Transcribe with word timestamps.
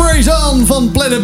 Praise 0.00 0.50
On 0.52 0.66
van 0.66 0.90
Planet. 0.90 1.20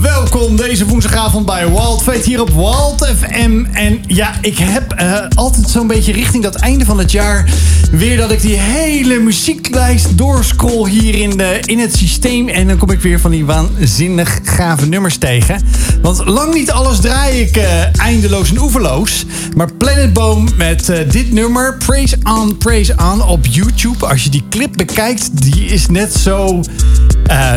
Welkom 0.00 0.56
deze 0.56 0.86
woensdagavond 0.86 1.46
bij 1.46 1.68
Wild 1.68 2.02
Fate 2.02 2.20
hier 2.22 2.40
op 2.40 2.50
Wild 2.50 3.10
FM. 3.18 3.64
En 3.72 4.02
ja, 4.06 4.32
ik 4.40 4.58
heb 4.58 5.00
uh, 5.00 5.18
altijd 5.34 5.70
zo'n 5.70 5.86
beetje 5.86 6.12
richting 6.12 6.42
dat 6.42 6.54
einde 6.54 6.84
van 6.84 6.98
het 6.98 7.10
jaar... 7.10 7.50
weer 7.90 8.16
dat 8.16 8.30
ik 8.30 8.40
die 8.40 8.56
hele 8.56 9.18
muzieklijst 9.18 10.18
doorscroll 10.18 10.90
hier 10.90 11.14
in, 11.14 11.36
de, 11.36 11.60
in 11.64 11.78
het 11.78 11.96
systeem. 11.96 12.48
En 12.48 12.66
dan 12.66 12.78
kom 12.78 12.90
ik 12.90 13.00
weer 13.00 13.20
van 13.20 13.30
die 13.30 13.44
waanzinnig 13.44 14.40
gave 14.44 14.86
nummers 14.86 15.18
tegen. 15.18 15.62
Want 16.02 16.26
lang 16.26 16.54
niet 16.54 16.70
alles 16.70 17.00
draai 17.00 17.40
ik 17.40 17.56
uh, 17.56 17.64
eindeloos 18.00 18.50
en 18.50 18.58
oeverloos. 18.58 19.24
Maar 19.56 19.72
Planet 19.72 20.12
Boom 20.12 20.48
met 20.56 20.92
dit 21.10 21.32
nummer, 21.32 21.76
Praise 21.76 22.16
On, 22.22 22.56
Praise 22.56 22.94
On, 23.12 23.22
op 23.22 23.46
YouTube. 23.46 24.06
Als 24.06 24.24
je 24.24 24.30
die 24.30 24.44
clip 24.50 24.76
bekijkt, 24.76 25.42
die 25.42 25.64
is 25.64 25.86
net 25.86 26.14
zo... 26.14 26.62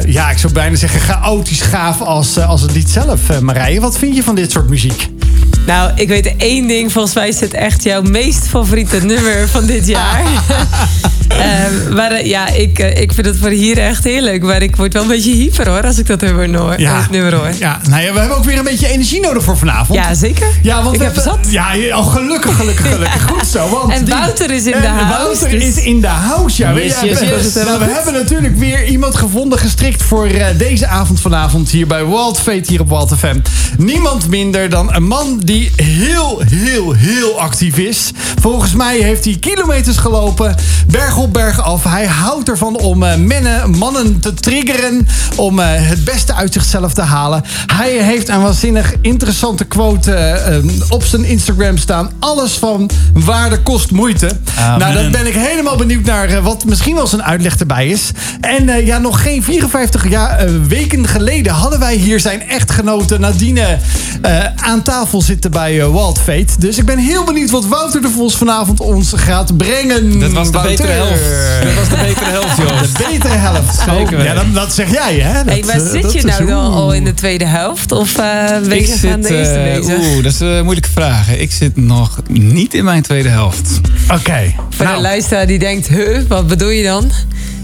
Ja, 0.06 0.30
ik 0.30 0.38
zou 0.38 0.54
bijna 0.58 0.76
zeggen 0.76 1.00
chaotisch 1.00 1.62
gaaf 1.62 2.02
als, 2.02 2.38
uh, 2.38 2.50
als 2.50 2.61
het 2.61 2.71
lied 2.71 2.89
zelf, 2.89 3.29
uh, 3.29 3.39
Marije. 3.39 3.79
Wat 3.79 3.97
vind 3.97 4.16
je 4.16 4.24
van 4.24 4.36
dit 4.36 4.52
soort 4.52 4.70
muziek? 4.70 5.10
Nou, 5.68 5.92
ik 5.96 6.07
weet 6.07 6.36
één 6.38 6.68
ding. 6.68 6.92
Volgens 6.92 7.14
mij 7.16 7.28
is 7.28 7.39
het 7.39 7.54
echt 7.54 7.84
jouw 7.84 8.02
meest 8.02 8.48
favoriete 8.48 8.98
nummer 9.06 9.48
van 9.50 9.66
dit 9.66 9.88
jaar. 9.88 10.21
uh, 11.32 11.94
maar 11.98 12.25
ja, 12.25 12.48
ik, 12.48 12.80
ik 12.80 13.14
vind 13.14 13.25
het 13.25 13.38
voor 13.38 13.50
hier 13.50 13.78
echt 13.78 14.04
heerlijk. 14.04 14.44
Maar 14.44 14.61
ik 14.61 14.75
word 14.75 14.94
wel 14.94 15.02
een 15.02 15.08
beetje 15.08 15.32
hyper 15.34 15.70
hoor, 15.70 15.86
als 15.86 15.98
ik 15.98 16.08
dat 16.08 16.22
nummer 16.22 16.58
hoor. 16.58 16.80
Ja, 16.80 17.02
het 17.02 17.10
nummer 17.10 17.36
hoor. 17.36 17.50
ja 17.60 17.80
nou 17.89 18.02
ja, 18.04 18.14
we 18.14 18.20
hebben 18.20 18.38
ook 18.38 18.44
weer 18.44 18.58
een 18.58 18.64
beetje 18.64 18.88
energie 18.88 19.20
nodig 19.22 19.44
voor 19.44 19.58
vanavond. 19.58 20.00
Ja, 20.00 20.14
zeker. 20.14 20.48
Ja, 20.61 20.84
want 20.84 20.94
ik 20.96 21.00
we 21.02 21.06
heb 21.06 21.18
zat. 21.24 21.39
Ja, 21.50 21.72
oh, 21.97 22.11
gelukkig, 22.14 22.56
gelukkig, 22.56 22.86
gelukkig. 22.92 23.24
Goed 23.32 23.47
zo. 23.47 23.70
Want 23.70 23.94
En 23.94 24.10
Wouter 24.10 24.52
is 24.52 24.66
in 24.66 24.82
de 24.82 24.88
house, 24.88 25.18
Wouter 25.18 25.50
dus- 25.50 25.64
is 25.64 25.84
in 25.84 26.02
de 26.02 26.08
house, 26.08 26.61
ja. 26.64 26.74
Yes, 26.74 26.94
Ja, 27.00 27.06
yes, 27.06 27.20
we- 27.20 27.25
yes. 27.25 27.54
nou, 27.54 27.80
we 27.80 27.86
hebben 27.86 28.14
natuurlijk 28.14 28.58
weer 28.58 28.86
iemand 28.86 29.16
gevonden, 29.16 29.60
gestrikt 29.60 30.04
voor 30.04 30.25
eh, 30.28 30.46
deze 30.58 30.88
avond 30.88 31.20
vanavond 31.22 31.70
hier 31.70 31.88
bij 31.88 32.06
Wild 32.06 32.39
Fate 32.39 32.64
hier 32.67 32.81
op 32.81 32.89
Wild 32.89 33.14
FM. 33.17 33.36
Niemand 33.78 34.28
minder 34.30 34.69
dan 34.69 34.94
een 34.94 35.03
man 35.03 35.39
die 35.44 35.56
heel, 35.75 36.41
heel, 36.50 36.94
heel 36.94 37.39
actief 37.39 37.77
is. 37.77 38.11
Volgens 38.41 38.73
mij 38.73 38.97
heeft 38.97 39.25
hij 39.25 39.38
kilometers 39.39 39.97
gelopen, 39.97 40.55
berg 40.88 41.17
op 41.17 41.33
berg 41.33 41.61
af. 41.61 41.83
Hij 41.83 42.05
houdt 42.05 42.50
ervan 42.50 42.77
om 42.77 43.03
eh, 43.03 43.16
mennen, 43.16 43.69
mannen 43.69 44.19
te 44.19 44.33
triggeren, 44.33 45.08
om 45.38 45.59
eh, 45.59 45.67
het 45.72 46.03
beste 46.03 46.33
uit 46.33 46.53
zichzelf 46.53 46.94
te 46.94 47.02
halen. 47.02 47.44
Hij 47.73 47.91
heeft 47.91 48.30
een 48.30 48.41
waanzinnig 48.41 48.94
interessante 49.02 49.66
quote 49.66 50.13
eh, 50.13 50.58
eh, 50.58 50.63
op 50.89 51.03
zijn 51.03 51.23
Instagram 51.23 51.78
staan. 51.78 52.11
Alles 52.19 52.52
van 52.52 52.89
waarde 53.13 53.61
kost 53.61 53.91
moeite. 53.91 54.31
Amen. 54.59 54.80
Nou, 54.80 54.94
dan 54.94 55.11
ben 55.11 55.28
ik 55.28 55.33
helemaal 55.33 55.75
benieuwd 55.75 56.05
naar 56.05 56.41
wat 56.41 56.66
misschien 56.66 56.95
wel 56.95 57.08
zijn 57.08 57.23
uitleg 57.23 57.58
erbij 57.58 57.88
is. 57.88 58.11
En 58.41 58.85
ja, 58.85 58.97
nog 58.97 59.22
geen 59.22 59.44
54 59.44 60.09
jaar, 60.09 60.45
weken 60.67 61.08
geleden 61.08 61.53
hadden 61.53 61.80
wij 61.80 61.95
hier 61.95 62.19
zijn 62.19 62.50
echtgenote 62.50 63.19
Nadine 63.19 63.78
aan 64.55 64.81
tafel 64.81 65.22
zitten 65.22 65.47
bij 65.50 65.80
eh, 65.81 65.92
Wild 65.92 66.17
Fate. 66.20 66.53
Dus 66.59 66.78
ik 66.78 66.86
ben 66.86 66.98
heel 66.98 67.23
benieuwd 67.23 67.50
wat 67.50 67.66
Wouter 67.66 68.02
de 68.02 68.09
Vos 68.09 68.36
vanavond 68.38 68.80
ons 68.80 69.14
gaat 69.16 69.58
brengen. 69.58 70.20
Dat 70.20 70.31
was 70.31 70.45
de 70.48 70.52
Wouter. 70.53 70.76
betere 70.76 70.92
helft. 70.92 71.64
Dat 71.64 71.73
was 71.73 71.90
de 71.90 71.95
betere 72.08 72.30
helft, 72.30 72.58
Joost. 72.58 72.98
De 72.98 73.06
betere 73.12 73.34
helft. 73.36 73.80
Zeker 73.90 74.23
ja, 74.23 74.34
dan, 74.34 74.53
dat 74.53 74.73
zeg 74.73 74.92
jij, 74.92 75.16
hè? 75.20 75.31
Hey, 75.31 75.44
Dat, 75.44 75.66
maar 75.66 75.75
eh, 75.86 75.92
zit 75.92 76.02
dat 76.02 76.12
je 76.12 76.18
is- 76.18 76.23
nou 76.23 76.45
dan 76.45 76.72
al 76.73 76.94
in 76.94 77.03
de 77.03 77.14
tweede 77.14 77.45
helft? 77.45 77.92
Of 77.92 78.18
eh 78.18 78.23
ben 78.68 78.72
Ik 78.78 78.86
je 78.86 79.12
aan 79.12 79.22
de 79.22 79.38
eerste 79.38 79.62
bezig? 79.86 79.98
Oeh, 80.00 80.23
dat 80.23 80.34
is 80.34 80.40
een 80.40 80.62
moeilijke 80.64 80.90
vraag. 80.90 81.38
Ik 81.38 81.52
zit 81.52 81.75
nog 81.78 82.20
niet 82.30 82.73
in 82.73 82.84
mijn 82.84 83.02
tweede 83.02 83.30
helft. 83.30 83.80
Oké. 84.14 84.53
Voor 84.70 84.86
Nou, 84.86 84.95
de 84.98 85.02
luisteraar 85.02 85.48
die 85.48 85.59
denkt, 85.59 85.88
huh, 85.88 86.20
wat 86.28 86.48
bedoel 86.48 86.70
je 86.70 86.84
dan? 86.84 87.03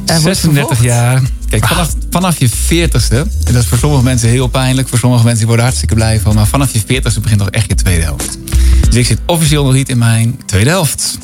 Er 0.06 0.22
wordt 0.22 0.38
36 0.38 0.54
vervolgd. 0.78 0.84
jaar. 0.84 1.22
Kijk, 1.59 1.67
vanaf, 1.67 1.93
vanaf 2.09 2.39
je 2.39 2.49
40ste, 2.49 3.15
en 3.43 3.53
dat 3.53 3.55
is 3.55 3.67
voor 3.67 3.77
sommige 3.77 4.03
mensen 4.03 4.29
heel 4.29 4.47
pijnlijk, 4.47 4.87
voor 4.87 4.99
sommige 4.99 5.23
mensen 5.23 5.45
worden 5.45 5.65
hartstikke 5.65 5.95
blij 5.95 6.19
van, 6.19 6.35
maar 6.35 6.47
vanaf 6.47 6.73
je 6.73 6.81
40ste 6.81 7.21
begint 7.21 7.39
toch 7.39 7.49
echt 7.49 7.65
je 7.67 7.75
tweede 7.75 8.03
helft. 8.03 8.37
Dus 8.85 8.95
ik 8.95 9.05
zit 9.05 9.19
officieel 9.25 9.63
nog 9.63 9.73
niet 9.73 9.89
in 9.89 9.97
mijn 9.97 10.39
tweede 10.45 10.69
helft. 10.69 11.17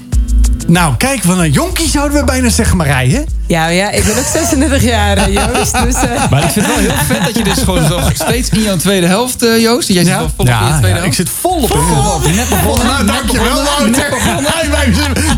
Nou, 0.67 0.95
kijk, 0.97 1.22
van 1.23 1.40
een 1.40 1.51
jonkie 1.51 1.90
zouden 1.90 2.19
we 2.19 2.23
bijna 2.25 2.50
zeggen, 2.50 2.78
Marije. 2.78 3.25
Ja, 3.47 3.67
ja, 3.67 3.91
ik 3.91 4.03
ben 4.03 4.17
ook 4.17 4.25
36 4.34 4.84
jaar, 4.84 5.17
hè, 5.17 5.25
Joost. 5.25 5.84
Dus, 5.84 5.94
eh, 5.95 6.29
Maar 6.31 6.44
ik 6.44 6.50
vind 6.50 6.66
het 6.66 6.75
wel 6.75 6.78
heel 6.78 7.03
vet 7.16 7.23
dat 7.25 7.38
je 7.38 7.44
dus 7.44 7.57
gewoon 7.63 7.88
zo 7.88 8.00
steeds 8.13 8.50
in 8.50 8.62
jouw 8.62 8.75
tweede 8.75 9.07
helft, 9.07 9.44
eh, 9.44 9.62
Joost. 9.62 9.88
Jij 9.88 10.03
zit 10.03 10.13
wel 10.13 10.29
volop 10.35 10.51
in 10.62 10.66
je 10.68 10.69
tweede 10.69 10.88
ja, 10.88 10.94
helft. 10.94 11.06
ik 11.07 11.13
zit 11.13 11.29
vol 11.41 11.62
op. 11.62 11.69
Volop, 11.72 12.23
net 12.35 12.50
begonnen. 12.50 12.85
Nou, 12.88 13.06
dankjewel, 13.06 13.63
Wouter. 13.63 14.07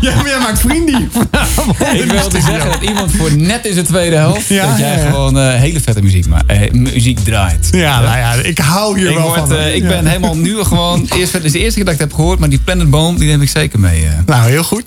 Jij, 0.00 0.38
maakt 0.40 0.60
vrienden. 0.60 1.10
Ik 1.92 2.10
wil 2.12 2.28
te 2.28 2.40
zeggen 2.40 2.70
dat 2.70 2.82
iemand 2.82 3.12
voor 3.12 3.36
net 3.36 3.66
in 3.66 3.72
zijn 3.74 3.86
tweede 3.86 4.16
helft, 4.16 4.46
Ja, 4.48 4.66
dat 4.68 4.78
jij 4.78 4.96
ja, 4.96 5.02
ja. 5.02 5.10
gewoon 5.10 5.38
eh, 5.38 5.54
hele 5.54 5.80
vette 5.80 6.02
muziek, 6.02 6.26
ma- 6.26 6.42
eh, 6.46 6.70
muziek 6.72 7.18
draait. 7.24 7.68
Ja, 7.70 8.00
nou 8.00 8.16
ja, 8.18 8.32
ik 8.32 8.58
hou 8.58 8.98
hier 8.98 9.10
Ik, 9.10 9.16
wel 9.16 9.26
word, 9.26 9.38
van. 9.38 9.52
eh, 9.56 9.74
ik 9.74 9.82
Ja. 9.82 9.88
ben 9.88 10.06
helemaal 10.06 10.36
nu 10.36 10.56
gewoon. 10.64 11.08
Eerst, 11.16 11.32
het 11.32 11.44
is 11.44 11.52
de 11.52 11.58
eerste 11.58 11.74
keer 11.74 11.84
dat 11.84 11.94
ik 11.94 12.00
het 12.00 12.08
heb 12.08 12.18
gehoord, 12.18 12.38
maar 12.38 12.48
die 12.48 12.58
Planet 12.64 12.90
Boom 12.90 13.18
die 13.18 13.28
neem 13.28 13.42
ik 13.42 13.48
zeker 13.48 13.80
mee. 13.80 14.02
eh. 14.04 14.10
Nou, 14.26 14.50
heel 14.50 14.64
goed. 14.64 14.81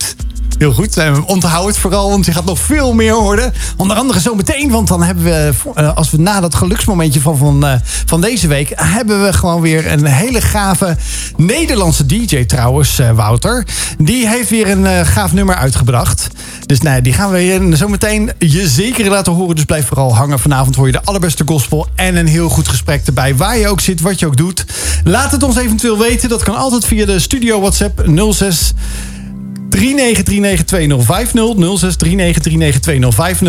Heel 0.58 0.74
goed. 0.74 0.98
En 0.98 1.24
onthoud 1.24 1.68
het 1.68 1.78
vooral, 1.78 2.10
want 2.10 2.26
je 2.26 2.32
gaat 2.32 2.46
nog 2.46 2.60
veel 2.60 2.94
meer 2.94 3.14
horen. 3.14 3.54
Onder 3.78 3.98
andere 3.98 4.20
zo 4.20 4.36
meteen, 4.36 4.72
want 4.72 4.88
dan 4.88 5.04
hebben 5.04 5.24
we, 5.24 5.54
eh, 5.76 5.96
als 5.96 6.12
we 6.12 6.18
na 6.18 6.40
dat 6.40 6.56
geluksmomentje 6.56 7.22
van, 7.22 7.38
van, 7.38 7.66
eh, 7.66 7.74
van 8.06 8.22
deze 8.22 8.48
week, 8.48 8.72
hebben 8.76 9.24
we 9.24 9.34
gewoon 9.34 9.62
weer 9.62 9.92
een 9.92 10.06
hele 10.06 10.42
gave 10.42 10.98
Nederlandse 11.38 12.06
DJ 12.06 12.46
trouwens, 12.46 13.00
eh, 13.00 13.12
Wouter. 13.12 13.66
Die 13.98 14.28
heeft 14.28 14.50
weer 14.50 14.70
een 14.70 14.86
eh, 14.86 15.06
gaaf 15.08 15.34
nummer 15.34 15.56
uitgebracht. 15.56 16.28
Dus 16.66 16.82
nou, 16.82 17.02
die 17.02 17.14
gaan 17.14 17.32
we 17.32 17.74
zo 17.76 17.88
meteen 17.88 18.32
je 18.40 18.68
zeker 18.68 19.10
laten 19.10 19.34
horen. 19.34 19.56
Dus 19.56 19.66
blijf 19.66 19.88
vooral 19.88 20.16
hangen. 20.16 20.40
Vanavond 20.40 20.76
hoor 20.76 20.86
je 20.86 20.92
de 20.92 21.04
allerbeste 21.04 21.44
gospel 21.46 21.88
en 21.96 22.16
een 22.16 22.28
heel 22.28 22.50
goed 22.50 22.68
gesprek 22.68 23.06
erbij. 23.06 23.36
Waar 23.36 23.58
je 23.58 23.68
ook 23.68 23.82
zit, 23.82 24.02
wat 24.02 24.20
je 24.20 24.26
ook 24.26 24.38
doet. 24.38 24.66
Laat 25.04 25.32
het 25.32 25.44
ons 25.44 25.58
eventueel 25.58 25.98
weten. 25.98 26.30
Dat 26.30 26.44
kan 26.44 26.56
altijd 26.56 26.86
via 26.86 27.06
de 27.06 27.20
studio 27.20 27.60
WhatsApp 27.60 28.06
06 28.32 28.74
3939250 29.76 29.80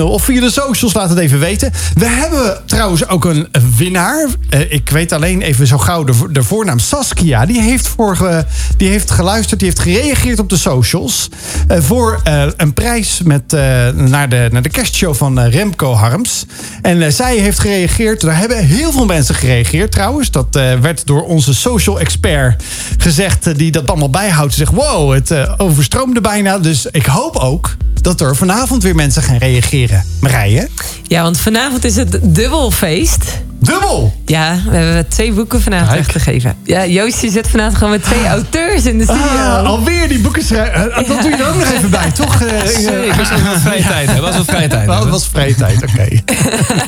of 0.01 0.25
via 0.25 0.41
de 0.41 0.51
socials 0.51 0.95
laat 0.95 1.09
het 1.09 1.19
even 1.19 1.39
weten. 1.39 1.73
We 1.95 2.07
hebben 2.07 2.63
trouwens 2.67 3.09
ook 3.09 3.25
een 3.25 3.49
winnaar. 3.77 4.29
Eh, 4.49 4.73
ik 4.73 4.91
weet 4.91 5.13
alleen 5.13 5.43
even 5.43 5.67
zo 5.67 5.79
gauw 5.79 6.05
de, 6.05 6.13
de 6.31 6.43
voornaam 6.43 6.79
Saskia. 6.79 7.47
Die 7.47 7.61
heeft, 7.61 7.89
vorige, 7.89 8.47
die 8.77 8.89
heeft 8.89 9.11
geluisterd, 9.11 9.61
die 9.61 9.69
heeft 9.69 9.81
gereageerd 9.81 10.39
op 10.39 10.49
de 10.49 10.57
socials. 10.57 11.29
eh, 11.69 11.79
voor 11.81 12.21
eh, 12.25 12.45
een 12.57 12.75
prijs 12.75 13.21
met, 13.25 13.53
naar, 13.95 14.29
de, 14.29 14.49
naar 14.53 14.63
de 14.63 14.69
kerstshow 14.69 15.15
van 15.15 15.41
Remco 15.41 15.93
Harms. 15.93 16.47
En 16.83 17.13
zij 17.13 17.37
heeft 17.37 17.59
gereageerd. 17.59 18.21
Daar 18.21 18.39
hebben 18.39 18.57
heel 18.57 18.93
veel 18.93 19.07
mensen 19.07 19.35
gereageerd 19.35 19.93
trouwens. 19.93 20.31
Dat 20.31 20.47
werd 20.81 21.07
door 21.07 21.23
onze 21.23 21.55
social 21.55 22.01
expert 22.01 22.63
gezegd. 22.99 23.59
die 23.59 23.71
dat 23.71 23.87
allemaal 23.87 24.11
bijhoudt. 24.11 24.53
Ze 24.53 24.59
zegt, 24.59 24.73
wow, 24.73 25.13
het 25.13 25.59
overstroomde 25.59 26.16
bijna. 26.21 26.59
Dus 26.59 26.87
ik 26.87 27.07
hoop 27.07 27.37
ook 27.37 27.77
dat 28.07 28.21
er 28.21 28.37
vanavond 28.37 28.83
weer 28.83 28.95
mensen 28.95 29.23
gaan 29.23 29.37
reageren. 29.37 30.05
Marije? 30.21 30.69
ja, 31.03 31.23
want 31.23 31.39
vanavond 31.39 31.85
is 31.85 31.97
het 31.97 32.19
dubbelfeest. 32.23 33.25
Dubbel! 33.61 34.15
Ja, 34.25 34.59
we 34.69 34.77
hebben 34.77 35.09
twee 35.09 35.33
boeken 35.33 35.63
vanavond 35.63 35.91
Kijk. 35.91 36.13
weggegeven. 36.13 36.55
Ja, 36.65 36.87
Joost, 36.87 37.21
je 37.23 37.31
zit 37.31 37.49
vanavond 37.49 37.77
gewoon 37.77 37.93
met 37.93 38.03
twee 38.03 38.27
auteurs 38.27 38.85
in 38.85 38.99
de 38.99 39.05
studio. 39.05 39.23
Ah, 39.25 39.65
alweer 39.67 40.09
die 40.09 40.19
boeken 40.19 40.43
schrijven. 40.45 40.93
Eh, 40.93 41.09
Dat 41.09 41.21
doe 41.23 41.31
je 41.31 41.37
er 41.37 41.49
ook 41.49 41.55
nog 41.55 41.73
even 41.73 41.91
bij, 41.91 42.11
toch? 42.11 42.43
Eh, 42.43 42.59
eh, 42.89 43.05
Ik 43.07 43.13
was 43.13 43.29
wel 43.29 43.41
wat 43.43 43.61
vrije 43.61 43.83
tijd. 43.83 44.09
hè? 44.11 44.21
was 44.21 44.35
wel 44.35 44.45
vrije 44.45 44.69
tijd. 44.69 44.87
Dat 44.87 45.09
was 45.09 45.27
vrije 45.29 45.55
tijd, 45.55 45.83
oké. 45.83 46.09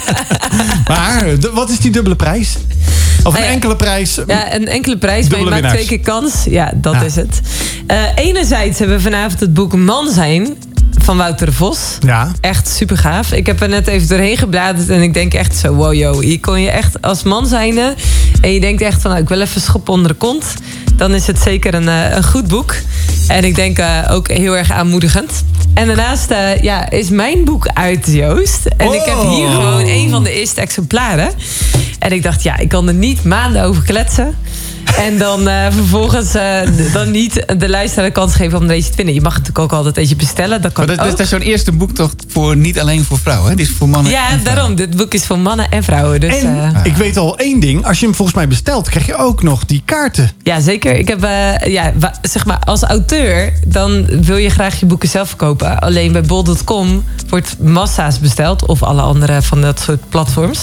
maar 0.93 1.25
wat 1.53 1.71
is 1.71 1.79
die 1.79 1.91
dubbele 1.91 2.17
prijs? 2.17 2.57
Of 3.23 3.35
een 3.35 3.41
Ah, 3.41 3.47
ja. 3.47 3.53
enkele 3.53 3.77
prijs? 3.77 4.19
Ja, 4.27 4.55
een 4.55 4.67
enkele 4.69 4.99
prijs, 4.99 5.29
maar 5.29 5.39
je 5.39 5.45
maakt 5.45 5.69
twee 5.69 5.87
keer 5.87 6.01
kans. 6.01 6.35
Ja, 6.49 6.73
dat 6.75 6.93
Ja. 6.95 7.03
is 7.03 7.15
het. 7.15 7.41
Eh, 7.87 7.97
enerzijds 8.15 8.79
hebben 8.79 8.97
we 8.97 9.03
vanavond 9.03 9.41
het 9.41 9.55
boek 9.55 9.77
Man 9.77 10.11
zijn 10.13 10.57
van 11.09 11.17
Wouter 11.17 11.47
de 11.47 11.53
Vos. 11.53 11.79
Ja. 12.01 12.31
Echt 12.41 12.69
super 12.69 12.99
gaaf. 12.99 13.33
Ik 13.33 13.47
heb 13.47 13.61
er 13.63 13.69
net 13.69 13.87
even 13.87 14.09
doorheen 14.09 14.37
gebladerd 14.37 14.89
en 14.89 15.03
ik 15.03 15.15
denk 15.15 15.35
echt 15.35 15.57
zo, 15.57 15.75
wow 15.75 15.95
yo, 15.95 16.21
hier 16.21 16.41
kon 16.41 16.61
je 16.61 16.71
echt 16.71 17.03
als 17.03 17.23
man 17.23 17.47
zijnde 17.47 17.95
en 18.41 18.53
je 18.53 18.61
denkt 18.61 18.83
echt 18.83 19.01
van, 19.01 19.11
nou, 19.11 19.23
ik 19.23 19.29
wil 19.29 19.41
even 19.41 19.61
schop 19.61 19.89
onder 19.89 20.09
de 20.09 20.17
kont. 20.17 20.45
Dan 20.97 21.15
is 21.15 21.27
het 21.27 21.39
zeker 21.39 21.75
een, 21.75 21.89
eh, 21.89 22.17
een 22.17 22.25
goed 22.25 22.49
boek. 22.49 22.75
En 23.29 23.45
ik 23.45 23.55
denk 23.55 23.79
eh, 23.79 23.99
ook 24.11 24.29
heel 24.29 24.57
erg 24.57 24.71
aanmoedigend. 24.71 25.45
En 25.75 25.87
daarnaast 25.87 26.31
eh, 26.31 26.63
ja, 26.63 26.91
is 26.91 27.09
mijn 27.09 27.45
boek 27.45 27.67
uit, 27.75 28.07
Joost. 28.07 28.67
En 28.77 28.93
ik 28.93 29.03
heb 29.05 29.21
hier 29.21 29.47
Oh. 29.47 29.55
gewoon 29.55 29.87
een 29.87 30.11
van 30.11 30.23
de 30.23 30.33
eerste 30.33 30.61
exemplaren. 30.61 31.31
En 31.99 32.13
ik 32.13 32.23
dacht, 32.23 32.43
ja, 32.43 32.57
ik 32.57 32.69
kan 32.69 32.89
er 32.89 32.95
niet 32.95 33.25
maanden 33.25 33.65
over 33.65 33.83
kletsen. 33.83 34.37
En 34.97 35.19
dan 35.19 35.49
eh, 35.49 35.67
vervolgens 35.71 36.35
eh, 36.35 36.61
dan 36.93 37.11
niet 37.11 37.45
de 37.59 37.69
luisteraar 37.69 38.07
de 38.07 38.13
kans 38.13 38.35
geven 38.35 38.59
om 38.59 38.67
deze 38.67 38.89
te 38.89 38.95
vinden. 38.95 39.15
Je 39.15 39.21
mag 39.21 39.33
natuurlijk 39.33 39.59
ook 39.59 39.73
altijd 39.73 39.97
eentje 39.97 40.17
bestellen. 40.17 40.63
Dat 40.63 40.73
kan 40.73 40.87
Maar 40.87 40.97
dat, 40.97 41.05
ook. 41.05 41.11
dat 41.11 41.21
is 41.21 41.29
zo'n 41.29 41.41
eerste 41.41 41.73
boek 41.73 41.91
toch 41.93 42.13
voor, 42.29 42.57
niet 42.57 42.81
alleen 42.81 43.05
voor 43.05 43.19
vrouwen. 43.19 43.51
Hè? 43.51 43.57
Dit 43.57 43.69
is 43.69 43.75
voor 43.75 43.89
mannen 43.89 44.13
ja, 44.13 44.19
en 44.19 44.27
vrouwen. 44.27 44.55
daarom. 44.55 44.75
Dit 44.75 44.97
boek 44.97 45.15
is 45.15 45.27
voor 45.27 45.39
mannen 45.39 45.71
en 45.71 45.83
vrouwen. 45.83 46.21
Dus, 46.21 46.37
En 46.37 46.73
eh, 46.75 46.85
ik 46.85 46.97
weet 46.97 47.17
al 47.17 47.39
één 47.39 47.61
ding. 47.61 47.87
Als 47.87 47.99
je 47.99 48.05
hem 48.07 48.15
volgens 48.15 48.37
mij 48.37 48.49
bestelt, 48.49 48.89
krijg 48.89 49.07
je 49.07 49.17
ook 49.17 49.43
nog 49.43 49.65
die 49.65 49.83
kaarten. 49.85 50.31
ja, 50.43 50.61
zeker. 50.61 50.97
Ik 50.97 51.09
heb, 51.09 51.23
eh, 51.23 51.73
ja, 51.73 51.93
zeg 52.23 52.47
maar, 52.47 52.59
als 52.65 52.83
auteur, 52.83 53.53
dan 53.67 54.07
wil 54.23 54.37
je 54.37 54.51
graag 54.51 54.81
je 54.81 54.87
boeken 54.87 55.09
zelf 55.09 55.29
verkopen. 55.29 55.79
Alleen 55.79 56.13
bij 56.13 56.23
bol.com 56.23 57.05
wordt 57.29 57.57
massa's 57.59 58.19
besteld. 58.21 58.67
Of 58.67 58.83
alle 58.83 59.03
andere 59.03 59.43
van 59.43 59.61
dat 59.61 59.81
soort 59.81 60.09
platforms. 60.09 60.63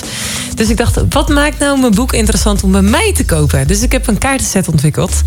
Dus 0.55 0.69
ik 0.69 0.77
dacht, 0.77 0.99
wat 1.09 1.29
maakt 1.29 1.59
nou 1.59 1.79
mijn 1.79 1.93
boek 1.95 2.13
interessant 2.13 2.63
om 2.63 2.71
bij 2.71 2.81
mij 2.81 3.13
te 3.13 3.25
kopen? 3.25 3.67
Dus 3.67 3.81
ik 3.81 3.91
heb 3.91 4.07
een 4.07 4.14
kaartenset 4.17 4.67
ontwikkeld. 4.67 5.21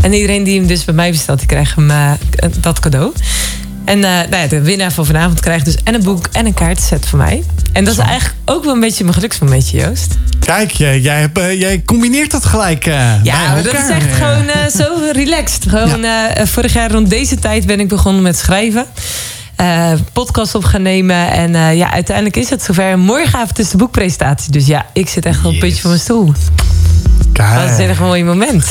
En 0.00 0.12
iedereen 0.12 0.44
die 0.44 0.58
hem 0.58 0.66
dus 0.66 0.84
bij 0.84 0.94
mij 0.94 1.10
bestelt, 1.10 1.38
die 1.38 1.46
krijgt 1.46 1.74
hem, 1.74 1.90
eh, 1.90 2.12
dat 2.60 2.78
cadeau. 2.78 3.12
En 3.84 4.04
eh, 4.04 4.10
nou 4.10 4.36
ja, 4.36 4.46
de 4.46 4.60
winnaar 4.60 4.92
van 4.92 5.06
vanavond 5.06 5.40
krijgt 5.40 5.64
dus 5.64 5.76
en 5.84 5.94
een 5.94 6.02
boek 6.02 6.28
en 6.32 6.46
een 6.46 6.54
kaartenset 6.54 7.06
van 7.06 7.18
mij. 7.18 7.42
En 7.72 7.84
dat 7.84 7.92
is 7.92 7.98
eigenlijk 7.98 8.38
ook 8.44 8.64
wel 8.64 8.74
een 8.74 8.80
beetje 8.80 9.02
mijn 9.04 9.16
geluksmomentje, 9.16 9.78
Joost. 9.78 10.14
Kijk, 10.38 10.70
jij, 10.70 11.00
jij, 11.00 11.20
hebt, 11.20 11.38
eh, 11.38 11.60
jij 11.60 11.82
combineert 11.84 12.30
dat 12.30 12.44
gelijk 12.44 12.84
bij 12.84 13.20
Ja, 13.22 13.52
maar 13.52 13.62
dat 13.62 13.72
is 13.74 13.88
echt 13.88 14.14
gewoon 14.16 14.70
zo 14.70 15.10
relaxed. 15.12 15.64
Gewoon, 15.68 16.06
vorig 16.46 16.72
jaar 16.72 16.90
rond 16.90 17.10
deze 17.10 17.38
tijd 17.38 17.66
ben 17.66 17.80
ik 17.80 17.88
begonnen 17.88 18.22
met 18.22 18.36
schrijven. 18.36 18.86
Podcast 20.12 20.54
op 20.54 20.64
gaan 20.64 20.82
nemen. 20.82 21.30
En 21.30 21.76
ja, 21.76 21.92
uiteindelijk 21.92 22.36
is 22.36 22.50
het 22.50 22.62
zover. 22.62 22.98
Morgenavond 22.98 23.58
is 23.58 23.70
de 23.70 23.76
boekpresentatie. 23.76 24.52
Dus 24.52 24.66
ja, 24.66 24.86
ik 24.92 25.08
zit 25.08 25.26
echt 25.26 25.44
op 25.44 25.50
het 25.50 25.60
puntje 25.60 25.80
van 25.80 25.90
mijn 25.90 26.02
stoel. 26.02 26.32
Kijk. 27.34 27.68
Dat 27.68 27.78
is 27.78 27.98
een 27.98 28.04
mooi 28.04 28.24
moment. 28.24 28.64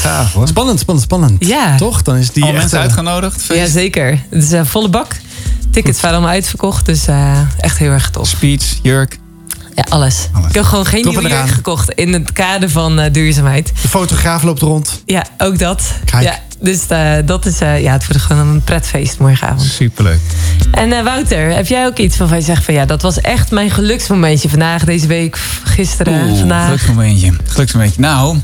Spannend, 0.45 0.79
spannend, 0.79 1.01
spannend. 1.01 1.45
Ja. 1.45 1.77
Toch? 1.77 2.01
Dan 2.01 2.15
is 2.15 2.31
die 2.31 2.43
Al 2.43 2.49
echt, 2.49 2.57
mensen 2.57 2.77
eh, 2.77 2.83
uitgenodigd? 2.83 3.41
Feest? 3.41 3.59
Jazeker. 3.59 4.19
Het 4.29 4.43
is 4.43 4.51
een 4.51 4.65
volle 4.65 4.89
bak. 4.89 5.15
Tickets 5.71 6.01
waren 6.01 6.17
allemaal 6.17 6.35
uitverkocht. 6.35 6.85
Dus 6.85 7.07
eh, 7.07 7.39
echt 7.57 7.77
heel 7.77 7.91
erg 7.91 8.09
tof. 8.09 8.27
Speech, 8.27 8.63
jurk. 8.81 9.19
Ja, 9.75 9.85
alles. 9.89 10.27
Alles. 10.33 10.47
Ik 10.49 10.55
heb 10.55 10.63
gewoon 10.63 10.85
geen 10.85 11.03
Top 11.03 11.11
nieuwe 11.11 11.27
eraan. 11.29 11.43
jurk 11.43 11.55
gekocht. 11.55 11.89
In 11.89 12.13
het 12.13 12.31
kader 12.33 12.69
van 12.69 12.99
eh, 12.99 13.11
duurzaamheid. 13.13 13.71
De 13.81 13.87
fotograaf 13.87 14.43
loopt 14.43 14.61
rond. 14.61 15.01
Ja, 15.05 15.25
ook 15.37 15.59
dat. 15.59 15.83
Kijk. 16.05 16.23
Ja, 16.23 16.39
dus 16.59 16.87
eh, 16.87 17.11
dat 17.25 17.45
is, 17.45 17.59
eh, 17.59 17.81
ja, 17.81 17.91
het 17.91 18.07
wordt 18.07 18.21
gewoon 18.21 18.47
een 18.47 18.61
pretfeest 18.63 19.19
morgenavond. 19.19 19.61
Superleuk. 19.61 20.19
En 20.71 20.91
eh, 20.93 21.03
Wouter, 21.03 21.55
heb 21.55 21.67
jij 21.67 21.85
ook 21.85 21.97
iets 21.97 22.17
waarvan 22.17 22.37
je 22.37 22.43
zegt 22.43 22.63
van 22.63 22.73
ja, 22.73 22.85
dat 22.85 23.01
was 23.01 23.21
echt 23.21 23.51
mijn 23.51 23.69
geluksmomentje 23.71 24.49
vandaag, 24.49 24.83
deze 24.83 25.07
week, 25.07 25.37
gisteren, 25.63 26.29
Oeh, 26.29 26.39
vandaag? 26.39 26.65
geluksmomentje. 26.65 27.33
Geluksmomentje. 27.47 28.01
Nou, 28.01 28.37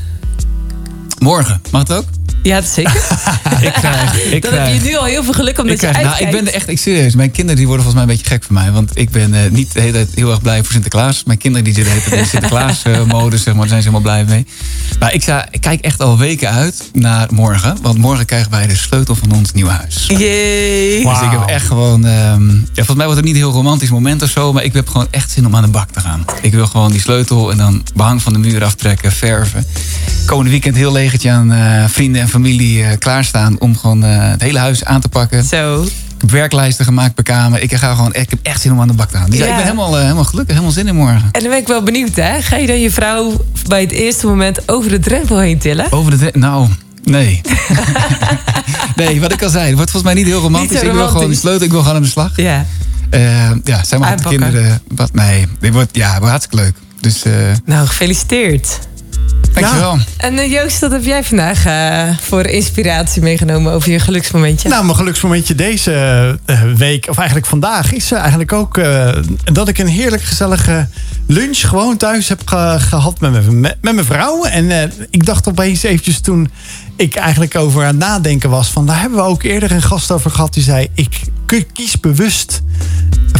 morgen. 1.20 1.60
Mag 1.70 1.80
het 1.80 1.92
ook? 1.92 2.19
Ja, 2.42 2.60
zeker. 2.60 2.92
Ik 3.60 3.72
krijg... 3.72 4.22
Ik 4.24 4.42
Dan 4.42 4.52
heb 4.52 4.62
krijg 4.62 4.82
je 4.82 4.88
nu 4.88 4.96
al 4.96 5.04
heel 5.04 5.24
veel 5.24 5.32
geluk 5.32 5.58
omdat 5.58 5.74
ik, 5.74 5.80
je 5.80 5.86
krijg, 5.88 5.96
nou, 5.96 6.08
uitkijkt. 6.08 6.34
ik 6.34 6.40
ben 6.40 6.48
er 6.48 6.54
echt 6.54 6.68
ik 6.68 6.78
serieus. 6.78 7.14
Mijn 7.14 7.30
kinderen 7.30 7.56
die 7.56 7.66
worden 7.66 7.84
volgens 7.84 8.04
mij 8.04 8.14
een 8.14 8.18
beetje 8.20 8.34
gek 8.34 8.44
van 8.44 8.54
mij. 8.54 8.70
Want 8.72 8.90
ik 8.94 9.10
ben 9.10 9.34
eh, 9.34 9.50
niet 9.50 9.72
de 9.72 9.80
hele 9.80 9.92
tijd 9.92 10.08
heel 10.14 10.30
erg 10.30 10.42
blij 10.42 10.62
voor 10.62 10.72
Sinterklaas. 10.72 11.24
Mijn 11.24 11.38
kinderen 11.38 11.64
die 11.64 11.74
zitten 11.74 12.18
in 12.18 12.26
Sinterklaas-modus, 12.26 13.42
zeg 13.44 13.54
maar. 13.54 13.68
Daar 13.68 13.80
zijn 13.80 13.82
ze 13.82 13.88
helemaal 13.88 14.00
blij 14.00 14.24
mee. 14.24 14.46
Maar 14.98 15.14
ik, 15.14 15.22
sta, 15.22 15.46
ik 15.50 15.60
kijk 15.60 15.80
echt 15.80 16.00
al 16.02 16.18
weken 16.18 16.50
uit 16.50 16.90
naar 16.92 17.28
morgen. 17.32 17.76
Want 17.82 17.98
morgen 17.98 18.26
krijgen 18.26 18.50
wij 18.50 18.66
de 18.66 18.76
sleutel 18.76 19.14
van 19.14 19.32
ons 19.32 19.52
nieuwe 19.52 19.70
huis. 19.70 20.06
Jee. 20.06 21.04
Wauw. 21.04 21.18
Dus 21.18 21.32
ik 21.32 21.38
heb 21.38 21.48
echt 21.48 21.66
gewoon... 21.66 22.04
ehm, 22.04 22.48
ja, 22.50 22.62
volgens 22.74 22.96
mij 22.96 23.06
wordt 23.06 23.20
het 23.20 23.24
niet 23.24 23.34
een 23.34 23.40
heel 23.40 23.52
romantisch 23.52 23.90
moment 23.90 24.22
of 24.22 24.30
zo. 24.30 24.52
Maar 24.52 24.64
ik 24.64 24.72
heb 24.72 24.88
gewoon 24.88 25.06
echt 25.10 25.30
zin 25.30 25.46
om 25.46 25.56
aan 25.56 25.62
de 25.62 25.68
bak 25.68 25.90
te 25.90 26.00
gaan. 26.00 26.24
Ik 26.42 26.52
wil 26.52 26.66
gewoon 26.66 26.90
die 26.90 27.00
sleutel 27.00 27.50
en 27.50 27.56
dan 27.56 27.84
behang 27.94 28.22
van 28.22 28.32
de 28.32 28.38
muur 28.38 28.64
aftrekken, 28.64 29.12
verven. 29.12 29.66
Komende 30.26 30.50
weekend 30.50 30.76
heel 30.76 30.92
legertje 30.92 31.30
aan 31.30 31.52
eh, 31.52 31.84
vrienden 31.88 32.20
en 32.20 32.28
familie 32.30 32.82
eh, 32.84 32.98
klaarstaan... 32.98 33.56
om 33.58 33.76
gewoon 33.76 34.04
eh, 34.04 34.30
het 34.30 34.42
hele 34.42 34.58
huis 34.58 34.84
aan 34.84 35.00
te 35.00 35.08
pakken. 35.08 35.44
Zo. 35.44 35.82
Ik 35.82 35.90
heb 36.26 36.30
werklijsten 36.30 36.84
gemaakt 36.84 37.14
per 37.14 37.24
kamer. 37.24 37.62
Ik, 37.62 37.74
ga 37.74 37.94
gewoon, 37.94 38.14
ik 38.14 38.30
heb 38.30 38.38
echt 38.42 38.60
zin 38.60 38.72
om 38.72 38.80
aan 38.80 38.88
de 38.88 38.92
bak 38.94 39.10
te 39.10 39.16
gaan. 39.16 39.30
Dus 39.30 39.38
ja, 39.38 39.46
ik 39.46 39.54
ben 39.54 39.62
helemaal, 39.62 39.96
eh, 39.96 40.02
helemaal 40.02 40.24
gelukkig, 40.24 40.54
helemaal 40.54 40.74
zin 40.74 40.86
in 40.88 40.94
morgen. 40.94 41.28
En 41.32 41.40
dan 41.40 41.50
ben 41.50 41.58
ik 41.58 41.66
wel 41.66 41.82
benieuwd, 41.82 42.16
hè? 42.16 42.42
Ga 42.42 42.56
je 42.56 42.66
dan 42.66 42.80
je 42.80 42.90
vrouw 42.90 43.44
bij 43.66 43.80
het 43.80 43.90
eerste 43.92 44.26
moment 44.26 44.68
over 44.68 44.90
de 44.90 44.98
drempel 44.98 45.38
heen 45.38 45.58
tillen? 45.58 45.92
Over 45.92 46.10
de... 46.10 46.16
dre- 46.16 46.38
Nou, 46.38 46.68
nee. 47.04 47.40
nee, 48.96 49.20
wat 49.20 49.32
ik 49.32 49.42
al 49.42 49.48
zei. 49.50 49.66
Het 49.66 49.74
wordt 49.74 49.90
volgens 49.90 50.12
mij 50.12 50.22
niet 50.22 50.32
heel 50.32 50.40
romantisch. 50.40 50.70
Niet 50.70 50.82
ik 50.82 50.84
wil 50.84 50.92
gewoon 51.00 51.12
romantisch. 51.12 51.40
sleutel, 51.40 51.64
ik 51.64 51.70
wil 51.70 51.80
gewoon 51.80 51.96
aan 51.96 52.02
de 52.02 52.08
slag. 52.08 52.32
Ja. 52.36 52.66
Ja, 53.64 53.84
zij 53.84 53.98
mag 53.98 54.14
de 54.14 54.28
kinderen... 54.28 54.80
Wat, 54.94 55.12
nee, 55.14 55.46
dit 55.60 55.72
wordt, 55.72 55.96
ja, 55.96 56.10
wordt 56.10 56.30
hartstikke 56.30 56.64
leuk. 56.64 56.74
Dus 57.00 57.22
Nou, 57.64 57.86
gefeliciteerd. 57.86 58.78
Dankjewel. 59.52 59.98
En 60.16 60.38
eh, 60.38 60.50
Joost, 60.52 60.80
wat 60.80 60.90
heb 60.90 61.04
jij 61.04 61.24
vandaag 61.24 61.66
eh, 61.66 62.16
voor 62.20 62.46
inspiratie 62.46 63.22
meegenomen 63.22 63.72
over 63.72 63.90
je 63.92 63.98
geluksmomentje? 64.00 64.68
Nou, 64.68 64.84
mijn 64.84 64.96
geluksmomentje 64.96 65.54
deze 65.54 65.92
eh, 66.46 66.62
week, 66.76 67.06
of 67.08 67.16
eigenlijk 67.16 67.46
vandaag, 67.46 67.92
is 67.92 68.12
eigenlijk 68.12 68.52
ook 68.52 68.78
eh, 68.78 69.08
dat 69.44 69.68
ik 69.68 69.78
een 69.78 69.86
heerlijk 69.86 70.22
gezellige 70.22 70.88
lunch 71.26 71.58
gewoon 71.58 71.96
thuis 71.96 72.28
heb 72.28 72.40
ge- 72.44 72.76
gehad 72.78 73.20
met 73.20 73.30
mijn, 73.32 73.60
met, 73.60 73.76
met 73.80 73.94
mijn 73.94 74.06
vrouw. 74.06 74.44
En 74.44 74.70
eh, 74.70 74.88
ik 75.10 75.26
dacht 75.26 75.48
opeens 75.48 75.82
eventjes 75.82 76.20
toen 76.20 76.50
ik 76.96 77.14
eigenlijk 77.16 77.56
over 77.56 77.80
aan 77.82 77.86
het 77.88 77.98
nadenken 77.98 78.50
was 78.50 78.68
van, 78.68 78.86
daar 78.86 79.00
hebben 79.00 79.18
we 79.18 79.24
ook 79.24 79.42
eerder 79.42 79.70
een 79.72 79.82
gast 79.82 80.10
over 80.10 80.30
gehad 80.30 80.54
die 80.54 80.62
zei, 80.62 80.88
ik 80.94 81.20
kies 81.72 82.00
bewust 82.00 82.62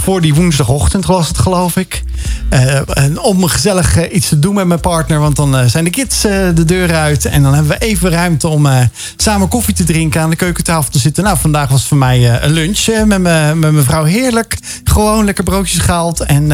voor 0.00 0.20
die 0.20 0.34
woensdagochtend 0.34 1.06
was 1.06 1.28
het, 1.28 1.38
geloof 1.38 1.76
ik. 1.76 2.02
Eh, 2.48 2.96
en 2.96 3.20
om 3.20 3.46
gezellig 3.46 3.96
eh, 3.96 4.14
iets 4.14 4.28
te 4.28 4.38
doen 4.38 4.54
met 4.54 4.66
mijn 4.66 4.80
partner. 4.80 5.20
Want 5.20 5.36
dan 5.36 5.56
eh, 5.56 5.66
zijn 5.66 5.84
de 5.84 5.90
kids 5.90 6.20
de 6.20 6.64
deur 6.64 6.94
uit. 6.94 7.24
En 7.24 7.42
dan 7.42 7.54
hebben 7.54 7.78
we 7.78 7.84
even 7.84 8.10
ruimte 8.10 8.48
om 8.48 8.68
samen 9.16 9.48
koffie 9.48 9.74
te 9.74 9.84
drinken. 9.84 10.20
Aan 10.20 10.30
de 10.30 10.36
keukentafel 10.36 10.90
te 10.90 10.98
zitten. 10.98 11.24
Nou, 11.24 11.38
vandaag 11.38 11.68
was 11.68 11.86
voor 11.86 11.96
mij 11.96 12.42
een 12.42 12.50
lunch 12.50 12.86
met, 13.06 13.20
me, 13.20 13.54
met 13.54 13.72
mijn. 13.72 14.04
Heerlijk. 14.04 14.58
Gewoon 14.84 15.24
lekker 15.24 15.44
broodjes 15.44 15.78
gehaald. 15.78 16.20
En 16.20 16.46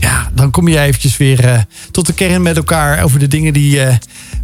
ja, 0.00 0.30
dan 0.34 0.50
kom 0.50 0.68
je 0.68 0.78
eventjes 0.78 1.16
weer 1.16 1.66
tot 1.90 2.06
de 2.06 2.12
kern 2.12 2.42
met 2.42 2.56
elkaar. 2.56 3.02
Over 3.02 3.18
de 3.18 3.28
dingen 3.28 3.52
die, 3.52 3.80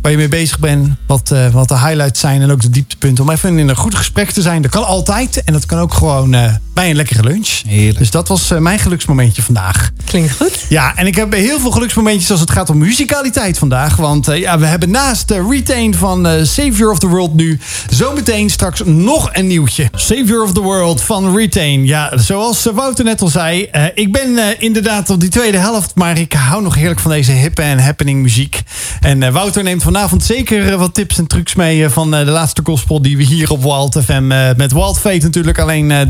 waar 0.03 0.11
je 0.11 0.17
mee 0.17 0.29
bezig 0.29 0.59
bent. 0.59 0.89
Wat, 1.07 1.33
wat 1.53 1.69
de 1.69 1.79
highlights 1.79 2.21
zijn 2.21 2.43
en 2.43 2.51
ook 2.51 2.63
de 2.63 2.71
dieptepunten. 2.71 3.25
Om 3.25 3.31
even 3.31 3.59
in 3.59 3.69
een 3.69 3.77
goed 3.77 3.95
gesprek 3.95 4.31
te 4.31 4.43
zijn. 4.43 4.63
Dat 4.63 4.71
kan 4.71 4.87
altijd. 4.87 5.45
En 5.45 5.53
dat 5.53 5.67
kan 5.67 5.79
ook 5.79 5.95
gewoon 5.95 6.35
eh, 6.45 6.55
bij 6.75 6.91
een 6.91 6.97
lekkere 6.97 7.23
lunch. 7.23 7.49
Heerlijk. 7.67 7.99
Dus 7.99 8.11
dat 8.11 8.29
was 8.29 8.51
eh, 8.51 8.59
mijn 8.59 8.79
geluksmomentje 8.79 9.43
vandaag. 9.43 9.91
Klinkt 10.05 10.37
goed. 10.37 10.67
Ja, 10.69 10.93
en 10.97 11.07
ik 11.07 11.15
heb 11.15 11.33
heel 11.33 11.61
veel 11.61 11.71
geluksmomentjes 11.71 12.31
als 12.31 12.41
het 12.41 12.51
gaat 12.51 12.71
om 12.71 12.79
muzikaliteit 12.79 13.59
vandaag. 13.59 13.97
Want 13.97 14.29
eh, 14.29 14.39
ja, 14.39 14.59
we 14.59 14.67
hebben 14.67 14.91
naast 14.91 15.29
de 15.29 15.47
Retain 15.51 15.95
van 15.95 16.27
eh, 16.27 16.45
Savior 16.45 16.91
of 16.91 16.99
the 16.99 17.07
World 17.07 17.35
nu... 17.35 17.61
zometeen 17.91 18.51
straks 18.51 18.83
nog 18.85 19.29
een 19.33 19.47
nieuwtje. 19.47 19.89
Savior 19.95 20.43
of 20.43 20.53
the 20.53 20.61
World 20.61 21.03
van 21.03 21.37
Retain. 21.37 21.87
Ja, 21.87 22.13
zoals 22.19 22.65
Wouter 22.75 23.05
net 23.05 23.21
al 23.23 23.29
zei... 23.29 23.65
eh, 23.65 23.85
ik 23.95 24.13
ben 24.13 24.39
eh, 24.39 24.45
inderdaad 24.59 25.11
op 25.11 25.21
die 25.21 25.29
tweede 25.29 25.59
helft... 25.59 25.93
maar 25.95 26.19
ik 26.19 26.33
hou 26.33 26.63
nog 26.63 26.75
heerlijk 26.75 27.01
van 27.01 27.11
deze 27.11 27.33
hippe 27.33 27.63
en 27.63 27.79
happening 27.79 28.23
muziek. 28.23 28.63
En 29.01 29.23
eh, 29.23 29.33
Wouter 29.33 29.63
neemt 29.63 29.83
vanavond 29.83 30.25
zeker 30.25 30.77
wat 30.79 30.95
tips 30.95 31.19
en 31.19 31.27
trucs 31.27 31.55
mee... 31.55 31.89
van 31.89 32.15
eh, 32.15 32.25
de 32.25 32.31
laatste 32.31 32.61
gospel 32.65 33.03
die 33.03 33.17
we 33.17 33.23
hier 33.23 33.51
op 33.51 33.63
Wild 33.63 33.99
FM... 34.05 34.33
eh, 34.33 34.49
met 34.57 34.73
Wild 34.73 34.99
Fate 34.99 35.19
natuurlijk 35.25 35.59
alleen 35.59 35.91
eh, 35.91 36.01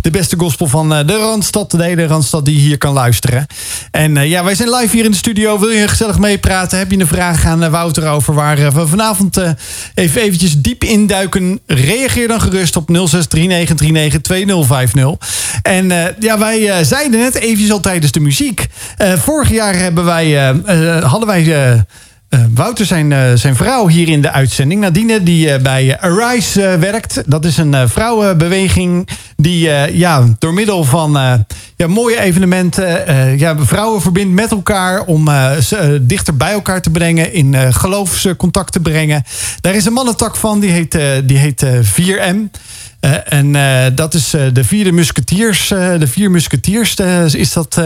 De 0.00 0.10
beste 0.10 0.36
gospel 0.38 0.66
van 0.66 0.94
eh, 0.94 1.06
de 1.06 1.16
Randstad. 1.16 1.70
De 1.70 1.82
hele 1.82 2.06
Randstad 2.06 2.44
die 2.44 2.58
hier 2.58 2.78
kan 2.78 2.92
luisteren. 2.92 3.46
En 3.90 4.16
eh, 4.16 4.28
ja, 4.28 4.44
wij 4.44 4.54
zijn 4.54 4.70
live 4.70 4.96
hier 4.96 5.04
in 5.04 5.10
de 5.10 5.16
studio. 5.16 5.58
Wil 5.58 5.70
je 5.70 5.88
gezellig 5.88 6.18
meepraten? 6.18 6.78
Heb 6.78 6.90
je 6.90 6.98
een 6.98 7.06
vraag 7.06 7.44
aan 7.44 7.62
eh, 7.62 7.70
Wouter 7.70 8.08
over 8.08 8.34
waar 8.34 8.72
we 8.72 8.86
vanavond 8.86 9.40
even 9.94 10.22
eventjes 10.22 10.60
diep 10.60 10.84
induiken? 10.84 11.60
Reageer 11.66 12.28
dan 12.28 12.40
gerust 12.40 12.76
op 12.76 12.88
0639392050. 12.88 12.92
En 15.62 16.14
ja, 16.18 16.38
wij 16.38 16.84
zeiden 16.84 17.20
net 17.20 17.34
eventjes 17.34 17.70
al 17.70 17.80
tijdens 17.80 18.12
de 18.12 18.20
muziek. 18.20 18.66
Vorig 19.16 19.50
jaar 19.50 19.74
hebben 19.74 20.04
wij, 20.04 20.54
hadden 21.02 21.26
wij... 21.26 21.84
eh, 22.30 22.40
Wouter, 22.54 22.86
zijn, 22.86 23.12
eh, 23.12 23.32
zijn 23.34 23.56
vrouw 23.56 23.88
hier 23.88 24.08
in 24.08 24.22
de 24.22 24.30
uitzending. 24.30 24.80
Nadine, 24.80 25.22
die 25.22 25.50
eh, 25.50 25.62
bij 25.62 26.00
Arise 26.00 26.76
werkt. 26.80 27.22
Dat 27.26 27.44
is 27.44 27.56
een 27.56 27.88
vrouwenbeweging 27.88 29.08
die 29.36 29.70
ja, 29.92 30.24
door 30.38 30.54
middel 30.54 30.84
van 30.84 31.44
ja, 31.76 31.86
mooie 31.86 32.20
evenementen... 32.20 33.38
ja, 33.38 33.56
vrouwen 33.58 34.00
verbindt 34.00 34.34
met 34.34 34.50
elkaar 34.50 35.02
om 35.04 35.28
ze 35.62 35.98
dichter 36.02 36.36
bij 36.36 36.52
elkaar 36.52 36.82
te 36.82 36.90
brengen... 36.90 37.32
in 37.32 37.72
geloofscontact 37.72 38.72
te 38.72 38.80
brengen. 38.80 39.24
Daar 39.60 39.74
is 39.74 39.84
een 39.84 39.92
mannentak 39.92 40.36
van, 40.36 40.60
die 40.60 40.70
heet, 40.70 40.98
die 41.24 41.38
heet 41.38 41.62
eh, 41.62 42.34
4M... 42.34 42.50
Eh, 43.00 43.12
en 43.24 43.56
eh, 43.56 43.90
dat 43.94 44.14
is 44.14 44.34
eh, 44.34 44.42
de 44.52 44.64
vierde 44.64 44.92
musketiers. 44.92 45.68
de 45.68 46.06
vier 46.06 46.30
musketiers 46.30 46.94
is 47.34 47.52
dat 47.52 47.80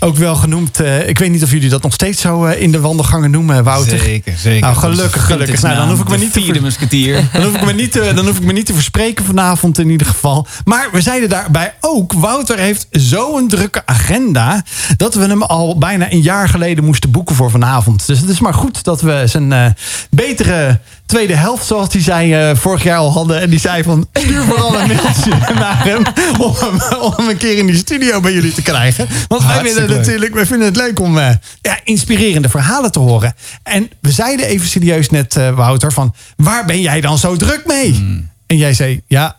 ook 0.00 0.16
wel 0.16 0.34
genoemd. 0.34 0.80
Ik 1.06 1.18
weet 1.18 1.30
niet 1.30 1.42
of 1.42 1.50
jullie 1.50 1.68
dat 1.68 1.82
nog 1.82 1.92
steeds 1.92 2.20
zo 2.20 2.44
in 2.44 2.72
de 2.72 2.80
wandelgangen 2.80 3.30
noemen, 3.30 3.64
Wouter. 3.64 3.98
Zeker, 3.98 4.34
zeker. 4.36 4.60
Nou, 4.60 4.76
gelukkig, 4.76 5.26
gelukkig. 5.26 5.62
Nou, 5.62 5.76
dan 5.86 5.88
hoef 5.88 6.00
ik 6.00 6.08
me 6.08 6.16
niet 6.16 6.32
te 6.32 6.40
vierde 6.40 6.60
musketier. 6.60 7.28
Dan 7.32 7.42
hoef, 7.42 7.54
ik 7.54 7.64
me 7.64 7.72
niet 7.72 7.92
te, 7.92 8.12
dan 8.14 8.26
hoef 8.26 8.36
ik 8.36 8.44
me 8.44 8.52
niet 8.52 8.66
te 8.66 8.74
verspreken 8.74 9.24
vanavond 9.24 9.78
in 9.78 9.90
ieder 9.90 10.06
geval. 10.06 10.46
Maar 10.64 10.76
Maar 10.76 10.88
we 10.92 11.00
zeiden 11.00 11.28
daarbij 11.28 11.74
ook, 11.80 12.12
Wouter 12.12 12.58
heeft 12.58 12.86
zo'n 12.90 13.48
drukke 13.48 13.82
agenda... 13.86 14.64
dat 14.96 15.14
we 15.14 15.26
hem 15.26 15.42
al 15.42 15.78
bijna 15.78 16.12
een 16.12 16.20
jaar 16.20 16.48
geleden 16.48 16.84
moesten 16.84 17.10
boeken 17.10 17.36
voor 17.36 17.50
vanavond. 17.50 18.06
Dus 18.06 18.20
het 18.20 18.28
is 18.28 18.40
maar 18.40 18.54
goed 18.54 18.84
dat 18.84 19.00
we 19.00 19.22
zijn 19.26 19.50
uh, 19.50 19.66
betere 20.10 20.80
tweede 21.06 21.34
helft, 21.34 21.66
zoals 21.66 21.92
hij 21.92 22.02
zei, 22.02 22.50
uh, 22.50 22.56
vorig 22.56 22.82
jaar 22.82 22.98
al 22.98 23.12
hadden. 23.12 23.40
En 23.40 23.50
die 23.50 23.58
zei 23.58 23.82
van, 23.82 24.08
stuur 24.12 24.42
vooral 24.42 24.80
een 24.80 24.86
mailtje 24.86 25.30
naar 25.54 25.84
hem 25.84 26.02
om, 26.38 26.54
hem... 26.54 27.00
om 27.00 27.12
hem 27.16 27.28
een 27.28 27.36
keer 27.36 27.58
in 27.58 27.66
die 27.66 27.76
studio 27.76 28.20
bij 28.20 28.32
jullie 28.32 28.52
te 28.52 28.62
krijgen. 28.62 29.08
Want 29.28 29.44
wij 29.44 29.64
vinden, 29.64 29.96
natuurlijk, 29.96 30.34
wij 30.34 30.46
vinden 30.46 30.66
het 30.66 30.76
leuk 30.76 31.00
om 31.00 31.18
uh, 31.18 31.28
ja, 31.60 31.78
inspirerende 31.84 32.48
verhalen 32.48 32.92
te 32.92 32.98
horen. 32.98 33.34
En 33.62 33.90
we 34.00 34.10
zeiden 34.10 34.46
even 34.46 34.68
serieus 34.68 35.10
net, 35.10 35.34
Wouter, 35.54 35.92
van... 35.92 36.14
waar 36.36 36.64
ben 36.64 36.80
jij 36.80 37.00
dan 37.00 37.18
zo 37.18 37.36
druk 37.36 37.62
mee? 37.66 37.92
Hmm. 37.92 38.30
En 38.46 38.56
jij 38.56 38.74
zei, 38.74 39.00
ja, 39.06 39.36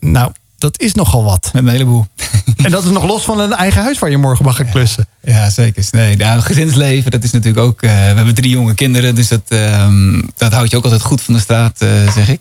nou 0.00 0.32
dat 0.64 0.80
is 0.80 0.94
nogal 0.94 1.24
wat. 1.24 1.50
Met 1.52 1.64
een 1.64 1.68
heleboel. 1.68 2.06
En 2.56 2.70
dat 2.70 2.84
is 2.84 2.90
nog 2.90 3.06
los 3.06 3.24
van 3.24 3.40
een 3.40 3.52
eigen 3.52 3.82
huis 3.82 3.98
waar 3.98 4.10
je 4.10 4.16
morgen 4.16 4.44
mag 4.44 4.56
gaan 4.56 4.70
klussen. 4.70 5.06
Ja, 5.22 5.50
zeker. 5.50 5.84
Nee, 5.90 6.16
nou, 6.16 6.40
gezinsleven, 6.40 7.10
dat 7.10 7.24
is 7.24 7.30
natuurlijk 7.30 7.66
ook... 7.66 7.82
Uh, 7.82 7.90
we 7.90 7.96
hebben 7.96 8.34
drie 8.34 8.50
jonge 8.50 8.74
kinderen, 8.74 9.14
dus 9.14 9.28
dat, 9.28 9.42
uh, 9.48 9.88
dat 10.36 10.52
houdt 10.52 10.70
je 10.70 10.76
ook 10.76 10.84
altijd 10.84 11.02
goed 11.02 11.22
van 11.22 11.34
de 11.34 11.40
straat, 11.40 11.82
uh, 11.82 12.12
zeg 12.12 12.28
ik. 12.28 12.40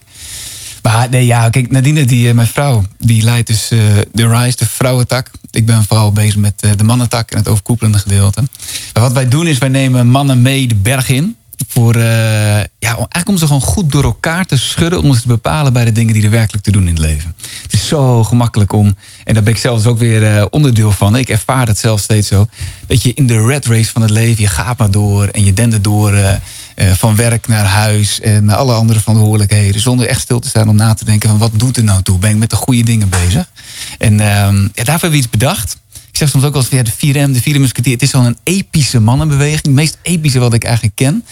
Maar 0.81 1.09
nee, 1.09 1.25
ja, 1.25 1.49
kijk, 1.49 1.71
Nadine, 1.71 2.05
die, 2.05 2.27
eh, 2.27 2.33
mijn 2.33 2.47
vrouw, 2.47 2.83
die 2.99 3.23
leidt 3.23 3.47
dus 3.47 3.67
de 4.11 4.27
RISE, 4.27 4.57
de 4.57 4.65
vrouwentak. 4.65 5.31
Ik 5.51 5.65
ben 5.65 5.83
vooral 5.83 6.11
bezig 6.11 6.35
met 6.35 6.59
de 6.77 6.83
mannentak 6.83 7.31
en 7.31 7.37
het 7.37 7.47
overkoepelende 7.47 7.97
gedeelte. 7.97 8.41
Maar 8.93 9.03
wat 9.03 9.13
wij 9.13 9.27
doen 9.27 9.47
is, 9.47 9.57
wij 9.57 9.69
nemen 9.69 10.07
mannen 10.07 10.41
mee 10.41 10.67
de 10.67 10.75
berg 10.75 11.09
in. 11.09 11.35
Voor, 11.67 11.95
uh, 11.95 12.03
ja, 12.03 12.67
eigenlijk 12.79 13.27
om 13.27 13.37
ze 13.37 13.45
gewoon 13.45 13.61
goed 13.61 13.91
door 13.91 14.03
elkaar 14.03 14.45
te 14.45 14.57
schudden. 14.57 15.01
Om 15.01 15.13
ze 15.13 15.21
te 15.21 15.27
bepalen 15.27 15.73
bij 15.73 15.85
de 15.85 15.91
dingen 15.91 16.13
die 16.13 16.23
er 16.23 16.29
werkelijk 16.29 16.63
te 16.63 16.71
doen 16.71 16.87
in 16.87 16.93
het 16.93 16.99
leven. 16.99 17.35
Het 17.61 17.73
is 17.73 17.87
zo 17.87 18.23
gemakkelijk 18.23 18.73
om, 18.73 18.95
en 19.23 19.33
daar 19.33 19.43
ben 19.43 19.53
ik 19.53 19.59
zelf 19.59 19.77
dus 19.77 19.85
ook 19.85 19.97
weer 19.97 20.35
uh, 20.35 20.45
onderdeel 20.49 20.91
van. 20.91 21.15
Ik 21.15 21.29
ervaar 21.29 21.67
het 21.67 21.77
zelf 21.77 21.99
steeds 21.99 22.27
zo. 22.27 22.47
Dat 22.87 23.03
je 23.03 23.13
in 23.13 23.27
de 23.27 23.45
red 23.45 23.65
race 23.65 23.91
van 23.91 24.01
het 24.01 24.11
leven, 24.11 24.41
je 24.41 24.49
gaat 24.49 24.77
maar 24.77 24.91
door. 24.91 25.27
En 25.27 25.45
je 25.45 25.53
dende 25.53 25.81
door 25.81 26.13
uh, 26.13 26.31
van 26.75 27.15
werk 27.15 27.47
naar 27.47 27.65
huis. 27.65 28.19
En 28.19 28.45
naar 28.45 28.55
alle 28.55 28.73
andere 28.73 28.99
verantwoordelijkheden. 28.99 29.81
Zonder 29.81 30.07
echt 30.07 30.21
stil 30.21 30.39
te 30.39 30.47
staan 30.47 30.69
om 30.69 30.75
na 30.75 30.93
te 30.93 31.05
denken 31.05 31.29
van 31.29 31.37
wat 31.37 31.51
doet 31.53 31.77
er 31.77 31.83
nou 31.83 32.01
toe? 32.01 32.17
Ben 32.17 32.29
ik 32.29 32.37
met 32.37 32.49
de 32.49 32.55
goede 32.55 32.83
dingen 32.83 33.09
bezig? 33.09 33.49
En 33.97 34.19
ehm, 34.19 34.61
ja, 34.61 34.69
daarvoor 34.73 34.85
hebben 34.85 35.09
we 35.09 35.17
iets 35.17 35.29
bedacht. 35.29 35.77
Ik 36.13 36.19
zeg 36.19 36.29
soms 36.29 36.43
ook 36.43 36.53
wel 36.53 36.63
eens, 36.71 36.99
de 36.99 37.13
4M, 37.13 37.31
de 37.31 37.41
vierde 37.41 37.59
musketeer. 37.59 37.93
Het 37.93 38.01
is 38.01 38.13
al 38.13 38.25
een 38.25 38.37
epische 38.43 38.99
mannenbeweging. 38.99 39.61
Het 39.61 39.73
meest 39.73 39.97
epische 40.01 40.39
wat 40.39 40.53
ik 40.53 40.63
eigenlijk 40.63 40.95
ken. 40.95 41.25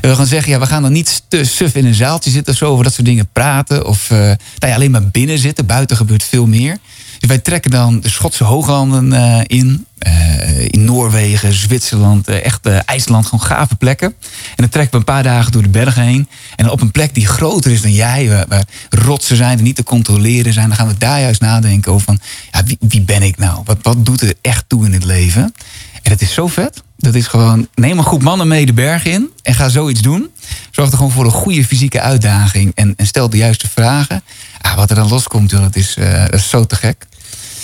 En 0.00 0.10
we 0.10 0.14
gaan 0.14 0.26
zeggen, 0.26 0.52
ja, 0.52 0.58
we 0.58 0.66
gaan 0.66 0.82
dan 0.82 0.92
niet 0.92 1.22
te 1.28 1.44
suf 1.44 1.74
in 1.74 1.86
een 1.86 1.94
zaaltje 1.94 2.30
zitten 2.30 2.52
of 2.52 2.58
zo 2.58 2.70
over 2.70 2.84
dat 2.84 2.92
soort 2.92 3.06
dingen 3.06 3.28
praten. 3.32 3.86
Of 3.86 4.10
uh, 4.10 4.18
nou 4.18 4.36
ja, 4.58 4.74
alleen 4.74 4.90
maar 4.90 5.08
binnen 5.08 5.38
zitten. 5.38 5.66
Buiten 5.66 5.96
gebeurt 5.96 6.22
veel 6.22 6.46
meer. 6.46 6.78
Dus 7.18 7.28
wij 7.28 7.38
trekken 7.38 7.70
dan 7.70 8.00
de 8.00 8.10
Schotse 8.10 8.44
hooglanden 8.44 9.12
uh, 9.12 9.40
in. 9.46 9.86
Uh, 10.06 10.64
in 10.68 10.84
Noorwegen, 10.84 11.52
Zwitserland, 11.52 12.28
echt 12.28 12.66
IJsland. 12.66 13.24
Gewoon 13.24 13.46
gave 13.46 13.76
plekken. 13.76 14.14
En 14.28 14.54
dan 14.56 14.68
trekken 14.68 14.92
we 14.92 14.98
een 14.98 15.14
paar 15.14 15.22
dagen 15.22 15.52
door 15.52 15.62
de 15.62 15.68
bergen 15.68 16.02
heen. 16.02 16.28
En 16.56 16.70
op 16.70 16.80
een 16.80 16.90
plek 16.90 17.14
die 17.14 17.26
groter 17.26 17.70
is 17.70 17.82
dan 17.82 17.92
jij. 17.92 18.28
Waar, 18.28 18.44
waar 18.48 18.64
rotsen 18.90 19.36
zijn, 19.36 19.56
die 19.56 19.66
niet 19.66 19.76
te 19.76 19.82
controleren 19.82 20.52
zijn. 20.52 20.68
Dan 20.68 20.76
gaan 20.76 20.88
we 20.88 20.98
daar 20.98 21.20
juist 21.20 21.40
nadenken 21.40 21.92
over 21.92 22.04
van... 22.04 22.18
Ja, 22.52 22.64
wie, 22.64 22.76
wie 22.80 23.00
ben 23.00 23.22
ik 23.22 23.38
nou? 23.38 23.60
Wat, 23.64 23.78
wat 23.82 24.06
doet 24.06 24.20
er 24.20 24.34
echt 24.40 24.64
toe 24.68 24.84
in 24.84 24.92
het 24.92 25.04
leven? 25.04 25.54
En 26.02 26.10
het 26.10 26.22
is 26.22 26.32
zo 26.32 26.46
vet. 26.46 26.82
Dat 26.96 27.14
is 27.14 27.26
gewoon, 27.26 27.68
neem 27.74 27.98
een 27.98 28.04
groep 28.04 28.22
mannen 28.22 28.48
mee 28.48 28.66
de 28.66 28.72
berg 28.72 29.04
in 29.04 29.30
en 29.42 29.54
ga 29.54 29.68
zoiets 29.68 30.00
doen. 30.00 30.30
Zorg 30.70 30.90
er 30.90 30.96
gewoon 30.96 31.12
voor 31.12 31.24
een 31.24 31.30
goede 31.30 31.64
fysieke 31.64 32.00
uitdaging 32.00 32.72
en, 32.74 32.94
en 32.96 33.06
stel 33.06 33.30
de 33.30 33.36
juiste 33.36 33.68
vragen. 33.68 34.22
Ah, 34.60 34.74
wat 34.74 34.90
er 34.90 34.96
dan 34.96 35.08
loskomt, 35.08 35.50
dat, 35.50 35.76
is, 35.76 35.94
dat 35.94 36.34
is 36.34 36.48
zo 36.48 36.64
te 36.64 36.76
gek. 36.76 37.06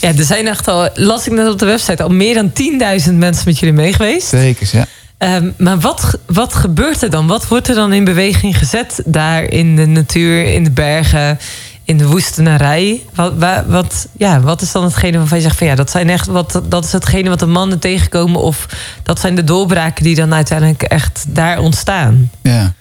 Ja, 0.01 0.09
er 0.17 0.25
zijn 0.25 0.47
echt 0.47 0.69
al, 0.69 0.89
las 0.95 1.27
ik 1.27 1.33
net 1.33 1.49
op 1.49 1.59
de 1.59 1.67
website, 1.67 2.03
al 2.03 2.09
meer 2.09 2.35
dan 2.35 2.53
10.000 3.09 3.13
mensen 3.13 3.43
met 3.45 3.59
jullie 3.59 3.75
mee 3.75 3.93
geweest. 3.93 4.29
Zeker, 4.29 4.69
ja. 4.73 4.87
Um, 5.37 5.55
maar 5.59 5.81
wat, 5.81 6.19
wat 6.27 6.55
gebeurt 6.55 7.03
er 7.03 7.11
dan? 7.11 7.27
Wat 7.27 7.49
wordt 7.49 7.69
er 7.69 7.75
dan 7.75 7.93
in 7.93 8.05
beweging 8.05 8.59
gezet 8.59 9.03
daar 9.05 9.43
in 9.43 9.77
de 9.77 9.87
natuur, 9.87 10.45
in 10.45 10.65
de 10.65 10.71
bergen, 10.71 11.39
in 11.85 11.99
de 11.99 12.07
woestenarij? 12.07 13.03
Wat, 13.15 13.33
wat, 13.67 14.09
ja, 14.17 14.41
wat 14.41 14.63
is 14.63 14.73
dan 14.73 14.85
hetgene 14.85 15.19
waarvan 15.19 15.37
je 15.39 15.43
zegt 15.43 15.57
van 15.57 15.67
ja, 15.67 15.75
dat 15.75 15.91
zijn 15.91 16.11
echt 16.11 16.27
wat, 16.27 16.61
dat 16.69 16.85
is 16.85 16.93
hetgene 16.93 17.29
wat 17.29 17.39
de 17.39 17.47
mannen 17.47 17.79
tegenkomen, 17.79 18.41
of 18.41 18.67
dat 19.03 19.21
zijn 19.21 19.35
de 19.35 19.45
doorbraken 19.45 20.05
die 20.05 20.15
dan 20.15 20.35
uiteindelijk 20.35 20.83
echt 20.83 21.25
daar 21.29 21.59
ontstaan? 21.59 22.31
Ja. 22.43 22.73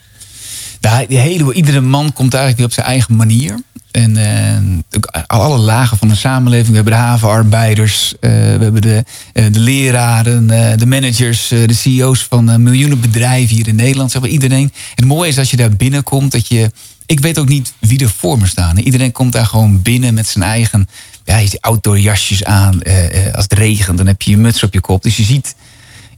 Die 1.08 1.18
hele, 1.18 1.54
iedere 1.54 1.82
man 1.82 2.14
komt 2.14 2.34
eigenlijk 2.34 2.58
weer 2.58 2.66
op 2.66 2.74
zijn 2.74 2.86
eigen 2.86 3.16
manier. 3.16 3.60
En 3.92 4.18
uh, 4.18 5.24
alle 5.28 5.58
lagen 5.58 5.98
van 5.98 6.08
de 6.08 6.16
samenleving. 6.16 6.70
We 6.70 6.76
hebben 6.76 6.94
de 6.94 7.00
havenarbeiders, 7.00 8.14
uh, 8.14 8.30
we 8.32 8.64
hebben 8.64 8.82
de, 8.82 9.04
uh, 9.34 9.46
de 9.52 9.60
leraren, 9.60 10.48
de 10.78 10.86
managers, 10.86 11.48
de 11.48 11.74
CEO's 11.74 12.26
van 12.30 12.64
miljoenen 12.64 13.00
bedrijven 13.00 13.56
hier 13.56 13.68
in 13.68 13.76
Nederland. 13.76 14.12
Zeg 14.12 14.22
maar 14.22 14.30
iedereen. 14.30 14.64
En 14.64 14.96
het 14.96 15.06
mooie 15.06 15.30
is 15.30 15.38
als 15.38 15.52
je 15.52 15.58
daar 15.58 15.76
binnenkomt, 15.76 16.32
dat 16.32 16.48
je. 16.48 16.72
Ik 17.06 17.20
weet 17.20 17.40
ook 17.40 17.48
niet 17.48 17.74
wie 17.80 18.00
er 18.00 18.10
voor 18.10 18.40
me 18.40 18.48
staan. 18.48 18.78
Iedereen 18.78 19.12
komt 19.12 19.34
daar 19.34 19.46
gewoon 19.46 19.82
binnen 19.82 20.14
met 20.14 20.28
zijn 20.28 20.44
eigen 20.44 20.88
ja, 21.24 21.38
je 21.38 21.58
outdoor 21.62 22.00
jasjes 22.00 22.44
aan. 22.44 22.82
als 23.34 23.44
het 23.44 23.54
regent, 23.54 23.98
dan 23.98 24.08
heb 24.08 24.22
je 24.22 24.32
je 24.32 24.38
muts 24.38 24.64
op 24.64 24.74
je 24.74 24.82
kop. 24.82 25.04
Dus 25.04 25.18
je 25.18 25.24
ziet 25.24 25.56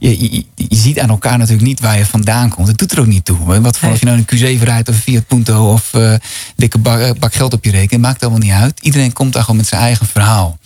je, 0.08 0.32
je, 0.34 0.44
je, 0.54 0.76
ziet 0.76 1.00
aan 1.00 1.08
elkaar 1.08 1.38
natuurlijk 1.38 1.66
niet 1.66 1.80
waar 1.80 1.98
je 1.98 2.06
vandaan 2.06 2.48
komt. 2.48 2.68
Het 2.68 2.78
doet 2.78 2.92
er 2.92 3.00
ook 3.00 3.06
niet 3.06 3.24
toe. 3.24 3.60
Wat 3.60 3.78
voor 3.78 3.90
of 3.90 3.98
je 3.98 4.06
nou 4.06 4.24
een 4.26 4.58
Q7 4.58 4.62
rijdt 4.62 4.88
of 4.88 4.94
een 4.94 5.00
Fiat 5.00 5.26
Punto 5.26 5.72
of 5.72 5.92
uh, 5.94 6.14
dikke 6.56 6.78
bak, 6.78 7.18
bak, 7.18 7.34
geld 7.34 7.52
op 7.52 7.64
je 7.64 7.70
rekening. 7.70 8.02
Maakt 8.02 8.22
allemaal 8.22 8.40
niet 8.40 8.52
uit. 8.52 8.80
Iedereen 8.80 9.12
komt 9.12 9.32
daar 9.32 9.42
gewoon 9.42 9.56
met 9.56 9.66
zijn 9.66 9.80
eigen 9.80 10.06
verhaal. 10.06 10.58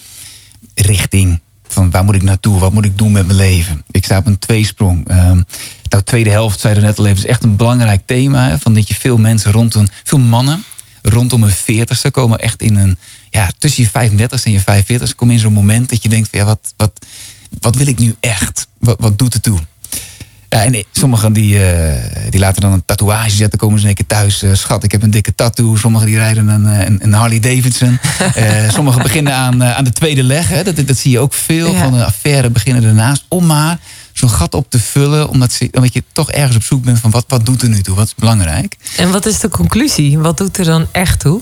Richting. 0.74 1.40
Van 1.68 1.90
waar 1.90 2.04
moet 2.04 2.14
ik 2.14 2.22
naartoe? 2.22 2.58
Wat 2.58 2.72
moet 2.72 2.84
ik 2.84 2.98
doen 2.98 3.12
met 3.12 3.26
mijn 3.26 3.38
leven? 3.38 3.84
Ik 3.90 4.04
sta 4.04 4.18
op 4.18 4.26
een 4.26 4.38
tweesprong. 4.38 5.10
Um, 5.10 5.44
nou, 5.88 6.02
tweede 6.04 6.30
helft, 6.30 6.60
zei 6.60 6.74
er 6.74 6.82
net 6.82 6.98
al 6.98 7.06
even, 7.06 7.18
is 7.18 7.26
echt 7.26 7.42
een 7.42 7.56
belangrijk 7.56 8.02
thema. 8.04 8.48
Hè, 8.48 8.58
van 8.58 8.74
dat 8.74 8.88
je 8.88 8.94
veel 8.94 9.16
mensen 9.16 9.52
rondom, 9.52 9.88
veel 10.04 10.18
mannen 10.18 10.64
rondom 11.02 11.42
een 11.42 11.54
40ste 11.54 12.10
komen 12.10 12.38
echt 12.38 12.62
in 12.62 12.76
een, 12.76 12.98
ja, 13.30 13.50
tussen 13.58 13.82
je 13.82 13.90
35 13.90 14.44
en 14.44 14.52
je 14.52 14.60
45 14.60 15.14
kom 15.14 15.30
in 15.30 15.38
zo'n 15.38 15.52
moment 15.52 15.88
dat 15.88 16.02
je 16.02 16.08
denkt, 16.08 16.28
van, 16.30 16.38
ja, 16.38 16.44
wat, 16.44 16.74
wat, 16.76 17.06
wat 17.60 17.76
wil 17.76 17.86
ik 17.86 17.98
nu 17.98 18.14
echt? 18.20 18.66
Wat, 18.78 18.96
wat 19.00 19.18
doet 19.18 19.32
het 19.32 19.42
toe? 19.42 19.58
Ja, 20.48 20.64
en 20.64 20.84
sommigen 20.92 21.32
die, 21.32 21.54
uh, 21.54 21.94
die 22.30 22.40
laten 22.40 22.62
dan 22.62 22.72
een 22.72 22.84
tatoeage 22.84 23.30
zetten, 23.30 23.58
komen 23.58 23.80
ze 23.80 23.88
een 23.88 23.94
keer 23.94 24.06
thuis. 24.06 24.42
Uh, 24.42 24.54
schat, 24.54 24.84
ik 24.84 24.92
heb 24.92 25.02
een 25.02 25.10
dikke 25.10 25.34
tattoo. 25.34 25.76
Sommigen 25.76 26.06
die 26.06 26.16
rijden 26.16 26.48
een, 26.48 26.66
eh, 26.66 26.86
een, 26.86 26.98
een 27.02 27.12
Harley 27.12 27.40
Davidson. 27.40 27.98
uh, 28.36 28.70
sommigen 28.76 29.02
beginnen 29.02 29.34
aan, 29.34 29.64
aan 29.64 29.84
de 29.84 29.92
tweede 29.92 30.22
leg. 30.22 30.48
Hè. 30.48 30.62
Dat, 30.62 30.86
dat 30.86 30.96
zie 30.96 31.10
je 31.10 31.18
ook 31.18 31.32
veel 31.32 31.74
van 31.74 31.92
de 31.92 32.04
affaire 32.04 32.50
beginnen 32.50 32.84
ernaast. 32.84 33.24
Om 33.28 33.46
maar 33.46 33.78
zo'n 34.12 34.30
gat 34.30 34.54
op 34.54 34.70
te 34.70 34.78
vullen. 34.78 35.28
Omdat, 35.28 35.52
ze, 35.52 35.68
omdat 35.72 35.94
je 35.94 36.04
toch 36.12 36.30
ergens 36.30 36.56
op 36.56 36.62
zoek 36.62 36.84
bent 36.84 36.98
van 36.98 37.10
wat, 37.10 37.24
wat 37.28 37.46
doet 37.46 37.62
er 37.62 37.68
nu 37.68 37.82
toe? 37.82 37.94
Wat 37.94 38.06
is 38.06 38.14
belangrijk? 38.14 38.76
En 38.96 39.10
wat 39.10 39.26
is 39.26 39.40
de 39.40 39.48
conclusie? 39.48 40.18
Wat 40.18 40.38
doet 40.38 40.58
er 40.58 40.64
dan 40.64 40.86
echt 40.92 41.20
toe? 41.20 41.40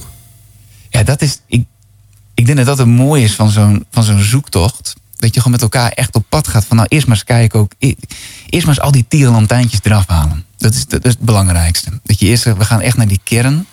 Ja, 0.89 1.03
dat 1.03 1.23
is. 1.23 1.39
Ik, 1.47 1.65
ik 2.35 2.47
denk 2.47 2.57
dat 2.57 2.67
dat 2.67 2.79
het 2.79 2.87
mooie 2.87 3.25
is 3.25 3.35
van 3.35 3.51
zo'n 3.51 3.87
van 3.91 4.03
zo'n 4.03 4.23
zoektocht 4.23 4.95
dat 5.25 5.35
je 5.35 5.41
gewoon 5.41 5.61
met 5.61 5.63
elkaar 5.63 5.91
echt 5.91 6.15
op 6.15 6.25
pad 6.29 6.49
gaat. 6.49 6.65
Van 6.65 6.77
nou, 6.77 6.89
eerst 6.91 7.07
maar 7.07 7.17
eens 7.17 7.25
kijken 7.25 7.59
ook. 7.59 7.73
Eerst 7.79 8.67
maar 8.67 8.75
eens 8.75 8.81
al 8.81 8.91
die 8.91 9.05
tierenlantijntjes 9.09 9.81
eraf 9.83 10.07
halen. 10.07 10.45
Dat 10.57 10.75
is, 10.75 10.87
dat 10.87 11.05
is 11.05 11.11
het 11.11 11.21
belangrijkste. 11.21 12.01
Dat 12.03 12.21
je 12.21 12.27
eerst 12.27 12.45
we 12.45 12.65
gaan 12.65 12.81
echt 12.81 12.97
naar 12.97 13.09
die 13.09 13.21
kern. 13.25 13.67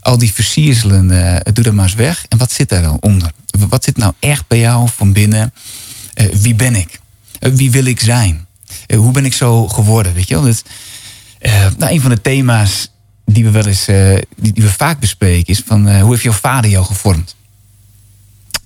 Al 0.00 0.18
die 0.18 0.32
versierselen, 0.32 1.10
uh, 1.10 1.36
doe 1.52 1.64
dat 1.64 1.72
maar 1.72 1.84
eens 1.84 1.94
weg. 1.94 2.26
En 2.28 2.38
wat 2.38 2.52
zit 2.52 2.68
daar 2.68 2.82
dan 2.82 2.96
onder? 3.00 3.30
Wat 3.68 3.84
zit 3.84 3.96
nou 3.96 4.12
echt 4.18 4.46
bij 4.48 4.58
jou 4.58 4.88
van 4.96 5.12
binnen? 5.12 5.52
Uh, 6.14 6.34
wie 6.34 6.54
ben 6.54 6.74
ik? 6.74 7.00
Uh, 7.40 7.54
wie 7.54 7.70
wil 7.70 7.84
ik 7.84 8.00
zijn? 8.00 8.46
hoe 8.96 9.12
ben 9.12 9.24
ik 9.24 9.32
zo 9.32 9.68
geworden? 9.68 10.14
Weet 10.14 10.28
je 10.28 10.34
wel? 10.34 10.44
Dat, 10.44 10.62
nou, 11.78 11.92
een 11.92 12.00
van 12.00 12.10
de 12.10 12.20
thema's 12.20 12.90
die 13.24 13.44
we 13.44 13.50
wel 13.50 13.66
eens, 13.66 13.84
die, 13.84 14.52
die, 14.52 14.62
we 14.62 14.70
vaak 14.70 15.00
bespreken, 15.00 15.52
is 15.52 15.62
van 15.66 16.00
hoe 16.00 16.10
heeft 16.10 16.22
jouw 16.22 16.32
vader 16.32 16.70
jou 16.70 16.84
gevormd? 16.84 17.36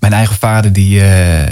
Mijn 0.01 0.13
eigen 0.13 0.37
vader, 0.37 0.73
die 0.73 1.01
uh, 1.01 1.43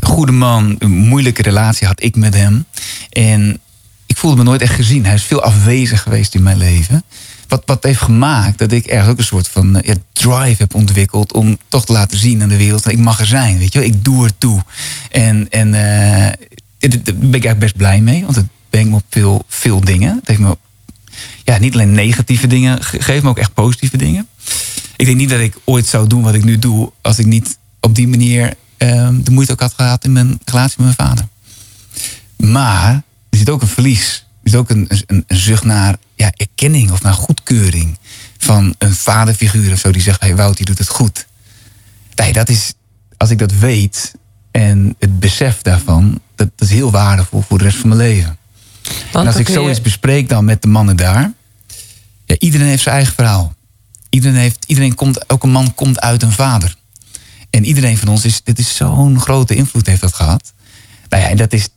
goede 0.00 0.32
man, 0.32 0.76
een 0.78 0.90
moeilijke 0.90 1.42
relatie 1.42 1.86
had 1.86 2.02
ik 2.02 2.16
met 2.16 2.34
hem. 2.34 2.64
En 3.10 3.60
ik 4.06 4.16
voelde 4.16 4.36
me 4.36 4.42
nooit 4.42 4.62
echt 4.62 4.74
gezien. 4.74 5.04
Hij 5.04 5.14
is 5.14 5.24
veel 5.24 5.42
afwezig 5.42 6.02
geweest 6.02 6.34
in 6.34 6.42
mijn 6.42 6.56
leven. 6.56 7.02
Wat, 7.48 7.62
wat 7.64 7.84
heeft 7.84 8.00
gemaakt 8.00 8.58
dat 8.58 8.72
ik 8.72 8.86
ergens 8.86 9.10
ook 9.10 9.18
een 9.18 9.24
soort 9.24 9.48
van 9.48 9.82
drive 10.12 10.62
heb 10.62 10.74
ontwikkeld 10.74 11.32
om 11.32 11.58
toch 11.68 11.86
te 11.86 11.92
laten 11.92 12.18
zien 12.18 12.42
aan 12.42 12.48
de 12.48 12.56
wereld 12.56 12.82
dat 12.82 12.92
ik 12.92 12.98
mag 12.98 13.20
er 13.20 13.26
zijn. 13.26 13.58
Weet 13.58 13.72
je, 13.72 13.84
ik 13.84 14.04
doe 14.04 14.24
er 14.24 14.38
toe. 14.38 14.64
En, 15.10 15.46
en 15.50 15.70
daar 15.70 16.36
ben 16.78 17.18
ik 17.18 17.32
eigenlijk 17.32 17.58
best 17.58 17.76
blij 17.76 18.00
mee, 18.00 18.24
want 18.24 18.36
het 18.36 18.46
brengt 18.70 18.90
me 18.90 18.96
op 18.96 19.04
veel, 19.08 19.44
veel 19.48 19.80
dingen. 19.80 20.14
Het 20.16 20.28
heeft 20.28 20.40
me 20.40 20.56
ja, 21.44 21.58
niet 21.58 21.74
alleen 21.74 21.92
negatieve 21.92 22.46
dingen 22.46 22.82
gegeven, 22.82 23.22
maar 23.22 23.30
ook 23.30 23.38
echt 23.38 23.54
positieve 23.54 23.96
dingen. 23.96 24.26
Ik 25.00 25.06
denk 25.06 25.18
niet 25.18 25.28
dat 25.30 25.40
ik 25.40 25.56
ooit 25.64 25.86
zou 25.86 26.06
doen 26.06 26.22
wat 26.22 26.34
ik 26.34 26.44
nu 26.44 26.58
doe 26.58 26.92
als 27.00 27.18
ik 27.18 27.26
niet 27.26 27.58
op 27.80 27.94
die 27.94 28.08
manier 28.08 28.54
Ehm, 28.76 29.22
de 29.22 29.30
moeite 29.30 29.52
ook 29.52 29.60
had 29.60 29.72
gehad 29.74 30.04
in 30.04 30.12
mijn 30.12 30.40
relatie 30.44 30.82
met 30.82 30.96
mijn 30.96 31.08
vader. 31.08 31.28
Maar 32.50 33.02
er 33.30 33.38
zit 33.38 33.50
ook 33.50 33.62
een 33.62 33.68
verlies. 33.68 34.26
Er 34.42 34.50
zit 34.50 34.58
ook 34.58 34.70
een, 34.70 34.86
een, 35.06 35.24
een 35.26 35.38
zucht 35.38 35.64
naar 35.64 35.96
ja, 36.14 36.32
erkenning 36.36 36.90
of 36.90 37.02
naar 37.02 37.12
goedkeuring 37.12 37.98
van 38.38 38.74
een 38.78 38.94
vaderfiguur 38.94 39.72
of 39.72 39.78
zo 39.78 39.90
die 39.90 40.02
zegt: 40.02 40.20
Hey 40.20 40.36
Wout, 40.36 40.58
je 40.58 40.64
doet 40.64 40.78
het 40.78 40.88
goed. 40.88 41.26
Nee, 42.14 42.32
dat 42.32 42.48
is, 42.48 42.72
als 43.16 43.30
ik 43.30 43.38
dat 43.38 43.52
weet 43.52 44.12
en 44.50 44.94
het 44.98 45.20
besef 45.20 45.62
daarvan, 45.62 46.20
dat, 46.34 46.50
dat 46.56 46.68
is 46.68 46.74
heel 46.74 46.90
waardevol 46.90 47.44
voor 47.48 47.58
de 47.58 47.64
rest 47.64 47.76
van 47.76 47.88
mijn 47.88 48.00
leven. 48.00 48.36
Want 48.82 48.96
en 49.12 49.26
als 49.26 49.36
ik 49.36 49.44
kun 49.44 49.54
je- 49.54 49.60
zoiets 49.60 49.80
bespreek 49.80 50.28
dan 50.28 50.44
met 50.44 50.62
de 50.62 50.68
mannen 50.68 50.96
daar, 50.96 51.32
ja, 52.24 52.36
iedereen 52.38 52.66
heeft 52.66 52.82
zijn 52.82 52.94
eigen 52.94 53.14
verhaal. 53.14 53.54
Iedereen, 54.10 54.36
heeft, 54.36 54.64
iedereen 54.66 54.94
komt, 54.94 55.24
elke 55.26 55.46
man 55.46 55.74
komt 55.74 56.00
uit 56.00 56.22
een 56.22 56.32
vader. 56.32 56.76
En 57.50 57.64
iedereen 57.64 57.98
van 57.98 58.08
ons 58.08 58.24
is, 58.24 58.42
dit 58.42 58.58
is 58.58 58.76
zo'n 58.76 59.20
grote 59.20 59.54
invloed 59.54 59.86
heeft 59.86 60.00
dat 60.00 60.14
gehad. 60.14 60.52
Nou 61.08 61.22
ja, 61.22 61.34
dat 61.34 61.52
is, 61.52 61.68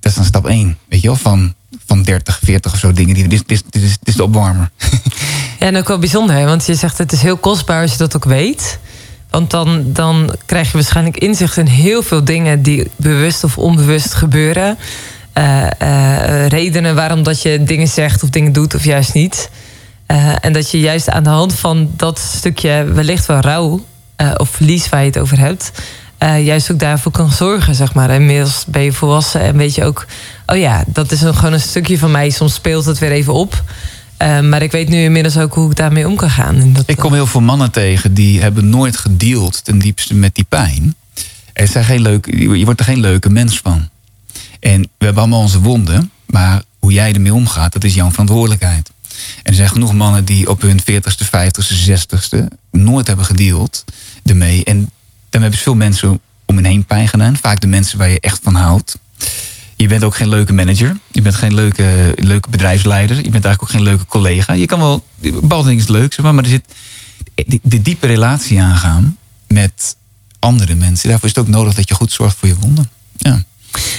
dat 0.00 0.10
is 0.10 0.14
dan 0.14 0.24
stap 0.24 0.46
1, 0.46 0.78
weet 0.88 1.00
je 1.00 1.06
wel, 1.06 1.16
van, 1.16 1.54
van 1.86 2.02
30, 2.02 2.40
40 2.42 2.72
of 2.72 2.78
zo 2.78 2.92
dingen. 2.92 3.14
Dit, 3.14 3.30
dit, 3.30 3.50
is, 3.50 3.62
dit 3.72 3.98
is 4.04 4.14
de 4.14 4.22
opwarmer. 4.22 4.70
Ja, 5.58 5.66
en 5.66 5.76
ook 5.76 5.88
wel 5.88 5.98
bijzonder, 5.98 6.36
hè? 6.36 6.44
want 6.44 6.66
je 6.66 6.74
zegt 6.74 6.98
het 6.98 7.12
is 7.12 7.22
heel 7.22 7.36
kostbaar 7.36 7.82
als 7.82 7.92
je 7.92 7.98
dat 7.98 8.16
ook 8.16 8.24
weet. 8.24 8.78
Want 9.30 9.50
dan, 9.50 9.92
dan 9.92 10.36
krijg 10.46 10.66
je 10.66 10.72
waarschijnlijk 10.72 11.16
inzicht 11.16 11.56
in 11.56 11.66
heel 11.66 12.02
veel 12.02 12.24
dingen 12.24 12.62
die 12.62 12.90
bewust 12.96 13.44
of 13.44 13.58
onbewust 13.58 14.14
gebeuren. 14.14 14.78
Eh, 15.32 16.46
redenen 16.46 16.94
waarom 16.94 17.22
dat 17.22 17.42
je 17.42 17.62
dingen 17.62 17.88
zegt 17.88 18.22
of 18.22 18.28
dingen 18.28 18.52
doet 18.52 18.74
of 18.74 18.84
juist 18.84 19.14
niet. 19.14 19.50
Eh, 20.10 20.32
en 20.40 20.52
dat 20.52 20.70
je 20.70 20.80
juist 20.80 21.10
aan 21.10 21.22
de 21.22 21.30
hand 21.30 21.54
van 21.54 21.90
dat 21.96 22.18
stukje 22.18 22.84
wellicht 22.84 23.26
wel 23.26 23.40
rouw 23.40 23.84
eh, 24.16 24.30
of 24.36 24.48
verlies 24.48 24.88
waar 24.88 25.00
je 25.00 25.06
het 25.06 25.18
over 25.18 25.38
hebt, 25.38 25.72
eh, 26.18 26.44
juist 26.44 26.70
ook 26.72 26.78
daarvoor 26.78 27.12
kan 27.12 27.30
zorgen, 27.30 27.74
zeg 27.74 27.94
maar. 27.94 28.10
En 28.10 28.20
Inmiddels 28.20 28.64
ben 28.66 28.82
je 28.82 28.92
volwassen 28.92 29.40
en 29.40 29.56
weet 29.56 29.74
je 29.74 29.84
ook, 29.84 30.06
oh 30.46 30.56
ja, 30.56 30.84
dat 30.86 31.12
is 31.12 31.22
een, 31.22 31.34
gewoon 31.34 31.52
een 31.52 31.60
stukje 31.60 31.98
van 31.98 32.10
mij. 32.10 32.30
Soms 32.30 32.54
speelt 32.54 32.84
het 32.84 32.98
weer 32.98 33.10
even 33.10 33.32
op. 33.32 33.64
Maar 34.18 34.62
ik 34.62 34.72
weet 34.72 34.88
nu 34.88 35.02
inmiddels 35.02 35.38
ook 35.38 35.54
hoe 35.54 35.70
ik 35.70 35.76
daarmee 35.76 36.08
om 36.08 36.16
kan 36.16 36.30
gaan. 36.30 36.56
En 36.56 36.72
dat, 36.72 36.82
Ik 36.86 36.96
kom 36.96 37.12
heel 37.12 37.26
veel 37.26 37.40
mannen 37.40 37.70
tegen 37.70 38.14
die 38.14 38.40
hebben 38.40 38.68
nooit 38.68 38.96
gedeeld 38.96 39.64
ten 39.64 39.78
diepste 39.78 40.14
met 40.14 40.34
die 40.34 40.46
pijn. 40.48 40.94
Er 41.52 41.68
zijn 41.68 41.84
geen 41.84 42.00
leuke, 42.00 42.58
je 42.58 42.64
wordt 42.64 42.80
er 42.80 42.86
geen 42.86 43.00
leuke 43.00 43.30
mens 43.30 43.58
van. 43.58 43.88
En 44.60 44.80
we 44.80 45.04
hebben 45.04 45.22
allemaal 45.22 45.40
onze 45.40 45.60
wonden, 45.60 46.10
maar 46.26 46.62
hoe 46.78 46.92
jij 46.92 47.12
ermee 47.12 47.34
omgaat, 47.34 47.72
dat 47.72 47.84
is 47.84 47.94
jouw 47.94 48.10
verantwoordelijkheid. 48.10 48.90
En 49.42 49.50
er 49.50 49.54
zijn 49.54 49.68
genoeg 49.68 49.92
mannen 49.92 50.24
die 50.24 50.48
op 50.48 50.60
hun 50.60 50.80
40ste, 50.80 51.26
50ste, 51.26 51.90
60ste 51.90 52.38
nooit 52.70 53.06
hebben 53.06 53.24
gedeeld 53.24 53.84
ermee. 54.24 54.64
En 54.64 54.90
dan 55.30 55.40
hebben 55.40 55.58
ze 55.58 55.64
veel 55.64 55.74
mensen 55.74 56.20
om 56.44 56.56
hen 56.56 56.64
heen 56.64 56.84
pijn 56.84 57.08
gedaan. 57.08 57.36
Vaak 57.36 57.60
de 57.60 57.66
mensen 57.66 57.98
waar 57.98 58.08
je 58.08 58.20
echt 58.20 58.40
van 58.42 58.54
houdt. 58.54 58.98
Je 59.76 59.88
bent 59.88 60.04
ook 60.04 60.16
geen 60.16 60.28
leuke 60.28 60.52
manager. 60.52 60.96
Je 61.10 61.22
bent 61.22 61.34
geen 61.34 61.54
leuke, 61.54 62.14
leuke 62.16 62.50
bedrijfsleider. 62.50 63.16
Je 63.16 63.30
bent 63.30 63.44
eigenlijk 63.44 63.62
ook 63.62 63.70
geen 63.70 63.82
leuke 63.82 64.06
collega. 64.06 64.52
Je 64.52 64.66
kan 64.66 64.78
wel, 64.78 65.04
bepaalde 65.18 65.74
is 65.74 65.88
leuk, 65.88 66.12
zeg 66.12 66.24
maar, 66.24 66.34
maar 66.34 66.44
er 66.44 66.50
zit 66.50 66.64
de, 67.34 67.60
de 67.62 67.82
diepe 67.82 68.06
relatie 68.06 68.60
aangaan 68.60 69.16
met 69.46 69.96
andere 70.38 70.74
mensen. 70.74 71.08
Daarvoor 71.08 71.28
is 71.28 71.34
het 71.34 71.44
ook 71.44 71.50
nodig 71.50 71.74
dat 71.74 71.88
je 71.88 71.94
goed 71.94 72.12
zorgt 72.12 72.36
voor 72.36 72.48
je 72.48 72.58
wonden. 72.58 72.90
Ja. 73.16 73.44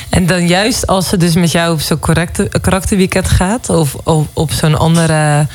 En 0.10 0.26
dan 0.26 0.48
juist 0.48 0.88
als 0.88 1.10
ze 1.10 1.18
dus 1.18 1.34
met 1.36 1.52
jou 1.52 1.74
op 1.74 1.82
zo'n 1.82 2.00
correcte- 2.00 2.50
karakterweekend 2.62 3.28
gaat... 3.28 3.70
of 3.70 3.96
op, 4.04 4.28
op 4.34 4.52
zo'n 4.52 4.78
andere 4.78 5.48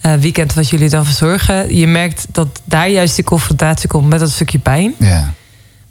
eh, 0.00 0.12
weekend 0.12 0.54
wat 0.54 0.68
jullie 0.68 0.88
dan 0.88 1.04
verzorgen... 1.04 1.76
je 1.76 1.86
merkt 1.86 2.26
dat 2.32 2.48
daar 2.64 2.88
juist 2.88 3.14
die 3.14 3.24
confrontatie 3.24 3.88
komt 3.88 4.08
met 4.08 4.20
dat 4.20 4.30
stukje 4.30 4.58
pijn. 4.58 4.94
ja. 4.98 5.32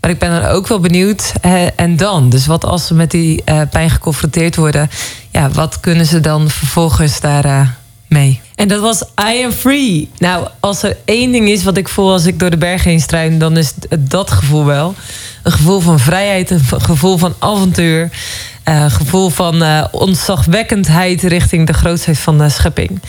Maar 0.04 0.12
ik 0.12 0.20
ben 0.20 0.42
dan 0.42 0.50
ook 0.50 0.68
wel 0.68 0.80
benieuwd, 0.80 1.34
hè, 1.42 1.66
en 1.66 1.96
dan? 1.96 2.30
Dus 2.30 2.46
wat 2.46 2.66
als 2.66 2.88
ze 2.88 2.94
met 2.94 3.12
die 3.12 3.42
eh, 3.44 3.62
pijn 3.72 3.90
geconfronteerd 3.90 4.56
worden... 4.56 4.90
ja, 5.32 5.50
wat 5.50 5.80
kunnen 5.80 6.06
ze 6.06 6.20
dan 6.20 6.50
vervolgens 6.50 7.20
daar 7.20 7.46
eh, 7.46 7.68
En 8.56 8.68
dat 8.68 8.82
was 8.82 9.02
I 9.02 9.44
Am 9.44 9.52
Free. 9.52 10.10
Nou, 10.18 10.48
als 10.60 10.84
er 10.84 10.98
één 11.06 11.32
ding 11.32 11.50
is 11.50 11.64
wat 11.64 11.78
ik 11.78 11.90
voel 11.90 12.12
als 12.12 12.26
ik 12.26 12.40
door 12.40 12.50
de 12.50 12.58
bergen 12.58 12.90
heen 12.90 13.00
struin... 13.00 13.40
dan 13.40 13.58
is 13.58 13.74
dat 14.00 14.32
gevoel 14.32 14.66
wel. 14.66 14.96
Een 15.44 15.52
gevoel 15.52 15.80
van 15.80 16.00
vrijheid, 16.00 16.50
een 16.50 16.82
gevoel 16.82 17.18
van 17.18 17.36
avontuur... 17.40 18.10
eh, 18.64 18.82
een 18.82 18.92
gevoel 18.92 19.30
van 19.30 19.64
eh 19.64 19.84
ontzagwekkendheid 19.92 21.22
richting 21.24 21.68
de 21.68 21.74
grootheid 21.74 22.18
van 22.18 22.38
de 22.38 22.50
schepping. 22.50 23.02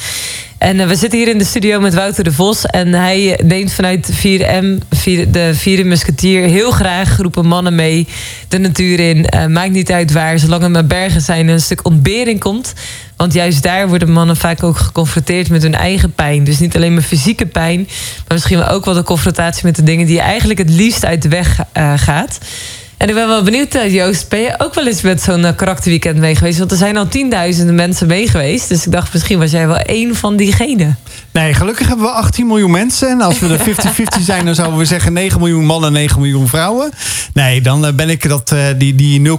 En 0.65 0.81
eh, 0.81 0.87
we 0.87 0.95
zitten 0.95 1.19
hier 1.19 1.29
in 1.29 1.39
de 1.39 1.45
studio 1.45 1.81
met 1.81 1.95
Wouter 1.95 2.25
de 2.25 2.33
Vos. 2.33 2.67
En 2.67 2.93
hij 2.93 3.41
neemt 3.45 3.73
vanuit 3.73 4.11
4M, 4.13 4.79
vier- 4.91 5.31
de 5.33 5.55
vierde 5.55 5.85
musketier, 5.85 6.49
heel 6.49 6.71
graag 6.71 7.09
groepen 7.09 7.47
mannen 7.47 7.75
mee 7.75 8.07
de 8.49 8.59
natuur 8.59 9.01
in. 9.01 9.27
Eh, 9.27 9.47
maakt 9.47 9.71
niet 9.71 9.93
uit 9.93 10.13
waar, 10.13 10.39
zolang 10.39 10.63
er 10.63 10.71
maar 10.71 10.87
bergen 10.87 11.21
zijn 11.21 11.49
en 11.49 11.53
een 11.53 11.61
stuk 11.61 11.87
ontbering 11.87 12.41
komt. 12.41 12.73
Want 13.17 13.33
juist 13.33 13.63
daar 13.63 13.89
worden 13.89 14.13
mannen 14.13 14.37
vaak 14.37 14.63
ook 14.63 14.77
geconfronteerd 14.77 15.51
met 15.51 15.63
hun 15.63 15.75
eigen 15.75 16.13
pijn. 16.13 16.45
Dus 16.45 16.59
niet 16.59 16.77
alleen 16.77 16.95
maar 16.95 17.03
fysieke 17.03 17.47
pijn, 17.47 17.79
maar 18.17 18.33
misschien 18.33 18.65
ook 18.65 18.85
wel 18.85 18.95
de 18.95 19.03
confrontatie 19.03 19.65
met 19.65 19.77
de 19.77 19.83
dingen 19.83 20.07
die 20.07 20.15
je 20.15 20.21
eigenlijk 20.21 20.59
het 20.59 20.71
liefst 20.71 21.05
uit 21.05 21.23
de 21.23 21.29
weg 21.29 21.61
eh, 21.73 21.93
gaat. 21.97 22.39
En 23.05 23.11
ik 23.11 23.17
ben 23.17 23.29
wel 23.29 23.43
benieuwd, 23.43 23.75
eh, 23.75 23.95
Joost, 23.95 24.29
ben 24.29 24.41
je 24.41 24.55
ook 24.59 24.75
wel 24.75 24.87
eens 24.87 25.01
met 25.01 25.23
zo'n 25.23 25.45
eh, 25.45 25.57
karakterweekend 25.57 26.17
mee 26.17 26.37
geweest? 26.37 26.59
Want 26.59 26.71
er 26.71 26.77
zijn 26.77 26.97
al 26.97 27.09
tienduizenden 27.09 27.75
mensen 27.75 28.07
mee 28.07 28.29
geweest. 28.29 28.69
Dus 28.69 28.87
ik 28.87 28.93
dacht, 28.93 29.13
misschien 29.13 29.39
was 29.39 29.51
jij 29.51 29.67
wel 29.67 29.77
één 29.77 30.17
van 30.17 30.37
diegenen. 30.37 30.99
Nee, 31.31 31.55
gelukkig 31.55 31.89
hebben 31.89 32.07
we 32.07 32.13
18 32.13 32.47
miljoen 32.47 32.71
mensen. 32.71 33.09
En 33.09 33.21
als 33.21 33.39
we 33.39 33.49
de 33.57 33.59
50-50 33.59 34.23
zijn, 34.23 34.45
dan 34.45 34.55
zouden 34.55 34.79
we 34.79 34.85
zeggen 34.85 35.13
9 35.13 35.41
miljoen 35.41 35.65
mannen, 35.65 35.93
9 35.93 36.21
miljoen 36.21 36.49
vrouwen. 36.49 36.91
Nee, 37.33 37.61
dan 37.61 37.87
eh, 37.87 37.93
ben 37.93 38.11
ik 38.11 38.29
dat, 38.29 38.55
die, 38.79 38.95
die 38.95 39.39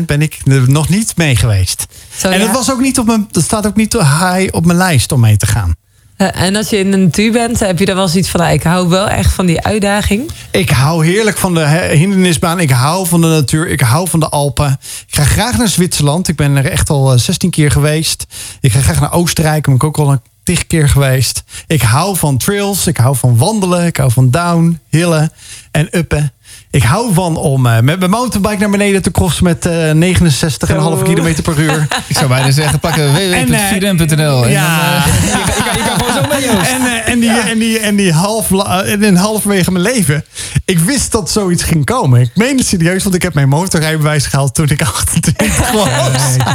0,005% 0.00 0.04
ben 0.06 0.22
ik 0.22 0.38
er 0.44 0.70
nog 0.70 0.88
niet 0.88 1.12
mee 1.16 1.36
geweest. 1.36 1.86
Zo, 2.16 2.28
en 2.28 2.38
ja. 2.38 2.44
dat, 2.44 2.54
was 2.54 2.72
ook 2.72 2.80
niet 2.80 2.98
op 2.98 3.06
mijn, 3.06 3.28
dat 3.30 3.42
staat 3.42 3.66
ook 3.66 3.76
niet 3.76 3.92
high 3.92 4.48
op 4.50 4.66
mijn 4.66 4.78
lijst 4.78 5.12
om 5.12 5.20
mee 5.20 5.36
te 5.36 5.46
gaan. 5.46 5.74
Eh, 6.16 6.40
en 6.40 6.56
als 6.56 6.70
je 6.70 6.78
in 6.78 6.90
de 6.90 6.96
natuur 6.96 7.32
bent, 7.32 7.60
heb 7.60 7.78
je 7.78 7.84
dan 7.84 7.96
wel 7.96 8.08
zoiets 8.08 8.28
van... 8.28 8.40
nou, 8.40 8.52
ik 8.52 8.62
hou 8.62 8.88
wel 8.88 9.08
echt 9.08 9.32
van 9.32 9.46
die 9.46 9.60
uitdaging. 9.60 10.30
Ik 10.50 10.70
hou 10.70 11.06
heerlijk 11.06 11.36
van 11.36 11.54
de 11.54 11.66
hindernisbaan. 11.92 12.60
Ik 12.60 12.70
hou 12.70 13.06
van 13.06 13.20
de 13.20 13.26
natuur. 13.26 13.68
Ik 13.68 13.80
hou 13.80 14.08
van 14.08 14.20
de 14.20 14.28
Alpen. 14.28 14.78
Ik 15.06 15.14
ga 15.14 15.24
graag 15.24 15.58
naar 15.58 15.68
Zwitserland. 15.68 16.28
Ik 16.28 16.36
ben 16.36 16.56
er 16.56 16.70
echt 16.70 16.90
al 16.90 17.12
eh, 17.12 17.18
16 17.18 17.50
keer 17.50 17.70
geweest. 17.70 18.26
Ik 18.60 18.72
ga 18.72 18.80
graag 18.80 19.00
naar 19.00 19.12
Oostenrijk. 19.12 19.64
Daar 19.64 19.76
ben 19.76 19.88
ik 19.88 19.98
ook 19.98 20.06
al 20.06 20.12
een 20.12 20.20
tig 20.42 20.66
keer 20.66 20.88
geweest. 20.88 21.44
Ik 21.66 21.82
hou 21.82 22.16
van 22.16 22.38
trails. 22.38 22.86
Ik 22.86 22.96
hou 22.96 23.16
van 23.16 23.36
wandelen. 23.36 23.86
Ik 23.86 23.96
hou 23.96 24.12
van 24.12 24.30
down, 24.30 24.80
hillen 24.88 25.32
en 25.70 25.88
uppen. 25.96 26.32
Ik 26.74 26.82
hou 26.82 27.14
van 27.14 27.36
om 27.36 27.66
eh, 27.66 27.80
met 27.80 27.98
mijn 27.98 28.10
mountainbike 28.10 28.56
naar 28.60 28.70
beneden 28.70 29.02
te 29.02 29.10
crossen 29.10 29.44
met 29.44 29.66
eh 29.66 29.90
69,5 29.90 30.38
Zo. 30.68 30.96
km 31.02 31.42
per 31.42 31.58
uur. 31.58 31.86
Ik 32.06 32.16
zou 32.16 32.28
bijna 32.28 32.50
zeggen, 32.50 32.78
pakken 32.80 33.12
www.4m.nl. 33.12 34.44
En, 34.44 34.50
ja. 34.50 35.04
dan, 35.04 35.12
eh, 35.12 35.22
je, 35.56 35.62
kan- 35.64 35.76
je 35.76 35.82
kan 35.86 35.98
gewoon 35.98 36.22
zo 36.22 36.28
mee, 36.30 36.44
Joost. 36.44 36.70
En, 36.70 36.80
eh, 36.86 37.08
en, 37.12 37.20
die, 37.20 37.30
en, 37.30 37.58
die, 37.58 37.78
en 37.78 37.96
die 37.96 38.12
half, 38.12 38.50
la- 38.50 38.82
en 38.82 39.02
in 39.02 39.14
halverwege 39.16 39.70
mijn 39.72 39.84
leven. 39.84 40.24
Ik 40.64 40.78
wist 40.78 41.12
dat 41.12 41.30
zoiets 41.30 41.62
ging 41.62 41.84
komen. 41.84 42.20
Ik 42.20 42.30
meen 42.34 42.56
het 42.56 42.66
serieus, 42.66 43.02
want 43.02 43.14
ik 43.14 43.22
heb 43.22 43.34
mijn 43.34 43.48
motorrijbewijs 43.48 44.26
gehaald 44.26 44.54
toen 44.54 44.68
ik 44.68 44.82
28 44.92 45.72
was. 45.72 45.88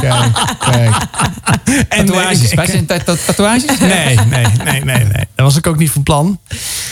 kijk, 0.00 0.32
kijk. 0.58 0.94
En, 1.88 2.06
Tatoeages. 2.06 2.38
eh, 2.44 2.50
ik- 2.50 2.56
Wij 2.56 2.66
zijn 2.66 2.86
ta- 2.86 2.98
ta- 2.98 3.14
tatoeages? 3.26 3.78
Nee, 3.78 4.18
nee, 4.28 4.46
nee, 4.64 4.84
nee, 4.84 5.04
nee. 5.04 5.24
Dat 5.34 5.44
was 5.46 5.56
ik 5.56 5.66
ook 5.66 5.76
niet 5.78 5.90
van 5.90 6.02
plan. 6.02 6.38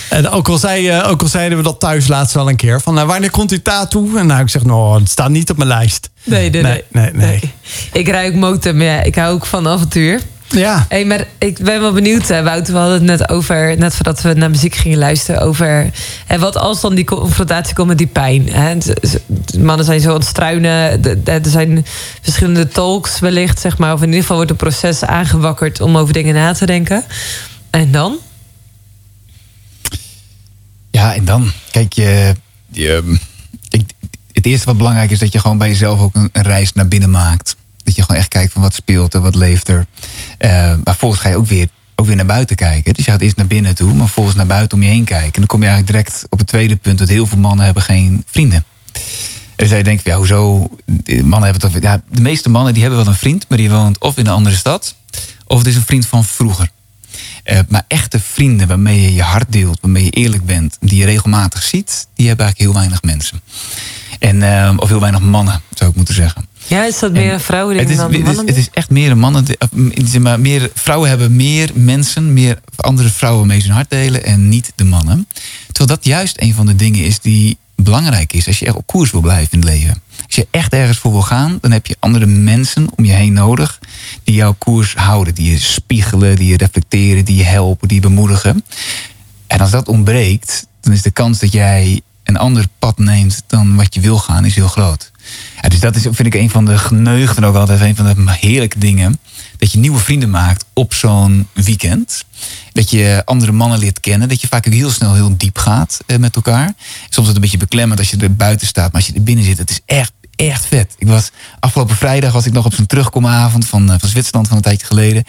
En 0.08 0.28
ook, 0.28 0.48
al 0.48 0.58
zei, 0.58 0.88
eh, 0.88 1.08
ook 1.10 1.22
al 1.22 1.28
zeiden 1.28 1.58
we 1.58 1.64
dat 1.64 1.80
thuis 1.80 2.06
laatst 2.08 2.34
wel 2.34 2.48
een 2.48 2.56
keer. 2.56 2.80
Van, 2.80 2.94
nou, 2.94 3.06
wanneer 3.18 3.36
komt 3.38 3.48
die 3.48 3.62
tattoo? 3.62 4.16
En 4.16 4.26
nou, 4.26 4.40
ik 4.42 4.48
zeg, 4.48 4.64
nou, 4.64 5.00
het 5.00 5.10
staat 5.10 5.30
niet 5.30 5.50
op 5.50 5.56
mijn 5.56 5.68
lijst. 5.68 6.10
Nee, 6.24 6.50
nee, 6.50 6.62
Nee, 6.62 6.82
nee. 6.88 7.10
nee, 7.12 7.26
nee. 7.40 7.52
Ik 7.92 8.08
rij 8.08 8.28
ook 8.28 8.34
motor, 8.34 8.74
maar 8.74 8.86
ja, 8.86 9.02
ik 9.02 9.14
hou 9.14 9.32
ook 9.34 9.46
van 9.46 9.68
avontuur. 9.68 10.20
Ja. 10.48 10.86
Hey, 10.88 11.04
maar 11.04 11.26
ik 11.38 11.58
ben 11.58 11.80
wel 11.80 11.92
benieuwd, 11.92 12.28
hè, 12.28 12.42
Wouter. 12.42 12.72
We 12.72 12.78
hadden 12.78 12.96
het 13.08 13.18
net 13.18 13.28
over, 13.28 13.76
net 13.78 13.94
voordat 13.94 14.20
we 14.22 14.32
naar 14.34 14.50
muziek 14.50 14.74
gingen 14.74 14.98
luisteren, 14.98 15.40
over 15.40 15.90
hè, 16.26 16.38
wat 16.38 16.56
als 16.56 16.80
dan 16.80 16.94
die 16.94 17.04
confrontatie 17.04 17.74
komt 17.74 17.88
met 17.88 17.98
die 17.98 18.06
pijn. 18.06 18.48
Hè? 18.52 18.76
Mannen 19.58 19.84
zijn 19.84 20.00
zo 20.00 20.08
aan 20.08 20.14
het 20.18 20.24
struinen. 20.26 21.02
de- 21.02 21.22
de- 21.22 21.30
Er 21.30 21.40
zijn 21.50 21.86
verschillende 22.22 22.68
talks 22.68 23.18
wellicht, 23.18 23.60
zeg 23.60 23.78
maar. 23.78 23.92
Of 23.92 24.00
in 24.00 24.06
ieder 24.06 24.20
geval 24.20 24.36
wordt 24.36 24.50
een 24.50 24.56
proces 24.56 25.04
aangewakkerd 25.04 25.80
om 25.80 25.96
over 25.96 26.12
dingen 26.12 26.34
na 26.34 26.52
te 26.52 26.66
denken. 26.66 27.04
En 27.70 27.90
dan? 27.92 28.16
Ja, 30.90 31.14
en 31.14 31.24
dan, 31.24 31.50
kijk, 31.70 31.92
je, 31.92 32.34
ik, 33.68 33.90
het 34.32 34.46
eerste 34.46 34.66
wat 34.66 34.76
belangrijk 34.76 35.10
is 35.10 35.18
dat 35.18 35.32
je 35.32 35.38
gewoon 35.38 35.58
bij 35.58 35.68
jezelf 35.68 36.00
ook 36.00 36.14
een, 36.14 36.30
reis 36.32 36.72
naar 36.72 36.88
binnen 36.88 37.10
maakt. 37.10 37.56
Dat 37.84 37.96
je 37.96 38.02
gewoon 38.02 38.20
echt 38.20 38.28
kijkt 38.28 38.52
van 38.52 38.62
wat 38.62 38.74
speelt 38.74 39.14
er, 39.14 39.20
wat 39.20 39.34
leeft 39.34 39.68
er. 39.68 39.86
Eh, 40.38 40.50
maar 40.50 40.78
vervolgens 40.84 41.20
ga 41.20 41.28
je 41.28 41.36
ook 41.36 41.46
weer, 41.46 41.68
ook 41.94 42.06
weer 42.06 42.16
naar 42.16 42.26
buiten 42.26 42.56
kijken. 42.56 42.94
Dus 42.94 43.04
je 43.04 43.10
gaat 43.10 43.20
eerst 43.20 43.36
naar 43.36 43.46
binnen 43.46 43.74
toe, 43.74 43.94
maar 43.94 44.04
vervolgens 44.04 44.36
naar 44.36 44.46
buiten 44.46 44.78
om 44.78 44.84
je 44.84 44.90
heen 44.90 45.04
kijken. 45.04 45.32
En 45.32 45.40
dan 45.40 45.46
kom 45.46 45.62
je 45.62 45.68
eigenlijk 45.68 45.96
direct 45.98 46.26
op 46.30 46.38
het 46.38 46.48
tweede 46.48 46.76
punt 46.76 46.98
dat 46.98 47.08
heel 47.08 47.26
veel 47.26 47.38
mannen 47.38 47.64
hebben 47.64 47.82
geen 47.82 48.24
vrienden. 48.26 48.64
En 49.56 49.68
denken, 49.68 50.00
van, 50.02 50.12
ja, 50.12 50.16
hoezo? 50.16 50.70
Mannen 51.06 51.50
hebben 51.50 51.60
toch, 51.60 51.82
ja, 51.82 52.02
de 52.10 52.20
meeste 52.20 52.48
mannen 52.48 52.72
die 52.72 52.82
hebben 52.82 53.00
wel 53.00 53.12
een 53.12 53.18
vriend, 53.18 53.48
maar 53.48 53.58
die 53.58 53.70
woont 53.70 53.98
of 54.00 54.16
in 54.16 54.26
een 54.26 54.32
andere 54.32 54.56
stad, 54.56 54.94
of 55.46 55.58
het 55.58 55.66
is 55.66 55.76
een 55.76 55.82
vriend 55.82 56.06
van 56.06 56.24
vroeger. 56.24 56.70
Eh, 57.48 57.58
maar 57.68 57.84
echte 57.86 58.20
vrienden 58.20 58.68
waarmee 58.68 59.02
je 59.02 59.14
je 59.14 59.22
hart 59.22 59.52
deelt, 59.52 59.78
waarmee 59.80 60.04
je 60.04 60.10
eerlijk 60.10 60.46
bent, 60.46 60.76
die 60.80 60.98
je 60.98 61.04
regelmatig 61.04 61.62
ziet, 61.62 62.06
die 62.14 62.26
hebben 62.26 62.46
eigenlijk 62.46 62.58
heel 62.58 62.80
weinig 62.80 63.02
mensen. 63.02 63.40
En, 64.18 64.42
eh, 64.42 64.74
of 64.76 64.88
heel 64.88 65.00
weinig 65.00 65.20
mannen, 65.20 65.60
zou 65.74 65.90
ik 65.90 65.96
moeten 65.96 66.14
zeggen. 66.14 66.46
Ja, 66.66 66.84
is 66.84 66.98
dat 66.98 67.12
meer 67.12 67.32
een 67.32 67.40
dan 67.48 67.76
het, 67.76 67.90
is, 67.90 67.96
mannen? 67.96 68.46
het 68.46 68.56
is 68.56 68.68
echt 68.72 68.90
meer 68.90 69.10
een 69.10 69.18
mannen. 69.18 69.44
zeg 70.04 70.20
maar, 70.20 70.40
meer, 70.40 70.70
vrouwen 70.74 71.08
hebben 71.08 71.36
meer 71.36 71.70
mensen, 71.74 72.32
meer 72.32 72.60
andere 72.76 73.08
vrouwen 73.08 73.46
mee 73.46 73.60
zijn 73.60 73.72
hart 73.72 73.90
delen 73.90 74.24
en 74.24 74.48
niet 74.48 74.72
de 74.74 74.84
mannen. 74.84 75.28
Terwijl 75.66 75.98
dat 75.98 76.04
juist 76.04 76.40
een 76.40 76.54
van 76.54 76.66
de 76.66 76.76
dingen 76.76 77.04
is 77.04 77.20
die 77.20 77.58
belangrijk 77.76 78.32
is 78.32 78.46
als 78.46 78.58
je 78.58 78.66
echt 78.66 78.76
op 78.76 78.86
koers 78.86 79.10
wil 79.10 79.20
blijven 79.20 79.52
in 79.52 79.58
het 79.58 79.68
leven. 79.68 80.02
Als 80.28 80.36
je 80.36 80.46
echt 80.50 80.72
ergens 80.72 80.98
voor 80.98 81.12
wil 81.12 81.22
gaan, 81.22 81.58
dan 81.60 81.70
heb 81.70 81.86
je 81.86 81.96
andere 81.98 82.26
mensen 82.26 82.88
om 82.96 83.04
je 83.04 83.12
heen 83.12 83.32
nodig 83.32 83.78
die 84.24 84.34
jouw 84.34 84.54
koers 84.58 84.94
houden, 84.94 85.34
die 85.34 85.50
je 85.50 85.58
spiegelen, 85.58 86.36
die 86.36 86.48
je 86.48 86.56
reflecteren, 86.56 87.24
die 87.24 87.36
je 87.36 87.44
helpen, 87.44 87.88
die 87.88 87.96
je 87.96 88.08
bemoedigen. 88.08 88.64
En 89.46 89.60
als 89.60 89.70
dat 89.70 89.88
ontbreekt, 89.88 90.66
dan 90.80 90.92
is 90.92 91.02
de 91.02 91.10
kans 91.10 91.38
dat 91.38 91.52
jij 91.52 92.00
een 92.24 92.36
ander 92.36 92.66
pad 92.78 92.98
neemt 92.98 93.42
dan 93.46 93.76
wat 93.76 93.94
je 93.94 94.00
wil 94.00 94.18
gaan, 94.18 94.44
is 94.44 94.54
heel 94.54 94.68
groot. 94.68 95.10
Dus 95.68 95.80
dat 95.80 95.96
is, 95.96 96.02
vind 96.02 96.26
ik 96.26 96.34
een 96.34 96.50
van 96.50 96.64
de 96.64 96.78
geneugden 96.78 97.44
ook 97.44 97.54
altijd, 97.54 97.80
een 97.80 97.96
van 97.96 98.24
de 98.24 98.32
heerlijke 98.32 98.78
dingen. 98.78 99.18
Dat 99.58 99.72
je 99.72 99.78
nieuwe 99.78 99.98
vrienden 99.98 100.30
maakt 100.30 100.64
op 100.72 100.94
zo'n 100.94 101.48
weekend. 101.52 102.24
Dat 102.72 102.90
je 102.90 103.22
andere 103.24 103.52
mannen 103.52 103.78
leert 103.78 104.00
kennen. 104.00 104.28
Dat 104.28 104.40
je 104.40 104.48
vaak 104.48 104.66
ook 104.66 104.72
heel 104.72 104.90
snel 104.90 105.14
heel 105.14 105.36
diep 105.36 105.58
gaat 105.58 106.00
eh, 106.06 106.16
met 106.16 106.36
elkaar. 106.36 106.74
Soms 107.08 107.16
is 107.16 107.26
het 107.26 107.34
een 107.34 107.40
beetje 107.40 107.56
beklemmend 107.56 107.98
als 107.98 108.10
je 108.10 108.16
er 108.16 108.36
buiten 108.36 108.66
staat. 108.66 108.92
Maar 108.92 109.00
als 109.00 109.10
je 109.10 109.14
er 109.14 109.22
binnen 109.22 109.44
zit, 109.44 109.58
het 109.58 109.70
is 109.70 109.80
echt 109.86 110.12
echt 110.46 110.66
vet. 110.66 110.94
Ik 110.98 111.06
was, 111.06 111.30
afgelopen 111.60 111.96
vrijdag 111.96 112.32
was 112.32 112.46
ik 112.46 112.52
nog 112.52 112.64
op 112.64 112.74
zo'n 112.74 112.86
terugkomavond 112.86 113.66
van, 113.66 113.90
eh, 113.90 113.96
van 113.98 114.08
Zwitserland 114.08 114.48
van 114.48 114.56
een 114.56 114.62
tijdje 114.62 114.86
geleden. 114.86 115.24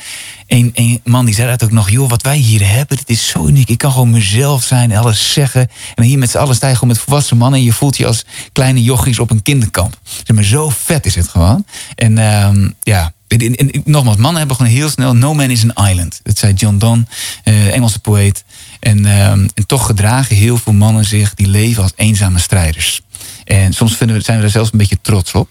Een, 0.48 0.72
een 0.74 1.02
man 1.04 1.26
die 1.26 1.36
zei 1.36 1.50
dat 1.50 1.64
ook 1.64 1.72
nog, 1.72 1.90
joh, 1.90 2.10
wat 2.10 2.22
wij 2.22 2.38
hier 2.38 2.72
hebben, 2.72 2.98
dit 2.98 3.10
is 3.10 3.28
zo 3.28 3.48
uniek. 3.48 3.70
Ik 3.70 3.78
kan 3.78 3.92
gewoon 3.92 4.10
mezelf 4.10 4.64
zijn, 4.64 4.98
alles 4.98 5.34
zeggen. 5.34 5.70
En 5.96 6.04
hier 6.04 6.18
met 6.18 6.30
z'n 6.30 6.38
allen 6.38 6.56
sta 6.56 6.68
je 6.68 6.74
gewoon 6.74 6.90
met 6.90 7.00
volwassen 7.00 7.38
mannen 7.38 7.60
en 7.60 7.66
je 7.66 7.74
voelt 7.74 7.98
je 7.98 8.08
als 8.08 8.26
kleine 8.52 8.84
jochies 8.84 9.20
op 9.20 9.32
een 9.32 9.42
kinderkamp. 9.42 9.98
Zeg 10.04 10.36
maar, 10.36 10.44
zo 10.44 10.70
vet 10.70 11.06
is 11.06 11.16
het 11.16 11.28
gewoon. 11.28 11.66
En 11.96 12.18
uh, 12.18 12.70
ja, 12.82 13.14
en, 13.28 13.82
nogmaals, 13.84 14.18
mannen 14.18 14.38
hebben 14.38 14.56
gewoon 14.56 14.72
heel 14.72 14.90
snel, 14.90 15.14
no 15.16 15.34
man 15.34 15.50
is 15.50 15.66
an 15.70 15.90
island. 15.90 16.20
Dat 16.24 16.38
zei 16.38 16.54
John 16.54 16.78
Donne, 16.78 17.06
uh, 17.44 17.76
Engelse 17.76 18.00
poëet. 18.00 18.44
En, 18.80 19.06
uh, 19.06 19.32
en 19.32 19.52
toch 19.66 19.86
gedragen 19.86 20.36
heel 20.36 20.58
veel 20.58 20.74
mannen 20.74 21.06
zich 21.06 21.34
die 21.34 21.48
leven 21.48 21.84
als 21.84 21.94
eenzame 21.96 22.40
strijders. 22.40 23.02
En 23.44 23.74
soms 23.74 23.96
vinden 23.96 24.18
we, 24.18 24.24
zijn 24.24 24.38
we 24.38 24.44
er 24.44 24.50
zelfs 24.50 24.72
een 24.72 24.78
beetje 24.78 25.00
trots 25.02 25.34
op. 25.34 25.50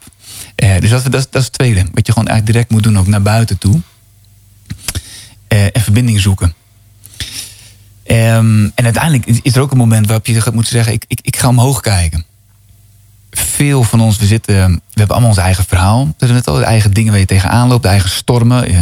Uh, 0.56 0.78
dus 0.78 0.90
dat, 0.90 1.02
dat, 1.02 1.12
dat 1.12 1.34
is 1.34 1.44
het 1.44 1.52
tweede. 1.52 1.84
Wat 1.92 2.06
je 2.06 2.12
gewoon 2.12 2.28
eigenlijk 2.28 2.46
direct 2.46 2.70
moet 2.70 2.82
doen, 2.82 2.98
ook 2.98 3.06
naar 3.06 3.22
buiten 3.22 3.58
toe. 3.58 3.80
Uh, 5.52 5.64
en 5.64 5.80
verbinding 5.80 6.20
zoeken. 6.20 6.54
Um, 8.06 8.72
en 8.74 8.84
uiteindelijk 8.84 9.26
is 9.26 9.56
er 9.56 9.60
ook 9.60 9.70
een 9.70 9.76
moment 9.76 10.06
waarop 10.06 10.26
je 10.26 10.42
moet 10.52 10.68
zeggen: 10.68 10.92
ik, 10.92 11.04
ik, 11.06 11.18
ik 11.22 11.36
ga 11.36 11.48
omhoog 11.48 11.80
kijken. 11.80 12.24
Veel 13.38 13.82
van 13.82 14.00
ons, 14.00 14.18
we 14.18 14.26
zitten, 14.26 14.54
we 14.54 14.80
hebben 14.88 15.16
allemaal 15.16 15.34
ons 15.34 15.38
eigen 15.38 15.64
verhaal. 15.68 16.14
Is 16.18 16.28
net 16.28 16.46
al 16.46 16.56
de 16.56 16.64
eigen 16.64 16.92
dingen 16.92 17.10
waar 17.10 17.20
je 17.20 17.26
tegenaan 17.26 17.68
loopt, 17.68 17.82
de 17.82 17.88
eigen 17.88 18.10
stormen. 18.10 18.70
Uh, 18.70 18.80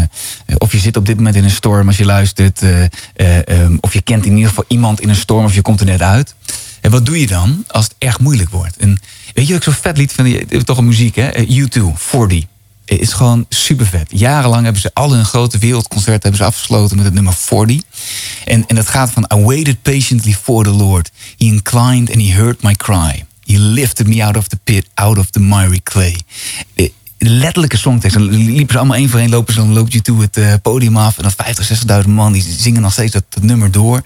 of 0.59 0.73
je 0.73 0.79
zit 0.79 0.97
op 0.97 1.07
dit 1.07 1.16
moment 1.16 1.37
in 1.37 1.45
een 1.45 1.51
storm 1.51 1.87
als 1.87 1.97
je 1.97 2.05
luistert. 2.05 2.62
Um, 2.62 3.79
of 3.81 3.92
je 3.92 4.03
kent 4.03 4.25
in 4.25 4.33
ieder 4.33 4.49
geval 4.49 4.64
iemand 4.69 5.01
in 5.01 5.09
een 5.09 5.16
storm 5.16 5.45
of 5.45 5.55
je 5.55 5.62
komt 5.62 5.81
er 5.81 5.87
net 5.87 6.03
uit. 6.03 6.35
En 6.81 6.90
wat 6.90 7.07
doe 7.07 7.21
je 7.21 7.27
dan 7.27 7.64
als 7.69 7.85
het 7.85 7.95
erg 7.99 8.21
moeilijk 8.21 8.51
wordt? 8.51 8.77
En 8.77 9.01
weet 9.35 9.47
je 9.47 9.53
wat 9.53 9.66
ik 9.66 9.73
zo 9.73 9.81
vet 9.81 9.97
lied 9.97 10.12
vind? 10.12 10.66
Toch 10.66 10.79
een 10.79 10.87
muziek, 10.87 11.16
hè? 11.16 11.31
U2, 11.47 11.83
40. 11.95 12.45
Het 12.85 13.01
is 13.01 13.12
gewoon 13.12 13.47
super 13.49 13.87
vet. 13.87 14.07
Jarenlang 14.09 14.64
hebben 14.64 14.83
ze 14.83 14.90
al 14.95 15.12
hun 15.12 15.25
grote 15.25 15.59
wereldconcerten 15.59 16.23
hebben 16.23 16.40
ze 16.40 16.45
afgesloten 16.45 16.97
met 16.97 17.05
het 17.05 17.14
nummer 17.14 17.35
40. 17.35 17.81
En, 18.45 18.64
en 18.66 18.77
dat 18.77 18.88
gaat 18.88 19.11
van 19.11 19.31
I 19.35 19.40
waited 19.45 19.83
patiently 19.83 20.33
for 20.33 20.64
the 20.64 20.71
Lord. 20.71 21.11
He 21.37 21.45
inclined 21.45 22.11
and 22.11 22.23
he 22.23 22.33
heard 22.33 22.62
my 22.62 22.75
cry. 22.75 23.25
He 23.46 23.59
lifted 23.59 24.06
me 24.06 24.24
out 24.24 24.37
of 24.37 24.48
the 24.48 24.59
pit, 24.64 24.88
out 24.94 25.18
of 25.18 25.30
the 25.30 25.40
miry 25.40 25.80
clay. 25.82 26.16
Letterlijke 27.18 27.76
songtekst. 27.76 28.16
Dan 28.16 28.28
liepen 28.28 28.72
ze 28.72 28.78
allemaal 28.78 28.96
één 28.96 29.09
voor 29.09 29.20
één, 29.20 29.30
lopen 29.30 29.54
ze, 29.54 29.61
dan 29.61 29.72
loopt 29.72 29.92
je 29.92 30.02
toe 30.02 30.20
het 30.20 30.37
uh, 30.37 30.54
podium 30.62 30.96
af. 30.96 31.16
En 31.16 31.22
dan 31.22 31.32
50, 31.32 32.04
60.000 32.04 32.09
man, 32.09 32.32
die 32.32 32.42
zingen 32.59 32.82
nog 32.82 32.92
steeds 32.92 33.12
dat, 33.12 33.24
nummer 33.40 33.70
door. 33.70 34.02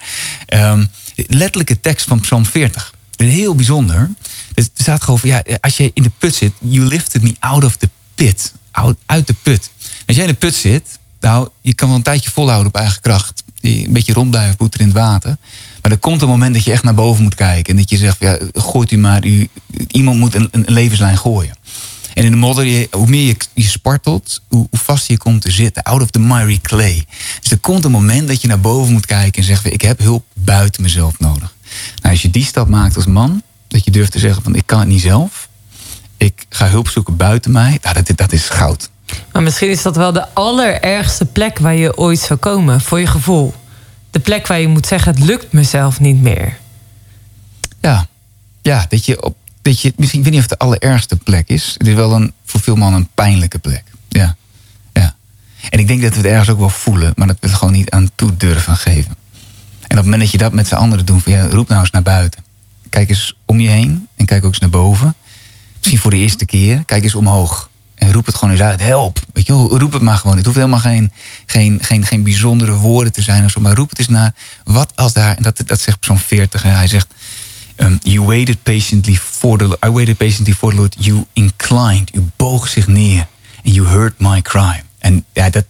Um, 0.54 0.88
letterlijke 1.26 1.80
tekst 1.80 2.06
van 2.06 2.20
Psalm 2.20 2.46
40. 2.46 2.94
Heel 3.16 3.54
bijzonder. 3.54 4.10
Er 4.54 4.66
staat 4.74 5.02
gewoon 5.02 5.18
van, 5.18 5.28
ja, 5.28 5.42
als 5.60 5.76
je 5.76 5.90
in 5.94 6.02
de 6.02 6.10
put 6.18 6.34
zit, 6.34 6.52
you 6.58 6.86
lifted 6.86 7.22
me 7.22 7.34
out 7.38 7.64
of 7.64 7.76
the 7.76 7.88
pit. 8.14 8.52
Out, 8.70 8.96
uit 9.06 9.26
de 9.26 9.34
put. 9.42 9.70
Als 10.06 10.16
jij 10.16 10.26
in 10.26 10.30
de 10.30 10.38
put 10.38 10.54
zit, 10.54 10.98
nou, 11.20 11.48
je 11.60 11.74
kan 11.74 11.88
wel 11.88 11.96
een 11.96 12.02
tijdje 12.02 12.30
volhouden 12.30 12.66
op 12.66 12.76
eigen 12.76 13.00
kracht. 13.00 13.42
Een 13.60 13.92
beetje 13.92 14.12
rond 14.12 14.30
blijven 14.30 14.56
boeteren 14.56 14.86
in 14.86 14.92
het 14.92 15.02
water. 15.02 15.36
Maar 15.82 15.92
er 15.92 15.98
komt 15.98 16.22
een 16.22 16.28
moment 16.28 16.54
dat 16.54 16.64
je 16.64 16.72
echt 16.72 16.82
naar 16.82 16.94
boven 16.94 17.22
moet 17.22 17.34
kijken. 17.34 17.72
En 17.72 17.80
dat 17.80 17.90
je 17.90 17.96
zegt, 17.96 18.16
ja, 18.20 18.38
gooit 18.52 18.90
u 18.90 18.98
maar, 18.98 19.26
u, 19.26 19.48
iemand 19.86 20.18
moet 20.18 20.34
een, 20.34 20.50
levenslijn 20.66 21.18
gooien. 21.18 21.54
En 22.14 22.24
in 22.24 22.30
de 22.30 22.36
modder, 22.36 22.86
hoe 22.90 23.06
meer 23.06 23.26
je, 23.26 23.36
je 23.54 23.68
spartelt, 23.68 24.42
hoe, 24.48 24.66
hoe 24.70 24.78
vaster 24.78 25.12
je 25.12 25.18
komt 25.18 25.42
te 25.42 25.50
zitten. 25.50 25.82
Out 25.82 26.02
of 26.02 26.10
the 26.10 26.18
miry 26.18 26.58
clay. 26.62 27.04
Dus 27.40 27.50
er 27.50 27.58
komt 27.58 27.84
een 27.84 27.90
moment 27.90 28.28
dat 28.28 28.42
je 28.42 28.48
naar 28.48 28.60
boven 28.60 28.92
moet 28.92 29.06
kijken 29.06 29.40
en 29.40 29.48
zegt: 29.48 29.72
Ik 29.72 29.82
heb 29.82 29.98
hulp 29.98 30.24
buiten 30.34 30.82
mezelf 30.82 31.18
nodig. 31.18 31.54
Nou, 32.02 32.14
als 32.14 32.22
je 32.22 32.30
die 32.30 32.44
stap 32.44 32.68
maakt 32.68 32.96
als 32.96 33.06
man, 33.06 33.42
dat 33.68 33.84
je 33.84 33.90
durft 33.90 34.12
te 34.12 34.18
zeggen: 34.18 34.42
van 34.42 34.54
Ik 34.54 34.66
kan 34.66 34.78
het 34.78 34.88
niet 34.88 35.00
zelf. 35.00 35.48
Ik 36.16 36.46
ga 36.48 36.68
hulp 36.68 36.88
zoeken 36.88 37.16
buiten 37.16 37.50
mij. 37.50 37.78
Nou, 37.82 37.94
dat, 37.94 38.16
dat 38.16 38.32
is 38.32 38.48
goud. 38.48 38.90
Maar 39.32 39.42
misschien 39.42 39.70
is 39.70 39.82
dat 39.82 39.96
wel 39.96 40.12
de 40.12 40.34
allerergste 40.34 41.24
plek 41.24 41.58
waar 41.58 41.74
je 41.74 41.96
ooit 41.96 42.18
zou 42.18 42.38
komen, 42.38 42.80
voor 42.80 43.00
je 43.00 43.06
gevoel. 43.06 43.54
De 44.10 44.20
plek 44.20 44.46
waar 44.46 44.60
je 44.60 44.68
moet 44.68 44.86
zeggen: 44.86 45.14
Het 45.14 45.24
lukt 45.24 45.52
mezelf 45.52 46.00
niet 46.00 46.22
meer. 46.22 46.58
Ja, 47.80 48.06
ja 48.62 48.86
dat 48.88 49.04
je 49.04 49.22
op 49.22 49.36
dat 49.62 49.80
je, 49.80 49.92
misschien, 49.96 50.18
ik 50.18 50.24
weet 50.24 50.34
niet 50.34 50.44
of 50.44 50.50
het 50.50 50.58
de 50.58 50.64
allerergste 50.64 51.16
plek 51.16 51.48
is. 51.48 51.74
Het 51.78 51.86
is 51.86 51.94
wel 51.94 52.12
een, 52.12 52.32
voor 52.44 52.60
veel 52.60 52.76
mannen 52.76 53.00
een 53.00 53.08
pijnlijke 53.14 53.58
plek. 53.58 53.84
Ja. 54.08 54.36
ja. 54.92 55.14
En 55.70 55.78
ik 55.78 55.86
denk 55.86 56.02
dat 56.02 56.10
we 56.10 56.16
het 56.16 56.26
ergens 56.26 56.48
ook 56.48 56.58
wel 56.58 56.70
voelen, 56.70 57.12
maar 57.16 57.26
dat 57.26 57.36
we 57.40 57.46
het 57.46 57.56
gewoon 57.56 57.72
niet 57.72 57.90
aan 57.90 58.10
toe 58.14 58.36
durven 58.36 58.76
geven. 58.76 59.16
En 59.80 59.98
op 59.98 60.04
het 60.04 60.04
moment 60.04 60.22
dat 60.22 60.30
je 60.30 60.38
dat 60.38 60.52
met 60.52 60.66
z'n 60.66 60.74
anderen 60.74 61.06
doet, 61.06 61.22
van 61.22 61.32
ja, 61.32 61.46
roep 61.46 61.68
nou 61.68 61.80
eens 61.80 61.90
naar 61.90 62.02
buiten. 62.02 62.44
Kijk 62.88 63.08
eens 63.08 63.36
om 63.44 63.60
je 63.60 63.68
heen 63.68 64.08
en 64.16 64.26
kijk 64.26 64.44
ook 64.44 64.50
eens 64.50 64.60
naar 64.60 64.70
boven. 64.70 65.14
Misschien 65.76 65.98
voor 65.98 66.10
de 66.10 66.16
eerste 66.16 66.44
keer, 66.44 66.84
kijk 66.84 67.02
eens 67.02 67.14
omhoog. 67.14 67.69
En 68.00 68.12
roep 68.12 68.26
het 68.26 68.34
gewoon 68.34 68.50
eens 68.50 68.62
uit. 68.62 68.80
Help. 68.80 69.18
Weet 69.32 69.46
je, 69.46 69.52
roep 69.52 69.92
het 69.92 70.02
maar 70.02 70.16
gewoon. 70.16 70.36
Het 70.36 70.44
hoeft 70.44 70.56
helemaal 70.56 70.78
geen, 70.78 71.12
geen, 71.46 71.78
geen, 71.82 72.06
geen 72.06 72.22
bijzondere 72.22 72.72
woorden 72.72 73.12
te 73.12 73.22
zijn 73.22 73.44
of 73.44 73.50
zo. 73.50 73.60
Maar 73.60 73.74
roep 73.74 73.90
het 73.90 73.98
eens 73.98 74.08
naar. 74.08 74.34
Wat 74.64 74.92
als 74.94 75.12
daar. 75.12 75.36
En 75.36 75.42
dat, 75.42 75.62
dat 75.66 75.80
zegt 75.80 75.98
zo'n 76.00 76.18
40. 76.18 76.62
Hij 76.62 76.86
zegt. 76.86 77.06
Um, 77.76 77.98
you 78.02 78.22
waited 78.22 78.62
patiently 78.62 79.14
for 79.14 79.58
the 79.58 79.78
I 79.86 79.90
waited 79.90 80.16
patiently 80.16 80.54
for 80.54 80.70
the 80.70 80.76
Lord. 80.76 80.96
You 80.98 81.24
inclined. 81.32 82.14
U 82.14 82.28
boog 82.36 82.68
zich 82.68 82.86
neer. 82.86 83.26
And 83.64 83.74
you 83.74 83.86
heard 83.86 84.14
my 84.18 84.42
cry. 84.42 84.82
En 84.98 85.24
ja, 85.32 85.50
dat, 85.50 85.64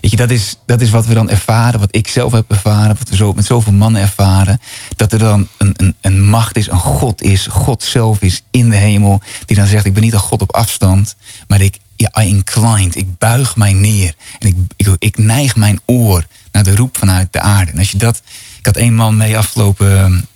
weet 0.00 0.10
je, 0.10 0.16
dat, 0.16 0.30
is, 0.30 0.56
dat 0.66 0.80
is 0.80 0.90
wat 0.90 1.06
we 1.06 1.14
dan 1.14 1.30
ervaren. 1.30 1.80
Wat 1.80 1.96
ik 1.96 2.08
zelf 2.08 2.32
heb 2.32 2.50
ervaren. 2.50 2.96
Wat 2.98 3.08
we 3.08 3.16
zo, 3.16 3.32
met 3.32 3.44
zoveel 3.44 3.72
mannen 3.72 4.02
ervaren. 4.02 4.60
Dat 4.96 5.12
er 5.12 5.18
dan 5.18 5.48
een, 5.58 5.74
een, 5.76 5.94
een 6.00 6.28
macht 6.28 6.56
is. 6.56 6.70
Een 6.70 6.78
God 6.78 7.22
is. 7.22 7.46
God 7.46 7.82
zelf 7.82 8.20
is 8.20 8.42
in 8.50 8.70
de 8.70 8.76
hemel. 8.76 9.20
Die 9.46 9.56
dan 9.56 9.66
zegt. 9.66 9.84
Ik 9.84 9.94
ben 9.94 10.02
niet 10.02 10.12
een 10.12 10.18
God 10.18 10.42
op 10.42 10.52
afstand. 10.52 11.16
Maar 11.48 11.60
ik, 11.60 11.78
ja, 11.96 12.22
I 12.22 12.26
inclined. 12.26 12.96
Ik 12.96 13.18
buig 13.18 13.56
mij 13.56 13.72
neer. 13.72 14.14
En 14.38 14.48
ik, 14.48 14.56
ik, 14.76 14.96
ik 14.98 15.18
neig 15.18 15.56
mijn 15.56 15.80
oor 15.84 16.26
naar 16.52 16.64
de 16.64 16.76
roep 16.76 16.96
vanuit 16.98 17.32
de 17.32 17.40
aarde. 17.40 17.72
En 17.72 17.78
als 17.78 17.90
je 17.90 17.98
dat. 17.98 18.22
Ik 18.58 18.66
had 18.66 18.76
één 18.76 18.94
man 18.94 19.16
mee 19.16 19.38
afgelopen 19.38 20.26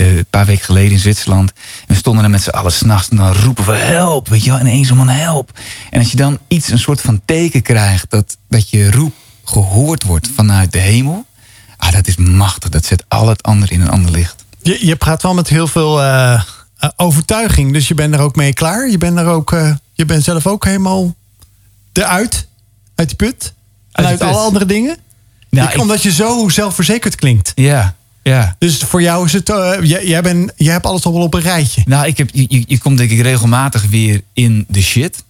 een 0.00 0.26
paar 0.30 0.46
weken 0.46 0.64
geleden 0.64 0.92
in 0.92 0.98
Zwitserland. 0.98 1.52
En 1.80 1.86
we 1.86 1.94
stonden 1.94 2.24
er 2.24 2.30
met 2.30 2.42
z'n 2.42 2.48
allen 2.50 2.72
s'nachts 2.72 3.08
en 3.08 3.16
dan 3.16 3.32
roepen 3.32 3.66
we 3.66 3.76
help, 3.76 4.28
weet 4.28 4.44
je 4.44 4.50
wel. 4.50 4.58
En 4.58 4.66
ineens 4.66 4.92
man 4.92 5.08
help. 5.08 5.58
En 5.90 5.98
als 5.98 6.10
je 6.10 6.16
dan 6.16 6.38
iets, 6.48 6.70
een 6.70 6.78
soort 6.78 7.00
van 7.00 7.20
teken 7.24 7.62
krijgt 7.62 8.10
dat, 8.10 8.36
dat 8.48 8.70
je 8.70 8.90
roep 8.90 9.14
gehoord 9.44 10.02
wordt 10.02 10.28
vanuit 10.34 10.72
de 10.72 10.78
hemel. 10.78 11.26
Ah, 11.76 11.92
dat 11.92 12.06
is 12.06 12.16
machtig. 12.16 12.70
Dat 12.70 12.84
zet 12.84 13.04
al 13.08 13.28
het 13.28 13.42
andere 13.42 13.72
in 13.72 13.80
een 13.80 13.90
ander 13.90 14.10
licht. 14.10 14.44
Je, 14.62 14.86
je 14.86 14.96
praat 14.96 15.22
wel 15.22 15.34
met 15.34 15.48
heel 15.48 15.66
veel 15.66 16.02
uh, 16.02 16.42
overtuiging. 16.96 17.72
Dus 17.72 17.88
je 17.88 17.94
bent 17.94 18.14
er 18.14 18.20
ook 18.20 18.36
mee 18.36 18.52
klaar. 18.52 18.90
Je 18.90 18.98
bent, 18.98 19.18
er 19.18 19.26
ook, 19.26 19.52
uh, 19.52 19.74
je 19.92 20.04
bent 20.04 20.24
zelf 20.24 20.46
ook 20.46 20.64
helemaal 20.64 21.14
eruit. 21.92 22.48
Uit 22.94 23.08
die 23.08 23.16
put. 23.16 23.52
En 23.92 24.06
uit, 24.06 24.22
uit 24.22 24.32
alle 24.32 24.44
andere 24.44 24.66
dingen. 24.66 24.96
Nou, 25.50 25.70
ik, 25.70 25.80
omdat 25.80 26.02
je 26.02 26.12
zo 26.12 26.48
zelfverzekerd 26.48 27.14
klinkt. 27.14 27.52
Ja, 27.54 27.94
ja. 28.30 28.56
Dus 28.58 28.76
voor 28.76 29.02
jou 29.02 29.24
is 29.24 29.32
het. 29.32 29.48
Uh, 29.48 29.72
jij, 29.82 30.06
jij, 30.06 30.22
bent, 30.22 30.52
jij 30.56 30.72
hebt 30.72 30.86
alles 30.86 31.04
al 31.04 31.12
wel 31.12 31.22
op 31.22 31.34
een 31.34 31.40
rijtje. 31.40 31.82
Nou, 31.86 32.06
ik 32.06 32.18
heb, 32.18 32.30
je, 32.32 32.64
je 32.66 32.78
komt 32.78 32.98
denk 32.98 33.10
ik 33.10 33.20
regelmatig 33.20 33.86
weer 33.86 34.22
in 34.32 34.64
de 34.68 34.82
shit. 34.82 35.24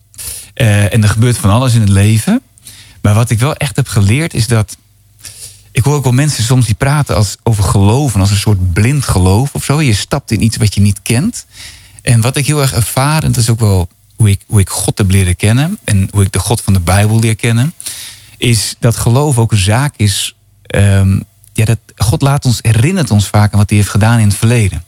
Uh, 0.55 0.93
en 0.93 1.03
er 1.03 1.09
gebeurt 1.09 1.39
van 1.39 1.51
alles 1.51 1.75
in 1.75 1.81
het 1.81 1.89
leven. 1.89 2.43
Maar 3.03 3.15
wat 3.15 3.31
ik 3.31 3.39
wel 3.39 3.55
echt 3.55 3.77
heb 3.77 3.89
geleerd 3.89 4.35
is 4.35 4.47
dat. 4.47 4.77
Ik 5.73 5.85
hoor 5.85 5.95
ook 5.95 6.05
wel 6.05 6.13
mensen 6.13 6.45
soms 6.45 6.67
die 6.67 6.75
praten 6.75 7.17
als, 7.17 7.37
over 7.43 7.65
geloven, 7.65 8.21
als 8.21 8.31
een 8.31 8.37
soort 8.37 8.73
blind 8.73 9.05
geloof 9.05 9.55
of 9.55 9.65
zo. 9.65 9.81
Je 9.81 9.95
stapt 9.95 10.31
in 10.31 10.43
iets 10.43 10.57
wat 10.57 10.75
je 10.75 10.81
niet 10.81 11.01
kent. 11.03 11.47
En 12.03 12.21
wat 12.21 12.37
ik 12.37 12.47
heel 12.47 12.61
erg 12.61 12.73
ervaar, 12.73 13.23
en 13.23 13.33
dat 13.33 13.43
is 13.43 13.51
ook 13.51 13.61
wel 13.61 13.89
hoe 14.17 14.31
ik, 14.31 14.41
hoe 14.47 14.61
ik 14.61 14.69
God 14.69 14.99
heb 14.99 15.11
leren 15.11 15.37
kennen. 15.37 15.79
En 15.85 16.09
hoe 16.13 16.23
ik 16.23 16.33
de 16.33 16.39
God 16.39 16.61
van 16.61 16.73
de 16.73 16.81
Bijbel 16.81 17.19
leer 17.19 17.37
kennen. 17.37 17.75
Is 18.37 18.75
dat 18.79 18.97
geloof 18.97 19.39
ook 19.39 19.53
een 19.53 19.59
zaak 19.59 19.95
is. 19.97 20.35
Um, 20.75 21.25
ja, 21.61 21.66
dat 21.66 22.07
God 22.07 22.23
laat 22.23 22.44
ons, 22.44 22.59
herinnert 22.62 23.11
ons 23.11 23.27
vaak 23.27 23.53
aan 23.53 23.59
wat 23.59 23.68
hij 23.68 23.79
heeft 23.79 23.90
gedaan 23.90 24.18
in 24.18 24.29
het 24.29 24.37
verleden. 24.37 24.85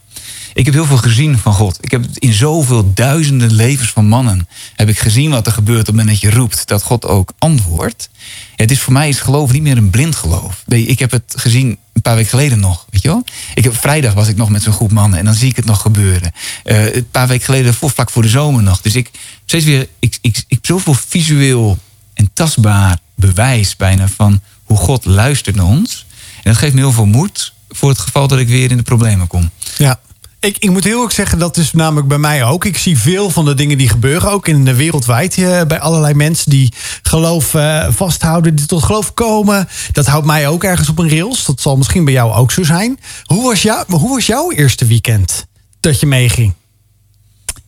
ik 0.54 0.64
heb 0.64 0.74
heel 0.74 0.86
veel 0.86 0.96
gezien 0.96 1.38
van 1.38 1.52
God. 1.52 1.78
Ik 1.80 1.90
heb 1.90 2.04
in 2.14 2.32
zoveel 2.32 2.92
duizenden 2.94 3.52
levens 3.52 3.90
van 3.90 4.06
mannen 4.06 4.48
heb 4.76 4.88
ik 4.88 4.98
gezien 4.98 5.30
wat 5.30 5.46
er 5.46 5.52
gebeurt 5.52 5.80
op 5.80 5.86
het 5.86 5.94
moment 5.94 6.20
dat 6.20 6.20
je 6.20 6.38
roept 6.38 6.68
dat 6.68 6.82
God 6.82 7.06
ook 7.06 7.32
antwoordt. 7.38 8.10
Het 8.56 8.70
is 8.70 8.80
voor 8.80 8.92
mij 8.92 9.08
is 9.08 9.20
geloof 9.20 9.52
niet 9.52 9.62
meer 9.62 9.76
een 9.76 9.90
blind 9.90 10.16
geloof. 10.16 10.62
Nee, 10.66 10.86
ik 10.86 10.98
heb 10.98 11.10
het 11.10 11.34
gezien 11.36 11.78
een 11.92 12.02
paar 12.02 12.14
weken 12.14 12.30
geleden 12.30 12.60
nog, 12.60 12.86
weet 12.90 13.02
je 13.02 13.08
wel? 13.08 13.24
Ik 13.54 13.64
heb, 13.64 13.76
vrijdag 13.76 14.14
was 14.14 14.28
ik 14.28 14.36
nog 14.36 14.48
met 14.48 14.62
zo'n 14.62 14.72
groep 14.72 14.92
mannen 14.92 15.18
en 15.18 15.24
dan 15.24 15.34
zie 15.34 15.48
ik 15.48 15.56
het 15.56 15.64
nog 15.64 15.80
gebeuren. 15.80 16.32
Uh, 16.64 16.94
een 16.94 17.10
paar 17.10 17.28
weken 17.28 17.44
geleden, 17.44 17.74
voor, 17.74 17.90
vlak 17.90 18.10
voor 18.10 18.22
de 18.22 18.28
zomer 18.28 18.62
nog. 18.62 18.80
Dus 18.80 18.94
ik 18.94 19.10
steeds 19.44 19.64
weer, 19.64 19.88
ik, 19.98 20.18
ik, 20.20 20.36
ik 20.36 20.44
heb 20.48 20.66
zoveel 20.66 20.94
visueel 20.94 21.78
en 22.14 22.30
tastbaar 22.32 22.98
bewijs 23.14 23.76
bijna 23.76 24.08
van 24.08 24.40
hoe 24.64 24.76
God 24.76 25.04
luistert 25.04 25.56
naar 25.56 25.66
ons. 25.66 26.06
En 26.42 26.50
dat 26.50 26.56
geeft 26.56 26.74
me 26.74 26.80
heel 26.80 26.92
veel 26.92 27.06
moed 27.06 27.52
voor 27.68 27.88
het 27.88 27.98
geval 27.98 28.28
dat 28.28 28.38
ik 28.38 28.48
weer 28.48 28.70
in 28.70 28.76
de 28.76 28.82
problemen 28.82 29.26
kom. 29.26 29.50
Ja. 29.76 30.00
Ik, 30.40 30.56
ik 30.58 30.70
moet 30.70 30.84
heel 30.84 31.02
erg 31.02 31.12
zeggen, 31.12 31.38
dat 31.38 31.56
is 31.56 31.72
namelijk 31.72 32.08
bij 32.08 32.18
mij 32.18 32.44
ook. 32.44 32.64
Ik 32.64 32.78
zie 32.78 32.98
veel 32.98 33.30
van 33.30 33.44
de 33.44 33.54
dingen 33.54 33.78
die 33.78 33.88
gebeuren, 33.88 34.30
ook 34.30 34.48
in 34.48 34.64
de 34.64 34.74
wereldwijd. 34.74 35.36
Uh, 35.36 35.62
bij 35.62 35.80
allerlei 35.80 36.14
mensen 36.14 36.50
die 36.50 36.72
geloof 37.02 37.54
uh, 37.54 37.86
vasthouden, 37.90 38.54
die 38.54 38.66
tot 38.66 38.82
geloof 38.82 39.14
komen. 39.14 39.68
Dat 39.92 40.06
houdt 40.06 40.26
mij 40.26 40.48
ook 40.48 40.64
ergens 40.64 40.88
op 40.88 40.98
een 40.98 41.08
rails. 41.08 41.44
Dat 41.44 41.60
zal 41.60 41.76
misschien 41.76 42.04
bij 42.04 42.12
jou 42.12 42.32
ook 42.32 42.52
zo 42.52 42.62
zijn. 42.62 43.00
Hoe 43.24 43.42
was, 43.42 43.62
jou, 43.62 43.84
hoe 43.88 44.08
was 44.08 44.26
jouw 44.26 44.50
eerste 44.50 44.86
weekend 44.86 45.46
dat 45.80 46.00
je 46.00 46.06
meeging? 46.06 46.52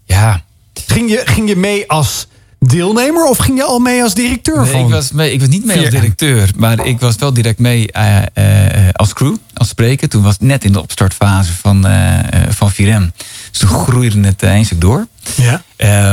Ja. 0.04 0.44
Ging 0.86 1.10
je, 1.10 1.22
ging 1.24 1.48
je 1.48 1.56
mee 1.56 1.88
als 1.90 2.26
deelnemer 2.68 3.24
of 3.24 3.36
ging 3.36 3.56
je 3.56 3.64
al 3.64 3.78
mee 3.78 4.02
als 4.02 4.14
directeur? 4.14 4.62
Nee, 4.62 4.84
ik, 4.84 4.90
was 4.90 5.12
mee, 5.12 5.32
ik 5.32 5.40
was 5.40 5.48
niet 5.48 5.64
mee 5.64 5.78
als 5.78 5.90
directeur, 5.90 6.50
maar 6.56 6.86
ik 6.86 7.00
was 7.00 7.16
wel 7.16 7.32
direct 7.32 7.58
mee 7.58 7.88
uh, 7.96 8.16
uh, 8.34 8.88
als 8.92 9.12
crew, 9.12 9.36
als 9.54 9.68
spreker. 9.68 10.08
Toen 10.08 10.22
was 10.22 10.32
het 10.32 10.42
net 10.42 10.64
in 10.64 10.72
de 10.72 10.80
opstartfase 10.80 11.52
van, 11.52 11.86
uh, 11.86 12.18
van 12.48 12.70
Virem. 12.70 13.12
Dus 13.50 13.58
toen 13.58 13.68
groeide 13.68 14.20
het 14.20 14.42
eindelijk 14.42 14.80
door. 14.80 15.06
Ja. 15.34 15.62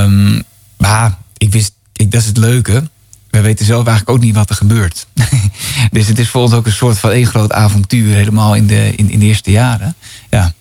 Um, 0.03 0.43
maar 0.77 1.17
ik 1.37 1.51
wist, 1.51 1.73
ik, 1.93 2.11
dat 2.11 2.21
is 2.21 2.27
het 2.27 2.37
leuke. 2.37 2.83
We 3.29 3.41
weten 3.41 3.65
zelf 3.65 3.87
eigenlijk 3.87 4.17
ook 4.17 4.23
niet 4.23 4.35
wat 4.35 4.49
er 4.49 4.55
gebeurt. 4.55 5.07
dus 5.91 6.07
het 6.07 6.19
is 6.19 6.29
voor 6.29 6.41
ons 6.41 6.53
ook 6.53 6.65
een 6.65 6.71
soort 6.71 6.99
van 6.99 7.11
één 7.11 7.25
groot 7.25 7.51
avontuur, 7.51 8.15
helemaal 8.15 8.55
in 8.55 8.67
de, 8.67 8.93
in, 8.95 9.09
in 9.09 9.19
de 9.19 9.25
eerste 9.25 9.51
jaren. 9.51 9.95
Ja. 10.29 10.53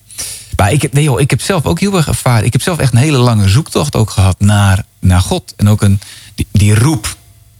Maar 0.61 0.73
ik 0.73 0.83
heb, 0.83 0.93
nee 0.93 1.05
joh, 1.05 1.21
ik 1.21 1.31
heb 1.31 1.41
zelf 1.41 1.67
ook 1.67 1.81
heel 1.81 1.97
erg 1.97 2.09
ervaren. 2.09 2.45
Ik 2.45 2.53
heb 2.53 2.63
zelf 2.63 2.79
echt 2.79 2.93
een 2.93 2.99
hele 2.99 3.19
lange 3.19 3.49
zoektocht 3.49 3.97
ook 3.97 4.11
gehad 4.11 4.41
naar, 4.41 4.85
naar 4.99 5.21
God. 5.21 5.55
En 5.57 5.69
ook 5.69 5.83
een, 5.83 6.01
die, 6.35 6.47
die 6.53 6.75
roep 6.75 7.17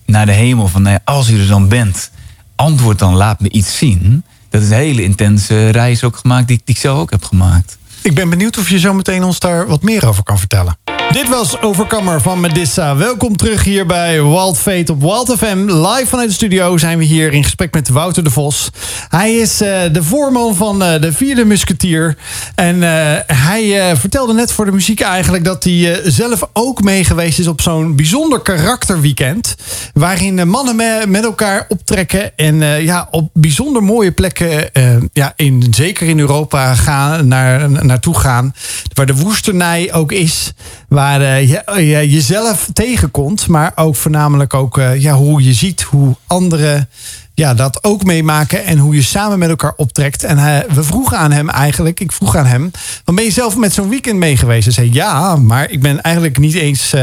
naar 0.07 0.27
de 0.27 0.33
hemel 0.33 0.69
van 0.69 0.83
nou 0.83 0.99
als 1.05 1.29
u 1.29 1.41
er 1.41 1.47
dan 1.47 1.69
bent, 1.69 2.11
antwoord 2.57 2.99
dan, 2.99 3.15
laat 3.15 3.41
me 3.41 3.51
iets 3.51 3.79
zien. 3.79 4.25
Dat 4.49 4.63
is 4.63 4.69
een 4.69 4.75
hele 4.75 5.03
intense 5.03 5.69
reis 5.69 6.05
ook 6.05 6.17
gemaakt 6.17 6.49
die, 6.49 6.61
die 6.65 6.75
ik 6.75 6.81
zelf 6.81 6.99
ook 6.99 7.11
heb 7.11 7.25
gemaakt. 7.25 7.79
Ik 8.03 8.15
ben 8.15 8.31
benieuwd 8.31 8.59
of 8.59 8.69
je 8.71 8.79
zo 8.79 8.93
meteen 8.93 9.23
ons 9.23 9.39
daar 9.39 9.67
wat 9.67 9.83
meer 9.83 10.09
over 10.09 10.23
kan 10.23 10.39
vertellen. 10.39 10.77
Dit 11.11 11.29
was 11.29 11.61
Overkammer 11.61 12.21
van 12.21 12.41
Medissa. 12.41 12.97
Welkom 12.97 13.37
terug 13.37 13.65
hier 13.65 13.87
bij 13.87 14.23
Wild 14.23 14.59
Fate 14.59 14.93
op 14.93 15.01
Wild 15.01 15.35
FM. 15.39 15.59
Live 15.67 16.07
vanuit 16.07 16.29
de 16.29 16.35
studio 16.35 16.77
zijn 16.77 16.99
we 16.99 17.05
hier 17.05 17.33
in 17.33 17.43
gesprek 17.43 17.75
met 17.75 17.89
Wouter 17.89 18.25
de 18.25 18.31
Vos. 18.31 18.71
Hij 19.09 19.35
is 19.35 19.63
uh, 19.63 19.69
de 19.93 20.03
voorman 20.03 20.55
van 20.55 20.83
uh, 20.83 21.01
de 21.01 21.13
vierde 21.13 21.45
musketier. 21.45 22.17
En 22.55 22.77
uh, 22.77 23.15
hij 23.27 23.97
vertelde 23.97 24.33
net 24.33 24.53
voor 24.53 24.65
de 24.65 24.73
muziek 24.73 25.01
eigenlijk 25.01 25.45
dat 25.45 25.65
hij 25.65 26.01
zelf 26.05 26.49
ook 26.53 26.83
meegeweest 26.83 27.39
is 27.39 27.47
op 27.47 27.61
zo'n 27.61 27.97
bijzonder 27.97 28.41
karakterweekend. 28.41 29.55
Waarin 29.95 30.49
mannen 30.49 30.77
me 30.77 31.05
met 31.09 31.25
elkaar 31.25 31.65
optrekken 31.69 32.37
en 32.37 32.83
ja, 32.83 33.09
op 33.11 33.31
bijzonder 33.33 33.83
mooie 33.83 34.13
plekken, 34.13 34.71
ja, 35.13 35.33
in, 35.37 35.67
zeker 35.71 36.09
in 36.09 36.19
Europa, 36.19 36.75
gaan, 36.75 37.29
naar, 37.29 37.85
naartoe 37.85 38.19
gaan. 38.19 38.55
Waar 38.95 39.07
de 39.07 39.17
woesternij 39.17 39.93
ook 39.93 40.13
is 40.13 40.53
waar 40.91 41.21
uh, 41.21 41.49
je, 41.49 41.63
je, 41.77 42.11
jezelf 42.11 42.69
tegenkomt, 42.73 43.47
maar 43.47 43.73
ook 43.75 43.97
voornamelijk 43.97 44.55
ook 44.55 44.79
uh, 44.79 45.01
ja, 45.03 45.15
hoe 45.15 45.43
je 45.45 45.53
ziet 45.53 45.83
hoe 45.83 46.17
anderen 46.27 46.89
ja, 47.35 47.55
dat 47.55 47.85
ook 47.85 48.05
meemaken 48.05 48.65
en 48.65 48.79
hoe 48.79 48.95
je 48.95 49.03
samen 49.03 49.39
met 49.39 49.49
elkaar 49.49 49.73
optrekt. 49.77 50.25
En 50.25 50.37
we 50.75 50.83
vroegen 50.83 51.19
aan 51.19 51.33
hem 51.33 51.49
eigenlijk, 51.49 52.01
ik 52.01 52.13
vroeg 52.13 52.37
aan 52.37 52.47
hem, 52.47 52.71
dan 53.05 53.15
ben 53.15 53.25
je 53.25 53.31
zelf 53.31 53.57
met 53.57 53.73
zo'n 53.73 53.89
weekend 53.89 54.19
mee 54.19 54.37
geweest? 54.37 54.65
Hij 54.65 54.75
zei 54.75 54.93
ja, 54.93 55.37
maar 55.37 55.71
ik 55.71 55.81
ben 55.81 56.01
eigenlijk 56.01 56.39
niet 56.39 56.55
eens 56.55 56.95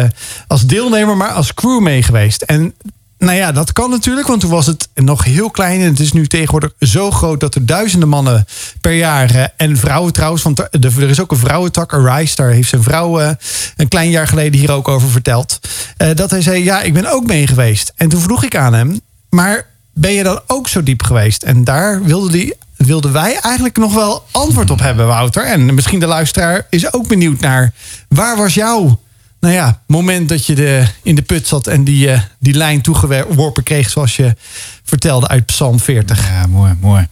als 0.48 0.66
deelnemer, 0.66 1.18
maar 1.18 1.32
als 1.32 1.54
crew 1.54 1.80
mee 1.80 2.04
geweest. 2.04 2.42
En 2.42 2.74
nou 3.18 3.38
ja, 3.38 3.52
dat 3.52 3.72
kan 3.72 3.90
natuurlijk, 3.90 4.28
want 4.28 4.40
toen 4.40 4.50
was 4.50 4.66
het 4.66 4.90
nog 4.96 5.24
heel 5.24 5.50
klein. 5.50 5.82
En 5.82 5.88
het 5.88 6.00
is 6.00 6.14
nu 6.14 6.28
tegenwoordig 6.28 6.72
zo 6.80 7.12
groot 7.12 7.40
dat 7.40 7.56
er 7.56 7.66
duizenden 7.66 8.10
mannen 8.10 8.46
per 8.82 8.94
jaar. 8.94 9.36
Eh, 9.36 9.44
en 9.58 9.78
vrouwen 9.78 10.14
trouwens, 10.14 10.44
want 10.44 10.60
er 10.60 11.10
is 11.10 11.22
ook 11.22 11.32
een 11.32 11.38
vrouwentak, 11.38 11.94
Arise. 11.94 12.36
Daar 12.36 12.50
heeft 12.50 12.70
zijn 12.70 12.84
vrouw 12.84 13.20
eh, 13.20 13.30
een 13.76 13.88
klein 13.88 14.10
jaar 14.10 14.28
geleden 14.28 14.60
hier 14.60 14.72
ook 14.72 14.88
over 14.88 15.10
verteld. 15.10 15.60
Eh, 15.98 16.16
dat 16.16 16.32
hij 16.32 16.42
zei: 16.42 16.64
Ja, 16.64 16.82
ik 16.82 16.94
ben 16.94 17.12
ook 17.12 17.26
mee 17.26 17.48
geweest. 17.48 17.94
En 17.96 18.10
toen 18.10 18.22
vroeg 18.22 18.44
ik 18.44 18.56
aan 18.56 18.74
hem: 18.74 19.00
Maar 19.30 19.66
ben 19.94 20.12
je 20.12 20.24
dan 20.24 20.40
ook 20.48 20.68
zo 20.68 20.84
diep 20.84 21.04
geweest? 21.04 21.44
En 21.44 21.64
daar 21.64 22.04
wilde 22.04 22.32
die 22.32 22.54
wilden 22.78 23.12
wij 23.12 23.40
eigenlijk 23.40 23.78
nog 23.78 23.94
wel 23.94 24.24
antwoord 24.32 24.70
op 24.70 24.80
hebben, 24.80 25.08
Wouter. 25.08 25.44
En 25.44 25.74
misschien 25.74 26.00
de 26.00 26.08
luisteraar 26.08 26.68
is 26.70 26.94
ook 26.94 27.08
benieuwd 27.08 27.40
naar 27.40 27.74
waar 28.08 28.38
was 28.38 28.54
jouw 28.54 29.00
nou 29.40 29.54
ja, 29.54 29.82
moment 29.88 30.30
dat 30.30 30.46
je 30.46 30.56
de, 30.56 30.88
in 31.04 31.16
de 31.16 31.22
put 31.22 31.48
zat 31.48 31.68
en 31.68 31.84
die, 31.84 32.08
uh, 32.08 32.22
die 32.40 32.54
lijn 32.54 32.82
toegeworpen 32.82 33.64
kreeg, 33.64 33.90
zoals 33.90 34.16
je 34.16 34.36
vertelde 34.88 35.28
uit 35.28 35.46
Psalm 35.46 35.80
40. 35.80 36.28
Ja, 36.28 36.48
mooi, 36.48 36.76
mooi. 36.80 37.08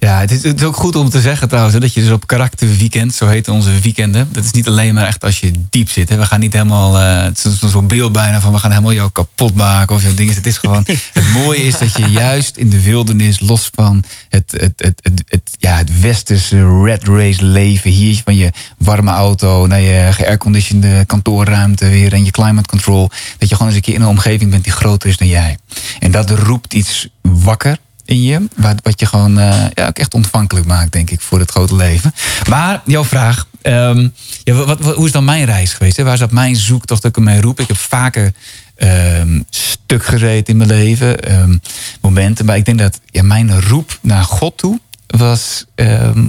Ja, 0.00 0.20
het 0.20 0.30
is, 0.30 0.42
het 0.42 0.60
is, 0.60 0.66
ook 0.66 0.76
goed 0.76 0.96
om 0.96 1.10
te 1.10 1.20
zeggen 1.20 1.48
trouwens, 1.48 1.78
dat 1.78 1.94
je 1.94 2.00
dus 2.00 2.10
op 2.10 2.26
karakterweekend, 2.26 3.14
zo 3.14 3.26
heten 3.26 3.52
onze 3.52 3.80
weekenden. 3.80 4.28
Dat 4.32 4.44
is 4.44 4.50
niet 4.50 4.68
alleen 4.68 4.94
maar 4.94 5.06
echt 5.06 5.24
als 5.24 5.40
je 5.40 5.52
diep 5.70 5.90
zit. 5.90 6.08
Hè. 6.08 6.16
We 6.16 6.26
gaan 6.26 6.40
niet 6.40 6.52
helemaal, 6.52 7.00
uh, 7.00 7.22
het 7.22 7.44
is 7.44 7.70
zo'n 7.70 7.86
beeld 7.86 8.12
bijna 8.12 8.40
van 8.40 8.52
we 8.52 8.58
gaan 8.58 8.70
helemaal 8.70 8.92
jou 8.92 9.10
kapot 9.10 9.54
maken 9.54 9.94
of 9.94 10.00
zo 10.00 10.14
dingen. 10.14 10.34
Het 10.34 10.46
is 10.46 10.58
gewoon, 10.58 10.84
het 11.12 11.32
mooie 11.32 11.62
is 11.62 11.78
dat 11.78 11.96
je 11.96 12.10
juist 12.10 12.56
in 12.56 12.70
de 12.70 12.82
wildernis, 12.82 13.40
los 13.40 13.70
van 13.74 14.04
het, 14.28 14.52
het, 14.56 14.72
het, 14.76 15.00
het, 15.02 15.22
het 15.28 15.42
ja, 15.58 15.76
het 15.76 16.00
westerse 16.00 16.82
red 16.82 17.04
race 17.04 17.44
leven 17.44 17.90
hier, 17.90 18.20
van 18.24 18.36
je 18.36 18.52
warme 18.78 19.10
auto 19.10 19.66
naar 19.66 19.80
je 19.80 20.08
geairconditionede 20.12 21.04
kantoorruimte 21.04 21.88
weer 21.88 22.12
en 22.12 22.24
je 22.24 22.30
climate 22.30 22.68
control, 22.68 23.10
dat 23.38 23.48
je 23.48 23.54
gewoon 23.54 23.68
eens 23.68 23.76
een 23.76 23.84
keer 23.84 23.94
in 23.94 24.02
een 24.02 24.08
omgeving 24.08 24.50
bent 24.50 24.64
die 24.64 24.72
groter 24.72 25.08
is 25.08 25.16
dan 25.16 25.28
jij. 25.28 25.58
En 25.98 26.10
dat 26.10 26.30
roept 26.30 26.74
iets 26.74 27.07
wakker 27.22 27.78
in 28.04 28.22
je. 28.22 28.48
Wat, 28.82 29.00
je 29.00 29.06
gewoon 29.06 29.38
uh, 29.38 29.64
ja, 29.74 29.86
ook 29.86 29.98
echt 29.98 30.14
ontvankelijk 30.14 30.66
maakt, 30.66 30.92
denk 30.92 31.10
ik, 31.10 31.20
voor 31.20 31.38
het 31.38 31.50
grote 31.50 31.76
leven. 31.76 32.14
Maar 32.48 32.82
jouw 32.84 33.04
vraag. 33.04 33.46
Um, 33.62 34.14
ja, 34.44 34.54
wat, 34.54 34.80
hoe 34.80 35.06
is 35.06 35.12
dan 35.12 35.24
mijn 35.24 35.44
reis 35.44 35.72
geweest? 35.72 35.96
Hè? 35.96 36.04
Waar 36.04 36.16
zat 36.16 36.30
mijn 36.30 36.56
zoektocht 36.56 37.02
dat 37.02 37.10
ik 37.10 37.16
ermee 37.16 37.40
roep? 37.40 37.60
Ik 37.60 37.68
heb 37.68 37.76
vaker 37.76 38.32
um, 38.76 39.44
stuk 39.50 40.04
gezeten 40.04 40.46
in 40.46 40.56
mijn 40.56 40.68
leven. 40.68 41.40
Um, 41.40 41.60
momenten. 42.00 42.44
Maar 42.44 42.56
ik 42.56 42.64
denk 42.64 42.78
dat 42.78 43.00
ja, 43.06 43.22
mijn 43.22 43.60
roep 43.60 43.98
naar 44.02 44.24
God 44.24 44.56
toe 44.56 44.80
was 45.06 45.64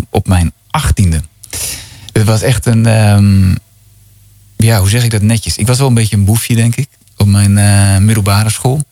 op 0.10 0.28
mijn 0.28 0.54
achttiende. 0.70 1.22
Het 2.14 2.24
was 2.24 2.42
echt 2.42 2.66
een... 2.66 2.84
ja, 4.58 4.80
hoe 4.80 4.90
zeg 4.90 5.04
ik 5.04 5.12
dat 5.12 5.22
netjes? 5.22 5.58
Ik 5.58 5.68
was 5.68 5.78
wel 5.78 5.88
een 5.88 5.94
beetje 5.94 6.16
een 6.16 6.26
boefje, 6.26 6.56
denk 6.56 6.76
ik. 6.76 6.90
Op 7.18 7.28
mijn 7.28 7.58
uh, 7.58 7.98
middelbare 7.98 8.50
school 8.50 8.84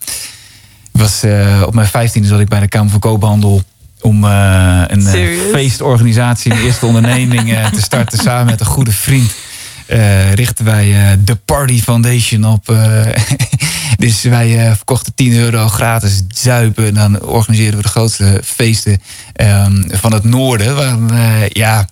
was, 0.97 1.23
uh, 1.23 1.63
op 1.65 1.73
mijn 1.73 1.88
vijftiende 1.88 2.27
zat 2.27 2.39
ik 2.39 2.47
bij 2.47 2.60
de 2.60 2.67
Kamer 2.67 2.91
van 2.91 2.99
Koophandel 2.99 3.63
om 4.01 4.23
uh, 4.23 4.83
een 4.88 5.01
uh, 5.01 5.39
feestorganisatie, 5.51 6.53
mijn 6.53 6.65
eerste 6.65 6.86
onderneming 6.86 7.57
te 7.71 7.81
starten 7.81 8.17
samen 8.17 8.45
met 8.45 8.60
een 8.60 8.65
goede 8.65 8.91
vriend. 8.91 9.36
richten 10.33 10.65
wij 10.65 11.17
de 11.23 11.36
Party 11.36 11.81
Foundation 11.81 12.45
op. 12.45 12.75
dus 13.97 14.21
wij 14.21 14.75
verkochten 14.75 15.15
10 15.15 15.33
euro 15.33 15.67
gratis 15.67 16.21
zuipen. 16.29 16.86
En 16.86 16.93
dan 16.93 17.21
organiseerden 17.21 17.77
we 17.77 17.83
de 17.83 17.89
grootste 17.89 18.41
feesten 18.43 19.01
um, 19.36 19.86
van 19.91 20.13
het 20.13 20.23
noorden. 20.23 21.10
Ja, 21.49 21.88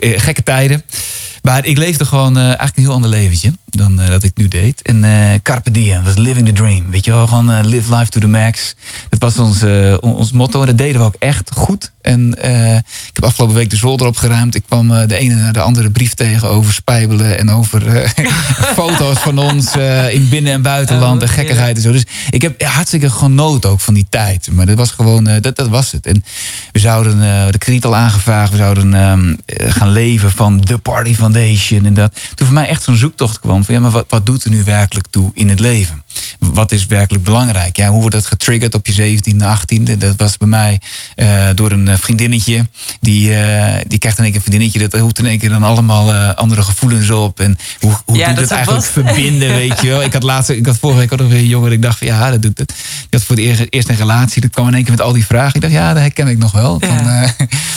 gekke 0.00 0.42
tijden. 0.42 0.82
Maar 1.42 1.66
ik 1.66 1.78
leefde 1.78 2.04
gewoon 2.04 2.36
uh, 2.36 2.44
eigenlijk 2.44 2.76
een 2.76 2.82
heel 2.82 2.92
ander 2.92 3.10
leventje 3.10 3.52
dan 3.70 4.00
uh, 4.00 4.08
dat 4.08 4.22
ik 4.22 4.36
nu 4.36 4.48
deed. 4.48 4.82
En 4.82 5.04
uh, 5.04 5.34
Carpe 5.42 6.00
was 6.04 6.16
living 6.16 6.46
the 6.46 6.52
dream. 6.52 6.90
Weet 6.90 7.04
je 7.04 7.10
wel, 7.10 7.26
gewoon 7.26 7.66
live 7.66 7.96
life 7.96 8.10
to 8.10 8.20
the 8.20 8.28
max. 8.28 8.74
Dat 9.08 9.20
was 9.20 9.38
ons, 9.38 9.64
ons 10.00 10.32
motto 10.32 10.60
en 10.60 10.66
dat 10.66 10.78
deden 10.78 11.00
we 11.00 11.06
ook 11.06 11.16
echt 11.18 11.50
goed. 11.54 11.92
En 12.02 12.30
ik 12.82 13.10
heb 13.12 13.24
afgelopen 13.24 13.56
week 13.56 13.70
de 13.70 13.76
zolder 13.76 14.06
opgeruimd. 14.06 14.54
Ik 14.54 14.62
kwam 14.66 14.88
de 14.88 15.16
ene 15.16 15.34
naar 15.34 15.52
de 15.52 15.60
andere 15.60 15.90
brief 15.90 16.14
tegen 16.14 16.48
over 16.48 16.72
spijbelen 16.72 17.38
en 17.38 17.50
over 17.50 18.12
foto's 18.80 19.18
van 19.18 19.38
ons 19.38 19.76
in 20.10 20.28
binnen- 20.28 20.52
en 20.52 20.62
buitenland 20.62 21.22
en 21.22 21.28
gekkigheid 21.28 21.76
en 21.76 21.82
zo. 21.82 21.92
Dus 21.92 22.06
ik 22.30 22.42
heb 22.42 22.62
hartstikke 22.62 23.10
genoten 23.10 23.70
ook 23.70 23.80
van 23.80 23.94
die 23.94 24.06
tijd. 24.08 24.48
Maar 24.52 24.66
dat 24.66 24.76
was 24.76 24.90
gewoon, 24.90 25.24
dat, 25.24 25.56
dat 25.56 25.68
was 25.68 25.92
het. 25.92 26.06
En 26.06 26.24
we 26.72 26.78
zouden 26.78 27.18
de 27.52 27.58
krediet 27.58 27.84
al 27.84 27.96
aangevraagd. 27.96 28.50
We 28.50 28.56
zouden 28.56 28.94
um, 28.94 29.36
gaan 29.46 29.92
leven 29.92 30.30
van 30.30 30.60
de 30.60 30.78
party 30.78 31.14
van 31.14 31.29
Foundation 31.32 31.86
en 31.86 31.94
dat. 31.94 32.20
Toen 32.34 32.46
voor 32.46 32.54
mij 32.54 32.68
echt 32.68 32.82
zo'n 32.82 32.96
zoektocht 32.96 33.40
kwam 33.40 33.64
van 33.64 33.74
ja, 33.74 33.80
maar 33.80 33.90
wat, 33.90 34.04
wat 34.08 34.26
doet 34.26 34.44
er 34.44 34.50
nu 34.50 34.64
werkelijk 34.64 35.06
toe 35.10 35.30
in 35.34 35.48
het 35.48 35.60
leven? 35.60 36.02
Wat 36.38 36.72
is 36.72 36.86
werkelijk 36.86 37.24
belangrijk? 37.24 37.76
Ja, 37.76 37.88
hoe 37.88 38.00
wordt 38.00 38.14
dat 38.14 38.26
getriggerd 38.26 38.74
op 38.74 38.86
je 38.86 39.18
17e, 39.18 39.36
18e? 39.36 39.98
Dat 39.98 40.14
was 40.16 40.36
bij 40.36 40.48
mij 40.48 40.80
uh, 41.16 41.48
door 41.54 41.70
een 41.70 41.98
vriendinnetje. 41.98 42.68
Die, 43.00 43.30
uh, 43.30 43.74
die 43.86 43.98
krijgt 43.98 44.18
in 44.18 44.24
één 44.24 44.32
keer 44.32 44.40
een 44.40 44.46
vriendinnetje. 44.46 44.88
Dat 44.88 45.00
hoeft 45.00 45.18
in 45.18 45.26
één 45.26 45.38
keer 45.38 45.48
dan 45.48 45.62
allemaal 45.62 46.14
uh, 46.14 46.34
andere 46.34 46.62
gevoelens 46.62 47.10
op. 47.10 47.40
En 47.40 47.58
hoe, 47.80 47.92
hoe 48.04 48.16
Ja, 48.16 48.26
doet 48.26 48.34
dat 48.36 48.44
het 48.44 48.50
is 48.50 48.56
eigenlijk 48.56 48.86
verbinden, 48.86 49.48
weet 49.48 49.80
je 49.80 49.88
wel? 49.88 50.02
Ik 50.02 50.12
had 50.12 50.22
laatst, 50.22 50.50
ik 50.50 50.66
had 50.66 50.78
vorige 50.78 50.98
week 50.98 51.12
ook 51.12 51.18
nog 51.18 51.28
weer 51.28 51.38
een 51.38 51.46
jongen. 51.46 51.72
Ik 51.72 51.82
dacht 51.82 51.98
van 51.98 52.06
ja, 52.06 52.30
dat 52.30 52.42
doet 52.42 52.58
het. 52.58 52.68
Die 52.68 53.06
had 53.10 53.22
voor 53.22 53.36
het 53.36 53.70
eerst, 53.70 53.88
een 53.88 53.96
relatie. 53.96 54.40
Dat 54.40 54.50
kwam 54.50 54.66
in 54.68 54.74
één 54.74 54.82
keer 54.82 54.92
met 54.92 55.00
al 55.00 55.12
die 55.12 55.26
vragen. 55.26 55.54
Ik 55.54 55.60
dacht 55.60 55.72
ja, 55.72 55.92
dat 55.92 56.02
herken 56.02 56.28
ik 56.28 56.38
nog 56.38 56.52
wel. 56.52 56.76
Ja. 56.80 56.86
Van, 56.86 57.08
eh, 57.08 57.28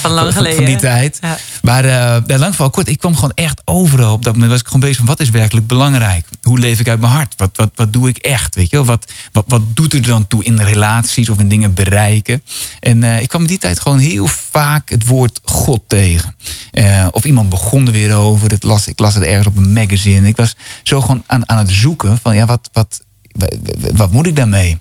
Van 0.02 0.12
lang 0.12 0.26
van- 0.26 0.34
geleden. 0.34 0.56
Van 0.56 0.66
die 0.66 0.76
tijd. 0.76 1.18
Ja. 1.22 1.38
Maar 1.62 1.86
eh 1.86 2.38
lang 2.40 2.52
verhaal 2.54 2.70
kort, 2.70 2.88
ik 2.88 2.98
kwam 3.00 3.16
gewoon 3.16 3.32
echt 3.36 3.62
overal. 3.66 4.14
Op 4.14 4.24
dat 4.24 4.34
moment 4.34 4.52
was 4.52 4.60
ik 4.60 4.66
gewoon 4.66 4.82
bezig 4.82 4.98
van 4.98 5.06
wat 5.06 5.20
is 5.20 5.30
werkelijk 5.30 5.68
belangrijk? 5.68 6.26
Hoe 6.42 6.60
leef 6.60 6.80
ik 6.80 6.88
uit 6.88 7.00
mijn 7.00 7.12
hart? 7.12 7.34
Wat, 7.38 7.50
wat, 7.56 7.72
wat 7.76 7.94
doe 7.94 8.10
ik 8.10 8.18
echt? 8.24 8.56
Weet 8.56 8.70
je 8.70 8.76
wel? 8.76 8.86
Wat, 8.86 9.12
wat, 9.32 9.44
wat 9.48 9.62
doet 9.76 9.94
er 9.94 10.02
dan 10.02 10.28
toe 10.28 10.44
in 10.44 10.60
relaties 10.60 11.30
of 11.30 11.40
in 11.40 11.48
dingen 11.48 11.74
bereiken? 11.74 12.44
En 12.80 13.04
eh, 13.04 13.22
ik 13.22 13.28
kwam 13.28 13.42
in 13.42 13.48
die 13.48 13.58
tijd 13.58 13.80
gewoon 13.80 13.98
heel 13.98 14.28
vaak 14.28 14.90
het 14.90 15.06
woord 15.06 15.40
God 15.44 15.82
tegen. 15.88 16.36
Eh, 16.72 17.08
of 17.12 17.26
iemand 17.26 17.50
begon 17.50 17.86
er 17.86 17.92
weer 17.92 18.16
over. 18.16 18.50
Dat 18.50 18.64
las, 18.64 18.88
ik 18.88 19.00
las 19.00 19.14
het 19.14 19.24
ergens 19.24 19.48
op 19.48 19.58
een 19.58 19.74
magazine. 19.74 20.28
Ik 20.28 20.38
was 20.38 20.56
zo 20.84 21.02
gewoon 21.02 21.24
aan, 21.28 21.50
aan 21.50 21.58
het 21.58 21.72
zoeken 21.72 22.18
van 22.22 22.36
ja, 22.36 22.46
wat, 22.46 22.70
wat, 22.72 23.04
wat, 23.32 23.56
wat 23.94 24.12
moet 24.12 24.28
ik 24.28 24.36
daarmee? 24.36 24.80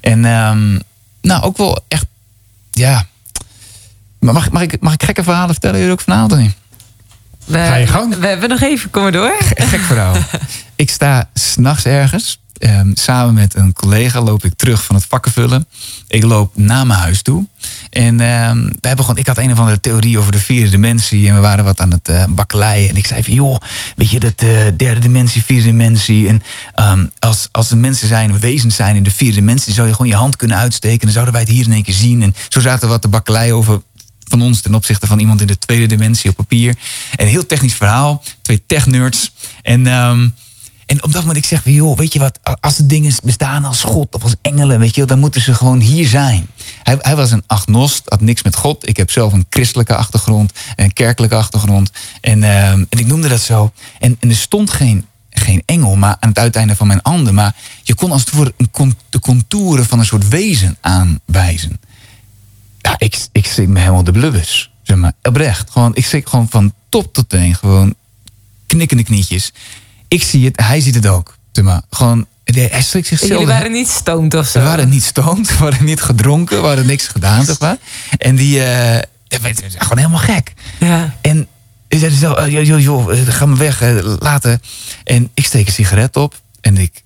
En 0.00 0.24
ehm, 0.24 0.78
nou, 1.22 1.42
ook 1.42 1.56
wel 1.56 1.84
echt, 1.88 2.06
ja. 2.70 3.06
Maar 4.18 4.34
mag, 4.34 4.50
mag, 4.50 4.62
ik, 4.62 4.80
mag 4.80 4.92
ik 4.92 5.02
gekke 5.02 5.22
verhalen 5.22 5.50
vertellen 5.50 5.78
jullie 5.78 5.92
ook 5.92 6.00
vanavond 6.00 6.32
of 6.32 6.38
niet? 6.38 6.54
We, 7.44 7.58
Ga 7.58 7.74
je 7.74 7.86
gang. 7.86 8.16
We 8.16 8.26
hebben 8.26 8.48
nog 8.48 8.60
even, 8.60 8.90
kom 8.90 9.02
maar 9.02 9.12
door. 9.12 9.36
Gek 9.38 9.80
verhaal. 9.80 10.16
ik 10.76 10.90
sta 10.90 11.30
s'nachts 11.34 11.84
ergens. 11.84 12.43
Ehm, 12.64 12.90
samen 12.94 13.34
met 13.34 13.54
een 13.54 13.72
collega 13.72 14.20
loop 14.20 14.44
ik 14.44 14.52
terug 14.56 14.84
van 14.84 14.94
het 14.94 15.04
vakkenvullen. 15.08 15.66
Ik 16.08 16.22
loop 16.22 16.56
naar 16.56 16.86
mijn 16.86 16.98
huis 17.00 17.22
toe. 17.22 17.46
En 17.90 18.20
ehm, 18.20 18.64
we 18.64 18.88
hebben 18.88 19.04
gewoon, 19.04 19.20
ik 19.20 19.26
had 19.26 19.38
een 19.38 19.52
of 19.52 19.58
andere 19.58 19.80
theorie 19.80 20.18
over 20.18 20.32
de 20.32 20.38
vierde 20.38 20.70
dimensie. 20.70 21.28
En 21.28 21.34
we 21.34 21.40
waren 21.40 21.64
wat 21.64 21.80
aan 21.80 21.90
het 21.90 22.08
eh 22.08 22.24
bakkeleien. 22.28 22.88
En 22.88 22.96
ik 22.96 23.06
zei 23.06 23.22
van, 23.22 23.34
joh, 23.34 23.56
weet 23.96 24.10
je, 24.10 24.20
dat 24.20 24.42
eh, 24.42 24.48
derde 24.76 25.00
dimensie, 25.00 25.44
vierde 25.44 25.64
dimensie. 25.64 26.28
En 26.28 26.42
ehm, 26.74 27.06
als, 27.18 27.48
als 27.52 27.70
er 27.70 27.78
mensen 27.78 28.08
zijn, 28.08 28.38
wezens 28.38 28.76
zijn 28.76 28.96
in 28.96 29.02
de 29.02 29.10
vierde 29.10 29.34
dimensie... 29.34 29.72
zou 29.72 29.86
je 29.86 29.92
gewoon 29.92 30.10
je 30.10 30.16
hand 30.16 30.36
kunnen 30.36 30.56
uitsteken. 30.56 30.98
En 30.98 31.04
dan 31.04 31.12
zouden 31.12 31.34
wij 31.34 31.42
het 31.42 31.52
hier 31.52 31.64
in 31.64 31.72
één 31.72 31.82
keer 31.82 31.94
zien. 31.94 32.22
En 32.22 32.34
zo 32.48 32.60
zaten 32.60 32.86
we 32.86 32.92
wat 32.92 33.02
te 33.02 33.08
bakkeleien 33.08 33.54
over 33.54 33.82
van 34.28 34.42
ons 34.42 34.60
ten 34.60 34.74
opzichte 34.74 35.06
van 35.06 35.18
iemand 35.18 35.40
in 35.40 35.46
de 35.46 35.58
tweede 35.58 35.86
dimensie 35.86 36.30
op 36.30 36.36
papier. 36.36 36.76
Een 37.16 37.26
heel 37.26 37.46
technisch 37.46 37.74
verhaal. 37.74 38.22
Twee 38.42 38.62
tech-nerds. 38.66 39.32
En, 39.62 39.86
en 40.86 41.02
op 41.02 41.12
dat 41.12 41.20
moment 41.20 41.36
ik 41.36 41.44
zeg 41.44 41.62
van, 41.62 41.72
joh, 41.72 41.96
weet 41.96 42.12
je 42.12 42.18
wat, 42.18 42.38
als 42.60 42.76
de 42.76 42.86
dingen 42.86 43.14
bestaan 43.22 43.64
als 43.64 43.82
God 43.82 44.14
of 44.14 44.22
als 44.22 44.34
engelen, 44.42 44.78
weet 44.78 44.90
je 44.90 44.96
wel, 44.96 45.06
dan 45.06 45.18
moeten 45.18 45.40
ze 45.40 45.54
gewoon 45.54 45.80
hier 45.80 46.06
zijn. 46.06 46.46
Hij, 46.82 46.96
hij 47.00 47.16
was 47.16 47.30
een 47.30 47.42
agnost, 47.46 48.02
had 48.04 48.20
niks 48.20 48.42
met 48.42 48.56
God. 48.56 48.88
Ik 48.88 48.96
heb 48.96 49.10
zelf 49.10 49.32
een 49.32 49.46
christelijke 49.50 49.96
achtergrond, 49.96 50.52
een 50.76 50.92
kerkelijke 50.92 51.36
achtergrond. 51.36 51.90
En, 52.20 52.42
ehm, 52.42 52.84
en 52.88 52.98
ik 52.98 53.06
noemde 53.06 53.28
dat 53.28 53.40
zo. 53.40 53.72
En, 54.00 54.16
er 54.20 54.36
stond 54.36 54.70
geen, 54.70 55.06
geen 55.30 55.62
engel 55.66 55.96
maar 55.96 56.16
aan 56.20 56.28
het 56.28 56.38
uiteinde 56.38 56.76
van 56.76 56.86
mijn 56.86 57.00
handen. 57.02 57.34
Maar 57.34 57.54
je 57.82 57.94
kon 57.94 58.12
als 58.12 58.24
het 58.24 58.34
ware 58.34 58.54
een 58.56 58.94
de 59.10 59.18
contouren 59.18 59.86
van 59.86 59.98
een 59.98 60.04
soort 60.04 60.28
wezen 60.28 60.76
aanwijzen. 60.80 61.80
Ja, 62.78 62.94
ik, 62.98 63.26
ik 63.32 63.46
zit 63.46 63.68
me 63.68 63.78
helemaal 63.78 64.04
de 64.04 64.12
blubbers. 64.12 64.70
Zeg 64.82 64.96
maar, 64.96 65.12
oprecht. 65.22 65.70
Gewoon, 65.70 65.94
ik 65.94 66.06
zit 66.06 66.28
gewoon 66.28 66.48
van 66.50 66.72
top 66.88 67.12
tot 67.12 67.28
teen. 67.28 67.54
Gewoon 67.54 67.94
knikkende 68.66 69.04
knietjes. 69.04 69.52
Ik 70.14 70.22
zie 70.22 70.44
het, 70.44 70.60
hij 70.60 70.80
ziet 70.80 70.94
het 70.94 71.06
ook. 71.06 71.36
Zeg 71.52 71.64
maar, 71.64 71.82
gewoon, 71.90 72.26
hij 72.44 72.82
strikt 72.82 73.06
zichzelf. 73.06 73.30
Jullie 73.30 73.46
waren 73.46 73.72
niet 73.72 73.88
stoned 73.88 74.34
of 74.34 74.46
zo. 74.46 74.58
We 74.58 74.64
waren 74.64 74.88
niet 74.88 75.02
stoned, 75.02 75.48
we 75.58 75.64
waren 75.64 75.84
niet 75.84 76.02
gedronken, 76.02 76.60
we 76.60 76.66
hadden 76.66 76.86
niks 76.86 77.06
gedaan, 77.06 77.44
zeg 77.44 77.60
maar. 77.60 77.76
En 78.18 78.36
die, 78.36 78.54
je, 78.54 79.04
gewoon 79.78 79.98
helemaal 79.98 80.18
gek. 80.18 80.52
Ja. 80.80 81.14
En 81.20 81.48
zei 81.88 82.10
zo, 82.10 82.32
eh, 82.32 82.52
joh, 82.52 82.64
joh, 82.64 82.80
joh, 82.80 83.18
eh, 83.18 83.28
ga 83.28 83.46
maar 83.46 83.58
weg, 83.58 83.82
eh, 83.82 84.14
later. 84.18 84.60
En 85.04 85.30
ik 85.34 85.46
steek 85.46 85.66
een 85.66 85.72
sigaret 85.72 86.16
op 86.16 86.40
en 86.60 86.76
ik 86.76 87.02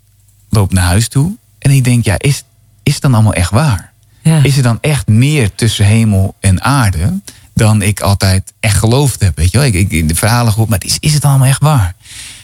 loop 0.48 0.72
naar 0.72 0.84
huis 0.84 1.08
toe. 1.08 1.36
En 1.58 1.70
ik 1.70 1.84
denk, 1.84 2.04
ja, 2.04 2.14
is, 2.18 2.42
is 2.82 2.92
het 2.92 3.02
dan 3.02 3.14
allemaal 3.14 3.34
echt 3.34 3.50
waar? 3.50 3.92
Ja. 4.22 4.42
Is 4.42 4.56
er 4.56 4.62
dan 4.62 4.78
echt 4.80 5.06
meer 5.06 5.54
tussen 5.54 5.84
hemel 5.84 6.34
en 6.40 6.62
aarde 6.62 7.20
dan 7.54 7.82
ik 7.82 8.00
altijd 8.00 8.52
echt 8.60 8.76
geloofd 8.76 9.20
heb? 9.20 9.36
Weet 9.36 9.50
je 9.50 9.58
wel? 9.58 9.66
Ik, 9.66 9.74
ik 9.74 9.92
in 9.92 10.06
de 10.06 10.14
verhalen 10.14 10.52
gehoord, 10.52 10.70
maar 10.70 10.84
is, 10.84 10.96
is 11.00 11.14
het 11.14 11.24
allemaal 11.24 11.48
echt 11.48 11.62
waar? 11.62 11.94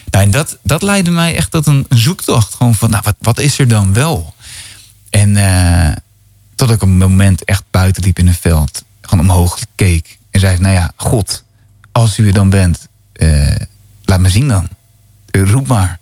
Nou, 0.09 0.25
en 0.25 0.31
dat, 0.31 0.57
dat 0.61 0.81
leidde 0.81 1.11
mij 1.11 1.35
echt 1.35 1.51
tot 1.51 1.67
een, 1.67 1.85
zoektocht. 1.89 2.53
Gewoon 2.53 2.75
van, 2.75 2.89
nou, 2.89 3.03
wat, 3.05 3.15
wat 3.19 3.39
is 3.39 3.59
er 3.59 3.67
dan 3.67 3.93
wel? 3.93 4.33
En 5.09 5.37
eh, 5.37 5.95
tot 6.55 6.69
ik 6.69 6.81
op 6.81 6.87
een 6.87 6.97
moment 6.97 7.43
echt 7.43 7.63
buiten 7.71 8.03
liep 8.03 8.19
in 8.19 8.27
een 8.27 8.33
veld. 8.33 8.83
Gewoon 9.01 9.29
omhoog 9.29 9.59
keek. 9.75 10.17
En 10.31 10.39
zei, 10.39 10.59
nou 10.59 10.73
ja, 10.73 10.91
God, 10.95 11.43
als 11.91 12.17
u 12.17 12.27
er 12.27 12.33
dan 12.33 12.49
bent, 12.49 12.87
eh, 13.13 13.55
laat 14.03 14.19
me 14.19 14.29
zien 14.29 14.47
dan. 14.47 14.67
Eh, 15.31 15.49
roep 15.49 15.67
maar. 15.67 15.99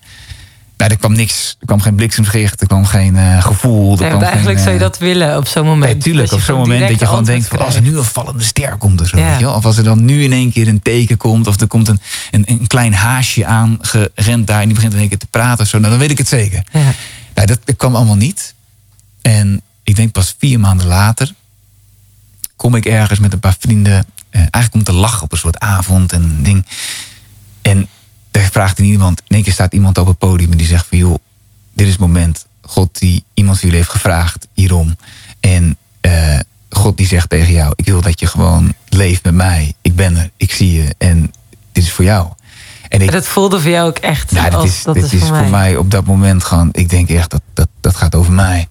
Er 0.77 0.97
kwam 0.97 1.13
niks. 1.13 1.55
Er 1.59 1.65
kwam 1.65 1.81
geen 1.81 1.95
bliksemschicht. 1.95 2.62
Er 2.62 2.67
kwam 2.67 2.86
geen 2.86 3.17
eh, 3.17 3.43
gevoel. 3.43 3.99
Er 3.99 4.07
kwam 4.09 4.21
eigenlijk 4.21 4.57
geen, 4.57 4.65
zou 4.65 4.69
je 4.69 4.83
eh, 4.83 4.89
dat 4.89 4.97
willen 4.97 5.38
op 5.38 5.47
zo'n 5.47 5.65
moment. 5.65 5.91
Nee, 5.91 6.01
tuurlijk. 6.01 6.29
Dat 6.29 6.39
Op 6.39 6.45
zo'n 6.45 6.57
moment 6.57 6.89
dat 6.89 6.99
je 6.99 7.05
gewoon 7.05 7.23
denkt... 7.23 7.47
Van, 7.47 7.59
als 7.59 7.75
er 7.75 7.81
nu 7.81 7.97
een 7.97 8.03
vallende 8.03 8.43
ster 8.43 8.77
komt 8.77 9.01
of 9.01 9.07
zo. 9.07 9.17
Ja. 9.17 9.29
Weet 9.29 9.39
je 9.39 9.45
wel? 9.45 9.53
Of 9.53 9.65
als 9.65 9.77
er 9.77 9.83
dan 9.83 10.05
nu 10.05 10.23
in 10.23 10.31
één 10.31 10.51
keer 10.51 10.67
een 10.67 10.81
teken 10.81 11.17
komt... 11.17 11.47
of 11.47 11.59
er 11.59 11.67
komt 11.67 11.88
een, 11.88 11.99
een, 12.31 12.43
een 12.47 12.67
klein 12.67 12.93
haasje 12.93 13.45
aan 13.45 13.77
gerend 13.81 14.47
daar... 14.47 14.59
en 14.59 14.65
die 14.65 14.73
begint 14.73 14.93
in 14.93 14.99
één 14.99 15.09
keer 15.09 15.17
te 15.17 15.27
praten 15.27 15.63
of 15.63 15.69
zo. 15.69 15.77
Nou, 15.77 15.89
dan 15.89 15.99
weet 15.99 16.12
ik 16.12 16.17
het 16.17 16.27
zeker. 16.27 16.63
Ja. 16.71 16.93
Nou, 17.33 17.47
dat, 17.47 17.59
dat 17.63 17.75
kwam 17.75 17.95
allemaal 17.95 18.15
niet. 18.15 18.53
En 19.21 19.62
ik 19.83 19.95
denk 19.95 20.12
pas 20.12 20.36
vier 20.38 20.59
maanden 20.59 20.88
later... 20.88 21.33
kom 22.55 22.75
ik 22.75 22.86
ergens 22.86 23.19
met 23.19 23.33
een 23.33 23.39
paar 23.39 23.55
vrienden... 23.59 24.05
eh, 24.29 24.39
eigenlijk 24.39 24.73
om 24.73 24.83
te 24.83 24.93
lachen 24.93 25.23
op 25.23 25.31
een 25.31 25.38
soort 25.38 25.59
avond 25.59 26.12
en 26.12 26.23
een 26.23 26.43
ding. 26.43 26.65
En 27.62 27.88
daar 28.34 28.50
vraagt 28.52 28.80
iemand... 28.80 29.22
in 29.28 29.36
één 29.36 29.43
keer 29.43 29.54
staat 29.54 29.74
iemand 29.74 29.98
op 29.98 30.08
het 30.08 30.17
podium 30.17 30.52
en 30.52 30.58
die 30.58 30.67
zegt 30.67 30.88
van... 30.88 30.98
joh, 30.98 31.15
dit 31.74 31.86
is 31.86 31.91
het 31.91 32.02
moment. 32.02 32.46
God 32.62 33.00
die 33.00 33.24
iemand 33.34 33.58
van 33.60 33.65
jullie 33.67 33.84
heeft 33.84 33.93
gevraagd 33.93 34.48
hierom. 34.54 34.96
En 35.39 35.78
eh, 36.02 36.39
God 36.69 36.98
die 36.98 37.08
zegt 37.08 37.30
tegen 37.30 37.54
jou... 37.54 37.74
ik 37.76 37.86
wil 37.86 38.02
dat 38.02 38.19
je 38.19 38.28
gewoon 38.28 38.74
leeft 38.89 39.24
met 39.24 39.34
mij. 39.34 39.74
Ik 39.82 39.96
ben 39.96 40.17
er, 40.17 40.30
ik 40.38 40.52
zie 40.52 40.72
je 40.72 40.96
en 40.98 41.34
dit 41.72 41.84
is 41.84 41.91
voor 41.91 42.06
jou. 42.06 42.28
En 42.89 43.02
ik, 43.02 43.08
En 43.08 43.13
dat 43.13 43.28
voelde 43.28 43.60
voor 43.62 43.72
jou 43.72 43.88
ook 43.88 43.98
echt. 43.98 44.32
ja, 44.32 44.50
dat 44.50 44.63
is, 44.63 44.84
dat 44.84 44.96
dit 44.96 45.04
is 45.04 45.13
is 45.13 45.28
voor 45.28 45.50
mij. 45.50 45.78
op 45.78 45.91
dat 45.91 46.06
moment 46.06 46.43
gewoon... 46.43 46.69
Ik 46.72 46.89
denk 46.89 47.10
echt, 47.10 47.30
dat, 47.30 47.41
dat, 47.54 47.67
dat 47.82 47.96
gaat 47.96 48.15
over 48.15 48.34
mij. 48.34 48.67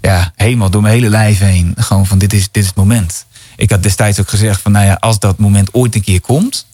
Ja, 0.00 0.32
helemaal 0.36 0.70
door 0.70 0.82
mijn 0.82 0.94
hele 0.94 1.08
lijf 1.08 1.38
heen. 1.38 1.74
Gewoon 1.76 2.06
van, 2.06 2.18
dit 2.18 2.32
is, 2.32 2.48
dit 2.50 2.62
is 2.62 2.66
het 2.66 2.76
moment. 2.76 3.26
Ik 3.56 3.70
had 3.70 3.82
destijds 3.82 4.20
ook 4.20 4.28
gezegd 4.28 4.60
van, 4.60 4.72
nou 4.72 4.86
ja, 4.86 4.94
als 4.94 5.18
dat 5.18 5.38
moment 5.38 5.74
ooit 5.74 5.94
een 5.94 6.02
keer 6.02 6.20
komt... 6.20 6.66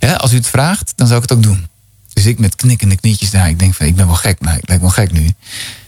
Hè, 0.00 0.18
als 0.18 0.32
u 0.32 0.36
het 0.36 0.46
vraagt, 0.46 0.92
dan 0.96 1.06
zou 1.06 1.22
ik 1.22 1.28
het 1.28 1.38
ook 1.38 1.42
doen. 1.44 1.66
Dus 2.12 2.26
ik 2.26 2.38
met 2.38 2.54
knikkende 2.56 2.96
knietjes 2.96 3.30
daar. 3.30 3.48
Ik 3.48 3.58
denk 3.58 3.74
van, 3.74 3.86
ik 3.86 3.96
ben 3.96 4.06
wel 4.06 4.14
gek. 4.16 4.40
Nou, 4.40 4.56
ik 4.56 4.68
lijk 4.68 4.80
wel 4.80 4.90
gek 4.90 5.12
nu. 5.12 5.30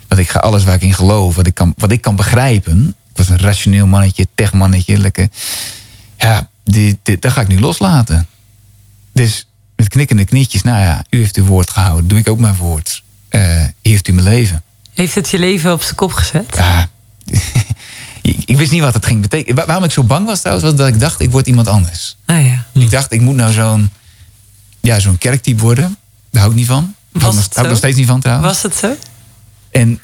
Want 0.08 0.20
ik 0.20 0.28
ga 0.30 0.38
alles 0.38 0.64
waar 0.64 0.74
ik 0.74 0.82
in 0.82 0.94
geloof, 0.94 1.34
wat 1.34 1.46
ik 1.46 1.54
kan, 1.54 1.74
wat 1.76 1.90
ik 1.90 2.00
kan 2.00 2.16
begrijpen... 2.16 2.94
Ik 3.10 3.18
was 3.18 3.28
een 3.28 3.38
rationeel 3.38 3.86
mannetje, 3.86 4.26
techmannetje, 4.34 4.98
lekker... 4.98 5.28
Ja, 6.18 6.48
dit, 6.64 6.96
dat 7.22 7.32
ga 7.32 7.40
ik 7.40 7.48
nu 7.48 7.60
loslaten. 7.60 8.26
Dus 9.12 9.46
met 9.76 9.88
knikkende 9.88 10.24
knietjes, 10.24 10.62
nou 10.62 10.80
ja, 10.80 11.04
u 11.10 11.18
heeft 11.18 11.36
uw 11.36 11.44
woord 11.44 11.70
gehouden. 11.70 12.08
Doe 12.08 12.18
ik 12.18 12.28
ook 12.28 12.38
mijn 12.38 12.56
woord. 12.56 13.02
Hier 13.30 13.72
heeft 13.82 14.08
u 14.08 14.12
mijn 14.12 14.26
leven. 14.26 14.62
Heeft 14.94 15.14
het 15.14 15.28
je 15.30 15.38
leven 15.38 15.72
op 15.72 15.82
zijn 15.82 15.94
kop 15.94 16.12
gezet? 16.12 16.54
Ja, 16.56 16.88
ik 18.22 18.56
wist 18.56 18.70
niet 18.72 18.80
wat 18.80 18.94
het 18.94 19.06
ging 19.06 19.20
betekenen. 19.20 19.56
Waar- 19.56 19.66
Waarom 19.66 19.84
ik 19.84 19.90
zo 19.90 20.02
bang 20.04 20.26
was 20.26 20.40
trouwens, 20.40 20.66
was 20.68 20.76
dat 20.76 20.88
ik 20.88 21.00
dacht, 21.00 21.20
ik 21.20 21.30
word 21.30 21.46
iemand 21.46 21.68
anders. 21.68 22.16
Ah 22.26 22.44
ja. 22.46 22.66
Ik 22.72 22.90
dacht, 22.90 23.12
ik 23.12 23.20
moet 23.20 23.36
nou 23.36 23.52
zo'n 23.52 23.90
ja, 24.82 24.98
zo'n 25.00 25.18
kerktype 25.18 25.60
worden. 25.62 25.96
Daar 26.30 26.40
hou 26.42 26.52
ik 26.54 26.58
niet 26.58 26.68
van. 26.68 26.94
Daar 27.12 27.22
hou 27.22 27.34
ik 27.34 27.38
nog- 27.38 27.44
het 27.44 27.54
hou 27.54 27.58
ik 27.58 27.64
zo? 27.64 27.68
nog 27.68 27.76
steeds 27.78 27.96
niet 27.96 28.06
van 28.06 28.20
trouwens. 28.20 28.48
Was 28.52 28.62
het 28.62 28.74
zo? 28.74 28.96
En 29.70 30.00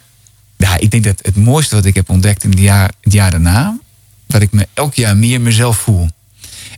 ja, 0.57 0.77
ik 0.79 0.91
denk 0.91 1.05
dat 1.05 1.19
het 1.23 1.37
mooiste 1.37 1.75
wat 1.75 1.85
ik 1.85 1.95
heb 1.95 2.11
ontdekt 2.11 2.45
in 2.45 2.51
het 2.51 2.59
jaar, 2.59 2.91
het 3.01 3.13
jaar 3.13 3.31
daarna... 3.31 3.79
dat 4.27 4.43
ik 4.43 4.53
me 4.53 4.69
elk 4.75 4.95
jaar 4.95 5.17
meer 5.17 5.41
mezelf 5.41 5.77
voel. 5.79 6.09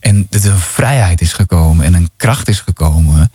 En 0.00 0.26
dat 0.30 0.44
er 0.44 0.50
een 0.52 0.58
vrijheid 0.60 1.20
is 1.20 1.32
gekomen 1.32 1.84
en 1.84 1.94
een 1.94 2.10
kracht 2.16 2.48
is 2.48 2.60
gekomen. 2.60 3.30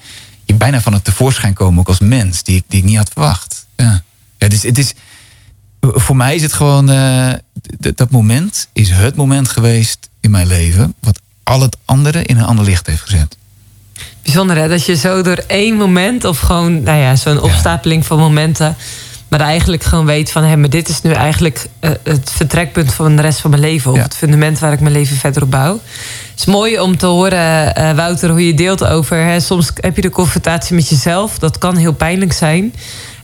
Je 0.45 0.53
bijna 0.53 0.81
van 0.81 0.93
het 0.93 1.03
tevoorschijn 1.03 1.53
komen 1.53 1.79
ook 1.79 1.87
als 1.87 1.99
mens, 1.99 2.43
die 2.43 2.55
ik, 2.55 2.63
die 2.67 2.79
ik 2.79 2.85
niet 2.85 2.97
had 2.97 3.09
verwacht. 3.09 3.65
Ja. 3.75 4.03
Ja, 4.37 4.47
dus 4.47 4.63
het 4.63 4.77
is, 4.77 4.93
voor 5.81 6.15
mij 6.15 6.35
is 6.35 6.41
het 6.41 6.53
gewoon, 6.53 6.89
eh, 6.89 7.33
dat 7.95 8.09
moment 8.11 8.67
is 8.73 8.89
het 8.89 9.15
moment 9.15 9.49
geweest 9.49 10.09
in 10.19 10.31
mijn 10.31 10.47
leven... 10.47 10.93
wat 10.99 11.19
al 11.43 11.61
het 11.61 11.77
andere 11.85 12.23
in 12.23 12.37
een 12.37 12.45
ander 12.45 12.65
licht 12.65 12.87
heeft 12.87 13.01
gezet. 13.01 13.37
Bijzonder 14.25 14.57
hè, 14.57 14.67
dat 14.67 14.85
je 14.85 14.95
zo 14.95 15.21
door 15.21 15.43
één 15.47 15.75
moment 15.75 16.23
of 16.23 16.39
gewoon, 16.39 16.83
nou 16.83 16.99
ja, 16.99 17.15
zo'n 17.15 17.41
opstapeling 17.41 18.05
van 18.05 18.17
momenten, 18.19 18.75
maar 19.27 19.39
eigenlijk 19.39 19.83
gewoon 19.83 20.05
weet 20.05 20.31
van, 20.31 20.43
hé, 20.43 20.57
maar 20.57 20.69
dit 20.69 20.89
is 20.89 21.01
nu 21.01 21.11
eigenlijk 21.11 21.65
eh, 21.79 21.91
het 22.03 22.31
vertrekpunt 22.31 22.93
van 22.93 23.15
de 23.15 23.21
rest 23.21 23.39
van 23.39 23.49
mijn 23.49 23.61
leven, 23.61 23.91
of 23.91 24.01
het 24.01 24.15
fundament 24.15 24.59
waar 24.59 24.73
ik 24.73 24.79
mijn 24.79 24.93
leven 24.93 25.17
verder 25.17 25.43
op 25.43 25.51
bouw. 25.51 25.73
Het 26.31 26.39
is 26.39 26.45
mooi 26.45 26.79
om 26.79 26.97
te 26.97 27.05
horen, 27.05 27.75
eh, 27.75 27.95
Wouter, 27.95 28.29
hoe 28.29 28.45
je 28.47 28.53
deelt 28.53 28.85
over, 28.85 29.17
hè, 29.17 29.39
soms 29.39 29.71
heb 29.75 29.95
je 29.95 30.01
de 30.01 30.09
confrontatie 30.09 30.75
met 30.75 30.89
jezelf, 30.89 31.39
dat 31.39 31.57
kan 31.57 31.75
heel 31.75 31.93
pijnlijk 31.93 32.33
zijn. 32.33 32.73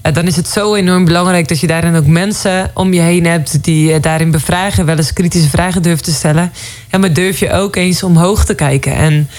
eh, 0.01 0.13
dan 0.13 0.27
is 0.27 0.35
het 0.35 0.47
zo 0.47 0.75
enorm 0.75 1.05
belangrijk 1.05 1.47
dat 1.47 1.59
je 1.59 1.67
daarin 1.67 1.95
ook 1.95 2.05
mensen 2.05 2.71
om 2.73 2.93
je 2.93 3.01
heen 3.01 3.25
hebt 3.25 3.63
die 3.63 3.99
daarin 3.99 4.31
bevragen, 4.31 4.85
wel 4.85 4.97
eens 4.97 5.13
kritische 5.13 5.49
vragen 5.49 5.81
durven 5.81 6.03
te 6.03 6.13
stellen. 6.13 6.51
En 6.89 6.99
maar 6.99 7.13
durf 7.13 7.39
je 7.39 7.51
ook 7.51 7.75
eens 7.75 8.03
omhoog 8.03 8.45
te 8.45 8.53
kijken 8.53 8.95
en 8.95 9.29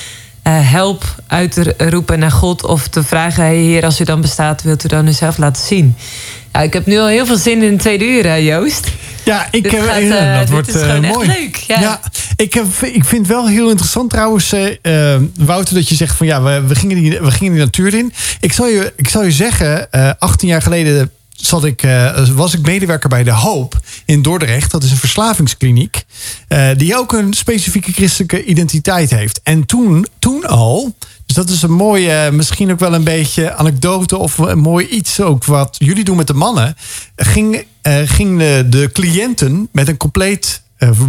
eh, 0.43 0.71
help 0.71 1.05
uit 1.27 1.53
te 1.53 1.75
roepen 1.79 2.19
naar 2.19 2.31
God 2.31 2.65
of 2.65 2.89
te 2.89 3.03
vragen: 3.03 3.45
hey, 3.45 3.57
Heer, 3.57 3.85
als 3.85 4.01
u 4.01 4.05
dan 4.05 4.21
bestaat, 4.21 4.63
wilt 4.63 4.85
u 4.85 4.89
dan 4.89 5.07
uzelf 5.07 5.39
laten 5.39 5.63
zien? 5.63 5.97
Ja, 6.53 6.61
ik 6.61 6.73
heb 6.73 6.87
nu 6.87 6.99
al 6.99 7.07
heel 7.07 7.27
veel 7.27 7.37
zin 7.37 7.63
in 7.63 7.71
de 7.71 7.83
tweede 7.83 8.05
uur, 8.05 8.27
hè, 8.27 8.35
Joost. 8.35 8.89
Ja, 9.25 9.49
ik, 9.51 9.63
Dit 9.63 9.75
eh, 9.75 9.83
gaat, 9.83 10.01
eh, 10.01 10.39
dat 10.39 10.49
wordt 10.49 10.69
is 10.69 10.81
echt 10.81 11.27
leuk, 11.27 11.57
ja. 11.57 12.01
ik, 12.37 12.55
heb, 12.55 12.67
ik 12.83 13.05
vind 13.05 13.27
wel 13.27 13.49
heel 13.49 13.69
interessant 13.69 14.11
trouwens, 14.11 14.55
Wouter, 15.39 15.75
dat 15.75 15.89
je 15.89 15.95
zegt 15.95 16.17
van 16.17 16.27
ja, 16.27 16.43
we, 16.43 16.67
we, 16.67 16.75
gingen 16.75 16.97
die, 16.97 17.21
we 17.21 17.31
gingen 17.31 17.53
die 17.53 17.63
natuur 17.63 17.95
in. 17.95 18.13
Ik 18.41 18.53
zal 18.53 18.67
je, 18.67 18.93
ik 18.97 19.09
zal 19.09 19.25
je 19.25 19.31
zeggen, 19.31 19.93
eh 19.93 20.11
18 20.19 20.49
jaar 20.49 20.63
geleden 20.63 21.11
zat 21.45 21.65
ik, 21.65 21.83
eh, 21.83 22.29
was 22.29 22.55
ik 22.55 22.67
medewerker 22.67 23.09
bij 23.09 23.25
De 23.25 23.33
Hoop 23.33 23.81
in 24.05 24.23
Dordrecht. 24.23 24.71
Dat 24.71 24.83
is 24.83 24.91
een 24.91 24.97
verslavingskliniek. 24.97 26.05
eh, 26.49 26.69
die 26.77 26.97
ook 26.97 27.13
een 27.13 27.33
specifieke 27.33 27.93
christelijke 27.93 28.45
identiteit 28.45 29.11
heeft. 29.11 29.41
En 29.43 29.67
toen, 29.67 30.07
toen 30.19 30.47
al, 30.47 30.95
dus 31.27 31.37
dat 31.37 31.49
is 31.49 31.63
een 31.63 31.73
mooie, 31.73 32.31
misschien 32.33 32.71
ook 32.71 32.79
wel 32.79 32.95
een 32.95 33.05
beetje 33.05 33.55
anekdote 33.55 34.17
of 34.17 34.39
een 34.39 34.59
mooi 34.59 34.87
iets 34.87 35.21
ook 35.21 35.45
wat 35.45 35.77
jullie 35.79 36.05
doen 36.05 36.17
met 36.17 36.27
de 36.27 36.35
mannen. 36.35 36.77
Ging, 37.17 37.65
eh, 37.83 37.99
ging 38.05 38.39
de, 38.39 38.91
cliënten 38.93 39.69
met 39.73 39.89
een 39.89 39.97
compleet 39.97 40.63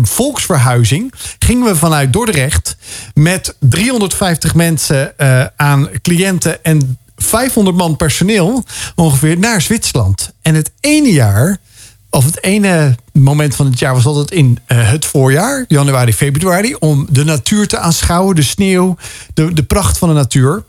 volksverhuizing. 0.03 1.13
Gingen 1.39 1.65
we 1.65 1.75
vanuit 1.75 2.13
Dordrecht 2.13 2.77
met 3.13 3.55
350 3.59 4.55
mensen 4.55 5.13
aan 5.55 5.89
cliënten 6.01 6.63
en 6.63 6.97
500 7.23 7.77
man 7.77 7.95
personeel 7.95 8.63
ongeveer 8.95 9.37
naar 9.37 9.61
Zwitserland. 9.61 10.33
En 10.41 10.55
het 10.55 10.71
ene 10.79 11.11
jaar, 11.11 11.57
of 12.09 12.25
het 12.25 12.43
ene 12.43 12.95
moment 13.13 13.55
van 13.55 13.65
het 13.65 13.79
jaar 13.79 13.93
was 13.93 14.05
altijd 14.05 14.31
in 14.31 14.59
eh, 14.65 14.89
het 14.89 15.05
voorjaar, 15.05 15.65
januari, 15.67 16.13
februari, 16.13 16.75
om 16.75 17.07
de 17.09 17.23
natuur 17.23 17.67
te 17.67 17.77
aanschouwen, 17.77 18.35
de 18.35 18.43
sneeuw, 18.43 18.97
de, 19.33 19.53
de 19.53 19.63
pracht 19.63 19.97
van 19.97 20.09
de 20.09 20.15
natuur. 20.15 20.63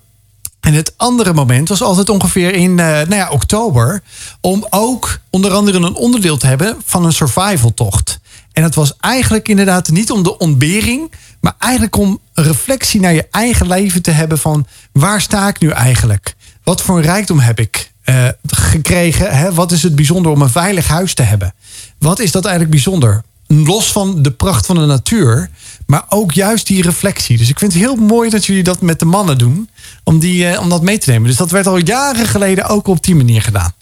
En 0.61 0.75
het 0.75 0.95
andere 0.97 1.33
moment 1.33 1.69
was 1.69 1.83
altijd 1.83 2.09
ongeveer 2.09 2.55
in 2.55 2.79
eh, 2.79 2.87
nou 2.87 3.15
ja, 3.15 3.31
oktober. 3.31 4.03
Om 4.41 4.67
ook 4.71 5.19
onder 5.31 5.53
andere 5.53 5.79
een 5.79 5.95
onderdeel 5.95 6.37
te 6.37 6.47
hebben 6.47 6.77
van 6.85 7.05
een 7.05 7.13
survivaltocht. 7.13 8.21
En 8.55 8.63
het 8.63 8.75
was 8.75 8.93
eigenlijk 9.01 9.49
inderdaad 9.49 9.91
niet 9.91 10.11
om 10.11 10.23
de 10.23 10.39
ontbering. 10.39 11.13
Maar 11.41 11.55
eigenlijk 11.59 11.97
om 11.97 12.21
reflectie 12.35 13.01
naar 13.01 13.13
je 13.13 13.27
eigen 13.31 13.67
leven 13.67 14.03
te 14.03 14.11
hebben. 14.11 14.39
Van 14.39 14.67
waar 14.93 15.21
sta 15.21 15.49
ik 15.49 15.61
nu 15.61 15.69
eigenlijk? 15.69 16.35
Wat 16.63 16.83
voor 16.83 16.97
een 16.97 17.03
rijkdom 17.03 17.39
heb 17.39 17.61
ik 17.61 17.93
eh, 18.03 18.29
gekregen? 18.47 19.37
Hè? 19.37 19.53
Wat 19.55 19.73
is 19.73 19.83
het 19.83 19.95
bijzonder 19.95 20.33
om 20.33 20.43
een 20.43 20.51
veilig 20.51 20.89
huis 20.89 21.15
te 21.15 21.23
hebben? 21.23 21.55
Wat 21.99 22.19
is 22.19 22.33
dat 22.33 22.45
eigenlijk 22.45 22.75
bijzonder? 22.75 23.23
Los 23.47 23.93
van 23.93 24.23
de 24.23 24.31
pracht 24.31 24.67
van 24.67 24.77
de 24.77 24.87
natuur. 24.87 25.51
Maar 25.87 26.05
ook 26.09 26.33
juist 26.33 26.67
die 26.67 26.83
reflectie. 26.83 27.39
Dus 27.39 27.49
ik 27.49 27.59
vind 27.59 27.73
het 27.73 27.83
heel 27.83 27.97
mooi 27.97 28.31
dat 28.31 28.47
jullie 28.47 28.63
dat 28.63 28.81
met 28.81 28.99
de 28.99 29.05
mannen 29.05 29.39
doen. 29.39 29.69
Om, 30.05 30.19
die, 30.19 30.49
eh, 30.49 30.61
om 30.61 30.69
dat 30.69 30.83
mee 30.83 30.99
te 30.99 31.11
nemen. 31.11 31.29
Dus 31.29 31.37
dat 31.37 31.51
werd 31.51 31.67
al 31.67 31.79
jaren 31.79 32.27
geleden 32.27 32.67
ook 32.67 32.87
op 32.87 33.05
die 33.05 33.15
manier 33.15 33.43
gedaan. 33.43 33.73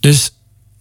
Dus 0.00 0.32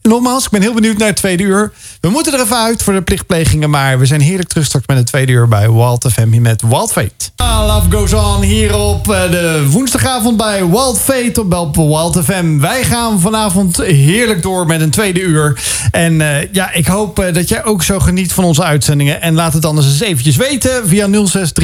nogmaals, 0.02 0.46
ik 0.46 0.52
ben 0.52 0.62
heel 0.62 0.74
benieuwd 0.74 0.98
naar 0.98 1.08
het 1.08 1.16
tweede 1.16 1.44
uur. 1.44 1.72
We 2.02 2.10
moeten 2.10 2.34
er 2.34 2.42
even 2.42 2.58
uit 2.58 2.84
voor 2.84 2.94
de 2.94 3.02
plichtplegingen. 3.02 3.70
Maar 3.70 4.00
we 4.00 4.06
zijn 4.06 4.22
heerlijk 4.22 4.50
terug 4.50 4.66
straks 4.66 4.88
met 4.88 4.98
het 4.98 5.06
tweede 5.06 5.32
uur 5.32 5.48
bij 5.48 5.72
Wild 5.72 6.08
FM 6.12 6.42
met 6.42 6.62
Wild 6.62 6.92
Fate. 6.92 7.30
Ah, 7.36 7.66
Love 7.68 7.98
Goes 7.98 8.14
On 8.14 8.42
hier 8.42 8.76
op 8.76 9.12
eh, 9.12 9.32
de 9.32 9.68
woensdagavond 9.70 10.38
bij 10.38 10.68
Wild 10.68 11.00
Fate 11.00 11.42
op 11.42 11.76
Wild 11.76 12.20
FM. 12.24 12.60
Wij 12.60 12.84
gaan 12.84 13.20
vanavond 13.20 13.78
heerlijk 13.78 14.42
door 14.42 14.66
met 14.66 14.82
een 14.82 14.90
tweede 14.90 15.20
uur. 15.20 15.60
En 15.92 16.22
eh, 16.22 16.48
ja, 16.52 16.74
ik 16.74 16.88
hoop 16.88 17.20
eh, 17.20 17.34
dat 17.34 17.50
jij 17.50 17.64
ook 17.64 17.84
zo 17.84 18.00
geniet 18.00 18.34
van 18.34 18.44
onze 18.44 18.64
uitzendingen. 18.64 19.22
En 19.22 19.34
laat 19.34 19.54
het 19.54 19.66
anders 19.66 19.88
eens 19.88 20.00
eventjes 20.00 20.36
weten 20.36 20.88
via 20.88 21.26
06 21.26 21.52
39392050. 21.52 21.60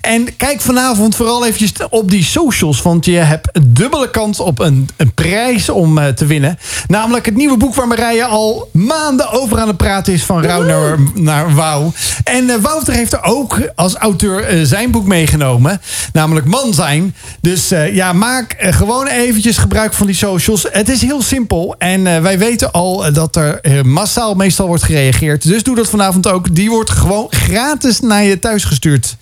En 0.00 0.36
kijk 0.36 0.60
vanavond 0.60 1.16
vooral 1.16 1.46
eventjes 1.46 1.72
op 1.90 2.10
die 2.10 2.24
socials. 2.24 2.82
Want 2.82 3.04
je 3.04 3.12
hebt 3.12 3.48
een 3.52 3.72
dubbele 3.96 4.24
kans 4.24 4.40
op 4.40 4.58
een, 4.58 4.88
een 4.96 5.14
prijs 5.14 5.68
om 5.68 5.98
eh, 5.98 6.08
te 6.08 6.26
winnen. 6.26 6.58
Namelijk 6.86 7.26
het 7.26 7.36
nieuwe 7.36 7.56
boek 7.56 7.74
waar 7.74 7.86
Marije 7.86 8.24
al 8.24 8.68
maanden 8.72 9.30
over 9.30 9.58
aan 9.58 9.68
het 9.68 9.76
praten 9.76 10.12
is. 10.12 10.24
Van 10.24 10.42
Rauw 10.42 10.62
naar, 10.62 10.98
naar 11.14 11.54
Wauw. 11.54 11.92
En 12.24 12.50
eh, 12.50 12.56
Wouter 12.56 12.94
heeft 12.94 13.12
er 13.12 13.22
ook 13.22 13.60
als 13.74 13.94
auteur 13.94 14.44
eh, 14.44 14.60
zijn 14.62 14.90
boek 14.90 15.06
meegenomen. 15.06 15.80
Namelijk 16.12 16.46
Man 16.46 16.74
zijn. 16.74 17.14
Dus 17.40 17.68
ja, 17.92 18.12
maak 18.12 18.56
gewoon 18.58 19.06
eventjes 19.06 19.56
gebruik 19.56 19.92
van 19.92 20.06
die 20.06 20.14
socials. 20.14 20.66
Het 20.70 20.88
is 20.88 21.02
heel 21.02 21.22
simpel. 21.22 21.74
En 21.78 22.22
wij 22.22 22.38
weten 22.38 22.72
al 22.72 23.12
dat 23.12 23.36
er 23.36 23.60
massaal 23.86 24.34
meestal 24.34 24.66
wordt 24.66 24.82
gereageerd. 24.82 25.42
Dus 25.42 25.62
doe 25.62 25.76
dat 25.76 25.88
vanavond 25.88 26.28
ook. 26.28 26.54
Die 26.54 26.70
wordt 26.70 26.90
gewoon 26.90 27.26
gratis 27.30 28.00
naar 28.00 28.22
je 28.22 28.38
thuis 28.38 28.64
gestuurd. 28.64 29.16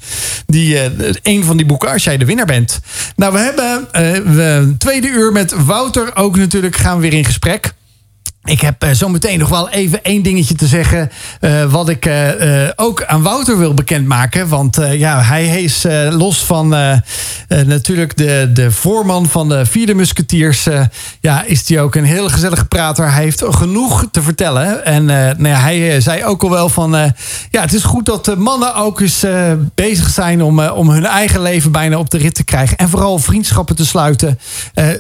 Die, 0.47 0.79
een 1.23 1.45
van 1.45 1.57
die 1.57 1.67
boeken 1.67 1.91
als 1.91 2.05
jij 2.05 2.17
de 2.17 2.25
winnaar 2.25 2.47
bent. 2.47 2.81
Nou, 3.17 3.33
we 3.33 3.39
hebben 3.39 3.89
we, 4.35 4.54
tweede 4.79 5.09
uur 5.09 5.33
met 5.33 5.65
Wouter 5.65 6.17
ook 6.17 6.37
natuurlijk 6.37 6.77
gaan 6.77 6.97
we 6.97 7.03
weer 7.03 7.19
in 7.19 7.25
gesprek. 7.25 7.75
Ik 8.45 8.61
heb 8.61 8.83
eh, 8.83 8.91
zo 8.91 9.09
meteen 9.09 9.39
nog 9.39 9.49
wel 9.49 9.71
even 9.71 10.03
één 10.03 10.23
dingetje 10.23 10.55
te 10.55 10.67
zeggen. 10.67 11.11
eh, 11.41 11.73
wat 11.73 11.89
ik 11.89 12.07
eh, 12.07 12.69
ook 12.77 13.05
aan 13.05 13.23
Wouter 13.23 13.59
wil 13.59 13.75
bekendmaken. 13.75 14.49
Want 14.49 14.79
ja, 14.93 15.23
hij 15.23 15.63
is 15.63 15.87
los 16.11 16.45
van 16.45 16.69
natuurlijk 17.49 18.17
de, 18.17 18.51
de 18.55 18.71
voorman 18.71 19.27
van 19.27 19.49
de 19.49 19.67
Vierde 19.67 19.95
Musketiers. 19.95 20.67
eh, 20.67 20.81
ja, 21.21 21.43
is 21.45 21.69
hij 21.69 21.81
ook 21.81 21.95
een 21.95 22.05
heel 22.05 22.29
gezellige 22.29 22.65
prater. 22.65 23.13
Hij 23.13 23.23
heeft 23.23 23.45
genoeg 23.49 24.07
te 24.11 24.23
vertellen. 24.23 24.85
En 24.85 25.05
nou 25.05 25.49
ja, 25.49 25.59
hij 25.59 26.01
zei 26.01 26.25
ook 26.25 26.43
al 26.43 26.51
wel 26.51 26.69
van. 26.69 26.91
ja, 27.51 27.61
het 27.61 27.73
is 27.73 27.83
goed 27.85 28.07
dat 28.07 28.25
de 28.25 28.37
mannen 28.37 28.75
ook 28.75 29.01
eens 29.01 29.25
bezig 29.75 30.09
zijn 30.09 30.43
om, 30.43 30.61
om 30.61 30.91
hun 30.91 31.07
eigen 31.07 31.43
leven 31.43 31.73
bijna 31.73 31.99
op 31.99 32.11
de 32.11 32.19
rit 32.19 32.35
te 32.35 32.45
krijgen. 32.45 32.77
En 32.77 32.89
vooral 32.89 33.19
vriendschappen 33.19 33.77
te 33.77 33.87
sluiten. 33.87 34.39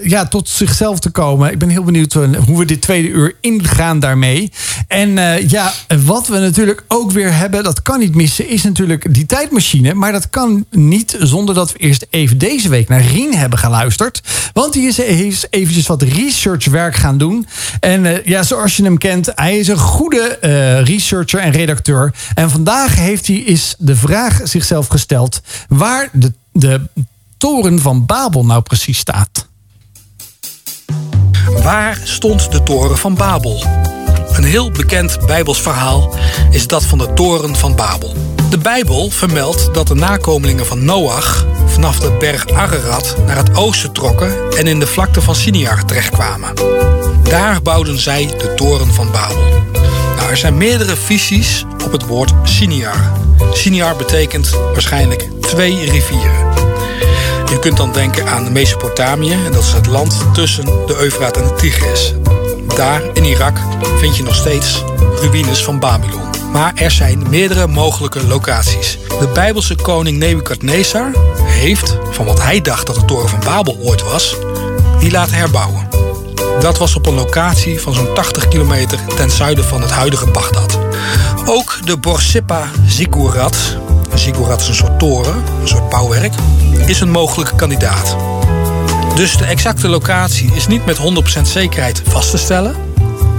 ja, 0.02 0.26
tot 0.26 0.48
zichzelf 0.48 0.98
te 1.00 1.10
komen. 1.10 1.50
Ik 1.52 1.58
ben 1.58 1.68
heel 1.68 1.84
benieuwd 1.84 2.12
hoe 2.46 2.58
we 2.58 2.64
dit 2.64 2.80
tweede 2.80 3.08
uur 3.08 3.33
ingaan 3.40 3.98
daarmee. 3.98 4.52
En 4.88 5.18
eh, 5.18 5.48
ja, 5.48 5.72
wat 6.04 6.26
we 6.26 6.38
natuurlijk 6.38 6.84
ook 6.88 7.10
weer 7.10 7.34
hebben, 7.34 7.64
dat 7.64 7.82
kan 7.82 7.98
niet 7.98 8.14
missen, 8.14 8.48
is 8.48 8.62
natuurlijk 8.62 9.14
die 9.14 9.26
tijdmachine. 9.26 9.94
Maar 9.94 10.12
dat 10.12 10.30
kan 10.30 10.66
niet 10.70 11.16
zonder 11.18 11.54
dat 11.54 11.72
we 11.72 11.78
eerst 11.78 12.06
even 12.10 12.38
deze 12.38 12.68
week 12.68 12.88
naar 12.88 13.00
Rien 13.00 13.34
hebben 13.34 13.58
geluisterd. 13.58 14.22
Want 14.52 14.72
die 14.72 14.86
is 14.86 14.96
heeft 14.96 15.46
eventjes 15.50 15.86
wat 15.86 16.02
researchwerk 16.02 16.94
gaan 16.94 17.18
doen. 17.18 17.46
En 17.80 18.06
eh, 18.06 18.24
ja, 18.24 18.42
zoals 18.42 18.76
je 18.76 18.82
hem 18.82 18.98
kent, 18.98 19.32
hij 19.34 19.58
is 19.58 19.68
een 19.68 19.78
goede 19.78 20.38
eh, 20.38 20.82
researcher 20.82 21.40
en 21.40 21.50
redacteur. 21.50 22.14
En 22.34 22.50
vandaag 22.50 22.96
heeft 22.96 23.26
hij 23.26 23.36
is 23.36 23.74
de 23.78 23.96
vraag 23.96 24.40
zichzelf 24.44 24.86
gesteld 24.86 25.40
waar 25.68 26.08
de, 26.12 26.32
de 26.52 26.80
toren 27.36 27.80
van 27.80 28.06
Babel 28.06 28.44
nou 28.44 28.62
precies 28.62 28.98
staat. 28.98 29.46
Waar 31.62 32.00
stond 32.04 32.52
de 32.52 32.62
toren 32.62 32.98
van 32.98 33.14
Babel? 33.14 33.62
Een 34.32 34.44
heel 34.44 34.70
bekend 34.70 35.26
Bijbels 35.26 35.62
verhaal 35.62 36.14
is 36.50 36.66
dat 36.66 36.84
van 36.84 36.98
de 36.98 37.12
toren 37.12 37.56
van 37.56 37.76
Babel. 37.76 38.14
De 38.50 38.58
Bijbel 38.58 39.10
vermeldt 39.10 39.74
dat 39.74 39.86
de 39.86 39.94
nakomelingen 39.94 40.66
van 40.66 40.84
Noach 40.84 41.46
vanaf 41.66 41.98
de 41.98 42.16
berg 42.18 42.48
Ararat 42.48 43.16
naar 43.26 43.36
het 43.36 43.56
oosten 43.56 43.92
trokken 43.92 44.50
en 44.56 44.66
in 44.66 44.78
de 44.78 44.86
vlakte 44.86 45.22
van 45.22 45.34
Siniar 45.34 45.84
terechtkwamen. 45.84 46.54
Daar 47.22 47.62
bouwden 47.62 47.98
zij 47.98 48.26
de 48.26 48.54
toren 48.54 48.94
van 48.94 49.10
Babel. 49.10 49.42
Nou, 50.16 50.30
er 50.30 50.36
zijn 50.36 50.56
meerdere 50.56 50.96
visies 50.96 51.64
op 51.84 51.92
het 51.92 52.06
woord 52.06 52.32
Siniar. 52.42 53.12
Siniar 53.52 53.96
betekent 53.96 54.50
waarschijnlijk 54.50 55.28
twee 55.40 55.90
rivieren. 55.90 56.53
Je 57.54 57.60
kunt 57.60 57.76
dan 57.76 57.92
denken 57.92 58.26
aan 58.28 58.52
Mesopotamië, 58.52 59.32
en 59.32 59.52
dat 59.52 59.62
is 59.62 59.72
het 59.72 59.86
land 59.86 60.24
tussen 60.32 60.64
de 60.64 60.96
Eufraat 60.98 61.36
en 61.36 61.42
de 61.42 61.54
Tigris. 61.54 62.14
Daar 62.76 63.02
in 63.12 63.24
Irak 63.24 63.58
vind 63.98 64.16
je 64.16 64.22
nog 64.22 64.34
steeds 64.34 64.84
ruïnes 65.20 65.64
van 65.64 65.78
Babylon. 65.78 66.22
Maar 66.52 66.72
er 66.74 66.90
zijn 66.90 67.26
meerdere 67.30 67.66
mogelijke 67.66 68.26
locaties. 68.26 68.98
De 69.08 69.28
Bijbelse 69.34 69.74
koning 69.74 70.18
Nebukadnezar 70.18 71.12
heeft, 71.42 71.98
van 72.10 72.24
wat 72.24 72.42
hij 72.42 72.60
dacht 72.60 72.86
dat 72.86 72.94
de 72.94 73.04
toren 73.04 73.28
van 73.28 73.40
Babel 73.40 73.78
ooit 73.82 74.02
was, 74.02 74.36
die 74.98 75.10
laten 75.10 75.36
herbouwen. 75.36 75.88
Dat 76.60 76.78
was 76.78 76.96
op 76.96 77.06
een 77.06 77.14
locatie 77.14 77.80
van 77.80 77.94
zo'n 77.94 78.14
80 78.14 78.48
kilometer 78.48 78.98
ten 79.16 79.30
zuiden 79.30 79.64
van 79.64 79.80
het 79.80 79.90
huidige 79.90 80.30
Bagdad. 80.30 80.78
Ook 81.46 81.78
de 81.84 81.96
Borsippa 81.96 82.70
Ziggurat, 82.86 83.56
een 83.88 83.93
ziggurat 84.18 84.60
is 84.60 84.68
een 84.68 84.74
soort 84.74 84.98
toren, 84.98 85.34
een 85.60 85.68
soort 85.68 85.88
bouwwerk, 85.88 86.32
is 86.86 87.00
een 87.00 87.10
mogelijke 87.10 87.54
kandidaat. 87.54 88.16
Dus 89.14 89.36
de 89.36 89.44
exacte 89.44 89.88
locatie 89.88 90.50
is 90.54 90.66
niet 90.66 90.86
met 90.86 90.98
100% 91.38 91.40
zekerheid 91.42 92.02
vast 92.04 92.30
te 92.30 92.38
stellen. 92.38 92.74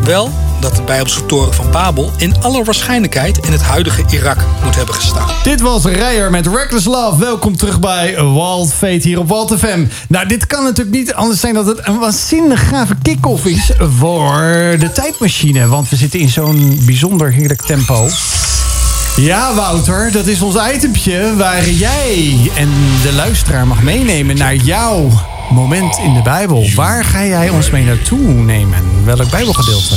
Wel 0.04 0.32
dat 0.60 0.76
de 0.76 0.82
Bijbelse 0.82 1.26
toren 1.26 1.54
van 1.54 1.72
Babel 1.72 2.12
in 2.18 2.36
alle 2.42 2.64
waarschijnlijkheid 2.64 3.38
in 3.38 3.52
het 3.52 3.62
huidige 3.62 4.04
Irak 4.10 4.38
moet 4.64 4.76
hebben 4.76 4.96
gestaan. 4.96 5.30
Dit 5.44 5.62
was 5.62 5.84
Rijer 5.86 6.32
met 6.32 6.48
Reckless 6.48 6.86
Love. 6.86 7.20
Welkom 7.20 7.58
terug 7.58 7.80
bij 7.80 8.22
Walt 8.24 8.74
Fate 8.74 9.08
hier 9.08 9.20
op 9.20 9.28
Walt 9.28 9.54
FM. 9.58 9.86
Nou, 10.08 10.28
dit 10.28 10.48
kan 10.48 10.64
natuurlijk 10.64 10.96
niet 10.96 11.14
anders 11.14 11.40
zijn 11.40 11.54
dat 11.54 11.66
het 11.66 11.88
een 11.88 12.00
waanzinnig 12.00 12.68
gave 12.68 12.96
kick-off 13.02 13.46
is 13.46 13.72
voor 14.00 14.76
de 14.80 14.90
tijdmachine. 14.94 15.68
Want 15.68 15.90
we 15.90 15.96
zitten 15.96 16.20
in 16.20 16.30
zo'n 16.30 16.80
bijzonder 16.86 17.32
heerlijk 17.32 17.62
tempo. 17.62 18.08
Ja, 19.16 19.54
Wouter, 19.54 20.12
dat 20.12 20.28
is 20.28 20.42
ons 20.42 20.56
itempje 20.74 21.36
waar 21.36 21.70
jij 21.70 22.38
en 22.56 22.70
de 23.04 23.14
luisteraar 23.14 23.68
mag 23.68 23.82
meenemen 23.82 24.38
naar 24.38 24.56
jouw 24.56 25.10
moment 25.50 25.98
in 25.98 26.14
de 26.14 26.22
Bijbel. 26.22 26.66
Waar 26.76 27.04
ga 27.04 27.26
jij 27.26 27.50
ons 27.50 27.70
mee 27.70 27.86
naartoe 27.86 28.20
nemen? 28.20 29.06
Welk 29.06 29.30
Bijbelgedeelte? 29.30 29.96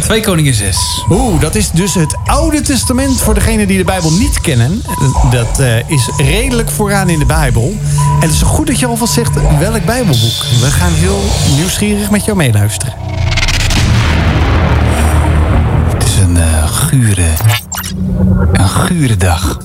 2 0.00 0.20
Koningen 0.20 0.54
6. 0.54 1.04
Oeh, 1.10 1.40
dat 1.40 1.54
is 1.54 1.70
dus 1.70 1.94
het 1.94 2.16
Oude 2.24 2.60
Testament 2.60 3.20
voor 3.20 3.34
degenen 3.34 3.68
die 3.68 3.78
de 3.78 3.84
Bijbel 3.84 4.12
niet 4.12 4.40
kennen. 4.40 4.82
Dat 5.30 5.60
eh, 5.60 5.90
is 5.90 6.10
redelijk 6.16 6.70
vooraan 6.70 7.08
in 7.08 7.18
de 7.18 7.26
Bijbel. 7.26 7.74
En 8.20 8.28
het 8.28 8.30
is 8.30 8.42
goed 8.42 8.66
dat 8.66 8.78
je 8.78 8.86
alvast 8.86 9.12
zegt 9.12 9.58
welk 9.58 9.84
Bijbelboek. 9.84 10.44
We 10.60 10.70
gaan 10.70 10.92
heel 10.92 11.22
nieuwsgierig 11.56 12.10
met 12.10 12.24
jou 12.24 12.36
meeluisteren. 12.36 12.94
Het 15.92 16.04
is 16.04 16.16
een 16.16 16.36
eh, 16.36 16.68
gure, 16.68 17.28
een 18.52 18.68
gure 18.68 19.16
dag. 19.16 19.58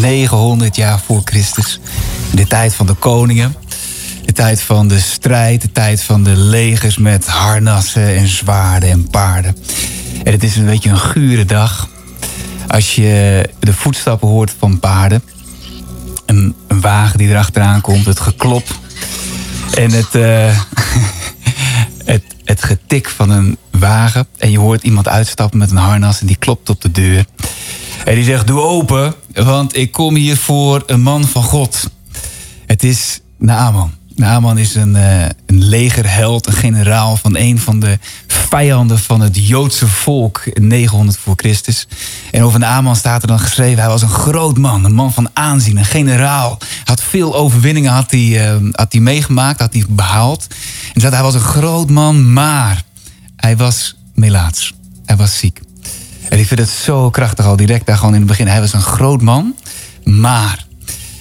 900 0.00 0.76
jaar 0.76 1.00
voor 1.00 1.20
Christus. 1.24 1.80
De 2.32 2.46
tijd 2.46 2.74
van 2.74 2.86
de 2.86 2.94
koningen. 2.94 3.54
De 4.24 4.32
tijd 4.32 4.62
van 4.62 4.88
de 4.88 4.98
strijd. 4.98 5.62
De 5.62 5.72
tijd 5.72 6.02
van 6.02 6.22
de 6.22 6.36
legers 6.36 6.96
met 6.96 7.26
harnassen 7.26 8.16
en 8.16 8.28
zwaarden 8.28 8.90
en 8.90 9.08
paarden. 9.10 9.56
En 10.24 10.32
het 10.32 10.42
is 10.42 10.56
een 10.56 10.66
beetje 10.66 10.90
een 10.90 10.98
gure 10.98 11.44
dag. 11.44 11.88
Als 12.68 12.94
je 12.94 13.48
de 13.58 13.72
voetstappen 13.72 14.28
hoort 14.28 14.54
van 14.58 14.80
paarden. 14.80 15.22
Een, 16.26 16.54
een 16.68 16.80
wagen 16.80 17.18
die 17.18 17.28
erachteraan 17.28 17.80
komt. 17.80 18.06
Het 18.06 18.20
geklop. 18.20 18.66
En 19.74 19.90
het, 19.90 20.14
eh, 20.14 20.60
het, 22.04 22.22
het 22.44 22.62
getik 22.62 23.08
van 23.08 23.30
een 23.30 23.56
wagen. 23.70 24.26
En 24.38 24.50
je 24.50 24.58
hoort 24.58 24.82
iemand 24.82 25.08
uitstappen 25.08 25.58
met 25.58 25.70
een 25.70 25.76
harnas 25.76 26.20
en 26.20 26.26
die 26.26 26.36
klopt 26.36 26.68
op 26.68 26.80
de 26.80 26.90
deur. 26.90 27.24
En 28.08 28.14
die 28.14 28.24
zegt, 28.24 28.46
doe 28.46 28.60
open, 28.60 29.14
want 29.32 29.76
ik 29.76 29.92
kom 29.92 30.14
hier 30.14 30.36
voor 30.36 30.82
een 30.86 31.00
man 31.00 31.24
van 31.24 31.42
God. 31.42 31.90
Het 32.66 32.84
is 32.84 33.20
Naaman. 33.38 33.92
Naaman 34.14 34.58
is 34.58 34.74
een, 34.74 34.96
eh, 34.96 35.22
een 35.46 35.64
legerheld, 35.64 36.46
een 36.46 36.52
generaal 36.52 37.16
van 37.16 37.36
een 37.36 37.58
van 37.58 37.80
de 37.80 37.98
vijanden 38.26 38.98
van 38.98 39.20
het 39.20 39.46
Joodse 39.46 39.86
volk 39.86 40.42
in 40.44 40.66
900 40.66 41.18
voor 41.18 41.34
Christus. 41.36 41.88
En 42.30 42.42
over 42.42 42.58
Naaman 42.58 42.96
staat 42.96 43.22
er 43.22 43.28
dan 43.28 43.40
geschreven, 43.40 43.78
hij 43.78 43.88
was 43.88 44.02
een 44.02 44.08
groot 44.08 44.58
man, 44.58 44.84
een 44.84 44.94
man 44.94 45.12
van 45.12 45.30
aanzien, 45.32 45.76
een 45.76 45.84
generaal. 45.84 46.58
Had 46.84 47.02
veel 47.02 47.34
overwinningen 47.34 47.92
had 47.92 48.10
hij, 48.10 48.48
eh, 48.48 48.56
had 48.72 48.92
hij 48.92 49.00
meegemaakt, 49.00 49.60
had 49.60 49.72
hij 49.72 49.84
behaald. 49.88 50.46
En 50.94 51.00
staat, 51.00 51.12
hij 51.12 51.22
was 51.22 51.34
een 51.34 51.40
groot 51.40 51.90
man, 51.90 52.32
maar 52.32 52.82
hij 53.36 53.56
was 53.56 53.96
melaats. 54.14 54.74
Hij 55.04 55.16
was 55.16 55.38
ziek. 55.38 55.60
En 56.28 56.38
ik 56.38 56.46
vind 56.46 56.60
het 56.60 56.68
zo 56.68 57.10
krachtig 57.10 57.46
al 57.46 57.56
direct 57.56 57.86
daar 57.86 57.96
gewoon 57.96 58.12
in 58.12 58.18
het 58.20 58.28
begin. 58.28 58.46
Hij 58.46 58.60
was 58.60 58.72
een 58.72 58.82
groot 58.82 59.22
man, 59.22 59.54
maar 60.04 60.66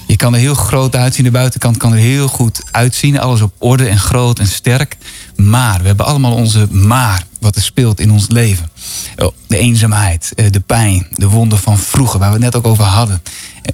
je 0.08 0.16
kan 0.16 0.34
er 0.34 0.40
heel 0.40 0.54
groot 0.56 0.96
uitzien. 0.96 1.26
De 1.26 1.32
buitenkant 1.32 1.78
kan 1.78 1.92
er 1.92 1.98
heel 1.98 2.28
goed 2.28 2.62
uitzien. 2.72 3.20
Alles 3.20 3.42
op 3.42 3.54
orde 3.58 3.88
en 3.88 4.00
groot 4.00 4.40
en 4.40 4.48
sterk. 4.48 4.98
Maar, 5.36 5.82
we 5.82 5.88
hebben 5.88 6.06
allemaal 6.06 6.34
onze 6.34 6.68
maar, 6.72 7.24
wat 7.40 7.56
er 7.56 7.62
speelt 7.62 8.00
in 8.00 8.12
ons 8.12 8.28
leven. 8.30 8.70
Oh, 9.18 9.32
De 9.48 9.58
eenzaamheid, 9.58 10.32
eh, 10.36 10.52
de 10.52 10.60
pijn, 10.60 11.08
de 11.12 11.28
wonden 11.30 11.58
van 11.60 11.78
vroeger, 11.78 12.20
waar 12.20 12.28
we 12.28 12.34
het 12.36 12.44
net 12.44 12.56
ook 12.56 12.68
over 12.68 12.84
hadden. 12.84 13.22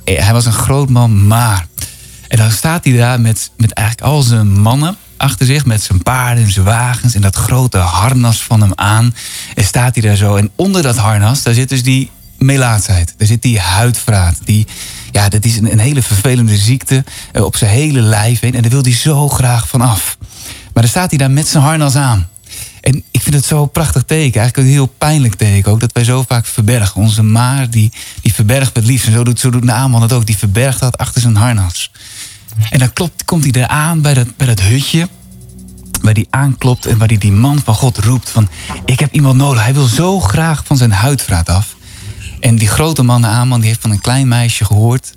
Eh, 0.04 0.24
Hij 0.24 0.34
was 0.34 0.46
een 0.46 0.54
groot 0.54 0.90
man, 0.90 1.28
maar. 1.28 1.68
En 2.28 2.38
dan 2.38 2.52
staat 2.52 2.84
hij 2.84 2.94
daar 2.98 3.22
met, 3.22 3.52
met 3.58 3.72
eigenlijk 3.72 4.08
al 4.08 4.22
zijn 4.22 4.60
mannen 4.60 4.98
achter 5.24 5.46
zich, 5.46 5.66
met 5.66 5.84
zijn 5.84 6.04
paarden 6.04 6.44
en 6.44 6.52
zijn 6.52 6.66
wagens 6.66 7.16
en 7.16 7.22
dat 7.22 7.36
grote 7.36 7.78
harnas 7.78 8.44
van 8.44 8.62
hem 8.62 8.72
aan. 8.76 9.16
En 9.56 9.64
staat 9.64 9.96
hij 9.96 10.04
daar 10.04 10.16
zo. 10.16 10.36
En 10.36 10.50
onder 10.56 10.82
dat 10.82 10.98
harnas, 10.98 11.44
daar 11.44 11.54
zit 11.54 11.70
dus 11.70 11.84
die 11.84 12.12
melaatsheid. 12.38 13.14
Daar 13.18 13.28
zit 13.28 13.42
die 13.42 13.60
huidvraat. 13.60 14.38
Die, 14.44 14.68
ja, 15.12 15.30
dat 15.30 15.46
is 15.46 15.58
een, 15.58 15.80
hele 15.80 16.02
vervelende 16.02 16.58
ziekte 16.58 17.04
eh, 17.32 17.44
op 17.44 17.56
zijn 17.56 17.72
hele 17.72 18.02
lijf 18.02 18.40
heen. 18.40 18.56
En 18.56 18.62
daar 18.62 18.72
wil 18.72 18.82
hij 18.82 18.94
zo 18.94 19.30
graag 19.30 19.68
van 19.68 19.82
af. 19.82 20.18
Maar 20.74 20.84
dan 20.84 20.92
staat 20.92 21.10
hij 21.10 21.18
daar 21.18 21.32
met 21.32 21.48
zijn 21.48 21.64
harnas 21.64 21.96
aan. 21.96 22.28
En 22.82 23.04
ik 23.12 23.22
vind 23.22 23.36
het 23.36 23.46
zo'n 23.46 23.72
prachtig 23.72 24.04
teken. 24.04 24.42
Eigenlijk 24.42 24.58
een 24.58 24.74
heel 24.74 24.94
pijnlijk 24.98 25.36
teken 25.36 25.72
ook. 25.72 25.80
Dat 25.80 25.94
wij 25.94 26.04
zo 26.04 26.24
vaak 26.28 26.46
verbergen. 26.46 27.02
Onze 27.02 27.24
maar, 27.24 27.70
die, 27.70 27.92
die 28.22 28.34
verbergt 28.34 28.76
het 28.76 28.86
liefst. 28.86 29.08
En 29.08 29.14
zo 29.14 29.24
doet, 29.24 29.40
zo 29.40 29.50
doet 29.50 29.64
Naaman 29.64 30.02
het 30.02 30.14
ook. 30.14 30.26
Die 30.26 30.38
verbergt 30.38 30.80
dat 30.80 30.98
achter 30.98 31.22
zijn 31.22 31.36
harnas. 31.36 31.92
En 32.70 32.80
dan 32.80 32.94
klopt, 32.94 33.26
komt 33.26 33.44
hij 33.44 33.64
eraan 33.64 34.02
bij 34.02 34.14
dat, 34.14 34.38
bij 34.38 34.48
dat 34.48 34.60
hutje. 34.62 35.10
Waar 36.02 36.14
hij 36.14 36.28
aanklopt 36.30 36.86
en 36.86 36.98
waar 36.98 37.08
hij 37.08 37.18
die 37.18 37.32
man 37.32 37.62
van 37.64 37.76
God 37.76 37.98
roept. 37.98 38.30
Van, 38.30 38.50
ik 38.86 39.00
heb 39.00 39.14
iemand 39.14 39.38
nodig. 39.38 39.64
Hij 39.64 39.74
wil 39.74 39.86
zo 39.86 40.20
graag 40.20 40.64
van 40.66 40.78
zijn 40.78 40.92
huidvraat 40.92 41.50
af. 41.50 41.76
En 42.40 42.56
die 42.56 42.68
grote 42.68 43.04
man 43.04 43.22
Naaman 43.22 43.60
die 43.60 43.70
heeft 43.70 43.82
van 43.82 43.92
een 43.92 44.02
klein 44.02 44.28
meisje 44.28 44.66
gehoord... 44.66 45.14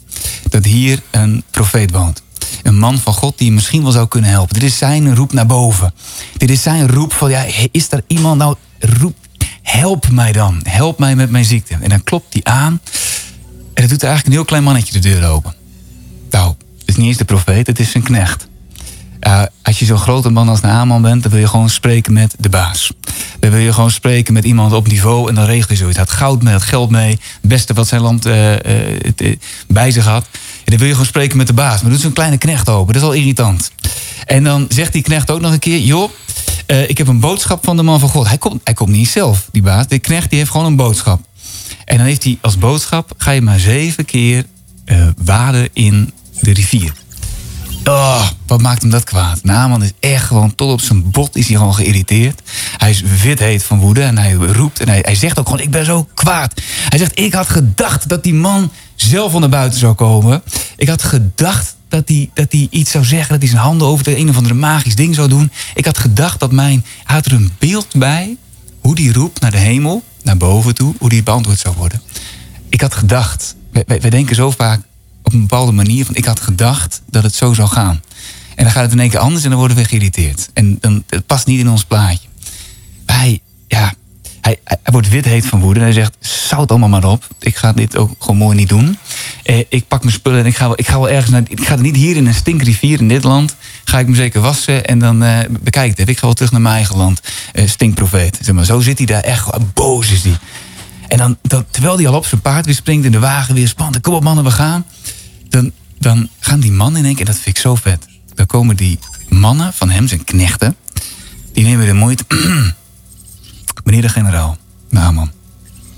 dat 0.49 0.65
hier 0.65 1.03
een 1.11 1.43
profeet 1.51 1.91
woont. 1.91 2.23
Een 2.63 2.79
man 2.79 2.99
van 2.99 3.13
God 3.13 3.39
die 3.39 3.53
misschien 3.53 3.83
wel 3.83 3.93
zou 3.93 4.09
kunnen 4.09 4.31
helpen. 4.31 4.55
Dit 4.55 4.63
is 4.63 4.79
zijn 4.79 5.15
roep 5.15 5.33
naar 5.33 5.47
boven. 5.47 5.95
Dit 6.37 6.51
is 6.51 6.63
zijn 6.63 6.89
roep 6.89 7.13
van, 7.13 7.31
ja, 7.31 7.45
is 7.71 7.93
er 7.93 8.05
iemand 8.07 8.39
nou... 8.39 8.57
Roep, 8.79 9.17
help 9.63 10.09
mij 10.11 10.33
dan. 10.33 10.61
Help 10.63 10.99
mij 10.99 11.17
met 11.17 11.31
mijn 11.31 11.45
ziekte. 11.45 11.77
En 11.81 11.89
dan 11.89 12.05
klopt 12.05 12.33
hij 12.33 12.45
aan. 12.45 12.81
En 13.75 13.83
dan 13.83 13.87
doet 13.87 14.03
eigenlijk 14.03 14.27
een 14.27 14.33
heel 14.33 14.45
klein 14.45 14.65
mannetje 14.65 14.93
de 14.93 15.09
deur 15.09 15.29
open. 15.29 15.55
Nou, 16.31 16.55
is 16.89 16.97
niet 16.97 17.07
eens 17.07 17.17
de 17.17 17.25
profeet, 17.25 17.67
het 17.67 17.79
is 17.79 17.91
zijn 17.91 18.03
knecht. 18.03 18.49
Als 19.63 19.79
je 19.79 19.85
zo'n 19.85 19.99
grote 19.99 20.31
man 20.31 20.49
als 20.49 20.61
Naaman 20.61 21.03
bent, 21.03 21.23
dan 21.23 21.31
wil 21.31 21.41
je 21.41 21.49
gewoon 21.49 21.71
spreken 21.71 22.13
met 22.13 22.35
de 22.39 22.49
baas. 22.49 22.93
Dan 23.41 23.51
wil 23.51 23.61
je 23.61 23.73
gewoon 23.73 23.91
spreken 23.91 24.35
met 24.35 24.45
iemand 24.45 24.73
op 24.73 24.89
niveau 24.89 25.29
en 25.29 25.35
dan 25.35 25.45
regel 25.45 25.69
je 25.69 25.77
zoiets. 25.77 25.97
Hij 25.97 26.07
had 26.09 26.17
goud 26.17 26.43
mee, 26.43 26.53
had 26.53 26.63
geld 26.63 26.91
mee, 26.91 27.11
het 27.11 27.21
beste 27.41 27.75
wat 27.75 27.89
zijn 27.89 28.01
land 28.01 28.27
uh, 28.27 28.35
het, 29.03 29.21
uh, 29.21 29.37
bij 29.69 29.91
zich 29.91 30.05
had. 30.05 30.27
En 30.33 30.65
dan 30.65 30.77
wil 30.77 30.87
je 30.87 30.93
gewoon 30.93 31.07
spreken 31.07 31.37
met 31.37 31.47
de 31.47 31.53
baas. 31.53 31.83
Maar 31.83 31.91
doet 31.91 32.01
zo'n 32.01 32.13
kleine 32.13 32.39
knecht 32.39 32.69
open, 32.69 32.93
dat 32.93 33.03
is 33.03 33.09
al 33.09 33.15
irritant. 33.15 33.71
En 34.25 34.45
dan 34.45 34.67
zegt 34.69 34.93
die 34.93 35.03
knecht 35.03 35.31
ook 35.31 35.41
nog 35.41 35.53
een 35.53 35.59
keer, 35.59 35.81
joh, 35.81 36.11
ik 36.87 36.99
heb 36.99 37.09
een 37.09 37.21
boodschap 37.21 37.65
van 37.65 37.77
de 37.77 37.83
man 37.83 38.01
van 38.01 38.09
God. 38.09 38.29
Hij 38.29 38.39
komt, 38.39 38.61
hij 38.65 38.75
komt 38.75 38.91
niet 38.91 39.09
zelf, 39.09 39.49
die 39.53 39.63
baas. 39.63 39.87
De 39.87 39.99
knecht 39.99 40.31
die 40.31 40.39
heeft 40.39 40.51
gewoon 40.51 40.67
een 40.67 40.77
boodschap. 40.77 41.21
En 41.85 41.97
dan 41.97 42.07
heeft 42.07 42.25
hij 42.25 42.39
als 42.41 42.59
boodschap, 42.59 43.13
ga 43.17 43.31
je 43.31 43.43
maar 43.43 43.59
zeven 43.59 44.05
keer 44.05 44.45
waden 45.17 45.69
in 45.73 46.13
de 46.41 46.53
rivier. 46.53 46.93
Oh, 47.85 48.29
wat 48.47 48.63
maakt 48.63 48.83
hem 48.83 48.91
dat 48.91 49.05
kwaad? 49.05 49.43
Naaman 49.43 49.83
is 49.83 49.93
echt 50.01 50.25
gewoon 50.25 50.55
tot 50.55 50.73
op 50.73 50.81
zijn 50.81 51.11
bot 51.11 51.37
is 51.37 51.49
hij 51.49 51.57
gewoon 51.57 51.75
geïrriteerd. 51.75 52.43
Hij 52.77 52.91
is 52.91 53.01
wit 53.23 53.39
heet 53.39 53.63
van 53.63 53.79
woede 53.79 54.03
en 54.03 54.19
hij 54.19 54.33
roept 54.33 54.81
en 54.81 54.89
hij, 54.89 54.99
hij 55.03 55.15
zegt 55.15 55.39
ook 55.39 55.47
gewoon 55.47 55.61
ik 55.61 55.71
ben 55.71 55.85
zo 55.85 56.09
kwaad. 56.15 56.61
Hij 56.89 56.99
zegt 56.99 57.19
ik 57.19 57.35
had 57.35 57.49
gedacht 57.49 58.09
dat 58.09 58.23
die 58.23 58.35
man 58.35 58.71
zelf 58.95 59.33
van 59.33 59.41
naar 59.41 59.51
buiten 59.51 59.79
zou 59.79 59.95
komen. 59.95 60.43
Ik 60.77 60.89
had 60.89 61.03
gedacht 61.03 61.77
dat 61.89 62.09
hij, 62.09 62.31
dat 62.35 62.53
hij 62.53 62.67
iets 62.71 62.91
zou 62.91 63.05
zeggen, 63.05 63.31
dat 63.31 63.41
hij 63.41 63.49
zijn 63.49 63.63
handen 63.63 63.87
over 63.89 64.05
de 64.05 64.17
een 64.17 64.29
of 64.29 64.37
andere 64.37 64.55
magisch 64.55 64.97
ding 64.97 65.15
zou 65.15 65.29
doen. 65.29 65.51
Ik 65.75 65.85
had 65.85 65.99
gedacht 65.99 66.41
dat 66.41 66.53
mijn, 66.53 66.85
hij 67.05 67.15
had 67.15 67.27
er 67.27 67.33
een 67.33 67.53
beeld 67.59 67.95
bij 67.97 68.37
hoe 68.81 68.95
die 68.95 69.13
roept 69.13 69.41
naar 69.41 69.51
de 69.51 69.59
hemel, 69.59 70.03
naar 70.23 70.37
boven 70.37 70.75
toe, 70.75 70.95
hoe 70.99 71.09
die 71.09 71.23
beantwoord 71.23 71.59
zou 71.59 71.75
worden. 71.77 72.03
Ik 72.69 72.81
had 72.81 72.95
gedacht, 72.95 73.57
wij, 73.73 73.85
wij 74.01 74.11
denken 74.11 74.35
zo 74.35 74.51
vaak 74.51 74.81
op 75.27 75.33
een 75.33 75.41
bepaalde 75.41 75.73
manier 75.73 76.05
van 76.05 76.15
ik 76.15 76.25
had 76.25 76.41
gedacht 76.41 77.03
dat 77.11 77.23
het 77.23 77.35
zo 77.35 77.53
zou 77.53 77.69
gaan. 77.69 78.03
En 78.55 78.65
dan 78.65 78.73
gaat 78.73 78.83
het 78.83 78.93
in 78.93 79.01
één 79.01 79.11
keer 79.11 79.19
anders 79.19 79.45
en 79.45 79.51
dan 79.51 79.59
worden 79.59 79.77
we 79.77 79.85
geïrriteerd. 79.85 80.51
En 80.53 80.79
dan, 80.81 81.05
het 81.09 81.27
past 81.27 81.47
niet 81.47 81.59
in 81.59 81.71
ons 81.71 81.85
plaatje. 81.85 82.29
Hij, 83.07 83.41
ja, 83.69 83.95
hij, 84.41 84.59
hij 84.65 84.79
wordt 84.83 85.09
wit 85.09 85.25
heet 85.25 85.47
van 85.47 85.61
woede. 85.61 85.81
En 85.81 85.85
hij 85.85 85.95
zegt, 85.95 86.17
zout 86.21 86.71
allemaal 86.71 86.89
maar 86.89 87.05
op. 87.05 87.29
Ik 87.41 87.57
ga 87.57 87.73
dit 87.73 87.97
ook 87.97 88.11
gewoon 88.19 88.37
mooi 88.37 88.57
niet 88.57 88.69
doen. 88.69 88.99
Eh, 89.43 89.59
ik 89.69 89.89
pak 89.89 90.01
mijn 90.03 90.15
spullen 90.15 90.39
en 90.39 90.47
ik 90.47 90.57
ga, 90.57 90.67
wel, 90.67 90.79
ik 90.79 90.89
ga 90.89 90.99
wel 90.99 91.11
ergens 91.11 91.31
naar... 91.31 91.43
Ik 91.49 91.67
ga 91.67 91.77
niet 91.77 91.97
hier 91.97 92.17
in 92.17 92.27
een 92.27 92.35
stinkrivier 92.35 93.01
in 93.01 93.09
dit 93.09 93.25
land. 93.25 93.57
Ga 93.85 93.99
ik 93.99 94.09
me 94.09 94.15
zeker 94.15 94.41
wassen 94.41 94.85
en 94.85 94.99
dan 94.99 95.23
uh, 95.23 95.39
bekijk 95.61 95.91
het 95.91 95.99
even. 95.99 96.13
Ik 96.13 96.19
ga 96.19 96.27
wel 96.27 96.35
terug 96.35 96.53
naar 96.53 96.61
mijn 96.61 96.75
eigen 96.75 96.97
land. 96.97 97.21
Uh, 97.55 97.69
stinkprofeet. 97.69 98.39
Zeg 98.41 98.55
maar, 98.55 98.65
zo 98.65 98.81
zit 98.81 98.99
hij 98.99 99.07
daar 99.07 99.23
echt. 99.23 99.51
Boos 99.75 100.11
is 100.11 100.23
hij. 100.23 100.39
En 101.09 101.19
dan, 101.19 101.65
terwijl 101.71 101.97
hij 101.97 102.09
al 102.09 102.15
op 102.15 102.27
zijn 102.27 102.41
paard 102.41 102.65
weer 102.65 102.75
springt 102.75 103.05
in 103.05 103.13
de 103.13 103.19
wagen 103.19 103.55
weer 103.55 103.69
spannend. 103.69 104.03
Kom 104.03 104.15
op 104.15 104.23
mannen, 104.23 104.45
we 104.45 104.51
gaan. 104.51 104.85
Dan, 105.57 105.73
dan 105.99 106.29
gaan 106.41 106.61
die 106.61 106.73
mannen 106.73 107.01
in 107.01 107.07
één 107.07 107.15
keer, 107.15 107.25
dat 107.25 107.35
vind 107.35 107.57
ik 107.57 107.63
zo 107.63 107.75
vet. 107.75 108.07
Dan 108.35 108.47
komen 108.47 108.77
die 108.77 108.99
mannen 109.29 109.73
van 109.73 109.91
hem, 109.91 110.09
zijn 110.09 110.25
knechten. 110.25 110.77
Die 111.53 111.65
nemen 111.65 111.87
de 111.87 111.93
moeite. 111.93 112.25
meneer 113.85 114.03
de 114.03 114.09
generaal. 114.09 114.57
Nou 114.91 115.13
man. 115.13 115.31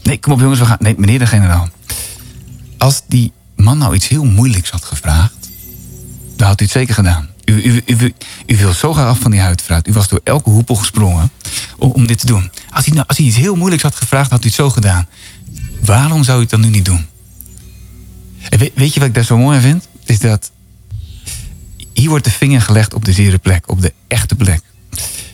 Nee, 0.03 0.19
kom 0.21 0.33
op 0.33 0.41
jongens, 0.41 0.59
we 0.59 0.67
gaan. 0.67 0.77
Nee, 0.81 0.95
meneer 0.99 1.19
de 1.19 1.27
generaal. 1.27 1.69
Als 2.79 3.03
die 3.09 3.33
man 3.57 3.79
nou 3.79 3.95
iets 3.95 4.09
heel 4.09 4.25
moeilijks 4.25 4.71
had 4.71 4.85
gevraagd. 4.85 5.51
Dan 6.37 6.47
had 6.47 6.61
u 6.61 6.65
het 6.65 6.73
zeker 6.73 6.95
gedaan. 6.95 7.29
U, 7.45 7.53
u, 7.63 7.83
u, 7.87 7.95
u, 7.99 8.15
u 8.47 8.57
wil 8.57 8.73
zo 8.73 8.93
graag 8.93 9.07
af 9.07 9.19
van 9.19 9.31
die 9.31 9.41
huidvraat. 9.41 9.89
U 9.89 9.93
was 9.93 10.09
door 10.09 10.21
elke 10.25 10.51
hoepel 10.51 10.75
gesprongen 10.75 11.31
om, 11.79 11.91
om 11.91 12.07
dit 12.07 12.19
te 12.19 12.27
doen. 12.27 12.51
Als 12.71 12.85
hij, 12.85 12.95
nou, 12.95 13.07
als 13.07 13.17
hij 13.17 13.27
iets 13.27 13.37
heel 13.37 13.57
moeilijks 13.57 13.83
had 13.83 13.95
gevraagd, 13.95 14.31
had 14.31 14.41
hij 14.41 14.49
het 14.49 14.59
zo 14.59 14.71
gedaan. 14.71 15.09
Waarom 15.81 16.25
zou 16.25 16.33
hij 16.33 16.41
het 16.41 16.51
dan 16.51 16.61
nu 16.61 16.69
niet 16.69 16.85
doen? 16.85 17.07
Weet, 18.49 18.95
je 18.95 19.01
wat 19.01 19.09
ik 19.09 19.15
daar 19.15 19.25
zo 19.25 19.39
mooi 19.39 19.61
vind? 19.61 19.89
Is 20.05 20.19
dat 20.19 20.51
hier 21.93 22.09
wordt 22.09 22.25
de 22.25 22.31
vinger 22.31 22.61
gelegd 22.61 22.95
op 22.95 23.05
de 23.05 23.13
zere 23.13 23.39
plek, 23.39 23.71
op 23.71 23.83
de 23.83 23.93
echte 24.07 24.35
plek. 24.35 24.61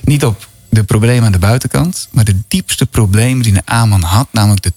Niet 0.05 0.25
op 0.25 0.49
de 0.69 0.85
problemen 0.85 1.25
aan 1.25 1.33
de 1.33 1.39
buitenkant, 1.39 2.09
maar 2.11 2.25
de 2.25 2.37
diepste 2.49 2.87
problemen 2.87 3.43
die 3.43 3.53
een 3.53 3.69
Aman 3.69 4.03
had, 4.03 4.29
namelijk 4.31 4.62
de 4.62 4.73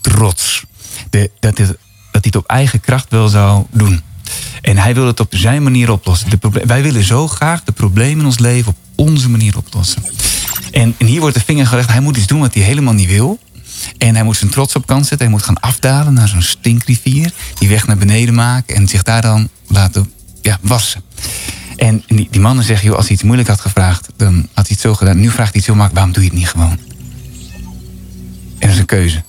trots. 0.00 0.64
De, 1.10 1.30
dat, 1.40 1.58
hij, 1.58 1.66
dat 1.66 1.76
hij 2.12 2.20
het 2.20 2.36
op 2.36 2.46
eigen 2.46 2.80
kracht 2.80 3.10
wel 3.10 3.28
zou 3.28 3.64
doen. 3.70 4.02
En 4.60 4.78
hij 4.78 4.94
wil 4.94 5.06
het 5.06 5.20
op 5.20 5.34
zijn 5.34 5.62
manier 5.62 5.90
oplossen. 5.90 6.30
De 6.30 6.38
wij 6.64 6.82
willen 6.82 7.04
zo 7.04 7.28
graag 7.28 7.64
de 7.64 7.72
problemen 7.72 8.18
in 8.18 8.24
ons 8.24 8.38
leven 8.38 8.68
op 8.68 8.76
onze 8.94 9.28
manier 9.28 9.56
oplossen. 9.56 10.02
En, 10.70 10.94
en 10.98 11.06
hier 11.06 11.20
wordt 11.20 11.36
de 11.36 11.44
vinger 11.44 11.66
gelegd, 11.66 11.90
hij 11.90 12.00
moet 12.00 12.16
iets 12.16 12.26
doen 12.26 12.40
wat 12.40 12.54
hij 12.54 12.62
helemaal 12.62 12.94
niet 12.94 13.08
wil. 13.08 13.38
En 13.98 14.14
hij 14.14 14.24
moet 14.24 14.36
zijn 14.36 14.50
trots 14.50 14.74
op 14.74 14.86
kant 14.86 15.06
zetten. 15.06 15.26
Hij 15.26 15.36
moet 15.36 15.44
gaan 15.44 15.60
afdalen 15.60 16.14
naar 16.14 16.28
zo'n 16.28 16.42
stinkrivier. 16.42 17.32
Die 17.58 17.68
weg 17.68 17.86
naar 17.86 17.96
beneden 17.98 18.34
maken 18.34 18.76
en 18.76 18.88
zich 18.88 19.02
daar 19.02 19.22
dan 19.22 19.48
laten 19.66 20.12
ja, 20.42 20.58
wassen. 20.62 21.02
En 21.76 22.02
die, 22.06 22.28
die 22.30 22.40
mannen 22.40 22.64
zeggen, 22.64 22.86
joh, 22.86 22.96
als 22.96 23.06
hij 23.06 23.14
iets 23.14 23.24
moeilijk 23.24 23.48
had 23.48 23.60
gevraagd, 23.60 24.08
dan 24.16 24.34
had 24.34 24.66
hij 24.66 24.66
het 24.68 24.80
zo 24.80 24.94
gedaan. 24.94 25.20
Nu 25.20 25.30
vraagt 25.30 25.50
hij 25.50 25.58
iets 25.58 25.66
heel 25.66 25.74
makkelijk, 25.74 25.94
waarom 25.94 26.12
doe 26.12 26.22
je 26.22 26.28
het 26.28 26.38
niet 26.38 26.48
gewoon? 26.48 26.78
En 28.58 28.66
dat 28.66 28.70
is 28.70 28.78
een 28.78 28.86
keuze. 28.86 29.22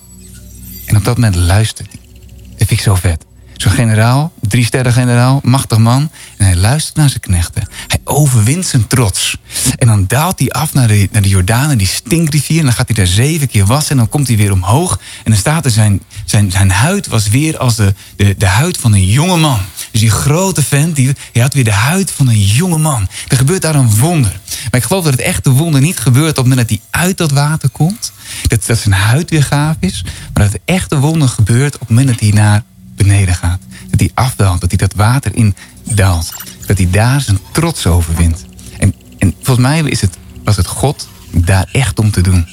En 0.84 0.96
op 0.96 1.04
dat 1.04 1.14
moment 1.14 1.34
luistert 1.34 1.88
hij. 1.92 2.00
Dat 2.48 2.68
vind 2.68 2.70
ik 2.70 2.80
zo 2.80 2.94
vet. 2.94 3.24
Zo'n 3.60 3.72
generaal, 3.72 4.32
drie 4.40 4.64
sterren 4.64 4.92
generaal, 4.92 5.40
machtig 5.42 5.78
man. 5.78 6.10
En 6.36 6.44
hij 6.44 6.56
luistert 6.56 6.96
naar 6.96 7.08
zijn 7.08 7.20
knechten. 7.20 7.68
Hij 7.86 8.00
overwint 8.04 8.66
zijn 8.66 8.86
trots. 8.86 9.36
En 9.76 9.86
dan 9.86 10.04
daalt 10.06 10.38
hij 10.38 10.48
af 10.48 10.72
naar 10.72 10.88
de, 10.88 11.08
naar 11.12 11.22
de 11.22 11.28
Jordaan, 11.28 11.78
die 11.78 11.86
stinkrivier. 11.86 12.58
En 12.58 12.64
dan 12.64 12.72
gaat 12.72 12.86
hij 12.86 12.96
daar 12.96 13.06
zeven 13.06 13.48
keer 13.48 13.66
wassen. 13.66 13.90
En 13.90 13.96
dan 13.96 14.08
komt 14.08 14.26
hij 14.28 14.36
weer 14.36 14.52
omhoog. 14.52 15.00
En 15.24 15.30
dan 15.30 15.40
staat 15.40 15.64
er 15.64 15.70
zijn, 15.70 16.02
zijn, 16.24 16.50
zijn 16.50 16.70
huid 16.70 17.06
was 17.06 17.28
weer 17.28 17.58
als 17.58 17.76
de, 17.76 17.94
de, 18.16 18.34
de 18.38 18.46
huid 18.46 18.78
van 18.78 18.92
een 18.92 19.06
jonge 19.06 19.36
man. 19.36 19.58
Dus 19.90 20.00
die 20.00 20.10
grote 20.10 20.62
vent, 20.62 20.96
die, 20.96 21.14
die 21.32 21.42
had 21.42 21.54
weer 21.54 21.64
de 21.64 21.72
huid 21.72 22.10
van 22.10 22.28
een 22.28 22.42
jonge 22.42 22.78
man. 22.78 23.08
Er 23.28 23.36
gebeurt 23.36 23.62
daar 23.62 23.74
een 23.74 23.96
wonder. 23.96 24.40
Maar 24.70 24.80
ik 24.80 24.86
geloof 24.86 25.04
dat 25.04 25.12
het 25.12 25.22
echte 25.22 25.50
wonder 25.50 25.80
niet 25.80 25.98
gebeurt 25.98 26.38
op 26.38 26.44
het 26.44 26.46
moment 26.46 26.68
dat 26.68 26.78
hij 26.78 27.00
uit 27.02 27.16
dat 27.18 27.30
water 27.30 27.68
komt. 27.68 28.12
Dat, 28.46 28.66
dat 28.66 28.78
zijn 28.78 28.94
huid 28.94 29.30
weer 29.30 29.44
gaaf 29.44 29.76
is. 29.80 30.04
Maar 30.04 30.44
dat 30.44 30.52
het 30.52 30.62
echte 30.64 30.98
wonder 30.98 31.28
gebeurt 31.28 31.74
op 31.74 31.80
het 31.80 31.88
moment 31.88 32.08
dat 32.08 32.20
hij 32.20 32.30
naar 32.30 32.62
beneden 33.04 33.34
gaat. 33.34 33.60
Dat 33.90 34.00
hij 34.00 34.10
afdaalt, 34.14 34.60
dat 34.60 34.70
hij 34.70 34.78
dat 34.78 34.94
water 34.94 35.36
in 35.36 35.54
daalt. 35.84 36.32
Dat 36.66 36.78
hij 36.78 36.90
daar 36.90 37.20
zijn 37.20 37.38
trots 37.52 37.86
overwint. 37.86 38.44
En, 38.78 38.94
en 39.18 39.34
volgens 39.42 39.66
mij 39.66 39.80
is 39.80 40.00
het, 40.00 40.18
was 40.44 40.56
het 40.56 40.66
God 40.66 41.08
daar 41.30 41.68
echt 41.72 41.98
om 41.98 42.10
te 42.10 42.20
doen. 42.20 42.46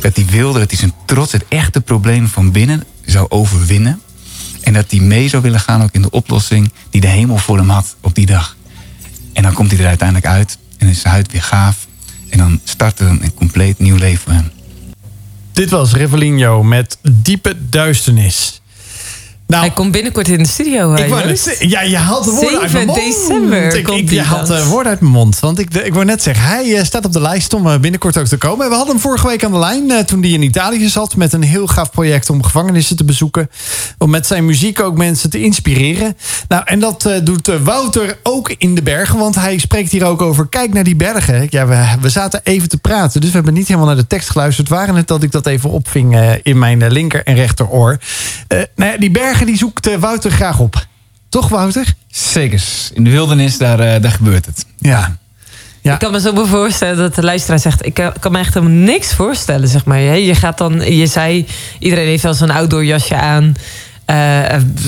Dat 0.00 0.16
hij 0.16 0.26
wilde 0.26 0.58
dat 0.58 0.70
hij 0.70 0.78
zijn 0.78 0.92
trots, 1.06 1.32
het 1.32 1.44
echte 1.48 1.80
probleem 1.80 2.28
van 2.28 2.52
binnen, 2.52 2.84
zou 3.04 3.26
overwinnen. 3.28 4.00
En 4.60 4.72
dat 4.72 4.90
hij 4.90 5.00
mee 5.00 5.28
zou 5.28 5.42
willen 5.42 5.60
gaan 5.60 5.82
ook 5.82 5.92
in 5.92 6.02
de 6.02 6.10
oplossing 6.10 6.72
die 6.90 7.00
de 7.00 7.06
hemel 7.06 7.36
voor 7.38 7.56
hem 7.56 7.70
had 7.70 7.96
op 8.00 8.14
die 8.14 8.26
dag. 8.26 8.56
En 9.32 9.42
dan 9.42 9.52
komt 9.52 9.70
hij 9.70 9.80
er 9.80 9.86
uiteindelijk 9.86 10.28
uit 10.28 10.58
en 10.78 10.88
is 10.88 11.00
zijn 11.00 11.12
huid 11.12 11.32
weer 11.32 11.42
gaaf. 11.42 11.86
En 12.28 12.38
dan 12.38 12.60
start 12.64 13.00
er 13.00 13.06
een 13.06 13.34
compleet 13.34 13.78
nieuw 13.78 13.96
leven 13.96 14.22
voor 14.22 14.32
hem. 14.32 14.50
Dit 15.52 15.70
was 15.70 15.92
Revelinho 15.92 16.62
met 16.62 16.98
Diepe 17.02 17.68
Duisternis. 17.68 18.62
Nou, 19.46 19.62
Hij 19.66 19.74
komt 19.74 19.92
binnenkort 19.92 20.28
in 20.28 20.38
de 20.38 20.48
studio. 20.48 20.94
ik 20.94 21.08
Joost? 21.08 21.42
zeggen, 21.44 21.68
ja, 21.68 21.82
je 21.82 21.96
haalt 21.96 22.24
de 22.24 22.30
woorden 22.30 22.60
uit 22.60 22.72
mijn 22.72 22.86
7 22.86 22.86
mond. 22.86 23.00
december 23.00 23.74
Ik, 23.74 23.84
komt 23.84 23.98
ik, 23.98 24.10
je 24.10 24.22
haalt 24.22 24.46
de 24.46 24.64
woorden 24.64 24.90
uit 24.90 25.00
mijn 25.00 25.12
mond. 25.12 25.40
Want 25.40 25.58
ik, 25.58 25.74
ik 25.74 25.92
wou 25.92 26.04
net 26.04 26.22
zeggen, 26.22 26.44
hij 26.44 26.76
eh, 26.78 26.84
staat 26.84 27.04
op 27.04 27.12
de 27.12 27.20
lijst 27.20 27.54
om 27.54 27.66
eh, 27.66 27.78
binnenkort 27.78 28.18
ook 28.18 28.26
te 28.26 28.36
komen. 28.36 28.68
We 28.68 28.74
hadden 28.74 28.92
hem 28.92 29.02
vorige 29.02 29.26
week 29.26 29.44
aan 29.44 29.52
de 29.52 29.58
lijn 29.58 29.90
eh, 29.90 29.98
toen 29.98 30.20
hij 30.22 30.30
in 30.30 30.42
Italië 30.42 30.88
zat... 30.88 31.16
met 31.16 31.32
een 31.32 31.42
heel 31.42 31.66
gaaf 31.66 31.90
project 31.90 32.30
om 32.30 32.42
gevangenissen 32.42 32.96
te 32.96 33.04
bezoeken. 33.04 33.50
Om 33.98 34.10
met 34.10 34.26
zijn 34.26 34.44
muziek 34.44 34.80
ook 34.80 34.96
mensen 34.96 35.30
te 35.30 35.42
inspireren. 35.42 36.16
Nou, 36.48 36.62
en 36.64 36.80
dat 36.80 37.06
eh, 37.06 37.16
doet 37.22 37.48
eh, 37.48 37.56
Wouter 37.62 38.18
ook 38.22 38.54
in 38.58 38.74
de 38.74 38.82
bergen. 38.82 39.18
Want 39.18 39.34
hij 39.34 39.58
spreekt 39.58 39.90
hier 39.90 40.04
ook 40.04 40.22
over, 40.22 40.48
kijk 40.48 40.72
naar 40.72 40.84
die 40.84 40.96
bergen. 40.96 41.46
Ja, 41.50 41.66
we, 41.66 41.84
we 42.00 42.08
zaten 42.08 42.40
even 42.42 42.68
te 42.68 42.76
praten, 42.76 43.20
dus 43.20 43.30
we 43.30 43.36
hebben 43.36 43.54
niet 43.54 43.66
helemaal 43.66 43.86
naar 43.86 43.96
de 43.96 44.06
tekst 44.06 44.30
geluisterd. 44.30 44.68
Waren 44.68 44.94
het 44.94 45.08
dat 45.08 45.22
ik 45.22 45.32
dat 45.32 45.46
even 45.46 45.70
opving 45.70 46.16
eh, 46.16 46.30
in 46.42 46.58
mijn 46.58 46.82
eh, 46.82 46.90
linker 46.90 47.22
en 47.24 47.34
rechteroor. 47.34 47.98
Eh 48.48 48.58
nou 48.74 48.90
ja, 48.90 48.98
die 48.98 49.10
bergen 49.10 49.43
die 49.46 49.56
zoekt 49.56 49.86
eh, 49.86 49.96
Wouter 49.96 50.30
graag 50.30 50.58
op. 50.58 50.86
Toch, 51.28 51.48
Wouter? 51.48 51.94
Zeker. 52.10 52.62
In 52.94 53.04
de 53.04 53.10
wildernis, 53.10 53.58
daar, 53.58 53.80
eh, 53.80 54.02
daar 54.02 54.10
gebeurt 54.12 54.46
het. 54.46 54.66
Ja. 54.78 55.16
Ja. 55.80 55.92
Ik 55.92 55.98
kan 55.98 56.12
me 56.12 56.20
zo 56.20 56.44
voorstellen 56.44 56.96
dat 56.96 57.14
de 57.14 57.22
luisteraar 57.22 57.58
zegt... 57.58 57.86
ik 57.86 57.98
eh, 57.98 58.08
kan 58.20 58.32
me 58.32 58.38
echt 58.38 58.54
helemaal 58.54 58.76
niks 58.76 59.12
voorstellen, 59.14 59.68
zeg 59.68 59.84
maar. 59.84 60.00
Je 60.00 60.34
gaat 60.34 60.58
dan, 60.58 60.96
je 60.96 61.06
zei, 61.06 61.46
iedereen 61.78 62.06
heeft 62.06 62.22
wel 62.22 62.34
zo'n 62.34 62.50
outdoor 62.50 62.84
jasje 62.84 63.16
aan. 63.16 63.54
Eh, 64.04 64.42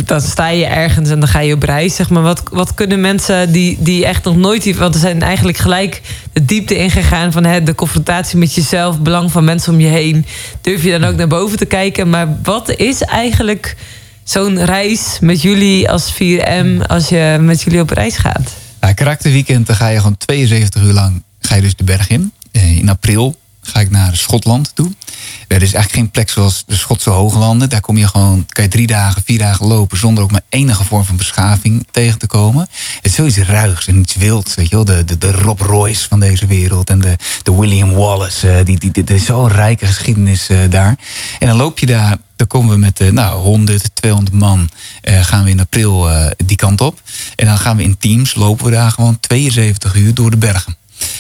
dan 0.05 0.21
sta 0.21 0.49
je 0.49 0.65
ergens 0.65 1.11
en 1.11 1.21
dan 1.21 1.29
ga 1.29 1.41
je 1.41 1.55
op 1.55 1.63
reis, 1.63 1.95
zeg 1.97 2.11
maar. 2.11 2.23
Wat, 2.23 2.43
wat 2.51 2.75
kunnen 2.75 3.01
mensen 3.01 3.53
die, 3.53 3.77
die 3.81 4.07
echt 4.07 4.25
nog 4.25 4.37
nooit... 4.37 4.63
die- 4.63 4.77
Want 4.77 4.95
er 4.95 5.01
zijn 5.01 5.23
eigenlijk 5.23 5.59
gelijk 5.59 6.03
de 6.33 6.45
diepte 6.45 6.77
ingegaan... 6.77 7.33
van 7.33 7.45
hè, 7.45 7.63
de 7.63 7.75
confrontatie 7.75 8.39
met 8.39 8.55
jezelf, 8.55 9.01
belang 9.01 9.33
van 9.33 9.45
mensen 9.45 9.73
om 9.73 9.81
je 9.81 9.87
heen. 9.89 10.27
Durf 10.61 10.83
je 10.83 10.91
dan 10.99 11.05
ook 11.05 11.17
naar 11.17 11.29
boven 11.29 11.59
te 11.59 11.65
kijken. 11.67 12.11
Maar 12.11 12.37
wat 12.43 12.71
is 12.77 13.03
eigenlijk 13.03 13.77
zo'n 14.31 14.65
reis 14.65 15.19
met 15.21 15.43
jullie 15.43 15.91
als 15.91 16.13
4M... 16.15 16.87
als 16.87 17.09
je 17.09 17.37
met 17.41 17.63
jullie 17.63 17.81
op 17.81 17.91
reis 17.91 18.17
gaat? 18.17 18.51
Ja, 18.81 18.93
karakterweekend, 18.93 19.67
dan 19.67 19.77
ga 19.77 19.89
je 19.89 19.97
gewoon 19.97 20.17
72 20.17 20.83
uur 20.83 20.93
lang 20.93 21.23
ga 21.41 21.55
je 21.55 21.61
dus 21.63 21.77
de 21.77 21.85
berg 21.85 22.09
in. 22.09 22.33
Eh, 22.53 22.77
In 22.79 22.89
april 22.89 23.39
ga 23.61 23.81
ik 23.81 23.91
naar 23.91 24.17
Schotland 24.17 24.71
toe. 24.75 24.91
Er 25.49 25.57
is 25.63 25.73
eigenlijk 25.73 25.93
geen 25.93 26.11
plek 26.11 26.31
zoals 26.31 26.65
de 26.67 26.77
Schotse 26.77 27.11
Hooglanden. 27.11 27.69
Daar 27.69 27.81
kom 27.81 27.97
je 27.97 28.09
gewoon, 28.09 28.47
kan 28.49 28.65
je 28.65 28.71
drie 28.71 28.87
dagen, 28.87 29.23
vier 29.25 29.39
dagen 29.39 29.67
lopen... 29.67 29.99
zonder 29.99 30.25
ook 30.25 30.31
maar 30.31 30.41
enige 30.49 30.85
vorm 30.85 31.05
van 31.05 31.17
beschaving 31.17 31.87
tegen 31.91 32.19
te 32.19 32.27
komen. 32.27 32.69
Het 32.97 33.05
is 33.07 33.15
zoiets 33.15 33.39
ruigs 33.39 33.87
en 33.87 33.99
iets 33.99 34.15
wilds, 34.15 34.55
weet 34.55 34.69
je 34.69 34.75
wel. 34.75 34.85
De, 34.85 35.05
de, 35.05 35.19
de 35.19 35.33
Rob 35.33 35.61
Royce 35.61 36.09
van 36.09 36.21
deze 36.21 36.47
wereld 36.47 36.91
en 36.91 37.01
de, 37.01 37.17
de 37.43 37.55
William 37.55 37.93
Wallace. 37.93 38.51
eh, 38.51 38.65
die, 38.65 38.79
die, 38.79 38.91
die, 38.91 39.05
er 39.05 39.15
is 39.15 39.25
zo'n 39.25 39.49
rijke 39.49 39.87
geschiedenis 39.87 40.49
eh, 40.49 40.59
daar. 40.71 40.97
En 41.39 41.47
dan 41.47 41.57
loop 41.57 41.79
je 41.79 41.87
daar... 41.87 42.17
Dan 42.37 42.47
komen 42.47 42.71
we 42.71 42.77
met 42.77 43.01
eh, 43.01 43.11
nou, 43.11 43.41
100, 43.41 43.91
200 43.95 44.37
man. 44.37 44.71
eh, 45.03 45.25
gaan 45.25 45.45
we 45.45 45.51
in 45.51 45.61
april 45.61 46.11
eh, 46.11 46.31
die 46.45 46.57
kant 46.57 46.81
op. 46.81 47.01
En 47.37 47.47
dan 47.47 47.59
gaan 47.59 47.77
we 47.77 47.83
in 47.83 47.99
teams, 47.99 48.35
lopen 48.35 48.65
we 48.65 48.71
daar 48.71 48.91
gewoon 48.91 49.21
72 49.21 49.95
uur 49.95 50.15
door 50.15 50.31
de 50.31 50.37
bergen. 50.37 50.77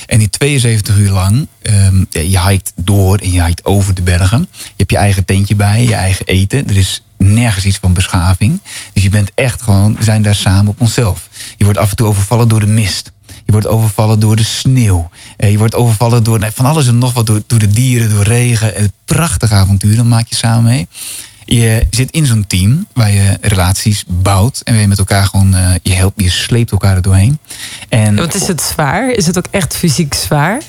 En 0.06 0.18
die 0.18 0.30
72 0.30 0.96
uur 0.96 1.10
lang, 1.10 1.48
ehm, 1.62 2.04
je 2.10 2.40
hiked 2.40 2.72
door 2.76 3.18
en 3.18 3.32
je 3.32 3.44
hiked 3.44 3.64
over 3.64 3.94
de 3.94 4.02
bergen. 4.02 4.48
Je 4.50 4.72
hebt 4.76 4.90
je 4.90 4.96
eigen 4.96 5.24
tentje 5.24 5.54
bij, 5.54 5.84
je 5.84 5.94
eigen 5.94 6.26
eten. 6.26 6.68
Er 6.68 6.76
is 6.76 7.02
nergens 7.16 7.64
iets 7.64 7.78
van 7.78 7.92
beschaving. 7.92 8.60
Dus 8.92 9.02
je 9.02 9.08
bent 9.08 9.30
echt 9.34 9.62
gewoon, 9.62 9.96
we 9.96 10.04
zijn 10.04 10.22
daar 10.22 10.34
samen 10.34 10.68
op 10.68 10.80
onszelf. 10.80 11.28
Je 11.56 11.64
wordt 11.64 11.78
af 11.78 11.90
en 11.90 11.96
toe 11.96 12.06
overvallen 12.06 12.48
door 12.48 12.60
de 12.60 12.66
mist. 12.66 13.12
Je 13.47 13.53
wordt 13.53 13.66
overvallen 13.66 14.20
door 14.20 14.36
de 14.36 14.44
sneeuw. 14.44 15.11
Eh, 15.36 15.51
Je 15.51 15.59
wordt 15.59 15.74
overvallen 15.74 16.22
door 16.24 16.38
nee, 16.38 16.51
van 16.51 16.64
alles 16.66 16.86
en 16.88 16.99
nog 16.99 17.12
wat. 17.12 17.26
Door, 17.26 17.42
door 17.47 17.59
de 17.59 17.68
dieren, 17.70 18.11
door 18.11 18.22
regen. 18.24 18.80
Een 18.80 18.92
prachtig 19.05 19.51
avontuur, 19.53 19.97
dan 19.97 20.09
maak 20.09 20.28
je 20.28 20.34
samen 20.36 20.64
mee. 20.64 20.88
Je 21.44 21.86
zit 21.90 22.11
in 22.11 22.26
zo'n 22.26 22.44
team 22.47 22.86
waar 22.92 23.11
je 23.12 23.38
relaties 23.40 24.05
bouwt. 24.07 24.61
En 24.64 24.72
waar 24.72 24.82
je 24.82 24.88
met 24.88 24.99
elkaar 24.99 25.26
gewoon, 25.26 25.55
eh, 25.55 25.70
je 25.82 25.92
helpt, 25.92 26.22
je 26.22 26.30
sleept 26.30 26.70
elkaar 26.70 26.97
er 26.97 27.03
doorheen. 27.03 27.38
En 27.88 28.14
Ja, 28.14 28.20
Want 28.20 28.34
is 28.34 28.47
het 28.47 28.61
zwaar? 28.62 29.11
Is 29.11 29.26
het 29.26 29.38
ook 29.38 29.47
echt 29.51 29.76
fysiek 29.76 30.14
zwaar? 30.14 30.62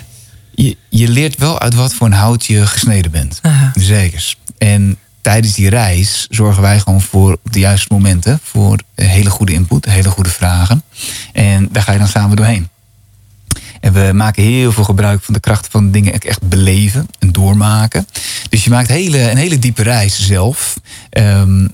je, 0.55 0.77
je 0.89 1.07
leert 1.09 1.37
wel 1.37 1.59
uit 1.59 1.73
wat 1.73 1.93
voor 1.93 2.07
een 2.07 2.13
hout 2.13 2.45
je 2.45 2.65
gesneden 2.67 3.11
bent. 3.11 3.39
Aha. 3.41 3.71
Zekers. 3.75 4.37
En 4.57 4.97
tijdens 5.27 5.53
die 5.53 5.69
reis 5.69 6.27
zorgen 6.29 6.61
wij 6.61 6.79
gewoon 6.79 7.01
voor 7.01 7.37
de 7.43 7.59
juiste 7.59 7.87
momenten. 7.89 8.39
Voor 8.43 8.79
eh, 8.95 9.07
hele 9.07 9.29
goede 9.29 9.53
input, 9.53 9.85
hele 9.85 10.09
goede 10.09 10.29
vragen. 10.29 10.83
En 11.33 11.67
daar 11.71 11.83
ga 11.83 11.91
je 11.91 11.97
dan 11.97 12.07
samen 12.07 12.35
doorheen. 12.35 12.69
En 13.79 13.93
we 13.93 14.11
maken 14.13 14.43
heel 14.43 14.71
veel 14.71 14.83
gebruik 14.83 15.23
van 15.23 15.33
de 15.33 15.39
kracht 15.39 15.67
van 15.69 15.91
dingen 15.91 16.19
echt 16.19 16.41
beleven 16.41 17.07
en 17.19 17.31
doormaken. 17.31 18.07
Dus 18.49 18.63
je 18.63 18.69
maakt 18.69 18.87
hele, 18.87 19.31
een 19.31 19.37
hele 19.37 19.59
diepe 19.59 19.83
reis 19.83 20.25
zelf. 20.25 20.79
ehm, 21.09 21.67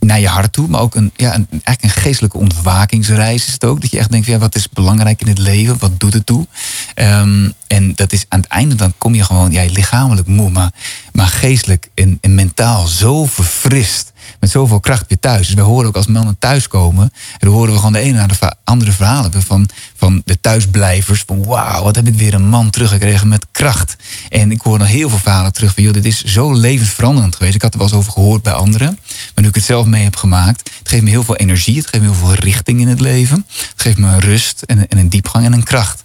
naar 0.00 0.20
je 0.20 0.28
hart 0.28 0.52
toe, 0.52 0.68
maar 0.68 0.80
ook 0.80 0.94
een, 0.94 1.12
ja, 1.16 1.34
een, 1.34 1.46
eigenlijk 1.50 1.82
een 1.82 2.02
geestelijke 2.02 2.38
ontwakingsreis 2.38 3.46
is 3.46 3.52
het 3.52 3.64
ook. 3.64 3.80
Dat 3.80 3.90
je 3.90 3.98
echt 3.98 4.10
denkt, 4.10 4.26
ja, 4.26 4.38
wat 4.38 4.54
is 4.54 4.68
belangrijk 4.68 5.20
in 5.20 5.28
het 5.28 5.38
leven? 5.38 5.78
Wat 5.78 6.00
doet 6.00 6.12
het 6.12 6.26
toe? 6.26 6.46
Ehm, 6.94 7.50
en 7.66 7.92
dat 7.94 8.12
is 8.12 8.24
aan 8.28 8.40
het 8.40 8.48
einde, 8.48 8.74
dan 8.74 8.94
kom 8.98 9.14
je 9.14 9.24
gewoon, 9.24 9.52
ja, 9.52 9.64
lichamelijk 9.70 10.26
moe, 10.28 10.50
maar, 10.50 10.70
maar 11.12 11.26
geestelijk 11.26 11.88
en, 11.94 12.18
en 12.20 12.34
mentaal 12.34 12.86
zo 12.86 13.26
verfrist. 13.26 14.07
Met 14.40 14.50
zoveel 14.50 14.80
kracht 14.80 15.04
weer 15.08 15.18
thuis. 15.18 15.46
Dus 15.46 15.54
wij 15.54 15.64
horen 15.64 15.86
ook 15.86 15.96
als 15.96 16.06
mannen 16.06 16.38
thuiskomen. 16.38 17.04
En 17.32 17.38
dan 17.38 17.52
horen 17.52 17.72
we 17.72 17.76
gewoon 17.76 17.92
de 17.92 17.98
ene 17.98 18.12
naar 18.12 18.28
de 18.28 18.54
andere 18.64 18.92
verhalen. 18.92 19.42
Van, 19.42 19.68
van 19.96 20.22
de 20.24 20.40
thuisblijvers. 20.40 21.22
Van 21.26 21.44
wauw, 21.44 21.82
wat 21.82 21.96
heb 21.96 22.06
ik 22.06 22.14
weer 22.14 22.34
een 22.34 22.48
man 22.48 22.70
teruggekregen 22.70 23.28
met 23.28 23.46
kracht. 23.52 23.96
En 24.28 24.50
ik 24.50 24.60
hoor 24.60 24.78
nog 24.78 24.88
heel 24.88 25.08
veel 25.08 25.18
verhalen 25.18 25.52
terug 25.52 25.74
van... 25.74 25.82
joh, 25.82 25.92
dit 25.92 26.04
is 26.04 26.24
zo 26.24 26.52
levensveranderend 26.52 27.36
geweest. 27.36 27.54
Ik 27.54 27.62
had 27.62 27.72
er 27.72 27.78
wel 27.78 27.88
eens 27.88 27.96
over 27.96 28.12
gehoord 28.12 28.42
bij 28.42 28.52
anderen. 28.52 28.98
Maar 29.34 29.44
nu 29.44 29.48
ik 29.48 29.54
het 29.54 29.64
zelf 29.64 29.86
mee 29.86 30.04
heb 30.04 30.16
gemaakt... 30.16 30.70
het 30.78 30.88
geeft 30.88 31.02
me 31.02 31.10
heel 31.10 31.22
veel 31.24 31.36
energie. 31.36 31.76
Het 31.76 31.86
geeft 31.86 32.04
me 32.04 32.10
heel 32.10 32.26
veel 32.26 32.34
richting 32.34 32.80
in 32.80 32.88
het 32.88 33.00
leven. 33.00 33.46
Het 33.48 33.82
geeft 33.82 33.98
me 33.98 34.18
rust 34.18 34.62
en, 34.62 34.88
en 34.88 34.98
een 34.98 35.08
diepgang 35.08 35.44
en 35.44 35.52
een 35.52 35.62
kracht. 35.62 36.04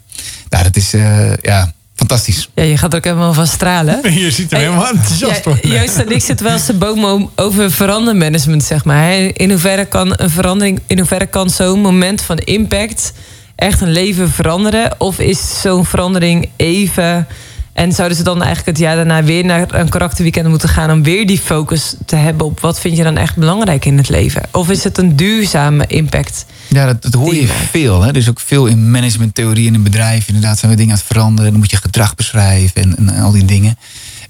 Nou, 0.50 0.64
dat 0.64 0.76
is, 0.76 0.94
eh, 0.94 1.36
ja, 1.36 1.74
fantastisch. 2.08 2.50
Ja, 2.56 2.64
je 2.64 2.78
gaat 2.78 2.92
er 2.92 2.98
ook 2.98 3.04
helemaal 3.04 3.34
van 3.34 3.48
stralen. 3.48 4.14
Je 4.24 4.32
ziet 4.32 4.52
er 4.52 4.58
helemaal 4.58 4.88
enthousiast 4.88 5.36
Ja, 5.36 5.52
worden. 5.52 5.70
Joost 5.70 5.98
en 5.98 6.12
ik 6.12 6.22
zitten 6.22 6.46
wel 6.46 6.56
eens 6.56 6.66
te 6.66 6.74
bomen 6.74 7.30
over 7.36 7.72
verandermanagement, 7.72 8.64
zeg 8.64 8.86
maar. 8.86 9.14
In 9.14 9.50
hoeverre 9.50 9.86
kan 9.86 10.14
een 10.16 10.30
verandering, 10.30 10.80
in 10.88 10.98
hoeverre 10.98 11.26
kan 11.26 11.50
zo'n 11.50 11.82
moment 11.82 12.22
van 12.22 12.38
impact 12.38 13.14
echt 13.56 13.82
een 13.82 13.92
leven 13.92 14.30
veranderen? 14.30 14.96
Of 14.98 15.20
is 15.20 15.62
zo'n 15.62 15.86
verandering 15.86 16.50
even. 16.56 17.28
En 17.74 17.92
zouden 17.92 18.18
ze 18.18 18.24
dan 18.24 18.42
eigenlijk 18.42 18.78
het 18.78 18.78
jaar 18.78 18.96
daarna 18.96 19.24
weer 19.24 19.46
naar 19.46 19.74
een 19.74 19.90
karakterweekend 19.90 20.48
moeten 20.48 20.70
gaan 20.70 20.92
om 20.92 21.04
weer 21.04 21.28
die 21.28 21.40
focus 21.40 21.96
te 22.06 22.16
hebben 22.16 22.46
op 22.46 22.60
wat 22.60 22.80
vind 22.80 22.98
je 22.98 23.04
dan 23.04 23.18
echt 23.18 23.36
belangrijk 23.36 23.86
in 23.86 23.98
het 23.98 24.10
leven? 24.10 24.44
Of 24.52 24.70
is 24.70 24.84
het 24.84 24.98
een 24.98 25.16
duurzame 25.16 25.88
impact? 25.88 26.46
Ja, 26.68 26.86
dat, 26.86 27.02
dat 27.02 27.14
hoor 27.14 27.36
je 27.36 27.48
veel. 27.48 28.02
Hè? 28.02 28.12
Dus 28.12 28.30
ook 28.30 28.40
veel 28.40 28.66
in 28.66 28.92
managementtheorie 28.92 29.68
in 29.68 29.74
een 29.74 29.84
bedrijf. 29.84 30.28
Inderdaad 30.28 30.60
zijn 30.60 30.72
we 30.72 30.78
dingen 30.78 30.94
aan 30.94 31.00
het 31.00 31.08
veranderen. 31.08 31.52
Dan 31.52 31.60
moet 31.60 31.72
je 31.72 31.78
gedrag 31.78 32.16
beschrijven 32.16 32.82
en, 32.82 32.98
en 32.98 33.24
al 33.24 33.32
die 33.32 33.46
dingen. 33.46 33.78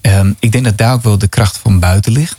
Ehm, 0.01 0.31
ik 0.39 0.51
denk 0.51 0.63
dat 0.63 0.77
daar 0.77 0.93
ook 0.93 1.03
wel 1.03 1.17
de 1.17 1.27
kracht 1.27 1.57
van 1.57 1.79
buiten 1.79 2.11
ligt. 2.11 2.35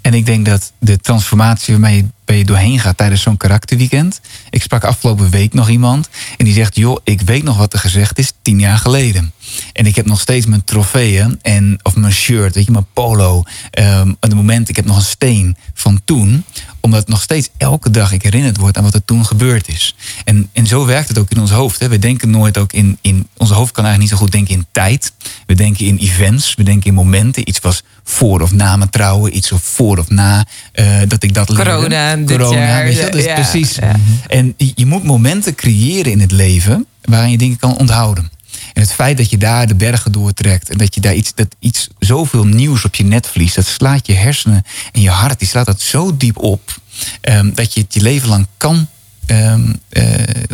En 0.00 0.14
ik 0.14 0.26
denk 0.26 0.46
dat 0.46 0.72
de 0.78 0.98
transformatie 0.98 1.72
waarmee 1.72 1.96
je, 1.96 2.04
waar 2.24 2.36
je 2.36 2.44
doorheen 2.44 2.78
gaat 2.78 2.96
tijdens 2.96 3.22
zo'n 3.22 3.36
karakterweekend. 3.36 4.20
Ik 4.50 4.62
sprak 4.62 4.84
afgelopen 4.84 5.30
week 5.30 5.54
nog 5.54 5.68
iemand. 5.68 6.08
En 6.36 6.44
die 6.44 6.54
zegt: 6.54 6.76
Joh, 6.76 6.96
ik 7.04 7.20
weet 7.20 7.42
nog 7.42 7.56
wat 7.56 7.72
er 7.72 7.78
gezegd 7.78 8.18
is 8.18 8.32
tien 8.42 8.58
jaar 8.58 8.78
geleden. 8.78 9.32
En 9.72 9.86
ik 9.86 9.96
heb 9.96 10.06
nog 10.06 10.20
steeds 10.20 10.46
mijn 10.46 10.64
trofeeën. 10.64 11.38
En, 11.42 11.78
of 11.82 11.96
mijn 11.96 12.12
shirt, 12.12 12.54
weet 12.54 12.64
je, 12.64 12.70
mijn 12.70 12.86
polo. 12.92 13.42
Ehm 13.70 14.08
op 14.10 14.16
het 14.20 14.34
moment, 14.34 14.68
ik 14.68 14.76
heb 14.76 14.84
nog 14.84 14.96
een 14.96 15.02
steen 15.02 15.56
van 15.74 16.00
toen. 16.04 16.44
Omdat 16.80 17.08
nog 17.08 17.22
steeds 17.22 17.48
elke 17.56 17.90
dag 17.90 18.12
ik 18.12 18.22
herinnerd 18.22 18.56
word 18.56 18.76
aan 18.76 18.82
wat 18.84 18.94
er 18.94 19.04
toen 19.04 19.26
gebeurd 19.26 19.68
is. 19.68 19.94
En, 20.24 20.48
en 20.52 20.66
zo 20.66 20.86
werkt 20.86 21.08
het 21.08 21.18
ook 21.18 21.30
in 21.30 21.40
ons 21.40 21.50
hoofd. 21.50 21.80
Hè. 21.80 21.88
We 21.88 21.98
denken 21.98 22.30
nooit 22.30 22.58
ook 22.58 22.72
in, 22.72 22.98
in. 23.00 23.28
Onze 23.36 23.54
hoofd 23.54 23.72
kan 23.72 23.84
eigenlijk 23.84 23.98
niet 23.98 24.20
zo 24.20 24.24
goed 24.24 24.32
denken 24.32 24.54
in 24.54 24.66
tijd. 24.72 25.12
We 25.46 25.54
denken 25.54 25.86
in 25.86 25.96
events, 25.96 26.54
we 26.54 26.62
denken 26.62 26.88
in 26.88 26.94
momenten. 26.94 27.48
Iets 27.48 27.58
was 27.58 27.82
voor 28.04 28.40
of 28.40 28.52
na 28.52 28.76
mijn 28.76 28.90
trouwen, 28.90 29.36
iets 29.36 29.52
of 29.52 29.62
voor 29.62 29.98
of 29.98 30.08
na 30.08 30.46
eh, 30.72 30.86
dat 31.08 31.22
ik 31.22 31.34
dat 31.34 31.48
leerde. 31.48 31.70
Corona, 31.70 32.16
dit 32.16 32.26
Corona, 32.26 32.58
jaar, 32.58 32.84
weet 32.84 32.96
je, 32.96 33.02
dat 33.02 33.14
is 33.14 33.24
ja, 33.24 33.34
precies. 33.34 33.74
ja. 33.74 33.94
En 34.26 34.54
je 34.56 34.72
je 34.74 34.86
moet 34.86 35.04
momenten 35.04 35.54
creëren 35.54 36.12
in 36.12 36.20
het 36.20 36.30
leven 36.30 36.86
waarin 37.02 37.30
je 37.30 37.38
dingen 37.38 37.58
kan 37.58 37.76
onthouden. 37.76 38.30
En 38.78 38.84
het 38.84 38.92
feit 38.92 39.16
dat 39.16 39.30
je 39.30 39.38
daar 39.38 39.66
de 39.66 39.74
bergen 39.74 40.12
doortrekt 40.12 40.70
en 40.70 40.78
dat 40.78 40.94
je 40.94 41.00
daar 41.00 41.14
iets, 41.14 41.32
dat 41.34 41.46
iets 41.58 41.88
zoveel 41.98 42.44
nieuws 42.44 42.84
op 42.84 42.94
je 42.94 43.04
netvlies, 43.04 43.54
dat 43.54 43.66
slaat 43.66 44.06
je 44.06 44.12
hersenen 44.12 44.62
en 44.92 45.00
je 45.00 45.10
hart, 45.10 45.38
die 45.38 45.48
slaat 45.48 45.66
dat 45.66 45.80
zo 45.80 46.16
diep 46.16 46.38
op, 46.38 46.80
ehm, 47.20 47.50
dat 47.54 47.74
je 47.74 47.80
het 47.80 47.94
je 47.94 48.00
leven 48.00 48.28
lang 48.28 48.46
kan 48.56 48.86
ehm, 49.26 49.72
eh, 49.88 50.04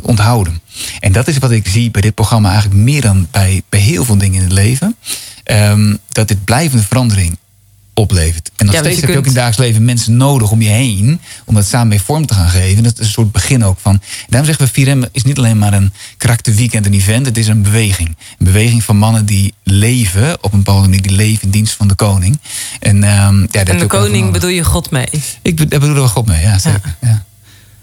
onthouden. 0.03 0.61
En 1.01 1.13
dat 1.13 1.29
is 1.29 1.39
wat 1.39 1.51
ik 1.51 1.69
zie 1.69 1.91
bij 1.91 2.01
dit 2.01 2.15
programma 2.15 2.51
eigenlijk 2.51 2.81
meer 2.81 3.01
dan 3.01 3.29
bij, 3.31 3.63
bij 3.69 3.81
heel 3.81 4.05
veel 4.05 4.19
dingen 4.19 4.37
in 4.37 4.45
het 4.45 4.53
leven. 4.53 4.97
Ehm, 5.45 5.97
dat 6.09 6.29
dit 6.29 6.45
blijvende 6.45 6.85
verandering 6.85 7.39
oplevert. 7.95 8.51
En 8.57 8.67
nog 8.67 8.75
Ja, 8.75 8.81
steeds 8.81 9.01
heb 9.01 9.11
je 9.11 9.17
ook 9.17 9.23
in 9.23 9.29
het 9.29 9.35
dagelijks 9.35 9.67
leven 9.67 9.85
mensen 9.85 10.17
nodig 10.17 10.51
om 10.51 10.63
je 10.63 10.69
heen. 10.69 11.21
Om 11.45 11.55
dat 11.55 11.67
samen 11.67 11.89
mee 11.89 12.01
vorm 12.01 12.27
te 12.27 12.35
gaan 12.35 12.49
geven. 12.49 12.83
Dat 12.83 12.93
is 12.93 13.07
een 13.07 13.13
soort 13.13 13.33
begin 13.33 13.65
ook 13.65 13.79
van. 13.81 14.01
Daarom 14.29 14.55
zeggen 14.55 14.75
we 14.75 15.07
4M 15.07 15.11
is 15.13 15.23
niet 15.23 15.39
alleen 15.39 15.59
maar 15.59 15.73
een 15.73 15.93
karakterweekend, 16.17 16.87
een 16.87 16.95
event. 16.95 17.27
Het 17.27 17.39
is 17.39 17.47
een 17.47 17.63
beweging. 17.63 18.09
Een 18.09 18.47
beweging 18.47 18.85
van 18.85 18.97
mannen 18.97 19.27
die 19.27 19.55
leven 19.63 20.37
op 20.41 20.53
een 20.53 20.59
bepaalde 20.59 20.89
manier. 20.89 21.03
Die 21.03 21.13
leven 21.13 21.43
in 21.43 21.51
dienst 21.51 21.75
van 21.75 21.89
de 21.89 21.95
koning. 21.95 22.39
En, 22.81 23.05
ehm, 23.05 23.41
ja, 23.51 23.65
En 23.65 23.79
de 23.79 23.87
koning 23.87 24.33
bedoel 24.33 24.51
je 24.51 24.65
God 24.65 24.91
mee? 24.91 25.09
Ik 25.43 25.57
bedoel 25.57 25.81
er 25.81 25.95
wel 25.95 26.09
God 26.09 26.27
mee, 26.27 26.43
ja 26.43 26.59
zeker. 26.59 26.97
Ja. 27.01 27.09
Ja, 27.09 27.24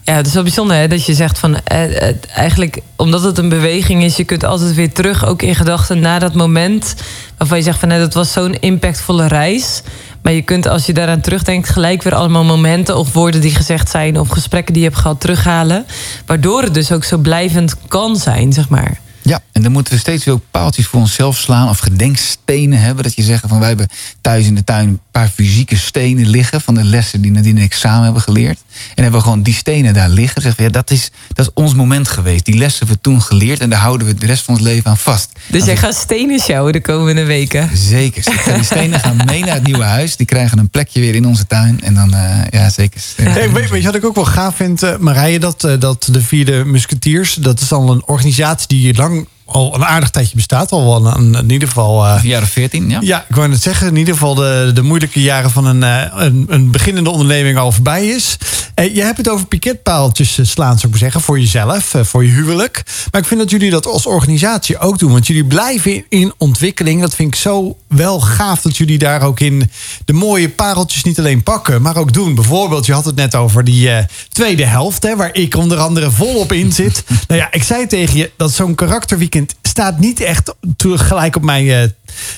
het 0.04 0.28
is 0.28 0.34
wel 0.34 0.44
bijzonder 0.44 0.78
hè, 0.78 0.88
dat 0.88 1.06
je 1.06 1.14
zegt 1.14 1.40
van 1.40 1.58
eh, 1.64 2.10
eh, 2.10 2.16
eigenlijk 2.34 2.80
omdat 2.96 3.24
het 3.24 3.38
een 3.38 3.50
beweging 3.50 4.04
is, 4.04 4.16
je 4.16 4.24
kunt 4.24 4.44
altijd 4.44 4.74
weer 4.74 4.92
terug 4.92 5.26
ook 5.26 5.42
in 5.42 5.56
gedachten 5.56 6.00
naar 6.00 6.20
dat 6.20 6.34
moment 6.34 6.96
waarvan 7.38 7.58
je 7.58 7.64
zegt 7.64 7.80
van 7.80 7.88
nee, 7.88 8.00
dat 8.00 8.14
was 8.14 8.32
zo'n 8.32 8.54
impactvolle 8.54 9.28
reis. 9.28 9.82
Maar 10.22 10.34
je 10.34 10.42
kunt 10.42 10.68
als 10.68 10.86
je 10.86 10.94
daaraan 10.94 11.22
terugdenkt 11.22 11.70
gelijk 11.70 12.04
weer 12.04 12.16
allemaal 12.16 12.44
momenten 12.44 12.98
of 12.98 13.14
woorden 13.14 13.42
die 13.42 13.56
gezegd 13.56 13.90
zijn 13.90 14.20
of 14.20 14.30
gesprekken 14.30 14.74
die 14.74 14.84
je 14.84 14.90
hebt 14.90 15.02
gehad 15.02 15.20
terughalen, 15.20 15.86
waardoor 16.26 16.64
het 16.64 16.74
dus 16.74 16.92
ook 16.92 17.04
zo 17.04 17.18
blijvend 17.18 17.76
kan 17.88 18.16
zijn, 18.16 18.54
zeg 18.54 18.70
maar. 18.70 19.00
Ja, 19.22 19.40
en 19.52 19.62
dan 19.62 19.72
moeten 19.72 19.94
we 19.94 20.00
steeds 20.00 20.26
weer 20.26 20.34
ook 20.34 20.44
paaltjes 20.52 20.88
voor 20.88 21.00
onszelf 21.00 21.38
slaan 21.38 21.70
of 21.70 21.80
gedenkstenen 21.80 22.80
hebben. 22.80 23.04
Dat 23.04 23.16
je 23.16 23.24
zegt 23.24 23.44
van 23.48 23.60
wij 23.60 23.68
hebben 23.68 23.88
thuis 24.22 24.46
in 24.46 24.56
de 24.56 24.64
tuin 24.64 25.00
paar 25.12 25.28
fysieke 25.28 25.78
stenen 25.78 26.30
liggen 26.30 26.62
van 26.62 26.76
de 26.76 26.84
lessen 26.84 27.22
die 27.22 27.32
Nadine 27.32 27.60
en 27.60 27.66
ik 27.66 27.74
samen 27.74 28.04
hebben 28.04 28.22
geleerd. 28.22 28.60
En 28.96 29.04
hebben 29.04 29.20
we 29.20 29.26
gewoon 29.26 29.44
die 29.44 29.54
stenen 29.54 29.94
daar 29.94 30.10
liggen. 30.10 30.42
Zeggen 30.42 30.60
we, 30.60 30.68
ja, 30.68 30.74
dat 30.74 30.92
is, 30.92 31.12
dat 31.34 31.46
is 31.46 31.52
ons 31.54 31.74
moment 31.74 32.08
geweest. 32.08 32.46
Die 32.46 32.58
lessen 32.58 32.80
hebben 32.80 32.96
we 32.96 33.02
toen 33.02 33.22
geleerd 33.22 33.60
en 33.60 33.70
daar 33.70 33.80
houden 33.80 34.08
we 34.08 34.14
de 34.14 34.26
rest 34.26 34.44
van 34.44 34.54
ons 34.54 34.64
leven 34.64 34.90
aan 34.90 34.98
vast. 34.98 35.30
Dus 35.48 35.66
jij 35.66 35.78
gaat 35.78 35.96
stenen 35.96 36.40
sjouwen 36.40 36.74
de 36.74 36.82
komende 36.82 37.24
weken. 37.24 37.70
Zeker. 37.78 38.24
zeker. 38.24 38.54
Die 38.54 38.64
stenen 38.64 39.00
gaan 39.00 39.22
mee 39.26 39.44
naar 39.44 39.54
het 39.54 39.64
nieuwe 39.64 39.84
huis. 39.84 40.16
Die 40.16 40.26
krijgen 40.26 40.58
een 40.58 40.70
plekje 40.70 41.00
weer 41.00 41.16
in 41.16 41.26
onze 41.26 41.48
tuin. 41.48 41.82
En 41.84 41.94
dan, 41.94 42.14
eh, 42.14 42.44
ja, 42.50 42.70
zeker. 42.70 43.02
Hey, 43.16 43.52
weet, 43.52 43.70
weet 43.70 43.82
je 43.82 43.88
wat 43.88 43.96
ik 43.96 44.06
ook 44.06 44.16
wel 44.16 44.26
gaaf 44.26 44.56
vind, 44.56 44.84
eh, 44.84 44.98
Marije? 44.98 45.40
Dat, 45.40 45.64
eh, 45.64 45.80
dat 45.80 46.08
de 46.12 46.22
Vierde 46.22 46.66
Musketeers, 46.66 47.34
dat 47.34 47.62
is 47.62 47.72
al 47.72 47.92
een 47.92 48.04
organisatie 48.06 48.68
die 48.68 48.96
lang 48.96 49.28
al 49.52 49.76
een 49.76 49.86
aardig 49.86 50.10
tijdje 50.10 50.36
bestaat. 50.36 50.72
Al 50.72 50.86
wel 50.86 51.16
een, 51.16 51.34
in 51.34 51.50
ieder 51.50 51.68
geval. 51.68 52.06
eh, 52.06 52.42
of 52.42 52.50
veertien, 52.50 52.90
ja. 52.90 53.00
ja, 53.02 53.26
ik 53.30 53.36
wou 53.36 53.48
net 53.48 53.62
zeggen, 53.62 53.88
in 53.88 53.96
ieder 53.96 54.14
geval 54.14 54.36
de, 54.36 54.72
de 54.74 54.82
moeilijke 54.82 55.22
jaren 55.22 55.52
van 55.52 55.66
een, 55.66 55.84
eh, 55.84 56.24
een, 56.26 56.46
een 56.50 56.72
beginnende 56.72 57.10
onderneming 57.10 57.58
al 57.58 57.72
voorbij 57.72 58.08
is. 58.08 58.38
Eh, 58.76 58.96
je 58.96 59.02
hebt 59.02 59.18
het 59.18 59.30
over 59.30 59.46
piketpaaltjes 59.46 60.40
slaan, 60.42 60.74
zou 60.74 60.84
ik 60.84 60.90
maar 60.90 61.00
zeggen, 61.00 61.22
voor 61.22 61.40
jezelf, 61.40 61.94
voor 62.02 62.26
je 62.26 62.32
huwelijk. 62.32 62.84
Maar 63.12 63.22
ik 63.22 63.28
vind 63.28 63.40
dat 63.40 63.50
jullie 63.50 63.70
dat 63.70 63.86
als 63.86 64.06
organisatie 64.06 64.78
ook 64.78 65.00
doen, 65.00 65.12
want 65.12 65.28
jullie 65.28 65.46
blijven 65.46 65.94
in, 65.94 66.06
in 66.10 66.34
ontwikkeling. 66.38 67.02
Dat 67.02 67.16
vind 67.16 67.34
ik 67.34 67.40
zo 67.40 67.78
wel 67.88 68.20
gaaf 68.20 68.62
dat 68.62 68.78
jullie 68.78 68.98
daar 68.98 69.22
ook 69.22 69.40
in 69.40 69.72
de 70.06 70.14
mooie 70.14 70.50
pareltjes 70.50 71.04
niet 71.04 71.20
alleen 71.20 71.44
pakken, 71.44 71.82
maar 71.82 71.98
ook 71.98 72.14
doen. 72.14 72.36
Bijvoorbeeld, 72.36 72.86
je 72.86 72.94
had 72.94 73.06
het 73.06 73.16
net 73.16 73.36
over 73.36 73.64
die 73.64 73.90
tweede 74.30 74.66
helft, 74.66 75.04
hè, 75.04 75.16
waar 75.16 75.34
ik 75.34 75.56
onder 75.56 75.78
andere 75.78 76.12
volop 76.12 76.52
in 76.52 76.72
zit. 76.72 77.04
nou 77.28 77.40
ja, 77.40 77.48
ik 77.52 77.64
zei 77.64 77.88
tegen 77.88 78.18
je 78.18 78.32
dat 78.38 78.52
zo'n 78.52 78.76
karakterweekend 78.76 79.41
staat 79.62 80.00
niet 80.00 80.20
echt 80.20 80.54
gelijk 80.80 81.36
op 81.36 81.44
mijn 81.44 81.68
eh, 81.70 81.90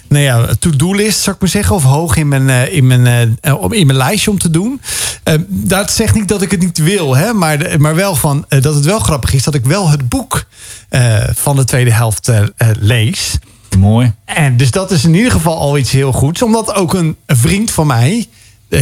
nou 0.07 0.23
ja, 0.23 0.45
to-do-list, 0.59 1.19
zou 1.19 1.35
ik 1.35 1.41
maar 1.41 1.49
zeggen. 1.51 1.75
Of 1.75 1.83
hoog 1.83 2.15
in 2.15 2.27
mijn, 2.27 2.49
eh, 2.49 2.73
in 2.73 2.87
mijn, 2.87 3.37
op- 3.59 3.73
in 3.73 3.85
mijn 3.85 3.97
lijstje 3.97 4.31
om 4.31 4.37
te 4.39 4.49
doen. 4.49 4.81
Dat 5.47 5.91
zegt 5.91 6.15
niet 6.15 6.27
dat 6.27 6.41
ik 6.41 6.51
het 6.51 6.59
niet 6.59 6.77
wil, 6.77 7.15
hè, 7.15 7.33
maar, 7.33 7.57
de- 7.57 7.79
maar 7.79 7.95
wel 7.95 8.15
van, 8.15 8.45
dat 8.49 8.75
het 8.75 8.85
wel 8.85 8.99
grappig 8.99 9.33
is 9.33 9.43
dat 9.43 9.53
ik 9.55 9.65
wel 9.65 9.89
het 9.89 10.09
boek 10.09 10.45
van 11.33 11.55
de 11.55 11.63
tweede 11.63 11.91
helft 11.93 12.29
lees. 12.79 13.37
Mooi. 13.79 14.13
En 14.25 14.57
dus 14.57 14.71
dat 14.71 14.91
is 14.91 15.03
in 15.05 15.13
ieder 15.13 15.31
geval 15.31 15.57
al 15.57 15.77
iets 15.77 15.91
heel 15.91 16.11
goeds. 16.11 16.41
Omdat 16.41 16.75
ook 16.75 16.93
een, 16.93 17.15
vriend 17.27 17.71
van 17.71 17.87
mij, 17.87 18.27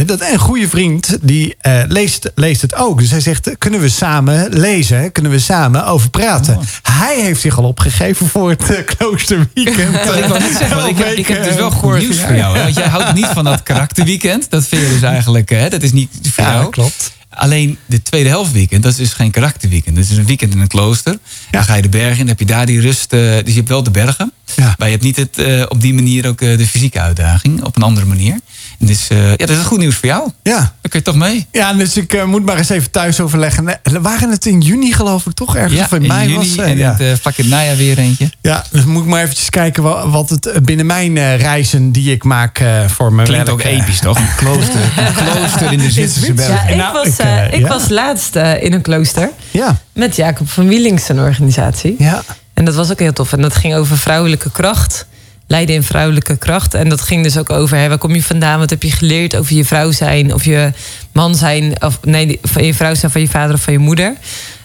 dat, 0.06 0.20
een 0.20 0.38
goede 0.38 0.68
vriend, 0.68 1.18
die 1.22 1.54
eh, 1.60 1.82
leest, 1.88 2.30
leest 2.34 2.62
het 2.62 2.74
ook. 2.74 2.98
Dus 2.98 3.10
hij 3.10 3.20
zegt, 3.20 3.46
eh, 3.46 3.54
kunnen 3.58 3.80
we 3.80 3.88
samen 3.88 4.48
lezen? 4.58 5.12
Kunnen 5.12 5.32
we 5.32 5.38
samen 5.38 5.86
over 5.86 6.10
praten? 6.10 6.58
Hij 6.82 7.20
heeft 7.20 7.40
zich 7.40 7.58
al 7.58 7.64
opgegeven 7.64 8.28
voor 8.28 8.50
het 8.50 8.70
eh, 8.70 8.84
kloosterweekend. 8.96 9.76
Ja, 9.94 10.14
ik 10.14 10.24
wou 10.24 10.40
net 10.40 10.56
zeggen, 10.58 10.76
want 10.76 10.88
ik, 10.88 10.98
heb, 10.98 11.12
ik 11.12 11.26
heb 11.26 11.44
dus 11.44 11.54
wel 11.54 11.70
Vorig 11.72 12.02
nieuws 12.02 12.20
voor 12.20 12.34
jou. 12.36 12.56
hè? 12.56 12.62
Want 12.62 12.76
jij 12.76 12.88
houdt 12.88 13.14
niet 13.14 13.26
van 13.26 13.44
dat 13.44 13.62
karakterweekend. 13.62 14.50
Dat 14.50 14.66
vind 14.66 14.82
je 14.82 14.88
dus 14.88 15.02
eigenlijk, 15.02 15.50
hè, 15.50 15.68
dat 15.68 15.82
is 15.82 15.92
niet 15.92 16.10
voor 16.22 16.44
Ja, 16.44 16.52
jou. 16.52 16.70
klopt. 16.70 17.12
Alleen 17.34 17.78
de 17.86 18.02
tweede 18.02 18.28
helft 18.28 18.52
weekend, 18.52 18.82
dat 18.82 18.92
is 18.92 18.98
dus 18.98 19.12
geen 19.12 19.30
karakterweekend. 19.30 19.96
Dat 19.96 20.04
is 20.04 20.16
een 20.16 20.26
weekend 20.26 20.54
in 20.54 20.60
een 20.60 20.66
klooster. 20.68 21.18
Dan 21.50 21.64
ga 21.64 21.74
je 21.74 21.82
de 21.82 21.88
bergen 21.88 22.10
in, 22.10 22.16
dan 22.18 22.26
heb 22.28 22.38
je 22.38 22.44
daar 22.44 22.66
die 22.66 22.80
rust. 22.80 23.12
eh, 23.12 23.20
dus 23.20 23.42
je 23.44 23.52
hebt 23.54 23.68
wel 23.68 23.82
de 23.82 23.90
bergen. 23.90 24.32
Ja. 24.56 24.74
Maar 24.78 24.86
je 24.88 24.92
hebt 24.92 25.04
niet 25.04 25.16
het, 25.16 25.38
eh, 25.38 25.62
op 25.68 25.80
die 25.80 25.94
manier 25.94 26.28
ook 26.28 26.40
eh, 26.40 26.58
de 26.58 26.66
fysieke 26.66 27.00
uitdaging. 27.00 27.62
Op 27.64 27.76
een 27.76 27.82
andere 27.82 28.06
manier. 28.06 28.38
Dus 28.84 29.08
eh, 29.08 29.28
ja, 29.30 29.36
dat 29.36 29.50
is 29.50 29.56
goed 29.62 29.78
nieuws 29.78 29.94
voor 29.94 30.08
jou. 30.08 30.30
Ja. 30.42 30.56
Dan 30.58 30.90
kun 30.90 30.98
je 30.98 31.02
toch 31.02 31.14
mee. 31.14 31.46
Ja, 31.52 31.72
dus 31.72 31.96
ik 31.96 32.12
eh, 32.14 32.24
moet 32.24 32.44
maar 32.44 32.56
eens 32.58 32.68
even 32.68 32.90
thuis 32.90 33.20
overleggen. 33.20 33.64
We 33.82 34.00
waren 34.00 34.30
het 34.30 34.46
in 34.46 34.60
juni 34.60 34.92
geloof 34.92 35.26
ik 35.26 35.32
toch 35.34 35.56
ergens? 35.56 35.74
Ja, 35.78 35.84
of 35.84 35.92
in 35.92 36.02
in 36.02 36.08
mei 36.08 36.28
juni 36.28 36.36
was 36.36 36.56
eh, 36.56 36.70
en 36.70 36.76
ja. 36.76 36.90
het, 36.90 37.00
eh, 37.00 37.06
vlak 37.20 37.36
in 37.36 37.44
het 37.44 37.52
najaar 37.52 37.76
weer 37.76 37.98
eentje. 37.98 38.30
ja, 38.40 38.64
dus 38.70 38.84
moet 38.84 39.02
ik 39.02 39.08
maar 39.08 39.22
eventjes 39.22 39.50
kijken 39.50 39.82
wa- 39.82 40.08
wat 40.08 40.30
het 40.30 40.50
binnen 40.62 40.86
mijn 40.86 41.16
eh, 41.16 41.36
reizen 41.40 41.92
die 41.92 42.12
ik 42.12 42.24
maak 42.24 42.58
eh, 42.58 42.86
voor 42.88 43.12
mijn 43.12 43.28
Klinkt 43.28 43.46
werk, 43.46 43.60
ook 43.60 43.66
episch, 43.66 43.98
toch? 44.00 44.18
Een 44.22 44.34
klooster, 44.36 44.80
een 44.96 45.14
klooster 45.32 45.72
in 45.72 45.78
de 45.78 45.90
Zwitserse. 45.90 46.34
Ja, 46.52 46.62
ik, 46.66 46.76
Nou, 46.76 46.92
was, 46.92 47.06
ik, 47.06 47.52
ik 47.52 47.60
ja. 47.60 47.68
was 47.68 47.88
laatst 47.88 48.36
in 48.36 48.72
een 48.72 48.82
klooster 48.82 49.30
Ja, 49.50 49.78
met 49.92 50.16
Jacob 50.16 50.48
van 50.50 50.68
Wielings 50.68 51.04
zijn 51.04 51.18
organisatie. 51.18 51.94
ja. 51.98 52.22
En 52.54 52.64
dat 52.64 52.74
was 52.74 52.90
ook 52.90 52.98
heel 52.98 53.12
tof. 53.12 53.32
En 53.32 53.40
dat 53.42 53.54
ging 53.54 53.74
over 53.74 53.98
vrouwelijke 53.98 54.50
kracht. 54.50 55.06
Leiden 55.52 55.74
in 55.74 55.82
vrouwelijke 55.82 56.36
kracht. 56.36 56.74
En 56.74 56.88
dat 56.88 57.00
ging 57.00 57.22
dus 57.22 57.38
ook 57.38 57.50
over 57.50 57.76
hè, 57.76 57.88
waar 57.88 57.98
kom 57.98 58.14
je 58.14 58.22
vandaan? 58.22 58.58
Wat 58.58 58.70
heb 58.70 58.82
je 58.82 58.90
geleerd 58.90 59.36
over 59.36 59.54
je 59.54 59.64
vrouw 59.64 59.90
zijn? 59.90 60.34
Of 60.34 60.44
je 60.44 60.72
man 61.12 61.34
zijn? 61.34 61.82
Of 61.82 61.98
nee, 62.02 62.38
van 62.42 62.64
je 62.64 62.74
vrouw 62.74 62.94
zijn 62.94 63.12
van 63.12 63.20
je 63.20 63.28
vader 63.28 63.54
of 63.54 63.62
van 63.62 63.72
je 63.72 63.78
moeder. 63.78 64.14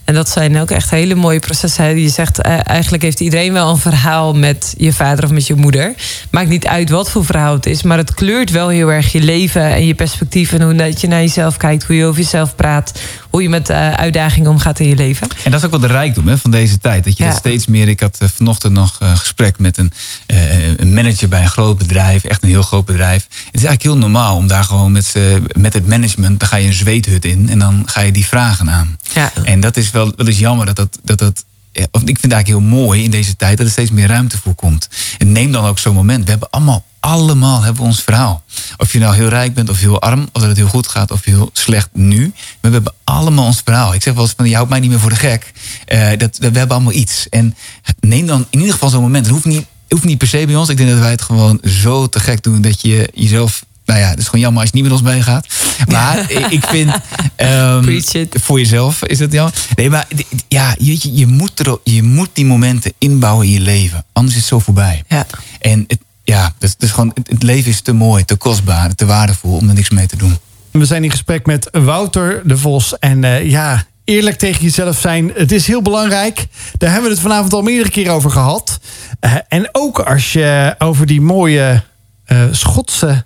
En 0.08 0.14
dat 0.14 0.30
zijn 0.30 0.60
ook 0.60 0.72
echt 0.72 0.90
hele 0.90 1.16
mooie 1.16 1.40
processen. 1.40 2.00
Je 2.00 2.10
zegt 2.10 2.42
eh, 2.42 2.58
eigenlijk 2.64 3.04
heeft 3.04 3.20
iedereen 3.20 3.54
wel 3.54 3.70
een 3.70 3.78
verhaal 3.78 4.34
met 4.34 4.74
je 4.78 4.94
vader 4.94 5.24
of 5.24 5.32
met 5.32 5.48
je 5.48 5.56
moeder. 5.56 5.94
Maakt 6.32 6.50
niet 6.50 6.68
uit 6.68 6.90
wat 6.90 7.12
voor 7.12 7.26
verhaal 7.26 7.54
het 7.54 7.66
is. 7.66 7.84
Maar 7.84 7.98
het 7.98 8.14
kleurt 8.14 8.52
wel 8.52 8.68
heel 8.68 8.92
erg 8.92 9.12
je 9.12 9.22
leven 9.22 9.62
en 9.62 9.86
je 9.86 9.96
perspectief. 9.96 10.54
En 10.54 10.62
hoe 10.62 10.76
dat 10.76 11.02
je 11.02 11.08
naar 11.08 11.22
jezelf 11.22 11.58
kijkt. 11.58 11.84
Hoe 11.84 11.96
je 11.96 12.06
over 12.06 12.22
jezelf 12.22 12.56
praat. 12.56 13.00
Hoe 13.30 13.42
je 13.42 13.50
met 13.50 13.70
uh, 13.70 13.94
uitdagingen 13.94 14.50
omgaat 14.50 14.80
in 14.80 14.88
je 14.88 14.96
leven. 14.96 15.28
En 15.44 15.52
dat 15.52 15.60
is 15.60 15.66
ook 15.66 15.72
wel 15.72 15.80
de 15.80 15.88
rijkdom 15.88 16.28
hè, 16.28 16.38
van 16.38 16.52
deze 16.52 16.78
tijd. 16.78 17.04
Dat 17.04 17.18
je 17.18 17.24
Ja. 17.24 17.30
dat 17.30 17.38
steeds 17.40 17.66
meer. 17.66 17.88
Ik 17.88 18.00
had 18.00 18.18
uh, 18.22 18.30
vanochtend 18.36 18.74
nog 18.74 18.96
een 19.00 19.18
gesprek 19.18 19.60
met 19.60 19.78
een, 19.78 19.92
een 20.78 20.94
manager 20.94 21.30
bij 21.30 21.42
een 21.42 21.50
groot 21.50 21.78
bedrijf, 21.78 22.24
echt 22.24 22.44
een 22.44 22.50
heel 22.50 22.62
groot 22.62 22.86
bedrijf. 22.86 23.24
Het 23.30 23.36
is 23.36 23.64
eigenlijk 23.64 23.84
heel 23.84 23.98
normaal 23.98 24.36
om 24.36 24.48
daar 24.48 24.64
gewoon 24.64 24.92
met, 24.92 25.14
met 25.58 25.74
het 25.74 25.88
management, 25.88 26.40
dan 26.40 26.50
ga 26.50 26.58
je 26.58 26.68
een 26.68 26.74
zweethut 26.74 27.26
in 27.26 27.50
en 27.50 27.60
dan 27.60 27.84
ga 27.86 28.02
je 28.02 28.12
die 28.12 28.26
vragen 28.26 28.70
aan. 28.70 28.98
Ja. 29.14 29.32
En 29.44 29.60
dat 29.60 29.78
is 29.78 29.92
wel, 29.92 30.14
wel 30.16 30.28
eens 30.28 30.40
jammer 30.40 30.66
dat 30.66 30.76
dat. 30.76 31.00
dat, 31.04 31.20
dat 31.20 31.46
ik 31.78 31.90
vind 31.94 32.22
het 32.22 32.32
eigenlijk 32.32 32.48
heel 32.48 32.80
mooi 32.80 33.04
in 33.04 33.12
deze 33.12 33.36
tijd 33.36 33.58
dat 33.58 33.66
er 33.66 33.72
steeds 33.72 33.92
meer 33.92 34.08
ruimte 34.08 34.38
voor 34.38 34.56
komt. 34.56 34.90
En 35.18 35.32
neem 35.32 35.52
dan 35.52 35.66
ook 35.66 35.80
zo'n 35.80 35.94
moment. 35.94 36.24
We 36.24 36.30
hebben 36.30 36.50
allemaal, 36.50 36.86
allemaal 37.08 37.62
hebben 37.62 37.82
we 37.82 37.88
ons 37.88 38.02
verhaal. 38.02 38.44
Of 38.78 38.92
je 38.92 39.00
nou 39.00 39.16
heel 39.16 39.28
rijk 39.28 39.54
bent 39.54 39.70
of 39.70 39.80
heel 39.80 40.02
arm, 40.02 40.22
of 40.22 40.42
dat 40.42 40.50
het 40.50 40.58
heel 40.58 40.68
goed 40.68 40.88
gaat 40.88 41.12
of 41.12 41.24
heel 41.24 41.50
slecht 41.54 41.90
nu. 41.94 42.22
Maar 42.22 42.58
we 42.62 42.70
hebben 42.70 42.94
allemaal 43.04 43.46
ons 43.46 43.62
verhaal. 43.64 43.94
Ik 43.94 44.02
zeg 44.02 44.14
wel 44.14 44.24
eens 44.24 44.34
van, 44.38 44.50
je 44.50 44.56
houdt 44.56 44.70
mij 44.70 44.80
niet 44.80 44.90
meer 44.90 45.00
voor 45.00 45.10
de 45.10 45.16
gek. 45.16 45.52
Uh, 45.94 46.10
dat, 46.18 46.38
we 46.38 46.46
hebben 46.46 46.70
allemaal 46.70 46.94
iets. 46.94 47.30
En 47.30 47.56
neem 48.00 48.26
dan 48.26 48.46
in 48.50 48.60
ieder 48.60 48.74
geval 48.74 48.90
zo'n 48.90 49.02
moment. 49.02 49.26
Het 49.26 49.34
hoeft 49.34 49.46
niet, 49.46 49.66
hoeft 49.90 50.04
niet 50.04 50.18
per 50.18 50.28
se 50.28 50.46
bij 50.46 50.56
ons. 50.56 50.70
Ik 50.70 50.78
denk 50.78 50.90
dat 50.90 51.00
wij 51.00 51.10
het 51.10 51.22
gewoon 51.22 51.60
zo 51.64 52.08
te 52.08 52.20
gek 52.20 52.44
doen 52.44 52.62
dat 52.62 52.82
je 52.82 53.10
jezelf 53.14 53.66
nou 53.86 54.00
ja, 54.00 54.10
het 54.10 54.20
is 54.20 54.26
gewoon 54.26 54.42
jammer 54.42 54.62
als 54.62 54.70
je 54.70 54.76
niet 54.76 54.86
met 54.86 55.00
ons 55.00 55.02
meegaat. 55.02 55.48
Maar 55.92 56.32
ik 56.50 56.66
vind. 56.66 56.92
Um, 57.38 58.02
voor 58.30 58.60
jezelf 58.60 59.04
is 59.04 59.20
het 59.20 59.32
jammer. 59.32 59.54
Nee, 59.76 59.90
maar 59.90 60.08
ja, 60.48 60.76
je, 60.80 61.18
je, 61.18 61.28
moet 61.28 61.60
er, 61.60 61.78
je 61.84 62.04
moet 62.04 62.30
die 62.34 62.46
momenten 62.46 62.94
inbouwen 62.98 63.46
in 63.46 63.52
je 63.52 63.60
leven. 63.60 64.06
Anders 64.14 64.36
is 64.36 64.42
het 64.42 64.50
zo 64.50 64.60
voorbij. 64.60 65.04
Ja. 65.08 65.26
En 65.60 65.84
het, 65.88 66.00
ja, 66.30 66.54
het, 66.60 66.76
is 66.80 66.92
gewoon, 66.92 67.12
het 67.24 67.44
leven 67.44 67.72
is 67.72 67.82
te 67.82 67.94
mooi, 67.94 68.26
te 68.26 68.36
kostbaar, 68.36 68.96
te 68.96 69.06
waardevol 69.06 69.56
om 69.56 69.68
er 69.68 69.74
niks 69.74 69.90
mee 69.90 70.08
te 70.08 70.18
doen. 70.18 70.38
We 70.72 70.86
zijn 70.86 71.04
in 71.04 71.12
gesprek 71.12 71.46
met 71.46 71.70
Wouter 71.72 72.42
de 72.48 72.58
Vos. 72.58 73.00
En 73.00 73.24
uh, 73.24 73.50
ja, 73.50 73.86
eerlijk 74.04 74.38
tegen 74.38 74.64
jezelf 74.64 75.00
zijn, 75.00 75.32
het 75.36 75.52
is 75.52 75.68
heel 75.68 75.82
belangrijk. 75.82 76.48
Daar 76.78 76.92
hebben 76.92 77.10
we 77.10 77.16
het 77.16 77.26
vanavond 77.26 77.54
al 77.54 77.62
meerdere 77.62 77.90
keer 77.90 78.10
over 78.10 78.32
gehad. 78.32 78.80
Uh, 79.22 79.36
en 79.48 79.70
ook 79.72 80.00
als 80.00 80.34
je 80.34 80.76
over 80.78 81.06
die 81.06 81.22
mooie 81.22 81.84
uh, 82.28 82.44
Schotse 82.52 83.26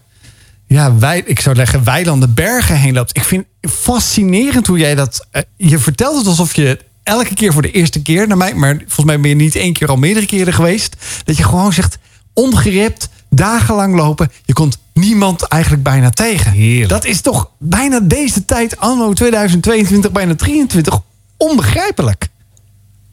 ja, 0.67 1.13
ik 1.25 1.39
zou 1.39 1.55
zeggen, 1.55 1.83
weilanden, 1.83 2.33
bergen 2.33 2.75
heen 2.75 2.93
loopt. 2.93 3.17
Ik 3.17 3.23
vind 3.23 3.45
fascinerend 3.61 4.67
hoe 4.67 4.77
jij 4.77 4.95
dat. 4.95 5.27
Je 5.57 5.79
vertelt 5.79 6.17
het 6.17 6.27
alsof 6.27 6.55
je 6.55 6.79
elke 7.03 7.33
keer 7.33 7.53
voor 7.53 7.61
de 7.61 7.71
eerste 7.71 8.01
keer 8.01 8.27
naar 8.27 8.37
mij, 8.37 8.53
maar 8.53 8.75
volgens 8.77 9.05
mij 9.05 9.19
ben 9.19 9.29
je 9.29 9.35
niet 9.35 9.55
één 9.55 9.73
keer 9.73 9.87
al 9.87 9.95
meerdere 9.95 10.25
keren 10.25 10.53
geweest. 10.53 10.95
Dat 11.23 11.37
je 11.37 11.43
gewoon 11.43 11.73
zegt, 11.73 11.97
ongerept, 12.33 13.09
dagenlang 13.29 13.95
lopen. 13.95 14.31
Je 14.45 14.53
komt 14.53 14.77
niemand 14.93 15.41
eigenlijk 15.41 15.83
bijna 15.83 16.09
tegen. 16.09 16.51
Heerlijk. 16.51 16.89
Dat 16.89 17.05
is 17.05 17.21
toch 17.21 17.49
bijna 17.57 17.99
deze 17.99 18.45
tijd, 18.45 18.77
anno 18.79 19.13
2022, 19.13 20.11
bijna 20.11 20.35
23, 20.35 20.99
onbegrijpelijk. 21.37 22.29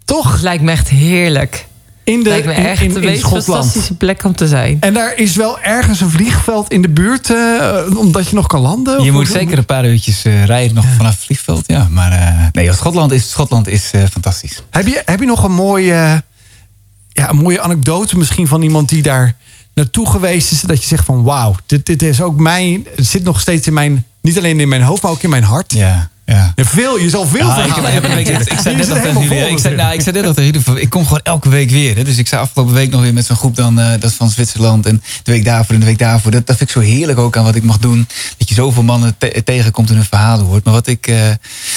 Toch? 0.04 0.32
Het 0.32 0.42
lijkt 0.42 0.62
me 0.62 0.70
echt 0.70 0.88
heerlijk. 0.88 1.66
In 2.08 2.22
de, 2.22 2.28
lijkt 2.28 2.46
me 2.46 2.52
echt 2.52 2.82
in, 2.82 3.02
in, 3.02 3.02
in 3.02 3.18
fantastische 3.18 3.94
plek 3.94 4.24
om 4.24 4.34
te 4.34 4.48
zijn. 4.48 4.76
En 4.80 4.94
daar 4.94 5.16
is 5.16 5.36
wel 5.36 5.60
ergens 5.60 6.00
een 6.00 6.10
vliegveld 6.10 6.70
in 6.70 6.82
de 6.82 6.88
buurt, 6.88 7.30
uh, 7.30 7.96
omdat 7.96 8.28
je 8.28 8.34
nog 8.34 8.46
kan 8.46 8.60
landen? 8.60 9.02
Je 9.02 9.12
moet 9.12 9.28
zeker 9.28 9.58
een 9.58 9.64
paar 9.64 9.86
uurtjes 9.86 10.24
uh, 10.24 10.44
rijden 10.44 10.74
nog 10.74 10.84
vanaf 10.96 11.14
het 11.14 11.24
vliegveld. 11.24 11.64
Ja, 11.66 11.86
maar 11.90 12.12
uh, 12.12 12.46
nee, 12.52 12.72
Schotland 12.72 13.12
is, 13.12 13.30
Schotland 13.30 13.68
is 13.68 13.90
uh, 13.94 14.02
fantastisch. 14.12 14.62
Heb 14.70 14.86
je, 14.86 15.02
heb 15.04 15.20
je 15.20 15.26
nog 15.26 15.44
een 15.44 15.52
mooie, 15.52 16.22
ja, 17.18 17.30
een 17.30 17.36
mooie 17.36 17.60
anekdote 17.60 18.18
misschien 18.18 18.46
van 18.46 18.62
iemand 18.62 18.88
die 18.88 19.02
daar 19.02 19.34
naartoe 19.74 20.10
geweest 20.10 20.52
is? 20.52 20.60
Dat 20.60 20.80
je 20.82 20.88
zegt 20.88 21.04
van 21.04 21.22
wauw, 21.22 21.54
dit, 21.66 21.86
dit 21.86 22.02
is 22.02 22.20
ook 22.20 22.40
mijn, 22.40 22.86
het 22.96 23.06
zit 23.06 23.24
nog 23.24 23.40
steeds 23.40 23.66
in 23.66 23.72
mijn, 23.72 24.04
niet 24.20 24.38
alleen 24.38 24.60
in 24.60 24.68
mijn 24.68 24.82
hoofd, 24.82 25.02
maar 25.02 25.10
ook 25.10 25.22
in 25.22 25.30
mijn 25.30 25.42
hart. 25.42 25.72
Ja, 25.72 26.10
ja. 26.28 26.52
Ja, 26.56 26.64
veel, 26.64 26.98
je 26.98 27.08
zal 27.08 27.26
veel 27.26 27.46
Ja, 27.46 27.56
ik, 27.56 27.64
verhalen 27.64 27.92
heb, 27.92 28.04
ik, 28.04 28.26
hebben. 28.26 28.46
ik, 28.46 28.52
ik, 28.52 28.58
zei 28.58 28.76
net 28.76 28.90
al 28.90 28.96
tegen 28.96 29.22
jullie. 29.22 29.50
Ik 29.50 29.58
zei, 29.58 29.76
nou, 29.76 29.92
ik 29.94 30.00
zei 30.00 30.16
net 30.16 30.26
al 30.26 30.34
tegen 30.34 30.52
jullie. 30.52 30.80
Ik 30.80 30.90
kom 30.90 31.04
gewoon 31.04 31.20
elke 31.22 31.48
week 31.48 31.70
weer. 31.70 31.96
Hè. 31.96 32.04
Dus 32.04 32.16
ik 32.16 32.26
zei 32.26 32.42
afgelopen 32.42 32.74
week 32.74 32.90
nog 32.90 33.00
weer 33.00 33.12
met 33.12 33.26
zo'n 33.26 33.36
groep 33.36 33.56
dan, 33.56 33.78
uh, 33.78 33.90
dat 34.00 34.12
van 34.12 34.30
Zwitserland. 34.30 34.86
En 34.86 35.02
de 35.22 35.32
week 35.32 35.44
daarvoor 35.44 35.74
en 35.74 35.80
de 35.80 35.86
week 35.86 35.98
daarvoor. 35.98 36.30
Dat, 36.30 36.46
dat 36.46 36.56
vind 36.56 36.68
ik 36.68 36.74
zo 36.76 36.82
heerlijk 36.82 37.18
ook 37.18 37.36
aan 37.36 37.44
wat 37.44 37.54
ik 37.54 37.62
mag 37.62 37.78
doen. 37.78 38.06
Dat 38.36 38.48
je 38.48 38.54
zoveel 38.54 38.82
mannen 38.82 39.14
te 39.18 39.42
tegenkomt 39.44 39.88
en 39.88 39.94
hun 39.94 40.04
verhalen 40.04 40.46
hoort. 40.46 40.64
Maar 40.64 40.74
wat 40.74 40.86
ik. 40.86 41.08
Uh, 41.08 41.16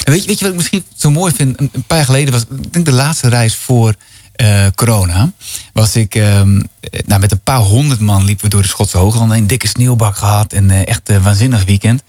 weet, 0.04 0.22
je, 0.22 0.26
weet 0.26 0.38
je 0.38 0.44
wat 0.44 0.48
ik 0.48 0.54
misschien 0.54 0.84
zo 0.96 1.10
mooi 1.10 1.32
vind? 1.34 1.60
Een, 1.60 1.70
een 1.72 1.84
paar 1.86 1.96
jaar 1.96 2.06
geleden 2.06 2.32
was. 2.32 2.42
Ik 2.42 2.72
denk 2.72 2.84
de 2.84 2.92
laatste 2.92 3.28
reis 3.28 3.54
voor. 3.54 3.94
Uh, 4.36 4.66
corona 4.74 5.32
was 5.72 5.96
ik 5.96 6.14
um, 6.14 6.62
nou, 7.06 7.20
met 7.20 7.32
een 7.32 7.40
paar 7.40 7.58
honderd 7.58 8.00
man 8.00 8.24
liepen 8.24 8.44
we 8.44 8.50
door 8.50 8.62
de 8.62 8.68
Schotse 8.68 8.98
Hooglanden. 8.98 9.36
Een 9.36 9.46
dikke 9.46 9.68
sneeuwbak 9.68 10.16
gehad 10.16 10.52
en 10.52 10.68
uh, 10.68 10.86
echt 10.86 11.08
een 11.08 11.22
waanzinnig 11.22 11.64
weekend. 11.64 12.02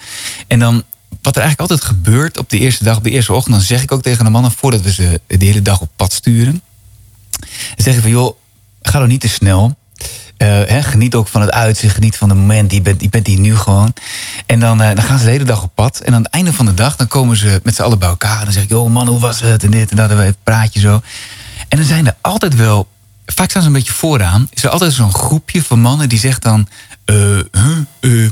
En 0.47 0.59
dan 0.59 0.84
wat 1.21 1.36
er 1.36 1.41
eigenlijk 1.41 1.71
altijd 1.71 1.89
gebeurt 1.89 2.38
op 2.38 2.49
de 2.49 2.59
eerste 2.59 2.84
dag, 2.84 2.97
op 2.97 3.03
de 3.03 3.09
eerste 3.09 3.34
ochtend, 3.34 3.55
dan 3.55 3.63
zeg 3.63 3.82
ik 3.82 3.91
ook 3.91 4.01
tegen 4.01 4.26
de 4.26 4.32
mannen 4.32 4.51
voordat 4.51 4.82
we 4.82 4.93
ze 4.93 5.21
de 5.28 5.45
hele 5.45 5.61
dag 5.61 5.82
op 5.82 5.89
pad 5.95 6.13
sturen. 6.13 6.61
Zeg 7.76 7.95
ik 7.95 8.01
van 8.01 8.09
joh, 8.09 8.38
ga 8.82 8.99
dan 8.99 9.07
niet 9.07 9.21
te 9.21 9.30
snel. 9.30 9.76
Hè, 10.38 10.84
geniet 10.84 11.15
ook 11.15 11.28
van 11.28 11.41
het 11.41 11.51
uitzicht, 11.51 11.93
geniet 11.93 12.17
van 12.17 12.30
het 12.30 12.38
moment. 12.38 12.71
Je 12.71 12.82
bent, 12.82 13.01
je 13.01 13.09
bent 13.09 13.28
hier 13.28 13.39
nu 13.39 13.55
gewoon. 13.55 13.93
En 14.45 14.59
dan, 14.59 14.78
dan 14.78 15.01
gaan 15.01 15.17
ze 15.19 15.26
de 15.26 15.32
hele 15.32 15.43
dag 15.43 15.63
op 15.63 15.71
pad. 15.76 15.99
En 15.99 16.13
aan 16.13 16.24
het 16.24 16.32
einde 16.32 16.53
van 16.53 16.65
de 16.65 16.74
dag, 16.74 16.95
dan 16.95 17.07
komen 17.07 17.38
ze 17.38 17.59
met 17.63 17.76
z'n 17.76 17.82
allen 17.82 17.99
bij 17.99 18.09
elkaar. 18.09 18.38
En 18.38 18.43
dan 18.43 18.53
zeg 18.53 18.63
ik, 18.63 18.69
joh 18.69 18.89
man, 18.89 19.07
hoe 19.07 19.19
was 19.19 19.39
het? 19.41 19.63
En 19.63 19.71
dit 19.71 19.89
en 19.91 19.97
dat. 19.97 20.09
En 20.09 20.17
we 20.17 20.36
praat 20.43 20.74
je 20.74 20.80
zo. 20.80 21.01
En 21.74 21.80
dan 21.80 21.88
zijn 21.88 22.07
er 22.07 22.15
altijd 22.21 22.55
wel, 22.55 22.88
vaak 23.26 23.49
staan 23.49 23.61
ze 23.61 23.67
een 23.67 23.74
beetje 23.74 23.93
vooraan. 23.93 24.47
Is 24.53 24.63
er 24.63 24.69
altijd 24.69 24.93
zo'n 24.93 25.13
groepje 25.13 25.63
van 25.63 25.80
mannen 25.80 26.09
die 26.09 26.19
zegt 26.19 26.41
dan, 26.41 26.67
uh, 27.05 27.39
uh, 28.01 28.30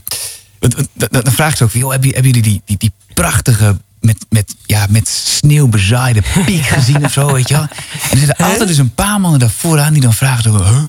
dan 1.09 1.31
vraag 1.31 1.51
ik 1.51 1.57
ze 1.57 1.63
ook, 1.63 1.71
joh, 1.71 1.91
hebben 1.91 2.09
jullie 2.09 2.41
die, 2.41 2.61
die, 2.65 2.77
die 2.77 2.91
prachtige 3.13 3.77
met, 3.99 4.25
met, 4.29 4.55
ja, 4.65 4.85
met 4.89 5.07
sneeuw 5.07 5.67
bezaaide 5.67 6.21
piek 6.45 6.65
gezien 6.77 7.05
of 7.05 7.11
zo, 7.11 7.33
weet 7.33 7.47
je 7.47 7.53
wel? 7.53 7.63
En 7.63 8.11
er 8.11 8.17
zitten 8.17 8.45
altijd 8.45 8.67
dus 8.67 8.77
een 8.77 8.93
paar 8.93 9.19
mannen 9.19 9.39
daar 9.39 9.49
vooraan 9.49 9.93
die 9.93 10.01
dan 10.01 10.13
vragen 10.13 10.51
huh? 10.53 10.83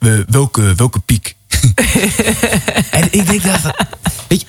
uh, 0.00 0.20
welke, 0.28 0.74
welke 0.74 0.98
piek? 0.98 1.34
en 2.90 3.08
ik 3.10 3.26
denk 3.26 3.42
dat, 3.42 3.60
weet 4.28 4.40
je, 4.40 4.46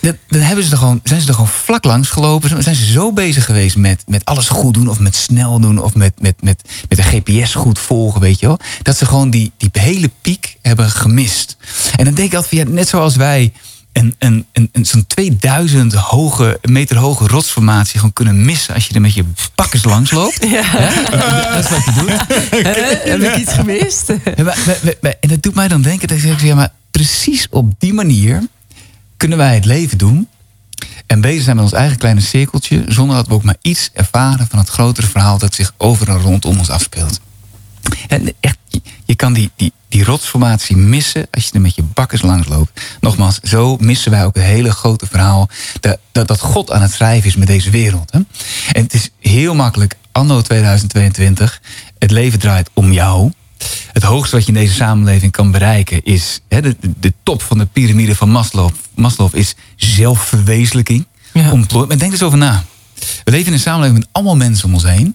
dat, 0.00 0.16
dan 0.28 0.40
hebben 0.40 0.64
ze 0.64 0.70
er 0.70 0.78
gewoon, 0.78 1.00
zijn 1.04 1.20
ze 1.20 1.28
er 1.28 1.34
gewoon 1.34 1.48
vlak 1.48 1.84
langs 1.84 2.08
gelopen. 2.08 2.62
Zijn 2.62 2.76
ze 2.76 2.92
zo 2.92 3.12
bezig 3.12 3.44
geweest 3.44 3.76
met, 3.76 4.02
met 4.06 4.24
alles 4.24 4.48
goed 4.48 4.74
doen, 4.74 4.88
of 4.88 4.98
met 4.98 5.16
snel 5.16 5.60
doen, 5.60 5.78
of 5.78 5.94
met, 5.94 6.20
met, 6.20 6.42
met, 6.42 6.62
met 6.88 6.98
de 6.98 7.04
GPS 7.04 7.54
goed 7.54 7.78
volgen, 7.78 8.20
weet 8.20 8.40
je 8.40 8.46
wel? 8.46 8.58
Dat 8.82 8.96
ze 8.96 9.06
gewoon 9.06 9.30
die, 9.30 9.52
die 9.56 9.70
hele 9.72 10.10
piek 10.20 10.56
hebben 10.62 10.90
gemist. 10.90 11.56
En 11.96 12.04
dan 12.04 12.14
denk 12.14 12.28
ik 12.28 12.34
altijd, 12.34 12.68
ja, 12.68 12.74
net 12.74 12.88
zoals 12.88 13.16
wij 13.16 13.52
een, 13.92 14.14
een, 14.18 14.46
een, 14.52 14.68
een 14.72 14.86
zo'n 14.86 15.06
2000 15.06 15.94
hoge, 15.94 16.58
meter 16.62 16.96
hoge 16.96 17.26
rotsformatie 17.26 17.94
gewoon 17.94 18.12
kunnen 18.12 18.44
missen 18.44 18.74
als 18.74 18.86
je 18.86 18.94
er 18.94 19.00
met 19.00 19.14
je 19.14 19.24
bakkers 19.54 19.84
langs 19.84 20.10
loopt. 20.10 20.38
Ja. 20.50 20.64
Ja? 20.78 21.52
Dat 21.54 21.64
is 21.64 21.70
wat 21.70 21.84
je 21.84 21.92
doet. 21.92 22.10
Heb 23.10 23.22
ik 23.22 23.36
iets 23.36 23.52
gemist? 23.52 24.08
Ja, 24.08 24.44
maar, 24.44 24.58
maar, 24.66 24.94
maar, 25.00 25.14
en 25.20 25.28
dat 25.28 25.42
doet 25.42 25.54
mij 25.54 25.68
dan 25.68 25.82
denken 25.82 26.08
dat 26.08 26.16
ik 26.16 26.22
zeg, 26.22 26.42
ja, 26.42 26.54
maar 26.54 26.72
precies 26.90 27.46
op 27.50 27.72
die 27.78 27.92
manier 27.92 28.42
kunnen 29.20 29.38
wij 29.38 29.54
het 29.54 29.64
leven 29.64 29.98
doen 29.98 30.28
en 31.06 31.20
bezig 31.20 31.42
zijn 31.42 31.56
met 31.56 31.64
ons 31.64 31.74
eigen 31.74 31.98
kleine 31.98 32.20
cirkeltje, 32.20 32.84
zonder 32.86 33.16
dat 33.16 33.26
we 33.26 33.34
ook 33.34 33.42
maar 33.42 33.56
iets 33.62 33.90
ervaren 33.92 34.46
van 34.50 34.58
het 34.58 34.68
grotere 34.68 35.06
verhaal 35.06 35.38
dat 35.38 35.54
zich 35.54 35.74
overal 35.76 36.18
rondom 36.18 36.58
ons 36.58 36.70
afspeelt. 36.70 37.20
En 38.08 38.32
echt, 38.40 38.58
je 39.04 39.14
kan 39.14 39.32
die, 39.32 39.50
die, 39.56 39.72
die 39.88 40.04
rotsformatie 40.04 40.76
missen 40.76 41.26
als 41.30 41.44
je 41.44 41.50
er 41.52 41.60
met 41.60 41.74
je 41.74 41.82
bakkers 41.82 42.22
langs 42.22 42.48
loopt. 42.48 42.80
Nogmaals, 43.00 43.40
zo 43.40 43.76
missen 43.80 44.10
wij 44.10 44.24
ook 44.24 44.34
het 44.34 44.44
hele 44.44 44.70
grote 44.70 45.06
verhaal 45.06 45.48
dat, 45.80 45.98
dat, 46.12 46.28
dat 46.28 46.40
God 46.40 46.70
aan 46.70 46.82
het 46.82 46.92
schrijven 46.92 47.28
is 47.28 47.36
met 47.36 47.46
deze 47.46 47.70
wereld. 47.70 48.12
Hè? 48.12 48.18
En 48.72 48.82
het 48.82 48.94
is 48.94 49.10
heel 49.18 49.54
makkelijk, 49.54 49.96
anno 50.12 50.40
2022, 50.40 51.60
het 51.98 52.10
leven 52.10 52.38
draait 52.38 52.70
om 52.72 52.92
jou. 52.92 53.32
Het 53.92 54.02
hoogste 54.02 54.36
wat 54.36 54.46
je 54.46 54.52
in 54.52 54.58
deze 54.58 54.74
samenleving 54.74 55.32
kan 55.32 55.50
bereiken 55.50 56.04
is 56.04 56.40
hè, 56.48 56.60
de, 56.62 56.76
de 57.00 57.12
top 57.22 57.42
van 57.42 57.58
de 57.58 57.66
piramide 57.66 58.14
van 58.14 58.30
Maslow. 58.30 58.70
Maslow 58.94 59.34
is 59.36 59.54
zelfverwezenlijking. 59.76 61.06
Ja. 61.32 61.54
Maar 61.54 61.98
denk 61.98 62.12
eens 62.12 62.22
over 62.22 62.38
na. 62.38 62.64
We 63.24 63.30
leven 63.30 63.46
in 63.46 63.52
een 63.52 63.58
samenleving 63.58 63.98
met 63.98 64.08
allemaal 64.12 64.36
mensen 64.36 64.64
om 64.64 64.74
ons 64.74 64.82
heen. 64.82 65.14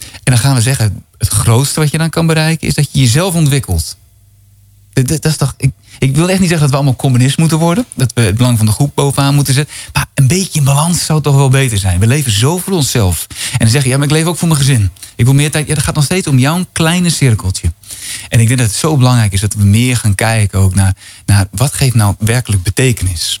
En 0.00 0.32
dan 0.32 0.38
gaan 0.38 0.54
we 0.54 0.60
zeggen, 0.60 1.04
het 1.18 1.28
grootste 1.28 1.80
wat 1.80 1.90
je 1.90 1.98
dan 1.98 2.10
kan 2.10 2.26
bereiken 2.26 2.68
is 2.68 2.74
dat 2.74 2.88
je 2.92 3.00
jezelf 3.00 3.34
ontwikkelt. 3.34 3.96
Dat, 4.92 5.08
dat, 5.08 5.22
dat 5.22 5.32
is 5.32 5.38
toch, 5.38 5.54
ik, 5.56 5.70
ik 5.98 6.16
wil 6.16 6.30
echt 6.30 6.40
niet 6.40 6.48
zeggen 6.48 6.60
dat 6.60 6.70
we 6.70 6.76
allemaal 6.76 6.96
communist 6.96 7.38
moeten 7.38 7.58
worden. 7.58 7.84
Dat 7.94 8.12
we 8.14 8.20
het 8.20 8.36
belang 8.36 8.56
van 8.56 8.66
de 8.66 8.72
groep 8.72 8.92
bovenaan 8.94 9.34
moeten 9.34 9.54
zetten. 9.54 9.74
Maar 9.92 10.06
een 10.14 10.26
beetje 10.26 10.58
in 10.58 10.64
balans 10.64 11.04
zou 11.04 11.22
toch 11.22 11.34
wel 11.34 11.48
beter 11.48 11.78
zijn. 11.78 12.00
We 12.00 12.06
leven 12.06 12.32
zo 12.32 12.58
voor 12.58 12.72
onszelf. 12.72 13.26
En 13.52 13.58
dan 13.58 13.68
zeg 13.68 13.82
je, 13.82 13.88
ja, 13.88 13.96
maar 13.96 14.06
ik 14.06 14.12
leef 14.12 14.24
ook 14.24 14.36
voor 14.36 14.48
mijn 14.48 14.60
gezin. 14.60 14.90
Ik 15.16 15.24
wil 15.24 15.34
meer 15.34 15.50
tijd. 15.50 15.68
Ja, 15.68 15.74
dat 15.74 15.82
gaat 15.82 15.94
nog 15.94 16.04
steeds 16.04 16.26
om 16.26 16.38
jouw 16.38 16.66
kleine 16.72 17.10
cirkeltje. 17.10 17.72
En 18.28 18.40
ik 18.40 18.46
denk 18.46 18.58
dat 18.58 18.68
het 18.68 18.76
zo 18.76 18.96
belangrijk 18.96 19.32
is 19.32 19.40
dat 19.40 19.54
we 19.54 19.64
meer 19.64 19.96
gaan 19.96 20.14
kijken 20.14 20.58
ook 20.58 20.74
naar, 20.74 20.94
naar 21.26 21.46
wat 21.50 21.74
geeft 21.74 21.94
nou 21.94 22.14
werkelijk 22.18 22.62
betekenis. 22.62 23.40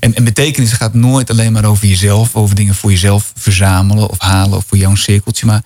En, 0.00 0.14
en 0.14 0.24
betekenis 0.24 0.72
gaat 0.72 0.94
nooit 0.94 1.30
alleen 1.30 1.52
maar 1.52 1.64
over 1.64 1.86
jezelf, 1.86 2.34
over 2.34 2.54
dingen 2.54 2.74
voor 2.74 2.90
jezelf 2.90 3.32
verzamelen 3.34 4.10
of 4.10 4.18
halen 4.18 4.58
of 4.58 4.64
voor 4.66 4.78
jouw 4.78 4.94
cirkeltje. 4.94 5.46
Maar 5.46 5.62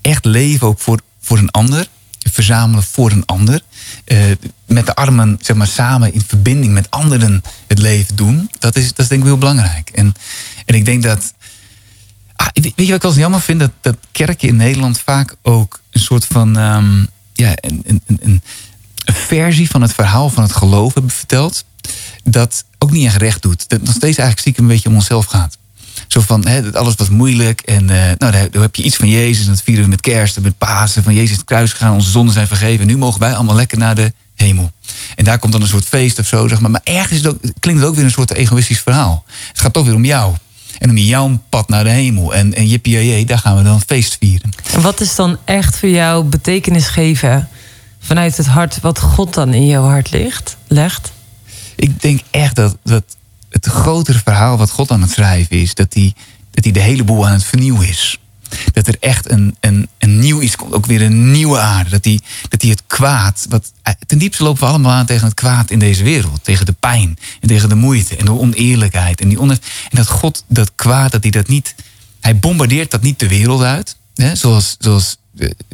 echt 0.00 0.24
leven 0.24 0.66
ook 0.66 0.80
voor, 0.80 1.00
voor 1.20 1.38
een 1.38 1.50
ander. 1.50 1.86
Verzamelen 2.32 2.82
voor 2.82 3.10
een 3.10 3.26
ander. 3.26 3.60
Uh, 4.06 4.24
met 4.66 4.86
de 4.86 4.94
armen 4.94 5.38
zeg 5.40 5.56
maar, 5.56 5.66
samen 5.66 6.12
in 6.12 6.22
verbinding 6.26 6.72
met 6.72 6.90
anderen 6.90 7.42
het 7.66 7.78
leven 7.78 8.16
doen. 8.16 8.50
Dat 8.58 8.76
is, 8.76 8.94
dat 8.94 9.08
denk 9.08 9.20
ik 9.20 9.26
heel 9.26 9.38
belangrijk. 9.38 9.90
En, 9.90 10.14
en 10.64 10.74
ik 10.74 10.84
denk 10.84 11.02
dat 11.02 11.34
Ah, 12.36 12.46
weet 12.52 12.72
je 12.76 12.86
wat 12.86 12.96
ik 12.96 13.04
als 13.04 13.14
jammer 13.14 13.40
vind? 13.40 13.60
Dat, 13.60 13.70
dat 13.80 13.96
kerken 14.12 14.48
in 14.48 14.56
Nederland 14.56 14.98
vaak 14.98 15.36
ook 15.42 15.80
een 15.90 16.00
soort 16.00 16.24
van... 16.24 16.56
ehm, 16.56 17.04
ja, 17.32 17.52
een, 17.54 17.82
een, 17.86 18.02
een, 18.06 18.42
een 19.04 19.14
versie 19.14 19.70
van 19.70 19.82
het 19.82 19.94
verhaal 19.94 20.28
van 20.30 20.42
het 20.42 20.52
geloof 20.52 20.94
hebben 20.94 21.10
verteld... 21.10 21.64
dat 22.24 22.64
ook 22.78 22.90
niet 22.90 23.06
echt 23.06 23.16
recht 23.16 23.42
doet. 23.42 23.68
Dat 23.68 23.80
nog 23.80 23.94
steeds 23.94 24.18
eigenlijk 24.18 24.38
stiekem 24.38 24.64
een 24.64 24.70
beetje 24.70 24.88
om 24.88 24.94
onszelf 24.94 25.24
gaat. 25.24 25.58
Zo 26.06 26.20
van, 26.20 26.46
hè, 26.46 26.72
alles 26.72 26.94
was 26.94 27.08
moeilijk. 27.08 27.60
En 27.60 27.90
eh, 27.90 27.96
nou, 28.18 28.32
daar, 28.32 28.50
daar 28.50 28.62
heb 28.62 28.76
je 28.76 28.82
iets 28.82 28.96
van 28.96 29.08
Jezus. 29.08 29.44
En 29.44 29.50
dat 29.50 29.62
vieren 29.62 29.84
we 29.84 29.90
met 29.90 30.00
kerst 30.00 30.36
en 30.36 30.42
met 30.42 30.58
Pasen. 30.58 31.02
Van 31.02 31.14
Jezus 31.14 31.30
is 31.30 31.36
het 31.36 31.46
kruis 31.46 31.72
gegaan, 31.72 31.94
onze 31.94 32.10
zonden 32.10 32.34
zijn 32.34 32.46
vergeven. 32.46 32.80
En 32.80 32.86
nu 32.86 32.96
mogen 32.96 33.20
wij 33.20 33.34
allemaal 33.34 33.54
lekker 33.54 33.78
naar 33.78 33.94
de 33.94 34.12
hemel. 34.34 34.70
En 35.14 35.24
daar 35.24 35.38
komt 35.38 35.52
dan 35.52 35.62
een 35.62 35.68
soort 35.68 35.84
feest 35.84 36.18
of 36.18 36.26
zo. 36.26 36.48
Zeg 36.48 36.60
maar. 36.60 36.70
maar 36.70 36.80
ergens 36.84 37.18
het 37.18 37.28
ook, 37.28 37.38
klinkt 37.60 37.80
het 37.80 37.90
ook 37.90 37.96
weer 37.96 38.04
een 38.04 38.10
soort 38.10 38.32
egoïstisch 38.32 38.80
verhaal. 38.80 39.24
Het 39.48 39.60
gaat 39.60 39.72
toch 39.72 39.84
weer 39.84 39.94
om 39.94 40.04
jou. 40.04 40.34
En 40.78 40.90
om 40.90 40.96
jouw 40.96 41.40
pad 41.48 41.68
naar 41.68 41.84
de 41.84 41.90
hemel. 41.90 42.34
En, 42.34 42.54
en 42.54 42.66
jippie 42.66 43.24
daar 43.24 43.38
gaan 43.38 43.56
we 43.56 43.62
dan 43.62 43.80
feest 43.86 44.16
vieren. 44.20 44.50
En 44.72 44.80
wat 44.80 45.00
is 45.00 45.14
dan 45.14 45.38
echt 45.44 45.78
voor 45.78 45.88
jou 45.88 46.24
betekenis 46.24 46.86
geven 46.86 47.48
vanuit 48.00 48.36
het 48.36 48.46
hart 48.46 48.80
wat 48.80 49.00
God 49.00 49.34
dan 49.34 49.54
in 49.54 49.66
jouw 49.66 49.84
hart 49.84 50.10
ligt, 50.10 50.56
legt? 50.66 51.12
Ik 51.76 52.00
denk 52.00 52.20
echt 52.30 52.56
dat, 52.56 52.76
dat 52.82 53.16
het 53.50 53.66
grotere 53.66 54.18
verhaal 54.24 54.56
wat 54.56 54.70
God 54.70 54.90
aan 54.90 55.02
het 55.02 55.10
schrijven 55.10 55.60
is, 55.60 55.74
dat 55.74 55.94
hij, 55.94 56.14
dat 56.50 56.64
hij 56.64 56.72
de 56.72 56.80
hele 56.80 57.04
boel 57.04 57.26
aan 57.26 57.32
het 57.32 57.44
vernieuwen 57.44 57.88
is. 57.88 58.18
Dat 58.72 58.86
er 58.86 58.96
echt 59.00 59.30
een, 59.30 59.56
een, 59.60 59.88
een 59.98 60.18
nieuw 60.18 60.40
iets 60.40 60.56
komt, 60.56 60.72
ook 60.72 60.86
weer 60.86 61.02
een 61.02 61.30
nieuwe 61.30 61.58
aarde. 61.58 61.90
Dat 61.90 62.04
hij, 62.04 62.20
dat 62.48 62.62
hij 62.62 62.70
het 62.70 62.82
kwaad, 62.86 63.46
wat, 63.48 63.72
ten 64.06 64.18
diepste 64.18 64.42
lopen 64.42 64.60
we 64.60 64.66
allemaal 64.68 64.92
aan 64.92 65.06
tegen 65.06 65.24
het 65.24 65.34
kwaad 65.34 65.70
in 65.70 65.78
deze 65.78 66.04
wereld. 66.04 66.44
Tegen 66.44 66.66
de 66.66 66.72
pijn 66.72 67.18
en 67.40 67.48
tegen 67.48 67.68
de 67.68 67.74
moeite 67.74 68.16
en 68.16 68.24
de 68.24 68.38
oneerlijkheid. 68.38 69.20
En, 69.20 69.28
die 69.28 69.38
en 69.38 69.58
dat 69.90 70.08
God 70.08 70.44
dat 70.48 70.72
kwaad, 70.74 71.12
dat 71.12 71.22
hij 71.22 71.30
dat 71.30 71.48
niet, 71.48 71.74
hij 72.20 72.38
bombardeert 72.38 72.90
dat 72.90 73.02
niet 73.02 73.18
de 73.18 73.28
wereld 73.28 73.62
uit. 73.62 73.96
Hè, 74.14 74.36
zoals, 74.36 74.76
zoals 74.78 75.16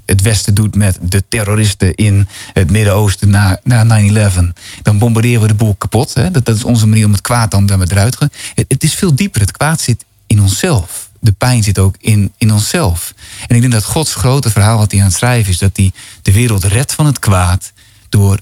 het 0.07 0.21
Westen 0.23 0.55
doet 0.55 0.75
met 0.75 0.99
de 1.03 1.25
terroristen 1.29 1.95
in 1.95 2.29
het 2.53 2.71
Midden-Oosten 2.71 3.31
na, 3.31 3.61
na 3.63 4.03
9-11. 4.31 4.35
Dan 4.83 4.99
bombarderen 4.99 5.41
we 5.41 5.47
de 5.47 5.55
boel 5.55 5.75
kapot. 5.75 6.15
Hè? 6.15 6.31
Dat, 6.31 6.45
dat 6.45 6.57
is 6.57 6.65
onze 6.65 6.87
manier 6.87 7.07
om 7.07 7.13
het 7.13 7.21
kwaad 7.21 7.51
dan 7.51 7.67
daarmee 7.67 7.87
eruit 7.91 8.13
te 8.13 8.19
gaan. 8.19 8.31
Het, 8.69 8.85
is 8.85 8.95
veel 8.95 9.15
dieper. 9.15 9.41
Het 9.41 9.51
kwaad 9.51 9.81
zit 9.81 10.05
in 10.27 10.41
onszelf. 10.41 11.11
De 11.21 11.33
pijn 11.33 11.63
zit 11.63 11.79
ook 11.79 11.95
in, 11.99 12.33
in 12.39 12.53
onszelf. 12.53 13.15
En 13.47 13.55
ik 13.55 13.61
denk 13.61 13.73
dat 13.73 13.85
Gods 13.85 14.15
grote 14.15 14.51
verhaal 14.51 14.79
wat 14.79 14.91
hij 14.91 15.01
aan 15.01 15.07
het 15.07 15.17
schrijven 15.17 15.53
is... 15.53 15.59
dat 15.59 15.77
hij 15.77 15.93
de 16.23 16.33
wereld 16.33 16.65
redt 16.65 16.95
van 16.95 17.07
het 17.07 17.19
kwaad... 17.19 17.73
door 18.09 18.39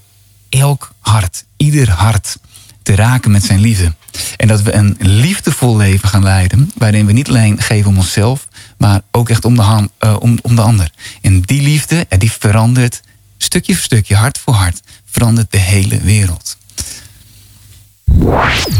elk 0.49 0.93
hart, 0.99 1.45
ieder 1.57 1.89
hart 1.89 2.37
te 2.83 2.95
raken 2.95 3.31
met 3.31 3.43
zijn 3.43 3.59
liefde. 3.59 3.93
En 4.37 4.47
dat 4.47 4.61
we 4.61 4.73
een 4.73 4.95
liefdevol 4.99 5.77
leven 5.77 6.09
gaan 6.09 6.23
leiden... 6.23 6.71
waarin 6.77 7.05
we 7.05 7.11
niet 7.11 7.29
alleen 7.29 7.61
geven 7.61 7.89
om 7.89 7.97
onszelf 7.97 8.47
maar 8.81 9.01
ook 9.11 9.29
echt 9.29 9.45
om 9.45 9.55
de, 9.55 9.89
uh, 9.99 10.15
om, 10.19 10.39
om 10.41 10.55
de 10.55 10.61
ander. 10.61 10.91
En 11.21 11.41
die 11.41 11.61
liefde, 11.61 12.05
en 12.09 12.19
die 12.19 12.31
verandert 12.31 13.01
stukje 13.37 13.73
voor 13.73 13.83
stukje, 13.83 14.15
hart 14.15 14.37
voor 14.37 14.53
hart, 14.53 14.81
verandert 15.05 15.51
de 15.51 15.57
hele 15.57 15.99
wereld. 16.01 16.57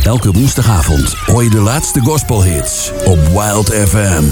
Elke 0.03 0.31
woensdagavond 0.31 1.13
hoor 1.13 1.43
je 1.43 1.49
de 1.49 1.59
laatste 1.59 1.99
gospelhits 1.99 2.91
op 3.05 3.27
Wild 3.27 3.73
FM. 3.73 4.23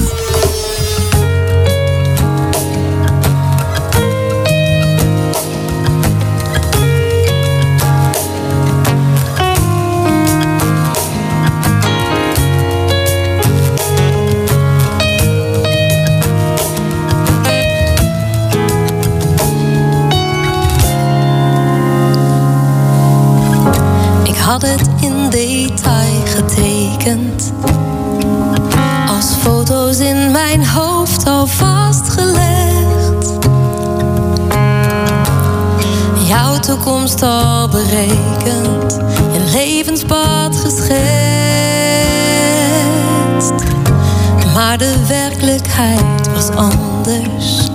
Toekomst 36.89 37.21
al 37.21 37.67
berekend. 37.67 38.99
Je 39.31 39.49
levenspad 39.51 40.55
geschetst. 40.55 40.89
Maar 44.53 44.77
de 44.77 45.05
werkelijkheid 45.07 46.31
was 46.33 46.49
anders. 46.49 47.69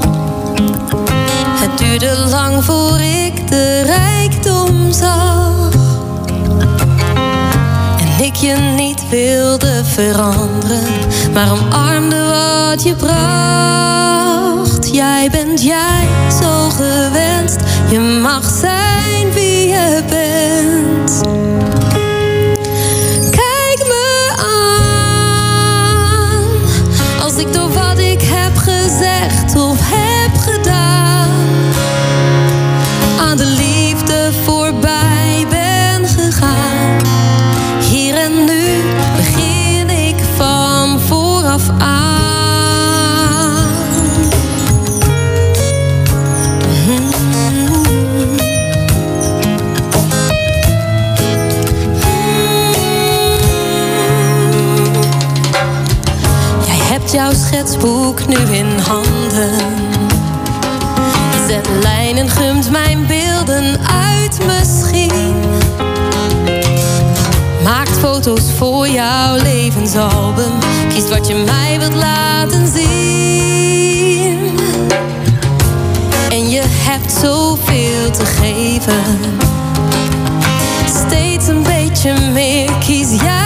Het 1.61 1.79
duurde 1.79 2.17
lang 2.31 2.65
voor 2.65 3.01
ik 3.01 3.49
de 3.49 3.83
rijkdom 3.83 4.93
zag 4.93 5.73
ik 8.21 8.35
je 8.35 8.55
niet 8.77 9.09
wilde 9.09 9.85
veranderen, 9.85 10.85
maar 11.33 11.53
omarmde 11.53 12.25
wat 12.25 12.83
je 12.83 12.95
bracht. 12.95 14.95
Jij 14.95 15.29
bent 15.31 15.63
jij 15.63 16.09
zo 16.41 16.69
gewenst, 16.69 17.61
je 17.91 18.19
mag 18.23 18.45
zijn 18.61 18.74
wie 19.75 19.81
je 19.81 20.24
jouw 57.15 57.33
schetsboek 57.35 58.27
nu 58.27 58.37
in 58.37 58.79
handen. 58.79 59.51
Zet 61.49 61.69
lijnen, 61.83 62.29
gumt 62.29 62.71
mijn 62.71 63.07
beelden 63.07 63.81
uit 64.13 64.39
misschien. 64.47 65.35
Maakt 67.63 67.99
foto's 67.99 68.43
voor 68.57 68.89
jouw 68.89 69.37
levensalbum. 69.37 70.53
Kiest 70.89 71.09
wat 71.09 71.27
je 71.27 71.35
mij 71.35 71.79
wilt 71.79 71.95
laten 71.95 72.69
zien. 72.75 74.59
En 76.31 76.49
je 76.51 76.63
hebt 76.67 77.13
zoveel 77.13 78.11
te 78.11 78.25
geven. 78.25 79.05
Steeds 81.07 81.47
een 81.49 81.63
beetje 81.63 82.15
meer 82.33 82.71
kies 82.87 83.21
jij 83.21 83.44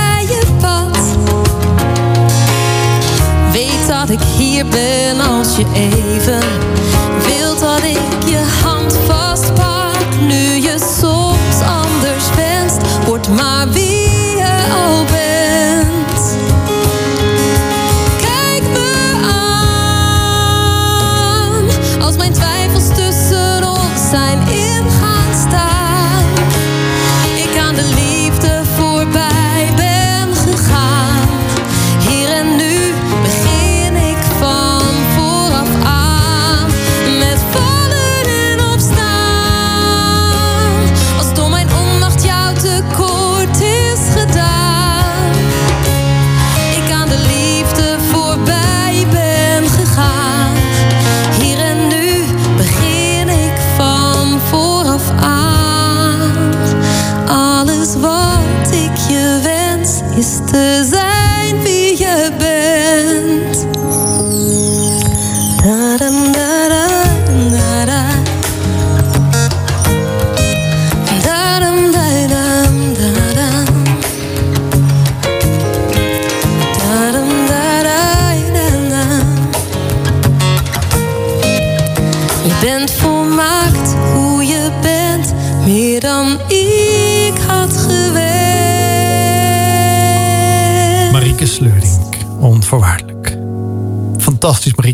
hier 4.59 4.67
ben 4.67 5.21
als 5.21 5.57
je 5.57 5.65
even 5.75 6.41
wilt 7.27 7.61
dat 7.61 7.83
ik 7.83 8.29
je 8.29 8.43
hand 8.63 8.99
vastpak. 9.07 9.97
Nu 10.21 10.55
je 10.55 10.77
soms 11.01 11.61
anders 11.67 12.25
wenst, 12.37 12.81
word 13.07 13.29
maar 13.29 13.69
wie 13.69 13.88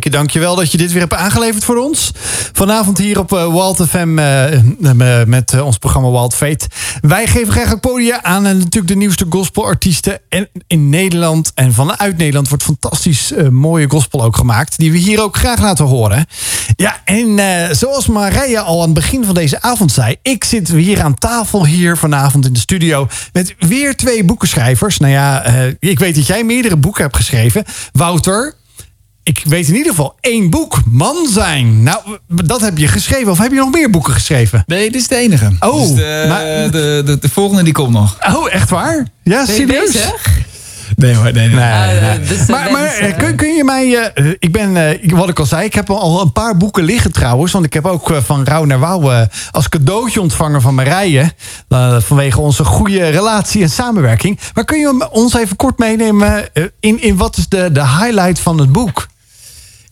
Marieke. 0.04 0.10
Dankjewel 0.10 0.56
dat 0.56 0.72
je 0.72 0.78
dit 0.78 0.92
weer 0.92 1.00
hebt 1.00 1.14
aangeleverd 1.14 1.64
voor 1.64 1.76
ons. 1.76 2.12
Vanavond 2.52 2.98
hier 2.98 3.18
op 3.18 3.32
eh, 3.32 3.52
Walt 3.52 3.86
FM 3.88 4.14
met 5.26 5.52
eh, 5.52 5.64
ons 5.64 5.78
programma 5.78 6.10
Wild 6.10 6.34
Fate. 6.34 6.66
Wij 7.00 7.26
geven 7.26 7.52
graag 7.52 7.68
het 7.70 7.80
podium 7.80 8.18
aan 8.22 8.42
natuurlijk 8.42 8.88
de 8.88 8.96
nieuwste 8.96 9.26
gospelartiesten. 9.28 10.20
En 10.28 10.48
in 10.66 10.88
Nederland 10.88 11.52
en 11.54 11.72
vanuit 11.72 12.16
Nederland 12.16 12.48
wordt 12.48 12.64
fantastisch 12.64 13.32
eh, 13.32 13.48
mooie 13.48 13.90
gospel 13.90 14.24
ook 14.24 14.36
gemaakt. 14.36 14.78
Die 14.78 14.92
we 14.92 14.98
hier 14.98 15.22
ook 15.22 15.36
graag 15.36 15.60
laten 15.60 15.84
horen. 15.84 16.26
Ja, 16.76 17.00
en 17.04 17.38
eh, 17.38 17.74
zoals 17.74 18.06
Marije 18.06 18.60
al 18.60 18.78
aan 18.78 18.84
het 18.84 18.94
begin 18.94 19.24
van 19.24 19.34
deze 19.34 19.62
avond 19.62 19.92
zei. 19.92 20.16
Ik 20.22 20.44
zit 20.44 20.68
hier 20.68 21.02
aan 21.02 21.14
tafel 21.14 21.66
hier 21.66 21.96
vanavond 21.96 22.46
in 22.46 22.52
de 22.52 22.58
studio. 22.58 23.08
Met 23.32 23.54
weer 23.58 23.96
twee 23.96 24.24
boekenschrijvers. 24.24 24.98
Nou 24.98 25.12
ja, 25.12 25.44
ik 25.78 25.98
weet 25.98 26.14
dat 26.14 26.26
jij 26.26 26.44
meerdere 26.44 26.76
boeken 26.76 27.02
hebt 27.02 27.16
geschreven. 27.16 27.64
Wouter, 27.92 28.54
ik 29.24 29.42
weet 29.44 29.68
in 29.68 29.74
ieder 29.74 29.90
geval 29.90 30.14
één 30.20 30.50
boek. 30.50 30.78
Man 30.90 31.26
zijn. 31.30 31.82
Nou, 31.82 31.98
dat 32.28 32.60
heb 32.60 32.78
je 32.78 32.88
geschreven. 32.88 33.32
Of 33.32 33.38
heb 33.38 33.50
je 33.50 33.56
nog 33.56 33.70
meer 33.72 33.90
boeken 33.90 34.12
geschreven? 34.12 34.62
Nee, 34.66 34.90
dit 34.90 35.00
is 35.00 35.08
de 35.08 35.16
enige. 35.16 35.52
Oh, 35.60 35.80
Dus 35.80 35.94
de, 35.94 36.24
maar- 36.28 36.70
de, 36.70 37.02
de, 37.04 37.18
de 37.20 37.28
volgende 37.28 37.62
die 37.62 37.72
komt 37.72 37.92
nog. 37.92 38.16
Oh, 38.34 38.52
echt 38.52 38.70
waar? 38.70 38.96
Ja, 39.22 39.44
Ben 39.44 39.54
je 39.54 39.60
serieus? 39.60 39.92
bezig? 39.92 40.42
Nee 40.96 41.14
hoor, 41.14 41.24
nee, 41.24 41.32
nee. 41.32 41.48
Nee, 41.48 41.72
Ah, 41.72 41.86
nee. 41.86 42.38
Maar, 42.48 42.70
maar 42.70 42.82
wens, 42.82 42.96
eh, 42.98 43.16
kun, 43.16 43.36
kun 43.36 43.54
je 43.54 43.64
mij... 43.64 44.10
eh, 44.14 44.26
ik 44.38 44.52
ben, 44.52 44.76
eh, 44.76 45.10
wat 45.12 45.28
ik 45.28 45.38
al 45.38 45.46
zei, 45.46 45.64
ik 45.64 45.74
heb 45.74 45.90
al 45.90 46.20
een 46.20 46.32
paar 46.32 46.56
boeken 46.56 46.84
liggen 46.84 47.12
trouwens. 47.12 47.52
Want 47.52 47.64
ik 47.64 47.72
heb 47.72 47.86
ook 47.86 48.10
eh, 48.10 48.16
van 48.24 48.44
Rauw 48.44 48.64
naar 48.64 48.78
Wouw 48.78 49.10
eh, 49.12 49.20
als 49.50 49.68
cadeautje 49.68 50.20
ontvangen 50.20 50.60
van 50.60 50.74
Marije. 50.74 51.32
eh, 51.68 51.96
vanwege 52.00 52.40
onze 52.40 52.64
goede 52.64 53.08
relatie 53.08 53.62
en 53.62 53.70
samenwerking. 53.70 54.38
Maar 54.54 54.64
kun 54.64 54.78
je 54.78 55.10
ons 55.10 55.34
even 55.34 55.56
kort 55.56 55.78
meenemen 55.78 56.54
eh, 56.54 56.64
in, 56.80 57.02
in 57.02 57.16
wat 57.16 57.36
is 57.36 57.48
de, 57.48 57.72
de 57.72 57.86
highlight 57.86 58.38
van 58.40 58.58
het 58.58 58.72
boek? 58.72 59.06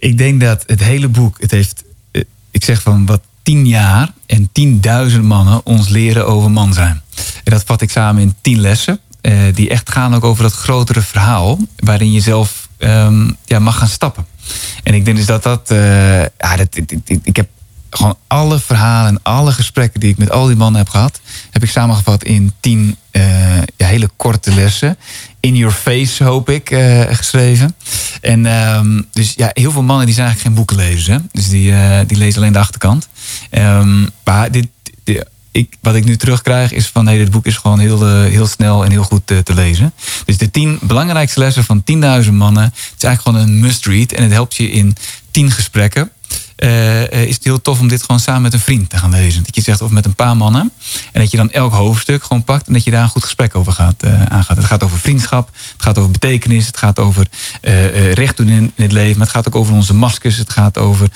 Ik 0.03 0.19
denk 0.19 0.41
dat 0.41 0.65
het 0.67 0.83
hele 0.83 1.09
boek, 1.09 1.41
het 1.41 1.51
heeft, 1.51 1.85
eh, 2.11 2.23
ik 2.51 2.65
zeg 2.65 2.83
van 2.83 3.07
wat 3.07 3.21
tien 3.43 3.67
jaar 3.67 4.13
en 4.27 4.49
tienduizend 4.53 5.25
mannen 5.25 5.67
ons 5.67 5.89
leren 5.89 6.27
over 6.27 6.51
man 6.51 6.73
zijn. 6.73 7.03
En 7.45 7.53
dat 7.53 7.63
vat 7.65 7.81
ik 7.81 7.91
samen 7.91 8.23
in 8.23 8.35
tien 8.41 8.61
lessen, 8.61 9.01
eh, 9.21 9.35
die 9.55 9.69
echt 9.69 9.91
gaan 9.91 10.15
ook 10.15 10.25
over 10.25 10.43
dat 10.43 10.53
grotere 10.53 11.01
verhaal, 11.01 11.59
waarin 11.77 12.13
je 12.13 12.21
zelf 12.21 12.69
ehm, 12.79 13.31
ja, 13.45 13.59
mag 13.59 13.79
gaan 13.79 13.89
stappen. 13.89 14.27
En 14.83 14.95
ik 14.95 15.05
denk 15.05 15.17
dus 15.17 15.27
dat 15.27 15.43
dat, 15.43 15.71
eh, 15.71 16.21
ja, 16.21 16.57
dat 16.57 16.77
ik, 16.77 16.93
ik, 17.05 17.21
ik 17.23 17.37
heb 17.37 17.49
gewoon 17.97 18.17
alle 18.27 18.59
verhalen 18.59 19.11
en 19.11 19.23
alle 19.23 19.53
gesprekken 19.53 20.01
die 20.01 20.11
ik 20.11 20.19
met 20.19 20.31
al 20.31 20.47
die 20.47 20.57
mannen 20.57 20.81
heb 20.81 20.91
gehad, 20.91 21.21
heb 21.51 21.63
ik 21.63 21.71
samengevat 21.71 22.25
in 22.25 22.53
tien 22.61 22.97
eh, 23.11 23.57
ja, 23.77 23.87
hele 23.87 24.11
korte 24.17 24.55
lessen. 24.55 24.97
In 25.41 25.57
your 25.57 25.75
face, 25.75 26.25
hoop 26.25 26.51
ik, 26.51 26.71
eh, 26.71 27.01
geschreven. 27.11 27.77
En 28.21 28.47
ehm, 28.47 29.03
dus 29.13 29.33
ja, 29.37 29.51
heel 29.53 29.71
veel 29.71 29.83
mannen 29.83 30.07
die 30.07 30.15
zijn 30.15 30.27
eigenlijk 30.27 30.57
geen 30.57 30.67
boekenlezers. 30.67 31.07
Hè? 31.07 31.19
Dus 31.33 31.49
die, 31.49 31.73
eh, 31.73 31.99
die 32.07 32.17
lezen 32.17 32.41
alleen 32.41 32.53
de 32.53 32.59
achterkant. 32.59 33.09
Ehm, 33.51 34.07
maar 34.25 34.51
dit, 34.51 34.67
dit- 35.05 35.27
ik, 35.51 35.77
wat 35.81 35.95
ik 35.95 36.05
nu 36.05 36.17
terugkrijg 36.17 36.73
is 36.73 36.87
van... 36.87 37.05
nee, 37.05 37.19
dit 37.19 37.31
boek 37.31 37.47
is 37.47 37.57
gewoon 37.57 37.79
heel, 37.79 38.23
heel 38.23 38.47
snel 38.47 38.85
en 38.85 38.91
heel 38.91 39.03
goed 39.03 39.27
te 39.27 39.55
lezen. 39.55 39.93
Dus 40.25 40.39
de 40.39 40.51
tien 40.51 40.79
belangrijkste 40.83 41.39
lessen 41.39 41.65
van 41.65 41.83
10.000 42.25 42.33
mannen... 42.33 42.63
het 42.63 42.95
is 42.97 43.05
eigenlijk 43.05 43.21
gewoon 43.23 43.41
een 43.41 43.61
must-read. 43.61 44.13
En 44.13 44.23
het 44.23 44.33
helpt 44.33 44.57
je 44.57 44.71
in 44.71 44.97
tien 45.31 45.51
gesprekken 45.51 46.11
eh, 46.63 47.23
is 47.23 47.35
het 47.35 47.45
heel 47.45 47.63
tof 47.63 47.81
om 47.81 47.89
dit 47.89 48.03
gewoon 48.03 48.21
samen 48.21 48.43
met 48.43 48.53
een 48.53 48.61
vriend 48.61 48.91
te 48.91 48.97
gaan 48.97 49.11
lezen. 49.11 49.43
Dat 49.45 49.55
je 49.55 49.63
zegt, 49.63 49.83
of 49.83 49.91
met 49.91 50.05
een 50.05 50.15
paar 50.15 50.37
mannen. 50.37 50.73
En 51.13 51.21
dat 51.21 51.31
je 51.31 51.37
dan 51.37 51.51
elk 51.51 51.73
hoofdstuk 51.73 52.25
gewoon 52.25 52.45
pakt 52.45 52.67
en 52.67 52.73
dat 52.73 52.85
je 52.85 52.91
daar 52.91 53.03
een 53.03 53.09
goed 53.09 53.23
gesprek 53.23 53.55
over 53.55 53.73
gaat, 53.73 54.03
eh, 54.03 54.23
aangaat. 54.23 54.57
Het 54.57 54.67
gaat 54.67 54.83
over 54.83 54.99
vriendschap, 54.99 55.51
het 55.73 55.83
gaat 55.83 55.99
over 55.99 56.11
betekenis, 56.11 56.67
het 56.67 56.77
gaat 56.77 56.99
over 56.99 57.27
eh, 57.61 58.13
recht 58.13 58.37
doen 58.37 58.49
in, 58.49 58.73
het 58.75 58.93
leven. 58.93 59.19
Maar 59.19 59.27
het 59.27 59.37
gaat 59.37 59.47
ook 59.47 59.55
over 59.55 59.75
onze 59.75 59.95
maskers, 59.95 60.37
het 60.37 60.51
gaat 60.51 60.79
over 60.79 61.09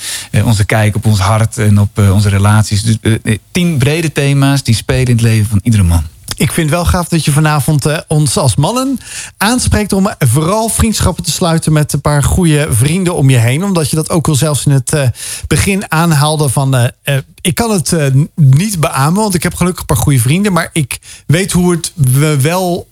onze 0.45 0.65
kijk 0.65 0.97
op 0.97 1.07
ons 1.07 1.19
hart 1.19 1.59
en 1.59 1.81
op 1.81 1.99
onze 1.99 2.29
relaties. 2.29 2.83
Dus 2.83 3.19
tien 3.51 3.79
brede 3.79 4.13
thema's 4.13 4.63
die 4.63 4.75
spelen 4.75 5.07
in 5.07 5.13
het 5.13 5.21
leven 5.21 5.49
van 5.49 5.61
iedere 5.63 5.83
man. 5.83 6.16
Ik 6.37 6.53
vind 6.53 6.71
wel 6.71 6.85
gaaf 6.85 7.09
dat 7.09 7.25
je 7.25 7.31
vanavond 7.33 7.87
eh, 7.87 7.99
ons 8.09 8.37
als 8.37 8.57
mannen 8.57 8.99
aanspreekt 9.37 9.93
om 9.93 10.11
vooral 10.19 10.69
vriendschappen 10.69 11.25
te 11.25 11.31
sluiten 11.31 11.73
met 11.73 11.93
een 11.93 12.01
paar 12.01 12.23
goede 12.23 12.67
vrienden 12.71 13.15
om 13.15 13.31
je 13.31 13.37
heen. 13.37 13.65
Omdat 13.65 13.91
je 13.91 13.97
dat 13.97 14.11
ook 14.11 14.29
al 14.29 14.35
zelfs 14.35 14.67
in 14.67 14.73
het 14.73 14.93
eh, 14.93 15.09
begin 15.47 15.91
aanhaalde 15.91 16.49
van. 16.49 16.75
eh, 16.75 17.17
ik 17.41 17.55
kan 17.55 17.71
het 17.71 17.97
niet 18.35 18.81
beamen, 18.81 19.23
want 19.23 19.35
ik 19.35 19.43
heb 19.43 19.55
gelukkig 19.55 19.81
een 19.81 19.87
paar 19.87 20.05
goede 20.05 20.19
vrienden. 20.19 20.53
Maar 20.53 20.71
ik 20.73 20.99
weet 21.27 21.53
hoe 21.53 21.71
het 21.71 21.93
we 21.95 22.41
wel 22.41 22.89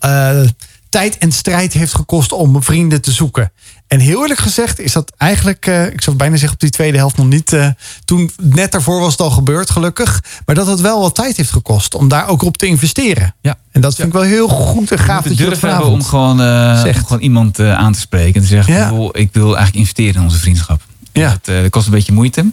tijd 0.89 1.19
en 1.19 1.33
strijd 1.33 1.73
heeft 1.73 1.95
gekost 1.95 2.33
om 2.33 2.63
vrienden 2.63 3.01
te 3.01 3.13
zoeken. 3.13 3.53
En 3.95 4.01
heel 4.01 4.23
eerlijk 4.23 4.41
gezegd 4.41 4.81
is 4.81 4.93
dat 4.93 5.13
eigenlijk, 5.17 5.67
eh, 5.67 5.87
ik 5.87 6.03
zou 6.03 6.17
bijna 6.17 6.35
zeggen 6.37 6.53
op 6.55 6.61
die 6.61 6.71
tweede 6.71 6.97
helft 6.97 7.17
nog 7.17 7.27
niet. 7.27 7.53
eh, 7.53 7.69
toen 8.05 8.31
net 8.43 8.73
daarvoor 8.73 9.01
was 9.01 9.13
het 9.13 9.21
al 9.21 9.31
gebeurd, 9.31 9.71
gelukkig. 9.71 10.23
Maar 10.47 10.55
dat 10.55 10.67
het 10.67 10.81
wel 10.81 11.01
wat 11.01 11.15
tijd 11.15 11.37
heeft 11.37 11.51
gekost 11.51 11.95
om 11.95 12.09
daar 12.09 12.29
ook 12.29 12.43
op 12.43 12.57
te 12.57 12.67
investeren. 12.67 13.35
Ja. 13.41 13.57
En 13.73 13.81
dat 13.81 13.95
vind 13.95 14.09
ik 14.09 14.15
wel 14.15 14.23
heel 14.23 14.49
goed 14.49 14.91
en 14.91 14.99
gaaf 14.99 15.25
dat 15.25 15.39
je 15.39 15.45
hebben 15.45 15.87
om 15.87 16.03
gewoon, 16.05 16.41
om 16.41 16.95
gewoon 16.95 17.21
iemand 17.23 17.61
aan 17.61 17.93
te 17.93 18.01
spreken. 18.01 18.35
En 18.35 18.41
te 18.41 18.47
zeggen, 18.47 18.75
Ja. 18.75 18.89
ik 19.13 19.29
wil 19.33 19.45
eigenlijk 19.57 19.75
investeren 19.77 20.15
in 20.15 20.23
onze 20.23 20.39
vriendschap. 20.39 20.83
Ja. 21.13 21.31
Het, 21.31 21.45
dat 21.45 21.71
kost 21.71 21.87
een 21.87 21.93
beetje 21.93 22.13
moeite, 22.13 22.53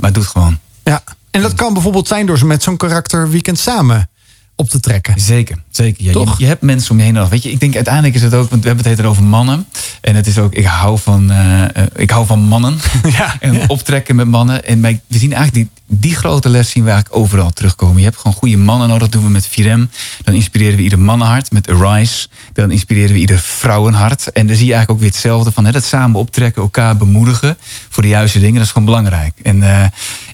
maar 0.00 0.12
doe 0.12 0.22
het 0.22 0.26
gewoon. 0.32 0.58
Ja. 0.84 1.02
En 1.30 1.42
dat 1.42 1.54
kan 1.54 1.72
bijvoorbeeld 1.72 2.08
zijn 2.08 2.26
door 2.26 2.38
ze 2.38 2.46
met 2.46 2.62
zo'n 2.62 2.76
karakter 2.76 3.30
weekend 3.30 3.58
samen 3.58 4.08
op 4.56 4.68
te 4.68 4.80
trekken. 4.80 5.20
Zeker, 5.20 5.56
zeker. 5.70 6.02
Ja, 6.04 6.08
je, 6.08 6.12
Toch? 6.14 6.38
je 6.38 6.46
hebt 6.46 6.62
mensen 6.62 6.90
om 6.90 6.98
je 6.98 7.02
heen. 7.04 7.28
Weet 7.28 7.42
je, 7.42 7.50
ik 7.50 7.60
denk 7.60 7.74
uiteindelijk 7.74 8.14
is 8.14 8.22
het 8.22 8.34
ook, 8.34 8.50
want 8.50 8.62
we 8.62 8.68
hebben 8.68 8.86
het 8.88 8.96
heet 8.98 9.06
over 9.06 9.22
mannen. 9.22 9.66
En 10.00 10.14
het 10.16 10.26
is 10.26 10.38
ook, 10.38 10.54
ik 10.54 10.64
hou 10.64 10.98
van, 10.98 11.30
eh, 11.30 11.62
eh, 11.62 11.68
ik 11.96 12.10
hou 12.10 12.26
van 12.26 12.40
mannen. 12.40 12.78
Ja. 13.18 13.36
en 13.40 13.68
optrekken 13.68 14.16
met 14.16 14.26
mannen. 14.26 14.64
En 14.64 14.80
wij- 14.80 15.00
we 15.06 15.18
zien 15.18 15.32
eigenlijk 15.32 15.68
die, 15.86 15.98
die 15.98 16.14
grote 16.16 16.48
les 16.48 16.70
zien 16.70 16.84
we 16.84 16.90
eigenlijk 16.90 17.22
overal 17.22 17.50
terugkomen. 17.50 17.96
Je 17.98 18.04
hebt 18.04 18.16
gewoon 18.16 18.32
goede 18.32 18.56
mannen 18.56 18.88
nodig. 18.88 19.02
Dat 19.02 19.12
doen 19.12 19.22
we 19.24 19.30
met 19.30 19.46
Virem. 19.46 19.90
Dan 20.24 20.34
inspireren 20.34 20.76
we 20.76 20.82
ieder 20.82 20.98
mannenhart 20.98 21.52
met 21.52 21.68
Arise. 21.70 22.28
Dan 22.52 22.70
inspireren 22.70 23.12
we 23.12 23.18
ieder 23.20 23.38
vrouwenhart. 23.38 24.32
En 24.32 24.46
dan 24.46 24.56
zie 24.56 24.66
je 24.66 24.72
eigenlijk 24.72 24.90
ook 24.90 24.98
weer 24.98 25.08
hetzelfde 25.14 25.52
van 25.52 25.64
hè, 25.64 25.72
dat 25.72 25.84
samen 25.84 26.20
optrekken, 26.20 26.62
elkaar 26.62 26.96
bemoedigen 26.96 27.56
voor 27.88 28.02
de 28.02 28.08
juiste 28.08 28.38
dingen. 28.38 28.54
Dat 28.54 28.64
is 28.64 28.70
gewoon 28.70 28.86
belangrijk. 28.86 29.32
En, 29.42 29.62
eh, 29.62 29.82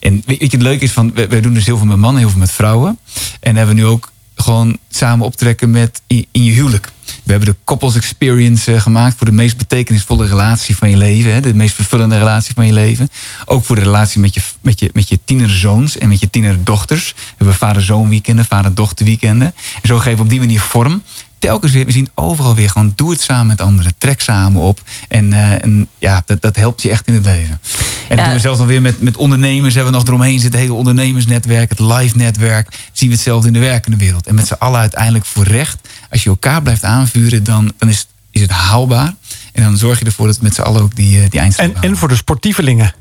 en 0.00 0.22
weet 0.26 0.38
je, 0.40 0.46
het 0.50 0.62
leuke 0.62 0.84
is 0.84 0.92
van, 0.92 1.12
we, 1.14 1.26
we 1.26 1.40
doen 1.40 1.54
dus 1.54 1.66
heel 1.66 1.76
veel 1.76 1.86
met 1.86 1.96
mannen, 1.98 2.20
heel 2.20 2.30
veel 2.30 2.38
met 2.40 2.50
vrouwen. 2.52 2.98
En 3.40 3.56
hebben 3.56 3.74
we 3.74 3.80
nu 3.80 3.86
ook 3.86 4.12
gewoon 4.42 4.78
samen 4.88 5.26
optrekken 5.26 5.70
met 5.70 6.02
in, 6.06 6.26
je 6.32 6.50
huwelijk. 6.50 6.92
We 7.24 7.30
hebben 7.30 7.48
de 7.48 7.56
couples 7.64 7.96
experience 7.96 8.74
eh, 8.74 8.80
gemaakt 8.80 9.16
voor 9.16 9.26
de 9.26 9.32
meest 9.32 9.56
betekenisvolle 9.56 10.26
relatie 10.26 10.76
van 10.76 10.90
je 10.90 10.96
leven. 10.96 11.32
Hè, 11.32 11.40
de 11.40 11.54
meest 11.54 11.74
vervullende 11.74 12.18
relatie 12.18 12.54
van 12.54 12.66
je 12.66 12.72
leven. 12.72 13.08
Ook 13.44 13.64
voor 13.64 13.76
de 13.76 13.82
relatie 13.82 14.20
met 14.20 14.34
je, 14.34 14.40
met 14.60 14.80
je, 14.80 14.90
met 14.92 15.08
je 15.08 15.18
tienerzoons 15.24 15.98
en 15.98 16.08
met 16.08 16.20
je 16.20 16.30
tienerdochters. 16.30 17.12
We 17.16 17.34
hebben 17.36 17.54
vader-zoon 17.54 18.08
weekenden, 18.08 18.44
vader-dochter 18.44 19.06
weekenden. 19.06 19.54
En 19.82 19.88
zo 19.88 19.98
geven 19.98 20.16
we 20.16 20.22
op 20.22 20.28
die 20.28 20.38
manier 20.38 20.60
vorm. 20.60 21.02
Telkens 21.38 21.72
weer, 21.72 21.84
we 21.84 21.92
zien 21.92 22.08
overal 22.14 22.54
weer 22.54 22.70
gewoon, 22.70 22.92
doe 22.96 23.10
het 23.10 23.20
samen 23.20 23.46
met 23.46 23.60
anderen. 23.60 23.92
Trek 23.98 24.20
samen 24.20 24.60
op. 24.62 24.80
En, 25.08 25.32
eh, 25.32 25.64
en 25.64 25.88
ja, 25.98 26.22
dat, 26.26 26.40
dat 26.40 26.56
helpt 26.56 26.82
je 26.82 26.90
echt 26.90 27.06
in 27.06 27.14
het 27.14 27.24
leven. 27.24 27.60
En 28.08 28.16
dat 28.16 28.24
doen 28.24 28.34
we 28.34 28.40
zelfs 28.40 28.58
nog 28.58 28.68
weer 28.68 28.82
met, 28.82 29.02
met 29.02 29.16
ondernemers. 29.16 29.74
Hebben 29.74 29.92
we 29.92 29.98
nog 29.98 30.08
eromheen 30.08 30.40
zitten, 30.40 30.50
het 30.50 30.68
hele 30.68 30.78
ondernemersnetwerk, 30.78 31.68
het 31.68 31.78
live 31.78 32.16
netwerk. 32.16 32.88
Zien 32.92 33.08
we 33.08 33.14
hetzelfde 33.14 33.46
in 33.46 33.52
de 33.52 33.58
werkende 33.58 33.96
wereld. 33.96 34.26
En 34.26 34.34
met 34.34 34.46
z'n 34.46 34.56
allen 34.58 34.80
uiteindelijk 34.80 35.24
voor 35.24 35.44
recht. 35.44 35.88
Als 36.10 36.22
je 36.22 36.28
elkaar 36.30 36.62
blijft 36.62 36.84
aanvuren, 36.84 37.44
dan, 37.44 37.72
dan 37.78 37.88
is, 37.88 38.06
is 38.30 38.40
het 38.40 38.50
haalbaar. 38.50 39.14
En 39.52 39.62
dan 39.62 39.76
zorg 39.76 39.98
je 39.98 40.04
ervoor 40.04 40.26
dat 40.26 40.36
we 40.36 40.42
met 40.42 40.54
z'n 40.54 40.60
allen 40.60 40.82
ook 40.82 40.96
die, 40.96 41.22
eh, 41.22 41.30
die 41.30 41.40
eindstreep 41.40 41.68
En, 41.68 41.74
halen. 41.74 41.90
en 41.90 41.96
voor 41.96 42.08
de 42.08 42.16
sportievelingen. 42.16 42.94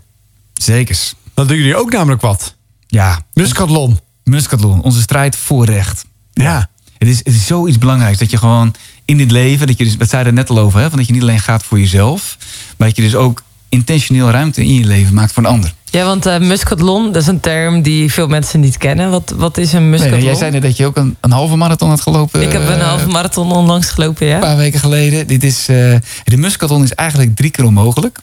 Zekers. 0.53 1.15
Dat 1.33 1.47
doen 1.47 1.57
jullie 1.57 1.75
ook 1.75 1.91
namelijk 1.91 2.21
wat. 2.21 2.55
Ja, 2.87 3.21
Muskathlon. 3.33 3.99
Muscatlon, 4.23 4.81
onze 4.81 5.01
strijd 5.01 5.35
voor 5.35 5.65
recht. 5.65 6.05
Ja. 6.33 6.69
Het 6.97 7.07
is, 7.07 7.17
het 7.17 7.33
is 7.33 7.45
zoiets 7.45 7.77
belangrijks 7.77 8.17
dat 8.17 8.31
je 8.31 8.37
gewoon 8.37 8.73
in 9.05 9.17
dit 9.17 9.31
leven, 9.31 9.67
dat 9.67 9.77
je 9.77 9.83
dus, 9.83 9.97
wat 9.97 10.09
zei 10.09 10.25
er 10.25 10.33
net 10.33 10.49
al 10.49 10.59
over, 10.59 10.79
hè, 10.79 10.89
van 10.89 10.97
dat 10.97 11.07
je 11.07 11.13
niet 11.13 11.21
alleen 11.21 11.39
gaat 11.39 11.63
voor 11.63 11.79
jezelf, 11.79 12.37
maar 12.77 12.87
dat 12.87 12.97
je 12.97 13.03
dus 13.03 13.15
ook 13.15 13.41
intentioneel 13.69 14.29
ruimte 14.29 14.61
in 14.61 14.73
je 14.73 14.85
leven 14.85 15.13
maakt 15.13 15.31
voor 15.31 15.43
een 15.43 15.49
ander. 15.49 15.73
Ja, 15.89 16.05
want 16.05 16.25
eh 16.25 16.39
muscatlon, 16.39 17.11
dat 17.11 17.21
is 17.21 17.27
een 17.27 17.39
term 17.39 17.81
die 17.81 18.11
veel 18.11 18.27
mensen 18.27 18.59
niet 18.59 18.77
kennen. 18.77 19.09
Wat, 19.09 19.33
wat 19.35 19.57
is 19.57 19.73
een 19.73 19.89
muscatlon? 19.89 20.17
nee, 20.17 20.27
jij 20.27 20.35
zei 20.35 20.51
net 20.51 20.61
dat 20.61 20.77
je 20.77 20.85
ook 20.85 20.97
een, 20.97 21.15
een 21.21 21.31
halve 21.31 21.55
marathon 21.55 21.89
had 21.89 22.01
gelopen. 22.01 22.41
Ik 22.41 22.51
heb 22.51 22.61
een 22.67 22.79
eh, 22.79 22.87
halve 22.87 23.07
marathon 23.07 23.51
onlangs 23.51 23.89
gelopen, 23.89 24.27
ja. 24.27 24.33
Een 24.33 24.39
paar 24.39 24.57
weken 24.57 24.79
geleden. 24.79 25.27
Dit 25.27 25.43
is, 25.43 25.59
eh, 25.67 25.75
de 26.23 26.37
Muscaton 26.37 26.83
is 26.83 26.93
eigenlijk 26.93 27.35
drie 27.35 27.51
keer 27.51 27.65
onmogelijk. 27.65 28.19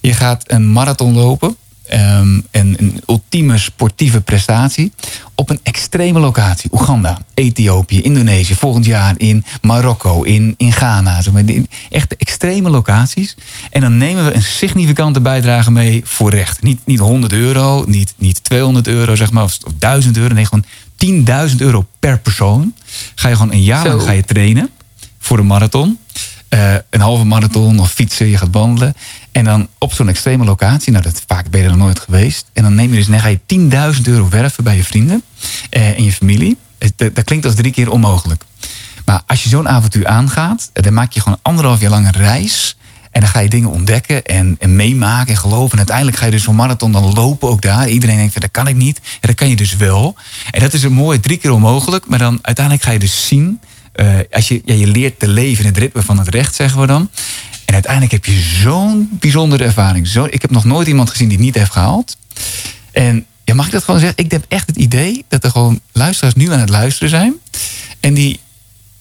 Je 0.00 0.12
gaat 0.12 0.44
een 0.46 0.72
marathon 0.72 1.14
lopen. 1.14 1.56
Ehm, 1.92 2.40
en 2.50 2.74
een 2.78 3.00
ultieme 3.06 3.58
sportieve 3.58 4.20
prestatie. 4.20 4.92
Op 5.34 5.50
een 5.50 5.60
extreme 5.62 6.20
locatie. 6.20 6.70
Oeganda, 6.72 7.18
Ethiopië, 7.34 8.00
Indonesië. 8.00 8.54
Volgend 8.54 8.84
jaar 8.84 9.14
in 9.16 9.44
Marokko, 9.62 10.22
in, 10.22 10.54
in 10.56 10.72
Ghana. 10.72 11.22
Zeg 11.22 11.32
maar, 11.32 11.44
echt 11.90 12.16
extreme 12.16 12.70
locaties. 12.70 13.36
En 13.70 13.80
dan 13.80 13.96
nemen 13.96 14.24
we 14.24 14.34
een 14.34 14.42
significante 14.42 15.20
bijdrage 15.20 15.70
mee 15.70 16.00
voor 16.04 16.30
recht. 16.30 16.62
Niet, 16.62 16.80
niet 16.84 16.98
100 16.98 17.32
euro, 17.32 17.84
niet, 17.86 18.14
niet 18.16 18.44
200 18.44 18.86
euro 18.86 19.14
zeg 19.14 19.30
maar, 19.32 19.44
of, 19.44 19.58
of 19.64 19.72
1000 19.78 20.16
euro. 20.16 20.34
Nee, 20.34 20.46
gewoon 20.46 20.64
10.000 21.50 21.56
euro 21.56 21.86
per 21.98 22.18
persoon. 22.18 22.74
Ga 23.14 23.28
je 23.28 23.36
gewoon 23.36 23.52
een 23.52 23.62
jaar 23.62 23.88
lang 23.88 24.02
ga 24.02 24.12
je 24.12 24.24
trainen 24.24 24.70
voor 25.18 25.38
een 25.38 25.46
marathon. 25.46 25.98
Eh, 26.48 26.74
een 26.90 27.00
halve 27.00 27.24
marathon 27.24 27.78
of 27.78 27.92
fietsen, 27.92 28.26
je 28.26 28.38
gaat 28.38 28.48
wandelen. 28.52 28.94
En 29.32 29.44
dan 29.44 29.68
op 29.78 29.92
zo'n 29.92 30.08
extreme 30.08 30.44
locatie, 30.44 30.92
nou 30.92 31.04
dat 31.04 31.22
vaak 31.26 31.50
ben 31.50 31.62
je 31.62 31.68
nog 31.68 31.76
nooit 31.76 32.00
geweest. 32.00 32.46
En 32.52 32.62
dan 32.62 32.74
neem 32.74 32.90
je 32.90 32.96
dus, 32.96 33.06
dan 33.06 33.20
ga 33.20 33.28
je 33.28 33.40
10.000 33.96 34.02
euro 34.02 34.28
werven 34.28 34.64
bij 34.64 34.76
je 34.76 34.84
vrienden 34.84 35.22
eh, 35.70 35.88
en 35.88 36.04
je 36.04 36.12
familie. 36.12 36.56
Dat, 36.78 37.14
dat 37.14 37.24
klinkt 37.24 37.44
als 37.44 37.54
drie 37.54 37.72
keer 37.72 37.90
onmogelijk. 37.90 38.44
Maar 39.04 39.22
als 39.26 39.42
je 39.42 39.48
zo'n 39.48 39.68
avontuur 39.68 40.06
aangaat, 40.06 40.70
dan 40.72 40.94
maak 40.94 41.12
je 41.12 41.20
gewoon 41.20 41.38
anderhalf 41.42 41.80
jaar 41.80 41.90
lang 41.90 42.06
een 42.06 42.12
reis. 42.12 42.76
En 43.10 43.20
dan 43.20 43.30
ga 43.30 43.40
je 43.40 43.48
dingen 43.48 43.70
ontdekken 43.70 44.24
en, 44.24 44.56
en 44.58 44.76
meemaken 44.76 45.32
en 45.34 45.40
geloven. 45.40 45.70
En 45.70 45.78
uiteindelijk 45.78 46.16
ga 46.16 46.24
je 46.24 46.30
dus 46.30 46.42
zo'n 46.42 46.54
marathon 46.54 46.92
dan 46.92 47.12
lopen 47.14 47.48
ook 47.48 47.62
daar. 47.62 47.88
Iedereen 47.88 48.16
denkt, 48.16 48.32
van, 48.32 48.40
dat 48.42 48.50
kan 48.50 48.68
ik 48.68 48.76
niet. 48.76 48.96
En 48.98 49.28
dat 49.28 49.34
kan 49.34 49.48
je 49.48 49.56
dus 49.56 49.76
wel. 49.76 50.14
En 50.50 50.60
dat 50.60 50.72
is 50.72 50.82
een 50.82 50.92
mooie 50.92 51.20
drie 51.20 51.36
keer 51.36 51.50
onmogelijk. 51.50 52.06
Maar 52.06 52.18
dan 52.18 52.38
uiteindelijk 52.42 52.84
ga 52.86 52.92
je 52.92 52.98
dus 52.98 53.26
zien... 53.26 53.60
eh, 53.92 54.06
als 54.30 54.48
je, 54.48 54.62
ja, 54.64 54.74
je 54.74 54.86
leert 54.86 55.18
te 55.18 55.28
leven 55.28 55.64
in 55.64 55.70
het 55.70 55.78
ritme 55.78 56.02
van 56.02 56.18
het 56.18 56.28
recht, 56.28 56.54
zeggen 56.54 56.80
we 56.80 56.86
dan. 56.86 57.10
En 57.72 57.78
uiteindelijk 57.78 58.12
heb 58.12 58.34
je 58.34 58.40
zo'n 58.40 59.08
bijzondere 59.12 59.64
ervaring. 59.64 60.06
Zo, 60.06 60.24
ik 60.30 60.42
heb 60.42 60.50
nog 60.50 60.64
nooit 60.64 60.88
iemand 60.88 61.10
gezien 61.10 61.28
die 61.28 61.36
het 61.36 61.46
niet 61.46 61.54
heeft 61.54 61.72
gehaald. 61.72 62.16
En 62.90 63.26
ja, 63.44 63.54
mag 63.54 63.66
ik 63.66 63.72
dat 63.72 63.84
gewoon 63.84 64.00
zeggen? 64.00 64.24
Ik 64.24 64.30
heb 64.30 64.44
echt 64.48 64.66
het 64.66 64.76
idee 64.76 65.24
dat 65.28 65.44
er 65.44 65.50
gewoon 65.50 65.80
luisteraars 65.92 66.34
nu 66.34 66.52
aan 66.52 66.58
het 66.58 66.68
luisteren 66.68 67.08
zijn. 67.08 67.34
En 68.00 68.14
die, 68.14 68.40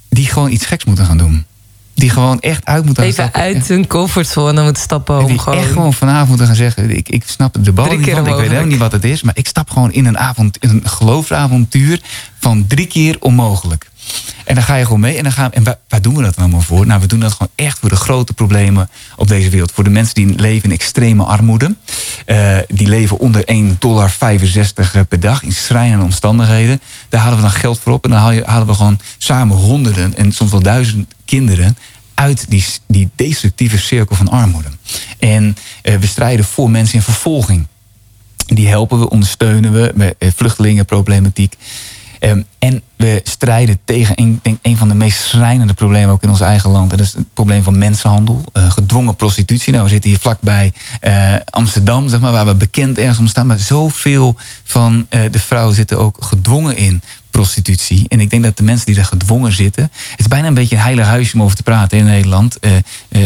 die 0.09 0.25
gewoon 0.25 0.51
iets 0.51 0.65
geks 0.65 0.85
moeten 0.85 1.05
gaan 1.05 1.17
doen. 1.17 1.45
Die 1.93 2.09
gewoon 2.09 2.39
echt 2.39 2.65
uit 2.65 2.85
moeten 2.85 3.03
gaan 3.03 3.11
Even 3.11 3.23
stappen. 3.23 3.41
uit 3.41 3.67
hun 3.67 3.87
comfortzone 3.87 4.63
moeten 4.63 4.83
stappen 4.83 5.15
En 5.15 5.21
om 5.21 5.27
die 5.27 5.39
gewoon... 5.39 5.59
echt 5.59 5.71
gewoon 5.71 5.93
vanavond 5.93 6.27
moeten 6.27 6.45
gaan 6.45 6.55
zeggen... 6.55 6.89
ik, 6.89 7.09
ik 7.09 7.23
snap 7.25 7.57
de 7.61 7.71
bal 7.71 7.85
niet 7.85 8.09
van, 8.09 8.27
ik 8.27 8.35
weet 8.35 8.41
helemaal 8.41 8.65
niet 8.65 8.77
wat 8.77 8.91
het 8.91 9.03
is... 9.03 9.21
maar 9.21 9.37
ik 9.37 9.47
stap 9.47 9.69
gewoon 9.69 9.91
in 9.91 10.05
een, 10.05 10.17
avond, 10.17 10.57
in 10.57 10.69
een 10.69 10.89
geloofsavontuur 10.89 12.01
van 12.39 12.67
drie 12.67 12.87
keer 12.87 13.17
onmogelijk. 13.19 13.90
En 14.45 14.55
dan 14.55 14.63
ga 14.63 14.75
je 14.75 14.83
gewoon 14.83 14.99
mee. 14.99 15.17
En, 15.17 15.23
dan 15.23 15.31
gaan, 15.31 15.51
en 15.51 15.63
waar, 15.63 16.01
doen 16.01 16.15
we 16.15 16.23
dat 16.23 16.35
allemaal 16.35 16.61
voor? 16.61 16.85
Nou, 16.85 17.01
we 17.01 17.07
doen 17.07 17.19
dat 17.19 17.31
gewoon 17.31 17.51
echt 17.55 17.79
voor 17.79 17.89
de 17.89 17.95
grote 17.95 18.33
problemen 18.33 18.89
op 19.15 19.27
deze 19.27 19.49
wereld. 19.49 19.71
Voor 19.71 19.83
de 19.83 19.89
mensen 19.89 20.15
die 20.15 20.35
leven 20.35 20.63
in 20.63 20.75
extreme 20.75 21.23
armoede. 21.23 21.75
Eh, 22.25 22.57
die 22.67 22.87
leven 22.87 23.19
onder 23.19 23.43
1,65 23.45 23.77
dollar 23.79 24.13
per 25.07 25.19
dag 25.19 25.43
in 25.43 25.51
schrijnende 25.51 26.03
omstandigheden. 26.03 26.81
Daar 27.09 27.21
halen 27.21 27.35
we 27.35 27.43
dan 27.43 27.51
geld 27.51 27.79
voor 27.79 27.93
op. 27.93 28.03
En 28.03 28.09
dan 28.09 28.19
halen 28.45 28.67
we 28.67 28.73
gewoon 28.73 28.99
samen 29.17 29.57
honderden 29.57 30.17
en 30.17 30.31
soms 30.31 30.51
wel 30.51 30.61
duizend 30.61 31.13
kinderen 31.25 31.77
uit 32.13 32.45
die, 32.49 32.65
die 32.87 33.09
destructieve 33.15 33.77
cirkel 33.77 34.15
van 34.15 34.27
armoede. 34.27 34.69
En 35.19 35.57
eh, 35.81 35.95
we 35.95 36.07
strijden 36.07 36.45
voor 36.45 36.69
mensen 36.69 36.95
in 36.95 37.01
vervolging. 37.01 37.67
Die 38.45 38.67
helpen 38.67 38.99
we, 38.99 39.09
ondersteunen 39.09 39.71
we 39.73 39.91
met 39.95 40.15
eh, 40.17 40.29
vluchtelingenproblematiek. 40.35 41.55
Ehm, 42.21 42.41
en 42.59 42.81
we 42.95 43.21
strijden 43.23 43.79
tegen 43.85 44.19
een, 44.19 44.39
denk, 44.41 44.57
een 44.61 44.77
van 44.77 44.87
de 44.87 44.93
meest 44.93 45.21
schrijnende 45.21 45.73
problemen 45.73 46.13
ook 46.13 46.23
in 46.23 46.29
ons 46.29 46.41
eigen 46.41 46.69
land. 46.69 46.91
En 46.91 46.97
dat 46.97 47.05
is 47.05 47.13
het 47.13 47.33
probleem 47.33 47.63
van 47.63 47.77
mensenhandel, 47.77 48.43
eh, 48.53 48.71
gedwongen 48.71 49.15
prostitutie. 49.15 49.71
Nou, 49.71 49.83
we 49.83 49.89
zitten 49.89 50.09
hier 50.09 50.19
vlakbij 50.19 50.73
eh, 50.99 51.35
Amsterdam, 51.49 52.09
zeg 52.09 52.19
maar, 52.19 52.31
waar 52.31 52.45
we 52.45 52.55
bekend 52.55 52.97
ergens 52.97 53.19
om 53.19 53.27
staan. 53.27 53.47
Maar 53.47 53.59
zoveel 53.59 54.35
van 54.63 55.05
eh, 55.09 55.21
de 55.31 55.39
vrouwen 55.39 55.75
zitten 55.75 55.99
ook 55.99 56.17
gedwongen 56.19 56.77
in 56.77 57.01
prostitutie. 57.31 58.05
En 58.07 58.19
ik 58.19 58.29
denk 58.29 58.43
dat 58.43 58.57
de 58.57 58.63
mensen 58.63 58.85
die 58.85 58.97
er 58.97 59.05
gedwongen 59.05 59.51
zitten... 59.51 59.83
Het 60.11 60.19
is 60.19 60.27
bijna 60.27 60.47
een 60.47 60.53
beetje 60.53 60.75
een 60.75 60.81
heilig 60.81 61.05
huisje 61.05 61.33
om 61.33 61.43
over 61.43 61.55
te 61.55 61.63
praten 61.63 61.97
in 61.97 62.05
Nederland. 62.05 62.57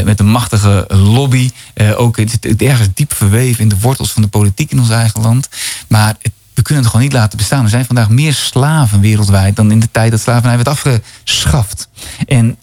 met 0.03 0.19
een 0.19 0.30
machtige 0.30 0.85
lobby. 0.88 1.51
ook, 1.95 2.17
ergens 2.57 2.89
diep 2.93 3.13
verweven 3.13 3.63
in 3.63 3.69
de 3.69 3.80
wortels 3.80 4.11
van 4.11 4.22
de 4.22 4.27
politiek 4.27 4.72
in 4.72 4.80
ons 4.80 4.89
eigen 4.89 5.22
land. 5.22 5.49
Maar 5.88 6.15
het, 6.22 6.31
we 6.56 6.61
kunnen 6.61 6.84
het 6.84 6.91
gewoon 6.91 7.06
niet 7.07 7.15
laten 7.15 7.38
bestaan. 7.38 7.64
Er 7.64 7.69
zijn 7.69 7.86
vandaag 7.86 8.10
meer 8.10 8.34
slaven 8.34 8.99
wereldwijd... 8.99 9.56
dan 9.56 9.72
in 9.72 9.80
de 9.80 9.91
tijd 9.91 10.11
dat 10.11 10.19
slavernij 10.22 10.56
werd 10.56 10.68
afgeschaft. 10.68 11.90
En 12.27 12.57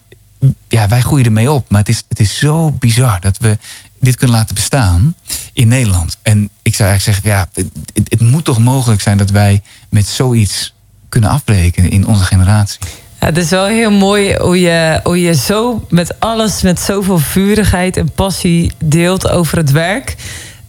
ja, 0.67 0.87
wij 0.87 1.01
groeien 1.01 1.25
ermee 1.25 1.51
op. 1.51 1.69
Maar 1.69 1.79
het 1.79 1.89
is, 1.89 2.03
het 2.07 2.19
is 2.19 2.37
zo 2.37 2.71
bizar 2.71 3.19
dat 3.21 3.37
we 3.37 3.57
dit 3.99 4.15
kunnen 4.15 4.35
laten 4.35 4.55
bestaan 4.55 5.15
in 5.53 5.67
Nederland. 5.67 6.17
En 6.21 6.49
ik 6.61 6.75
zou 6.75 6.89
eigenlijk 6.89 7.19
zeggen, 7.23 7.39
ja, 7.39 7.49
het, 7.93 8.09
het- 8.09 8.21
moet 8.21 8.43
toch 8.43 8.59
mogelijk 8.59 9.01
zijn 9.01 9.17
dat 9.17 9.29
wij 9.29 9.61
met 9.89 10.07
zoiets 10.07 10.73
kunnen 11.09 11.29
afbreken 11.29 11.89
in 11.89 12.07
onze 12.07 12.23
generatie. 12.23 12.79
Ja, 13.19 13.25
het 13.25 13.37
is 13.37 13.49
wel 13.49 13.65
heel 13.65 13.91
mooi 13.91 14.35
hoe 14.37 14.59
je, 14.59 14.99
hoe 15.03 15.21
je 15.21 15.35
zo 15.35 15.85
met 15.89 16.19
alles, 16.19 16.61
met 16.61 16.79
zoveel 16.79 17.19
vurigheid 17.19 17.97
en 17.97 18.11
passie 18.11 18.71
deelt 18.83 19.29
over 19.29 19.57
het 19.57 19.71
werk. 19.71 20.15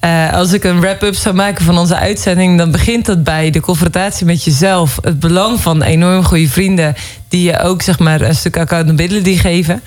Eh, 0.04 0.32
als 0.32 0.52
ik 0.52 0.64
een 0.64 0.80
wrap-up 0.80 1.14
zou 1.14 1.34
maken 1.34 1.64
van 1.64 1.78
onze 1.78 1.96
uitzending, 1.96 2.58
dan 2.58 2.70
begint 2.70 3.06
dat 3.06 3.24
bij 3.24 3.50
de 3.50 3.60
confrontatie 3.60 4.26
met 4.26 4.44
jezelf. 4.44 4.98
Het 5.02 5.20
belang 5.20 5.60
van 5.60 5.82
enorm 5.82 6.24
goede 6.24 6.48
vrienden 6.48 6.94
die 7.28 7.42
je 7.42 7.58
ook 7.58 7.82
zeg 7.82 7.98
maar, 7.98 8.20
een 8.20 8.34
stuk 8.34 8.56
accountability 8.56 9.36
geven. 9.36 9.82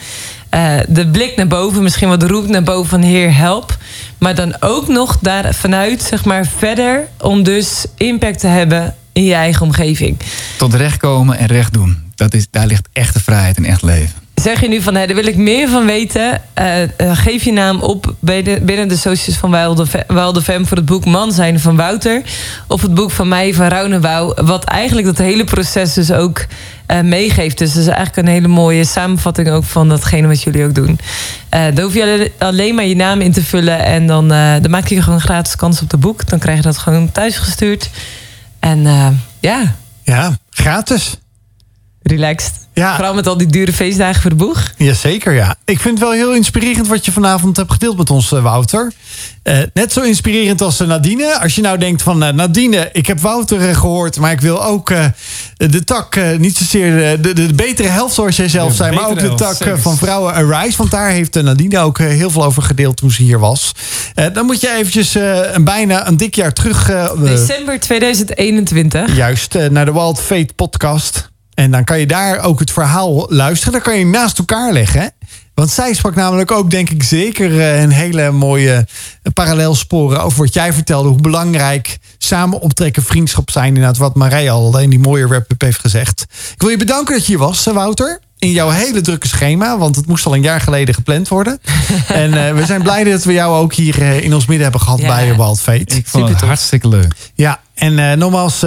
Eh, 0.50 0.78
de 0.88 1.08
blik 1.08 1.36
naar 1.36 1.48
boven, 1.48 1.84
misschien 1.84 2.10
wat 2.10 2.20
de 2.20 2.28
roep 2.28 2.48
naar 2.48 2.64
boven 2.64 2.90
van 2.90 3.02
Heer, 3.02 3.36
help. 3.36 3.78
Maar 4.18 4.36
dan 4.36 4.56
ook 4.60 4.88
nog 4.88 5.18
daar 5.22 5.54
vanuit 5.54 6.04
zeg 6.04 6.26
maar, 6.26 6.46
verder 6.58 7.08
om 7.22 7.44
dus 7.44 7.86
impact 7.98 8.40
te 8.40 8.48
hebben 8.48 8.96
in 9.14 9.24
je 9.24 9.34
eigen 9.34 9.62
omgeving. 9.62 10.18
Tot 10.58 10.74
recht 10.74 10.98
komen 10.98 11.38
en 11.38 11.48
recht 11.48 11.74
doen. 11.74 11.98
Dat 12.16 12.34
is, 12.34 12.48
daar 12.52 12.68
ligt 12.68 12.88
echte 12.94 13.20
vrijheid 13.20 13.58
en 13.58 13.66
echt 13.66 13.82
leven. 13.82 14.27
Zeg 14.48 14.62
je 14.62 14.68
nu 14.68 14.82
van, 14.82 14.96
hé, 14.96 15.06
daar 15.06 15.16
wil 15.16 15.26
ik 15.28 15.36
meer 15.38 15.70
van 15.70 15.86
weten. 15.86 16.42
eh, 16.54 16.84
eh, 16.84 16.90
geef 17.18 17.44
je 17.44 17.52
naam 17.52 17.82
op 17.82 18.16
bij 18.20 18.44
de, 18.44 18.60
binnen 18.62 18.88
de 18.88 18.96
socials 18.98 19.38
van 19.40 19.52
Wilde, 19.52 19.86
Fe- 19.88 20.04
Wilde 20.08 20.42
Fem... 20.42 20.66
voor 20.68 20.78
het 20.78 20.86
boek 20.86 21.06
Man 21.06 21.32
zijn 21.32 21.60
van 21.60 21.76
Wouter. 21.76 22.22
Of 22.68 22.82
het 22.82 22.94
boek 22.94 23.12
van 23.12 23.28
mij 23.28 23.54
van 23.54 23.68
Rounenbouw. 23.68 24.34
Wat 24.34 24.64
eigenlijk 24.64 25.08
dat 25.08 25.18
hele 25.18 25.44
proces 25.44 25.94
dus 25.94 26.12
ook 26.12 26.46
eh, 26.86 27.02
meegeeft. 27.02 27.58
Dus 27.58 27.74
dat 27.74 27.82
is 27.82 27.88
eigenlijk 27.88 28.18
een 28.28 28.34
hele 28.34 28.48
mooie 28.48 28.84
samenvatting 28.86 29.50
ook 29.50 29.64
van 29.64 29.90
datgene 29.90 30.28
wat 30.28 30.42
jullie 30.42 30.66
ook 30.66 30.76
doen. 30.76 31.00
Daar 31.50 31.82
hoef 31.82 31.94
je 31.94 32.32
alleen- 32.38 32.76
maar 32.76 32.86
je 32.86 32.96
naam 32.96 33.22
in 33.22 33.32
te 33.32 33.44
vullen. 33.44 33.80
En 33.86 34.08
dan, 34.08 34.28
dan 34.28 34.70
maak 34.70 34.88
je 34.88 35.02
gewoon 35.02 35.22
gratis 35.22 35.56
kans 35.56 35.82
op 35.82 35.90
de 35.90 35.98
boek. 35.98 36.30
Dan 36.30 36.40
krijg 36.40 36.58
je 36.58 36.64
dat 36.64 36.78
gewoon 36.78 37.12
thuis 37.12 37.38
gestuurd. 37.38 37.90
En 38.60 38.82
ja, 39.40 39.76
Ja, 40.04 40.38
gratis. 40.50 41.18
Relaxed. 42.08 42.52
Ja. 42.74 42.96
Vooral 42.96 43.14
met 43.14 43.28
al 43.28 43.38
die 43.38 43.48
dure 43.48 43.74
feestdagen 43.74 44.22
voor 44.22 44.30
de 44.30 44.36
boeg. 44.36 44.72
Jazeker, 44.78 45.34
ja. 45.34 45.56
Ik 45.66 45.80
vind 45.80 46.00
het 46.00 46.08
wel 46.08 46.18
heel 46.18 46.34
inspirerend 46.34 46.88
wat 46.88 47.06
je 47.06 47.12
vanavond 47.12 47.58
hebt 47.58 47.72
gedeeld 47.72 47.98
met 47.98 48.10
ons, 48.10 48.32
eh, 48.32 48.42
Wouter. 48.42 48.92
Eh, 49.44 49.58
net 49.74 49.94
zo 49.94 50.02
inspirerend 50.02 50.62
als 50.62 50.80
eh, 50.80 50.88
Nadine. 50.88 51.40
Als 51.40 51.56
je 51.56 51.62
nou 51.62 51.78
denkt 51.78 52.02
van 52.02 52.24
eh, 52.24 52.34
Nadine, 52.34 52.90
ik 52.92 53.08
heb 53.08 53.20
Wouter 53.20 53.70
eh, 53.70 53.76
gehoord... 53.76 54.18
maar 54.20 54.32
ik 54.32 54.42
wil 54.42 54.64
ook 54.64 54.90
eh, 54.90 55.06
de 55.56 55.84
tak, 55.84 56.16
eh, 56.16 56.38
niet 56.38 56.58
zozeer 56.58 57.22
de, 57.22 57.34
de, 57.34 57.48
de 57.48 57.54
betere 57.54 57.88
helft 57.88 58.14
zoals 58.14 58.36
jij 58.36 58.50
zelf 58.50 58.76
zei... 58.76 58.96
maar 58.96 59.10
ook 59.10 59.20
de 59.20 59.34
tak 59.34 59.80
van 59.80 59.98
Vrouwen 59.98 60.34
Arise. 60.34 60.78
Want 60.78 60.92
daar 60.92 61.10
heeft 61.10 61.34
Nadine 61.42 61.80
ook 61.80 61.98
heel 61.98 62.30
veel 62.30 62.44
over 62.44 62.64
gedeeld 62.64 62.98
toen 62.98 63.12
ze 63.12 63.24
hier 63.24 63.40
was. 63.40 63.72
Eh, 64.14 64.26
dan 64.34 64.46
moet 64.46 64.62
je 64.62 64.76
eventjes 64.76 65.16
eh, 65.16 65.54
een 65.54 65.64
bijna 65.64 66.08
een 66.08 66.18
dik 66.18 66.36
jaar 66.36 66.54
terug... 66.54 66.92
December 67.24 67.80
2021. 67.80 69.16
Juist, 69.16 69.56
eh, 69.56 69.70
naar 69.70 69.86
de 69.86 69.94
Wild 69.94 70.20
Fate 70.22 70.54
podcast. 70.56 71.30
En 71.58 71.72
dan 71.72 71.84
kan 71.84 72.00
je 72.00 72.08
daar 72.08 72.40
ook 72.40 72.60
het 72.60 72.72
verhaal 72.72 73.26
luisteren. 73.30 73.74
Dan 73.74 73.82
kan 73.82 74.00
je 74.00 74.06
naast 74.06 74.38
elkaar 74.38 74.74
leggen. 74.74 75.12
Want 75.54 75.70
zij 75.70 75.94
sprak 75.94 76.16
namelijk 76.16 76.52
ook, 76.52 76.72
denk 76.72 76.90
ik, 76.90 77.04
zeker 77.04 77.60
eh, 77.60 77.82
een 77.82 77.92
hele 77.92 78.32
mooie 78.32 78.88
eh, 79.22 79.34
parallelsporen 79.34 80.24
over 80.24 80.40
wat 80.40 80.54
jij 80.54 80.74
vertelde. 80.74 81.10
Hoe 81.10 81.22
belangrijk 81.22 81.98
samen 82.18 82.60
optrekken, 82.60 83.04
vriendschap 83.04 83.52
zijn. 83.52 83.68
Inderdaad, 83.68 83.98
wat 83.98 84.16
Marij 84.16 84.52
al 84.52 84.80
in 84.80 84.90
die 84.90 85.00
mooie 85.00 85.28
wrap-up 85.28 85.62
heeft 85.62 85.80
gezegd. 85.80 86.26
Ik 86.54 86.62
wil 86.62 86.70
je 86.70 86.78
bedanken 86.78 87.14
dat 87.14 87.26
je 87.26 87.32
hier 87.32 87.46
was, 87.46 87.68
eh, 87.68 87.74
Wouter. 87.74 88.20
In 88.40 88.52
jouw 88.52 88.70
hele 88.70 89.02
drukke 89.02 89.28
schema, 89.28 89.78
want 89.78 89.96
het 89.96 90.08
moest 90.08 90.26
al 90.26 90.34
een 90.36 90.42
jaar 90.42 90.62
geleden 90.62 90.96
gepland 90.96 91.28
worden. 91.28 91.60
en 92.08 92.48
eh, 92.48 92.54
we 92.54 92.66
zijn 92.66 92.82
blij 92.82 93.04
dat 93.04 93.24
we 93.24 93.34
jou 93.34 93.56
ook 93.58 93.74
hier 93.74 94.02
eh, 94.02 94.24
in 94.24 94.34
ons 94.34 94.46
midden 94.46 94.64
hebben 94.64 94.82
gehad 94.82 95.00
Ja. 95.00 95.08
bij 95.08 95.36
Wild 95.36 95.62
Fate. 95.62 95.80
Ik 95.80 95.88
vond 95.90 96.04
het 96.04 96.12
Supertof. 96.12 96.48
hartstikke 96.48 96.88
leuk. 96.88 97.14
Ja, 97.36 97.60
en 97.74 98.00
eh, 98.00 98.18
nogmaals, 98.18 98.64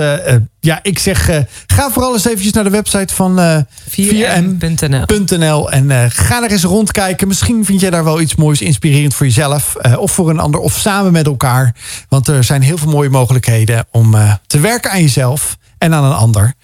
ja, 0.60 0.78
ik 0.82 0.98
zeg, 0.98 1.28
eh, 1.28 1.38
ga 1.66 1.90
vooral 1.90 2.12
eens 2.12 2.24
eventjes 2.26 2.52
naar 2.52 2.64
de 2.64 2.70
website 2.70 3.14
van 3.14 3.38
eh 3.38 3.56
4m.nl 3.90 5.04
4m.nl. 5.06 5.70
en 5.70 5.90
eh, 5.90 6.04
ga 6.08 6.42
er 6.42 6.50
eens 6.50 6.62
rondkijken. 6.64 7.28
Misschien 7.28 7.64
vind 7.64 7.80
jij 7.80 7.90
daar 7.90 8.04
wel 8.04 8.20
iets 8.20 8.34
moois 8.34 8.60
inspirerend 8.60 9.14
voor 9.14 9.26
jezelf 9.26 9.74
eh, 9.76 9.98
of 9.98 10.12
voor 10.12 10.30
een 10.30 10.38
ander 10.38 10.60
of 10.60 10.72
samen 10.78 11.12
met 11.12 11.26
elkaar. 11.26 11.74
Want 12.08 12.28
er 12.28 12.44
zijn 12.44 12.62
heel 12.62 12.78
veel 12.78 12.90
mooie 12.90 13.08
mogelijkheden 13.10 13.86
om 13.90 14.14
eh, 14.14 14.32
te 14.46 14.60
werken 14.60 14.90
aan 14.90 15.00
jezelf 15.02 15.56
en 15.78 15.94
aan 15.94 16.04
een 16.04 16.16
ander. 16.16 16.54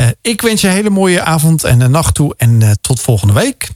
Eh, 0.00 0.08
ik 0.20 0.40
wens 0.40 0.60
je 0.60 0.68
een 0.68 0.74
hele 0.74 0.90
mooie 0.90 1.22
avond 1.22 1.64
en 1.64 1.90
nacht 1.90 2.14
toe 2.14 2.34
en 2.36 2.62
eh, 2.62 2.70
tot 2.80 3.00
volgende 3.00 3.32
week. 3.34 3.70